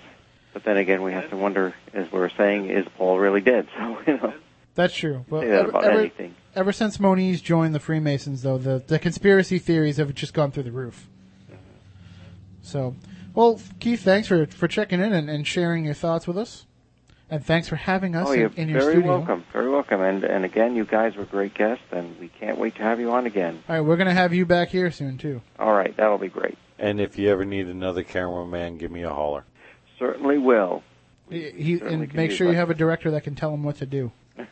but 0.52 0.64
then 0.64 0.76
again, 0.76 1.02
we 1.02 1.12
have 1.12 1.28
to 1.30 1.36
wonder, 1.36 1.74
as 1.92 2.10
we 2.10 2.18
were 2.18 2.30
saying, 2.36 2.70
is 2.70 2.86
Paul 2.96 3.18
really 3.18 3.40
dead? 3.40 3.68
So 3.76 3.98
you 4.06 4.16
know, 4.16 4.34
That's 4.74 4.94
true. 4.94 5.24
Well, 5.28 5.42
ever, 5.42 5.68
about 5.68 5.84
ever, 5.84 6.00
anything. 6.00 6.34
ever 6.56 6.72
since 6.72 6.98
Moniz 6.98 7.40
joined 7.42 7.74
the 7.74 7.80
Freemasons, 7.80 8.42
though, 8.42 8.56
the, 8.58 8.78
the 8.86 8.98
conspiracy 8.98 9.58
theories 9.58 9.96
have 9.98 10.14
just 10.14 10.32
gone 10.32 10.50
through 10.52 10.62
the 10.64 10.72
roof. 10.72 11.08
So, 12.62 12.94
well, 13.34 13.60
Keith, 13.80 14.02
thanks 14.02 14.28
for, 14.28 14.46
for 14.46 14.68
checking 14.68 15.00
in 15.00 15.12
and, 15.12 15.28
and 15.30 15.46
sharing 15.46 15.84
your 15.84 15.94
thoughts 15.94 16.26
with 16.26 16.38
us. 16.38 16.66
And 17.30 17.44
thanks 17.44 17.68
for 17.68 17.76
having 17.76 18.16
us 18.16 18.28
oh, 18.28 18.32
in, 18.32 18.40
you're 18.40 18.50
in 18.56 18.68
your 18.68 18.80
very 18.80 18.92
studio. 18.94 19.18
welcome, 19.18 19.44
very 19.52 19.70
welcome. 19.70 20.00
And 20.00 20.24
and 20.24 20.44
again, 20.44 20.74
you 20.74 20.84
guys 20.84 21.14
were 21.14 21.24
great 21.24 21.54
guests, 21.54 21.84
and 21.92 22.18
we 22.18 22.28
can't 22.28 22.58
wait 22.58 22.74
to 22.76 22.82
have 22.82 22.98
you 22.98 23.12
on 23.12 23.26
again. 23.26 23.62
All 23.68 23.76
right, 23.76 23.80
we're 23.80 23.96
going 23.96 24.08
to 24.08 24.14
have 24.14 24.34
you 24.34 24.44
back 24.44 24.70
here 24.70 24.90
soon, 24.90 25.16
too. 25.16 25.40
All 25.58 25.72
right, 25.72 25.96
that'll 25.96 26.18
be 26.18 26.28
great. 26.28 26.58
And 26.78 27.00
if 27.00 27.18
you 27.18 27.30
ever 27.30 27.44
need 27.44 27.68
another 27.68 28.02
cameraman, 28.02 28.78
give 28.78 28.90
me 28.90 29.02
a 29.04 29.10
holler. 29.10 29.44
Certainly 29.98 30.38
will. 30.38 30.82
He, 31.28 31.50
he, 31.50 31.78
certainly 31.78 32.06
and 32.06 32.14
make 32.14 32.30
use 32.30 32.38
sure 32.38 32.48
you 32.48 32.56
have 32.56 32.70
a 32.70 32.74
director 32.74 33.12
that 33.12 33.22
can 33.22 33.36
tell 33.36 33.54
him 33.54 33.62
what 33.62 33.76
to 33.76 33.86
do. 33.86 34.10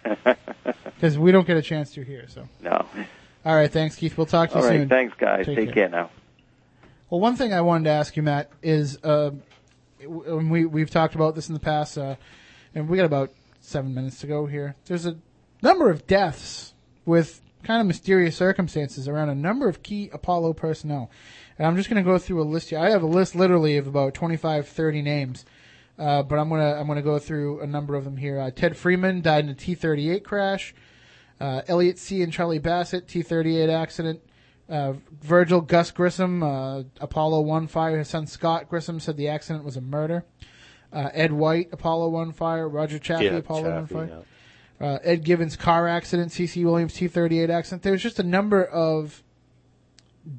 Because 0.99 1.17
we 1.17 1.31
don't 1.31 1.47
get 1.47 1.57
a 1.57 1.63
chance 1.63 1.93
to 1.93 2.03
here, 2.03 2.25
so. 2.27 2.49
No. 2.61 2.85
All 3.45 3.55
right, 3.55 3.71
thanks, 3.71 3.95
Keith. 3.95 4.17
We'll 4.19 4.27
talk 4.27 4.51
to 4.51 4.57
All 4.57 4.63
you 4.63 4.69
right, 4.69 4.81
soon. 4.81 4.89
thanks, 4.89 5.17
guys. 5.17 5.47
Take 5.47 5.57
Take, 5.57 5.67
care. 5.67 5.89
care. 5.89 5.89
now. 5.89 6.11
Well, 7.09 7.21
one 7.21 7.37
thing 7.37 7.53
I 7.53 7.61
wanted 7.61 7.85
to 7.85 7.91
ask 7.91 8.17
you, 8.17 8.25
Matt, 8.25 8.51
is 8.65 8.99
uh, 9.05 9.31
we 10.05 10.65
we've 10.65 10.91
talked 10.91 11.15
about 11.15 11.37
this 11.37 11.47
in 11.49 11.55
the 11.55 11.61
past, 11.61 11.97
uh, 11.97 12.17
and 12.79 12.89
we 12.89 12.97
got 12.97 13.07
about 13.07 13.31
seven 13.61 13.95
minutes 13.95 14.21
to 14.21 14.27
go 14.27 14.47
here. 14.47 14.77
There's 14.87 15.07
a 15.07 15.19
number 15.63 15.91
of 15.91 16.07
deaths 16.07 16.75
with 17.05 17.43
kind 17.65 17.81
of 17.81 17.87
mysterious 17.87 18.37
circumstances 18.37 19.09
around 19.09 19.31
a 19.31 19.35
number 19.35 19.69
of 19.69 19.83
key 19.83 20.11
Apollo 20.13 20.55
personnel, 20.55 21.11
and 21.59 21.67
I'm 21.67 21.77
just 21.77 21.91
going 21.91 22.03
to 22.03 22.09
go 22.09 22.19
through 22.19 22.41
a 22.41 22.45
list 22.45 22.71
here. 22.71 22.79
I 22.79 22.91
have 22.91 23.03
a 23.03 23.07
list 23.07 23.35
literally 23.35 23.77
of 23.77 23.87
about 23.87 24.15
25, 24.15 24.69
30 24.69 25.03
names. 25.03 25.45
Uh, 25.99 26.23
but 26.23 26.39
I'm 26.39 26.49
gonna 26.49 26.75
I'm 26.75 26.87
gonna 26.87 27.03
go 27.03 27.19
through 27.19 27.61
a 27.61 27.67
number 27.67 27.97
of 27.97 28.05
them 28.05 28.17
here. 28.17 28.39
Uh, 28.39 28.53
Ted 28.53 28.77
Freeman 28.77 29.21
died 29.21 29.45
in 29.45 29.51
a 29.51 29.55
T-38 29.55 30.23
crash. 30.23 30.73
Uh, 31.41 31.63
Elliot 31.67 31.99
See 31.99 32.23
and 32.23 32.33
Charlie 32.33 32.61
Bassett 32.61 33.09
T-38 33.09 33.69
accident. 33.69 34.21
Uh, 34.69 34.95
Virgil 35.23 35.61
Gus 35.61 35.91
Grissom, 35.91 36.43
uh, 36.43 36.83
Apollo 37.01 37.41
1 37.41 37.67
fire. 37.67 37.99
His 37.99 38.09
son 38.09 38.29
Scott 38.29 38.69
Grissom 38.69 39.01
said 39.01 39.17
the 39.17 39.29
accident 39.29 39.65
was 39.65 39.77
a 39.77 39.81
murder. 39.81 40.25
Uh, 40.93 41.11
Ed 41.13 41.33
White, 41.33 41.69
Apollo 41.73 42.09
1 42.09 42.33
fire. 42.33 42.69
Roger 42.69 42.99
Chaffee, 42.99 43.27
Yeah, 43.27 43.37
Apollo 43.37 43.63
1 43.63 43.89
Chaffee, 43.89 43.95
fire. 43.95 44.23
Uh, 44.81 44.99
Ed 45.03 45.25
Givens 45.25 45.57
car 45.57 45.89
accident. 45.89 46.33
C.C. 46.33 46.65
Williams 46.65 46.95
T-38 46.95 47.51
accident. 47.51 47.83
There's 47.83 48.03
just 48.03 48.19
a 48.19 48.23
number 48.23 48.65
of 48.65 49.23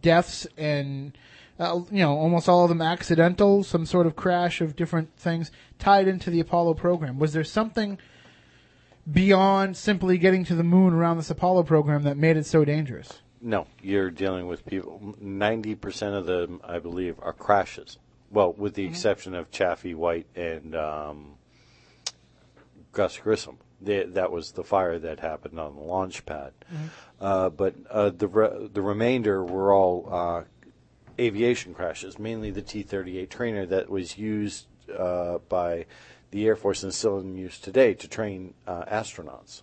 deaths 0.02 0.46
and 0.58 1.18
uh, 1.60 1.82
you 1.92 2.00
know 2.00 2.16
almost 2.16 2.48
all 2.48 2.64
of 2.64 2.70
them 2.70 2.82
accidental, 2.82 3.64
some 3.64 3.86
sort 3.86 4.08
of 4.08 4.16
crash 4.16 4.62
of 4.62 4.76
different 4.76 5.16
things 5.18 5.52
tied 5.78 6.08
into 6.08 6.30
the 6.30 6.40
Apollo 6.40 6.76
program. 6.76 7.20
Was 7.20 7.34
there 7.34 7.44
something 7.44 7.98
beyond 9.12 9.76
simply 9.76 10.18
getting 10.18 10.46
to 10.46 10.56
the 10.56 10.64
moon 10.64 10.94
around 10.94 11.18
this 11.18 11.30
Apollo 11.30 11.64
program 11.64 12.04
that 12.04 12.18
made 12.18 12.38
it 12.38 12.46
so 12.46 12.64
dangerous? 12.64 13.20
No, 13.42 13.68
you're 13.82 14.12
dealing 14.12 14.48
with 14.48 14.66
people. 14.66 15.16
Ninety 15.20 15.76
percent 15.76 16.16
of 16.16 16.26
them, 16.26 16.62
I 16.64 16.80
believe, 16.80 17.16
are 17.22 17.34
crashes. 17.34 17.98
Well, 18.32 18.54
with 18.54 18.76
the 18.76 18.86
exception 18.86 19.34
of 19.34 19.50
Chaffee 19.50 19.96
White 19.96 20.28
and 20.36 20.76
um, 20.76 21.34
Gus 22.92 23.18
Grissom. 23.18 23.58
They, 23.82 24.04
that 24.04 24.32
was 24.32 24.52
the 24.52 24.64
fire 24.64 25.00
that 25.00 25.22
happened 25.22 25.60
on 25.60 25.76
the 25.76 25.82
launch 25.82 26.26
pad. 26.26 26.52
Uh, 27.20 27.50
but 27.50 27.76
uh, 27.90 28.10
the 28.10 28.28
re- 28.28 28.70
the 28.72 28.82
remainder 28.82 29.44
were 29.44 29.74
all 29.74 30.08
uh, 30.12 30.44
aviation 31.18 31.74
crashes, 31.74 32.20
mainly 32.20 32.52
the 32.52 32.62
T-38 32.62 33.30
trainer 33.30 33.66
that 33.66 33.90
was 33.90 34.18
used 34.18 34.68
uh, 34.98 35.38
by 35.48 35.86
the 36.32 36.46
Air 36.46 36.56
Force 36.56 36.84
and 36.84 36.94
still 36.94 37.20
in 37.20 37.38
use 37.38 37.58
today 37.58 37.94
to 37.94 38.08
train 38.08 38.54
uh, 38.68 38.84
astronauts. 38.86 39.62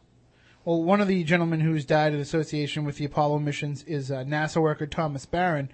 Well, 0.65 0.83
one 0.83 1.01
of 1.01 1.09
the 1.09 1.23
gentlemen 1.23 1.61
who's 1.61 1.85
died 1.85 2.13
in 2.13 2.21
association 2.21 2.85
with 2.85 2.97
the 2.97 3.05
Apollo 3.05 3.39
missions 3.39 3.85
is 3.85 4.11
uh, 4.11 4.25
NASA 4.25 4.61
worker 4.61 4.87
Thomas 4.87 5.25
Baron, 5.25 5.71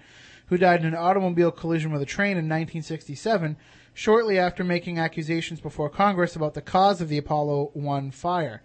who 0.47 0.57
died 0.57 0.81
in 0.81 0.87
an 0.87 0.95
automobile 0.95 1.51
collision 1.51 1.91
with 1.91 2.01
a 2.01 2.05
train 2.05 2.31
in 2.31 2.49
1967, 2.49 3.57
shortly 3.93 4.37
after 4.37 4.63
making 4.63 4.99
accusations 4.99 5.61
before 5.61 5.89
Congress 5.89 6.35
about 6.35 6.53
the 6.53 6.61
cause 6.61 7.01
of 7.01 7.09
the 7.09 7.17
Apollo 7.17 7.71
1 7.73 8.11
fire, 8.11 8.61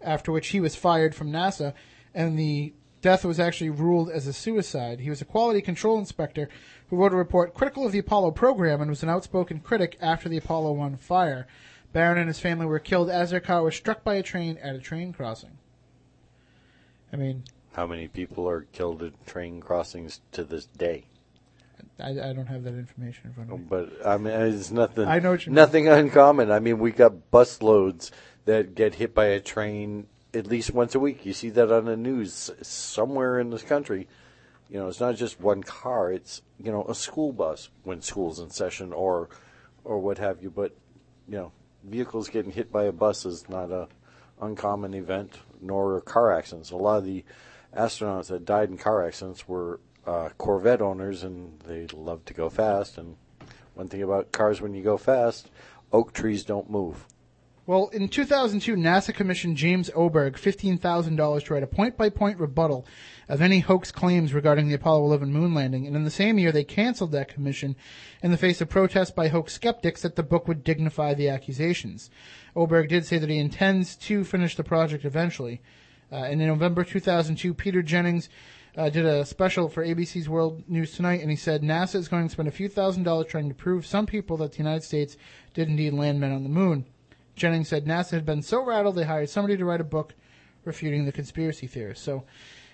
after 0.00 0.32
which 0.32 0.48
he 0.48 0.60
was 0.60 0.76
fired 0.76 1.14
from 1.14 1.30
NASA, 1.30 1.72
and 2.14 2.38
the 2.38 2.72
death 3.00 3.24
was 3.24 3.38
actually 3.38 3.70
ruled 3.70 4.10
as 4.10 4.26
a 4.26 4.32
suicide. 4.32 5.00
He 5.00 5.10
was 5.10 5.20
a 5.20 5.26
quality 5.26 5.60
control 5.60 5.98
inspector 5.98 6.48
who 6.88 6.96
wrote 6.96 7.12
a 7.12 7.16
report 7.16 7.54
critical 7.54 7.84
of 7.84 7.92
the 7.92 7.98
Apollo 7.98 8.30
program 8.32 8.80
and 8.80 8.90
was 8.90 9.02
an 9.02 9.10
outspoken 9.10 9.60
critic 9.60 9.96
after 10.00 10.28
the 10.28 10.38
Apollo 10.38 10.72
1 10.72 10.96
fire. 10.96 11.46
Baron 11.92 12.18
and 12.18 12.28
his 12.28 12.40
family 12.40 12.66
were 12.66 12.78
killed 12.78 13.10
as 13.10 13.30
their 13.30 13.40
car 13.40 13.62
was 13.62 13.76
struck 13.76 14.02
by 14.02 14.14
a 14.14 14.22
train 14.22 14.58
at 14.62 14.74
a 14.74 14.80
train 14.80 15.12
crossing. 15.12 15.58
I 17.12 17.16
mean, 17.16 17.44
How 17.74 17.86
many 17.86 18.08
people 18.08 18.48
are 18.48 18.62
killed 18.72 19.02
at 19.02 19.26
train 19.26 19.60
crossings 19.60 20.20
to 20.32 20.42
this 20.42 20.66
day? 20.66 21.04
I, 21.98 22.10
I 22.10 22.32
don't 22.32 22.46
have 22.46 22.64
that 22.64 22.74
information 22.74 23.28
in 23.28 23.32
front 23.34 23.52
of 23.52 23.58
me. 23.60 23.66
But 23.68 24.06
I 24.06 24.16
mean, 24.16 24.32
it's 24.32 24.70
nothing. 24.70 25.06
I 25.06 25.20
know 25.20 25.32
what 25.32 25.46
you 25.46 25.50
mean. 25.50 25.56
nothing 25.56 25.88
uncommon. 25.88 26.50
I 26.50 26.58
mean, 26.58 26.78
we 26.78 26.90
got 26.90 27.30
bus 27.30 27.62
loads 27.62 28.10
that 28.46 28.74
get 28.74 28.96
hit 28.96 29.14
by 29.14 29.26
a 29.26 29.40
train 29.40 30.06
at 30.32 30.46
least 30.46 30.72
once 30.72 30.94
a 30.94 30.98
week. 30.98 31.24
You 31.24 31.32
see 31.32 31.50
that 31.50 31.70
on 31.70 31.84
the 31.84 31.96
news 31.96 32.50
somewhere 32.62 33.38
in 33.38 33.50
this 33.50 33.62
country. 33.62 34.08
You 34.68 34.78
know, 34.78 34.88
it's 34.88 35.00
not 35.00 35.16
just 35.16 35.40
one 35.40 35.62
car. 35.62 36.12
It's 36.12 36.42
you 36.58 36.72
know 36.72 36.84
a 36.84 36.94
school 36.94 37.32
bus 37.32 37.68
when 37.84 38.02
school's 38.02 38.40
in 38.40 38.50
session 38.50 38.92
or 38.92 39.28
or 39.84 40.00
what 40.00 40.18
have 40.18 40.42
you. 40.42 40.50
But 40.50 40.76
you 41.28 41.36
know, 41.36 41.52
vehicles 41.84 42.28
getting 42.28 42.52
hit 42.52 42.72
by 42.72 42.84
a 42.84 42.92
bus 42.92 43.24
is 43.24 43.48
not 43.48 43.70
a 43.70 43.88
uncommon 44.40 44.94
event, 44.94 45.38
nor 45.60 46.00
car 46.00 46.32
accidents. 46.32 46.70
A 46.72 46.76
lot 46.76 46.98
of 46.98 47.04
the 47.04 47.24
astronauts 47.76 48.28
that 48.28 48.44
died 48.44 48.70
in 48.70 48.78
car 48.78 49.06
accidents 49.06 49.46
were 49.46 49.80
uh, 50.06 50.30
Corvette 50.38 50.82
owners, 50.82 51.22
and 51.22 51.58
they 51.60 51.86
love 51.88 52.24
to 52.26 52.34
go 52.34 52.48
fast. 52.48 52.98
And 52.98 53.16
one 53.74 53.88
thing 53.88 54.02
about 54.02 54.32
cars, 54.32 54.60
when 54.60 54.74
you 54.74 54.82
go 54.82 54.96
fast, 54.96 55.50
oak 55.92 56.12
trees 56.12 56.44
don't 56.44 56.70
move. 56.70 57.06
Well, 57.66 57.88
in 57.94 58.08
2002, 58.08 58.76
NASA 58.76 59.14
commissioned 59.14 59.56
James 59.56 59.90
Oberg 59.94 60.36
$15,000 60.36 61.44
to 61.44 61.54
write 61.54 61.62
a 61.62 61.66
point-by-point 61.66 62.38
rebuttal 62.38 62.86
of 63.26 63.40
any 63.40 63.60
hoax 63.60 63.90
claims 63.90 64.34
regarding 64.34 64.68
the 64.68 64.74
Apollo 64.74 65.06
11 65.06 65.32
moon 65.32 65.54
landing, 65.54 65.86
and 65.86 65.96
in 65.96 66.04
the 66.04 66.10
same 66.10 66.38
year 66.38 66.52
they 66.52 66.62
canceled 66.62 67.12
that 67.12 67.32
commission 67.32 67.74
in 68.22 68.30
the 68.30 68.36
face 68.36 68.60
of 68.60 68.68
protests 68.68 69.12
by 69.12 69.28
hoax 69.28 69.54
skeptics 69.54 70.02
that 70.02 70.14
the 70.14 70.22
book 70.22 70.46
would 70.46 70.62
dignify 70.62 71.14
the 71.14 71.30
accusations. 71.30 72.10
Oberg 72.54 72.90
did 72.90 73.06
say 73.06 73.16
that 73.16 73.30
he 73.30 73.38
intends 73.38 73.96
to 73.96 74.24
finish 74.24 74.56
the 74.56 74.64
project 74.64 75.06
eventually. 75.06 75.62
Uh, 76.12 76.16
and 76.16 76.42
in 76.42 76.48
November 76.48 76.84
2002, 76.84 77.54
Peter 77.54 77.82
Jennings 77.82 78.28
uh, 78.76 78.90
did 78.90 79.06
a 79.06 79.24
special 79.24 79.68
for 79.68 79.84
ABC's 79.84 80.28
World 80.28 80.64
News 80.68 80.92
Tonight, 80.92 81.20
and 81.20 81.30
he 81.30 81.36
said 81.36 81.62
NASA 81.62 81.96
is 81.96 82.08
going 82.08 82.26
to 82.26 82.32
spend 82.32 82.48
a 82.48 82.52
few 82.52 82.68
thousand 82.68 83.04
dollars 83.04 83.26
trying 83.26 83.48
to 83.48 83.54
prove 83.54 83.86
some 83.86 84.06
people 84.06 84.36
that 84.38 84.52
the 84.52 84.58
United 84.58 84.82
States 84.82 85.16
did 85.52 85.68
indeed 85.68 85.92
land 85.92 86.20
men 86.20 86.32
on 86.32 86.42
the 86.42 86.48
moon. 86.48 86.86
Jennings 87.36 87.68
said 87.68 87.84
NASA 87.84 88.12
had 88.12 88.26
been 88.26 88.42
so 88.42 88.64
rattled 88.64 88.96
they 88.96 89.04
hired 89.04 89.28
somebody 89.28 89.56
to 89.56 89.64
write 89.64 89.80
a 89.80 89.84
book 89.84 90.14
refuting 90.64 91.04
the 91.04 91.12
conspiracy 91.12 91.66
theorists. 91.66 92.04
So, 92.04 92.24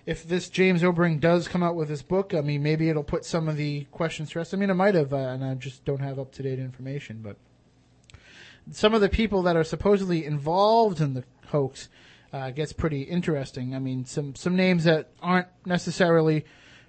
if 0.06 0.26
this 0.26 0.48
James 0.48 0.82
Obering 0.82 1.18
does 1.18 1.46
come 1.46 1.62
out 1.62 1.76
with 1.76 1.88
this 1.88 2.02
book, 2.02 2.32
I 2.34 2.40
mean, 2.40 2.62
maybe 2.62 2.88
it'll 2.88 3.04
put 3.04 3.24
some 3.24 3.48
of 3.48 3.56
the 3.56 3.84
questions 3.90 4.30
to 4.30 4.38
rest. 4.38 4.54
I 4.54 4.56
mean, 4.56 4.70
it 4.70 4.74
might 4.74 4.94
have, 4.94 5.12
uh, 5.12 5.16
and 5.16 5.44
I 5.44 5.54
just 5.54 5.84
don't 5.84 6.00
have 6.00 6.18
up 6.18 6.32
to 6.32 6.42
date 6.42 6.58
information. 6.58 7.20
But 7.22 7.36
some 8.72 8.94
of 8.94 9.02
the 9.02 9.10
people 9.10 9.42
that 9.42 9.56
are 9.56 9.64
supposedly 9.64 10.24
involved 10.24 11.00
in 11.00 11.12
the 11.12 11.24
hoax 11.48 11.88
uh, 12.32 12.50
gets 12.50 12.72
pretty 12.72 13.02
interesting. 13.02 13.74
I 13.74 13.78
mean, 13.78 14.04
some 14.04 14.34
some 14.34 14.56
names 14.56 14.84
that 14.84 15.10
aren't 15.20 15.48
necessarily 15.66 16.44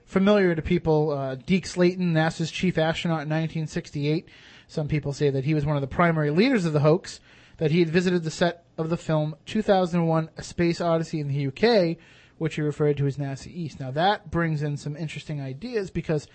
familiar 0.06 0.56
to 0.56 0.62
people. 0.62 1.12
Uh, 1.12 1.36
Deke 1.36 1.66
Slayton, 1.66 2.14
NASA's 2.14 2.52
chief 2.52 2.78
astronaut 2.78 3.24
in 3.24 3.30
1968. 3.30 4.28
Some 4.68 4.88
people 4.88 5.14
say 5.14 5.30
that 5.30 5.46
he 5.46 5.54
was 5.54 5.66
one 5.66 5.76
of 5.76 5.82
the 5.82 5.88
primary 5.88 6.32
leaders 6.32 6.66
of 6.66 6.74
the 6.74 6.80
hoax. 6.82 7.20
That 7.58 7.72
he 7.72 7.80
had 7.80 7.90
visited 7.90 8.24
the 8.24 8.32
set 8.32 8.66
of 8.78 8.90
the 8.90 8.98
film 8.98 9.36
2001: 9.46 10.30
A 10.38 10.44
Space 10.44 10.82
Odyssey 10.82 11.20
in 11.20 11.28
the 11.28 11.48
UK, 11.48 11.98
which 12.38 12.56
he 12.56 12.62
referred 12.62 12.98
to 12.98 13.08
as 13.08 13.18
NASA 13.18 13.48
East. 13.48 13.80
Now 13.80 13.92
that 13.92 14.32
brings 14.32 14.64
in 14.64 14.78
some 14.78 14.96
interesting 14.96 15.42
ideas 15.42 15.92
because 15.92 16.28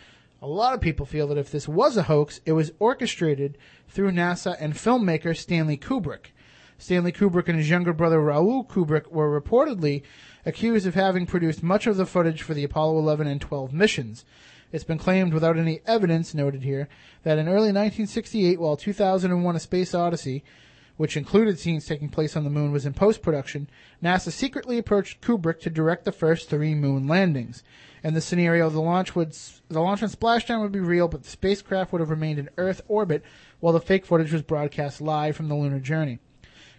a 0.43 0.47
lot 0.47 0.75
of 0.75 0.81
people 0.81 1.07
feel 1.07 1.27
that 1.29 1.39
if 1.39 1.51
this 1.51 1.67
was 1.67 1.97
a 1.97 2.05
hoax, 2.05 2.41
it 2.45 2.53
was 2.53 2.73
orchestrated 2.79 3.59
through 3.89 4.13
NASA 4.13 4.55
and 4.61 4.75
filmmaker 4.75 5.37
Stanley 5.37 5.77
Kubrick. 5.77 6.27
Stanley 6.79 7.13
Kubrick 7.13 7.49
and 7.49 7.57
his 7.57 7.71
younger 7.71 7.93
brother 7.93 8.21
Raoul 8.21 8.63
Kubrick 8.63 9.11
were 9.11 9.41
reportedly 9.41 10.03
accused 10.45 10.87
of 10.87 10.95
having 10.95 11.25
produced 11.25 11.63
much 11.63 11.87
of 11.87 11.97
the 11.97 12.05
footage 12.05 12.43
for 12.43 12.53
the 12.53 12.65
Apollo 12.65 12.99
11 12.99 13.27
and 13.27 13.41
12 13.41 13.73
missions. 13.73 14.25
It's 14.73 14.85
been 14.85 14.99
claimed 14.99 15.33
without 15.33 15.57
any 15.57 15.81
evidence 15.87 16.35
noted 16.35 16.65
here 16.65 16.89
that 17.23 17.39
in 17.39 17.49
early 17.49 17.73
1968, 17.73 18.61
while 18.61 18.77
2001 18.77 19.57
A 19.57 19.59
Space 19.59 19.95
Odyssey, 19.95 20.45
which 20.99 21.17
included 21.17 21.59
scenes 21.59 21.87
taking 21.87 22.11
place 22.11 22.37
on 22.37 22.45
the 22.45 22.51
moon, 22.51 22.73
was 22.73 22.85
in 22.85 22.93
post-production, 22.93 23.71
NASA 24.03 24.31
secretly 24.31 24.77
approached 24.77 25.23
Kubrick 25.23 25.61
to 25.61 25.71
direct 25.71 26.05
the 26.05 26.13
first 26.13 26.51
three 26.51 26.75
moon 26.75 27.07
landings. 27.07 27.63
In 28.05 28.15
the 28.15 28.21
scenario, 28.21 28.69
the 28.69 28.81
launch 28.81 29.15
would, 29.15 29.33
the 29.69 29.81
launch 29.81 30.03
and 30.03 30.11
splashdown 30.11 30.61
would 30.61 30.73
be 30.73 30.81
real, 30.81 31.09
but 31.09 31.23
the 31.23 31.31
spacecraft 31.31 31.93
would 31.93 32.01
have 32.01 32.11
remained 32.11 32.39
in 32.39 32.51
Earth 32.59 32.83
orbit 32.87 33.23
while 33.61 33.73
the 33.73 33.81
fake 33.81 34.05
footage 34.05 34.33
was 34.33 34.43
broadcast 34.43 35.01
live 35.01 35.37
from 35.37 35.49
the 35.49 35.55
lunar 35.55 35.81
journey. 35.81 36.19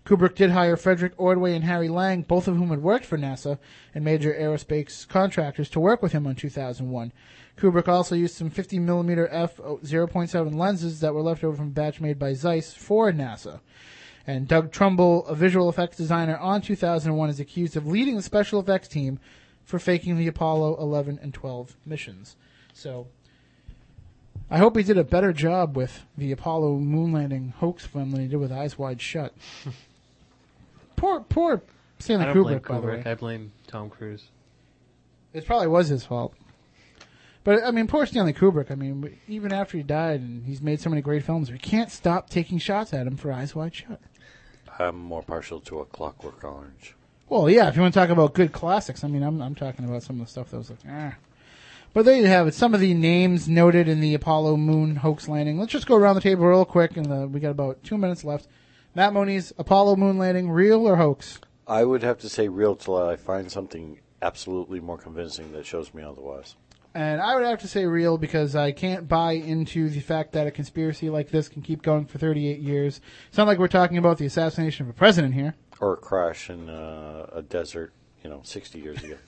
Kubrick 0.07 0.35
did 0.35 0.51
hire 0.51 0.77
Frederick 0.77 1.11
Ordway 1.17 1.53
and 1.53 1.65
Harry 1.65 1.89
Lange, 1.89 2.21
both 2.21 2.47
of 2.47 2.55
whom 2.55 2.69
had 2.69 2.81
worked 2.81 3.03
for 3.03 3.17
NASA 3.17 3.59
and 3.93 4.05
major 4.05 4.33
aerospace 4.33 5.05
contractors, 5.05 5.69
to 5.71 5.81
work 5.81 6.01
with 6.01 6.13
him 6.13 6.25
on 6.25 6.33
2001. 6.33 7.11
Kubrick 7.57 7.89
also 7.89 8.15
used 8.15 8.33
some 8.33 8.49
50mm 8.49 9.27
f 9.29 9.57
0.7 9.57 10.55
lenses 10.55 11.01
that 11.01 11.13
were 11.13 11.21
left 11.21 11.43
over 11.43 11.57
from 11.57 11.67
a 11.67 11.71
batch 11.71 11.99
made 11.99 12.17
by 12.17 12.33
Zeiss 12.33 12.73
for 12.73 13.11
NASA. 13.11 13.59
And 14.25 14.47
Doug 14.47 14.71
Trumbull, 14.71 15.25
a 15.25 15.35
visual 15.35 15.67
effects 15.67 15.97
designer 15.97 16.37
on 16.37 16.61
2001, 16.61 17.29
is 17.29 17.41
accused 17.41 17.75
of 17.75 17.85
leading 17.85 18.15
the 18.15 18.21
special 18.21 18.61
effects 18.61 18.87
team 18.87 19.19
for 19.65 19.77
faking 19.77 20.17
the 20.17 20.27
Apollo 20.27 20.77
11 20.79 21.19
and 21.21 21.33
12 21.33 21.75
missions. 21.85 22.37
So, 22.71 23.07
I 24.49 24.59
hope 24.59 24.77
he 24.77 24.83
did 24.83 24.97
a 24.97 25.03
better 25.03 25.33
job 25.33 25.75
with 25.75 26.05
the 26.17 26.31
Apollo 26.31 26.77
moon 26.77 27.11
landing 27.11 27.53
hoax 27.57 27.85
film 27.85 28.11
than 28.11 28.21
he 28.21 28.27
did 28.29 28.37
with 28.37 28.53
Eyes 28.53 28.77
Wide 28.77 29.01
Shut. 29.01 29.33
poor, 30.97 31.21
poor 31.21 31.63
Stanley 31.99 32.25
I 32.25 32.33
don't 32.33 32.43
blame 32.43 32.59
Kubrick, 32.59 32.67
by 32.67 32.79
the 32.79 32.87
way. 32.87 32.93
Kubrick. 32.97 33.07
I 33.07 33.15
blame 33.15 33.51
Tom 33.67 33.89
Cruise. 33.89 34.25
It 35.33 35.45
probably 35.45 35.67
was 35.67 35.87
his 35.87 36.03
fault. 36.03 36.33
But 37.45 37.63
I 37.63 37.71
mean, 37.71 37.87
poor 37.87 38.05
Stanley 38.05 38.33
Kubrick. 38.33 38.69
I 38.71 38.75
mean, 38.75 39.17
even 39.29 39.53
after 39.53 39.77
he 39.77 39.83
died, 39.83 40.19
and 40.19 40.45
he's 40.45 40.61
made 40.61 40.81
so 40.81 40.89
many 40.89 41.01
great 41.01 41.23
films, 41.23 41.49
we 41.49 41.57
can't 41.57 41.89
stop 41.89 42.29
taking 42.29 42.57
shots 42.57 42.93
at 42.93 43.07
him 43.07 43.15
for 43.15 43.31
Eyes 43.31 43.55
Wide 43.55 43.73
Shut. 43.73 44.01
I'm 44.77 44.97
more 44.97 45.23
partial 45.23 45.61
to 45.61 45.79
a 45.79 45.85
Clockwork 45.85 46.43
Orange. 46.43 46.93
Well, 47.29 47.49
yeah, 47.49 47.67
if 47.67 47.75
you 47.75 47.81
want 47.81 47.93
to 47.93 47.99
talk 47.99 48.09
about 48.09 48.33
good 48.33 48.51
classics, 48.51 49.03
I 49.03 49.07
mean, 49.07 49.23
I'm 49.23 49.41
I'm 49.41 49.55
talking 49.55 49.85
about 49.85 50.03
some 50.03 50.19
of 50.19 50.27
the 50.27 50.31
stuff 50.31 50.51
that 50.51 50.57
was 50.57 50.69
like, 50.69 50.79
ah. 50.89 51.15
But 51.93 52.05
there 52.05 52.17
you 52.17 52.27
have 52.27 52.47
it. 52.47 52.53
Some 52.53 52.73
of 52.73 52.79
the 52.79 52.93
names 52.93 53.47
noted 53.47 53.87
in 53.87 54.01
the 54.01 54.13
Apollo 54.13 54.57
moon 54.57 54.97
hoax 54.97 55.27
landing. 55.27 55.57
Let's 55.57 55.71
just 55.71 55.87
go 55.87 55.95
around 55.95 56.15
the 56.15 56.21
table 56.21 56.45
real 56.45 56.65
quick, 56.65 56.97
and 56.97 57.11
uh, 57.11 57.27
we 57.27 57.39
got 57.39 57.51
about 57.51 57.83
two 57.83 57.97
minutes 57.97 58.23
left. 58.23 58.47
Matt 58.97 59.13
Moniz, 59.13 59.53
Apollo 59.59 59.97
moon 59.97 60.17
landing, 60.17 60.49
real 60.49 60.87
or 60.87 60.95
hoax? 60.95 61.39
I 61.67 61.83
would 61.83 62.01
have 62.01 62.17
to 62.21 62.29
say 62.29 62.47
real 62.47 62.75
till 62.75 62.97
I 62.97 63.15
find 63.15 63.51
something 63.51 63.99
absolutely 64.23 64.79
more 64.79 64.97
convincing 64.97 65.51
that 65.51 65.67
shows 65.67 65.93
me 65.93 66.01
otherwise. 66.01 66.55
And 66.95 67.21
I 67.21 67.35
would 67.35 67.45
have 67.45 67.59
to 67.59 67.67
say 67.67 67.85
real 67.85 68.17
because 68.17 68.55
I 68.55 68.71
can't 68.71 69.07
buy 69.07 69.33
into 69.33 69.87
the 69.89 69.99
fact 69.99 70.31
that 70.31 70.47
a 70.47 70.51
conspiracy 70.51 71.11
like 71.11 71.29
this 71.29 71.47
can 71.47 71.61
keep 71.61 71.83
going 71.83 72.07
for 72.07 72.17
38 72.17 72.57
years. 72.57 72.99
It's 73.27 73.37
not 73.37 73.45
like 73.45 73.59
we're 73.59 73.67
talking 73.67 73.99
about 73.99 74.17
the 74.17 74.25
assassination 74.25 74.87
of 74.87 74.89
a 74.89 74.93
president 74.93 75.35
here. 75.35 75.53
Or 75.79 75.93
a 75.93 75.97
crash 75.97 76.49
in 76.49 76.67
uh, 76.67 77.29
a 77.31 77.43
desert, 77.43 77.93
you 78.23 78.31
know, 78.31 78.41
60 78.43 78.79
years 78.79 79.03
ago. 79.03 79.17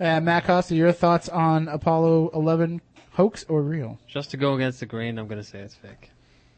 Uh, 0.00 0.18
Matt 0.18 0.44
Costa, 0.44 0.74
your 0.74 0.92
thoughts 0.92 1.28
on 1.28 1.68
Apollo 1.68 2.30
11 2.32 2.80
hoax 3.10 3.44
or 3.50 3.60
real? 3.60 3.98
Just 4.06 4.30
to 4.30 4.38
go 4.38 4.54
against 4.54 4.80
the 4.80 4.86
grain, 4.86 5.18
I'm 5.18 5.28
going 5.28 5.42
to 5.42 5.46
say 5.46 5.58
it's 5.58 5.74
fake. 5.74 6.10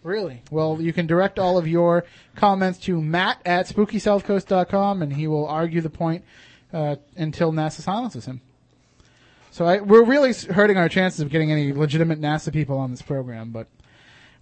Really? 0.02 0.42
Well, 0.50 0.80
you 0.80 0.92
can 0.92 1.06
direct 1.06 1.38
all 1.38 1.58
of 1.58 1.68
your 1.68 2.04
comments 2.34 2.78
to 2.80 3.00
Matt 3.00 3.40
at 3.44 3.66
SpookySouthCoast.com 3.68 5.02
and 5.02 5.12
he 5.12 5.26
will 5.26 5.46
argue 5.46 5.80
the 5.80 5.90
point 5.90 6.24
uh, 6.72 6.96
until 7.16 7.52
NASA 7.52 7.82
silences 7.82 8.26
him. 8.26 8.40
So 9.50 9.66
I, 9.66 9.80
we're 9.80 10.04
really 10.04 10.32
hurting 10.32 10.76
our 10.76 10.88
chances 10.88 11.20
of 11.20 11.28
getting 11.28 11.52
any 11.52 11.72
legitimate 11.72 12.20
NASA 12.20 12.52
people 12.52 12.78
on 12.78 12.90
this 12.90 13.02
program, 13.02 13.50
but 13.50 13.68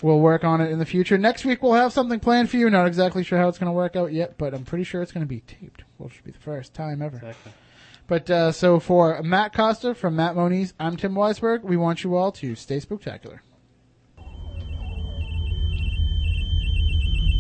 we'll 0.03 0.21
work 0.21 0.45
on 0.45 0.61
it 0.61 0.71
in 0.71 0.79
the 0.79 0.87
future. 0.87 1.19
Next 1.19 1.45
week 1.45 1.63
we'll 1.63 1.75
have 1.75 1.93
something 1.93 2.21
planned 2.21 2.49
for 2.49 2.57
you. 2.57 2.71
Not 2.71 2.87
exactly 2.87 3.25
sure 3.25 3.39
how 3.39 3.49
it's 3.49 3.59
going 3.59 3.67
to 3.67 3.73
work 3.73 3.97
out 3.97 4.13
yet, 4.13 4.39
but 4.39 4.55
I'm 4.55 4.65
pretty 4.65 4.85
sure 4.85 5.03
it's 5.03 5.13
going 5.13 5.27
to 5.27 5.29
be 5.29 5.41
taped. 5.41 5.83
Which 5.99 6.15
should 6.15 6.25
be 6.25 6.31
the 6.31 6.39
first 6.39 6.75
time 6.75 7.03
ever. 7.03 7.17
Exactly. 7.17 7.53
But 8.07 8.31
uh, 8.31 8.53
so 8.53 8.81
for 8.81 9.23
Matt 9.23 9.53
Costa 9.53 9.95
from 9.95 10.17
Matt 10.17 10.35
Moniz, 10.35 10.73
I'm 10.81 10.97
Tim 10.97 11.15
Weisberg. 11.15 11.63
We 11.63 11.77
want 11.77 12.03
you 12.03 12.17
all 12.17 12.33
to 12.33 12.55
stay 12.55 12.79
spooktacular. 12.79 13.41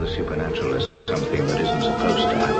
the 0.00 0.08
supernatural 0.08 0.74
as 0.74 0.88
something 1.06 1.46
that 1.46 1.60
isn't 1.60 1.82
supposed 1.82 2.28
to 2.30 2.36
happen. 2.36 2.59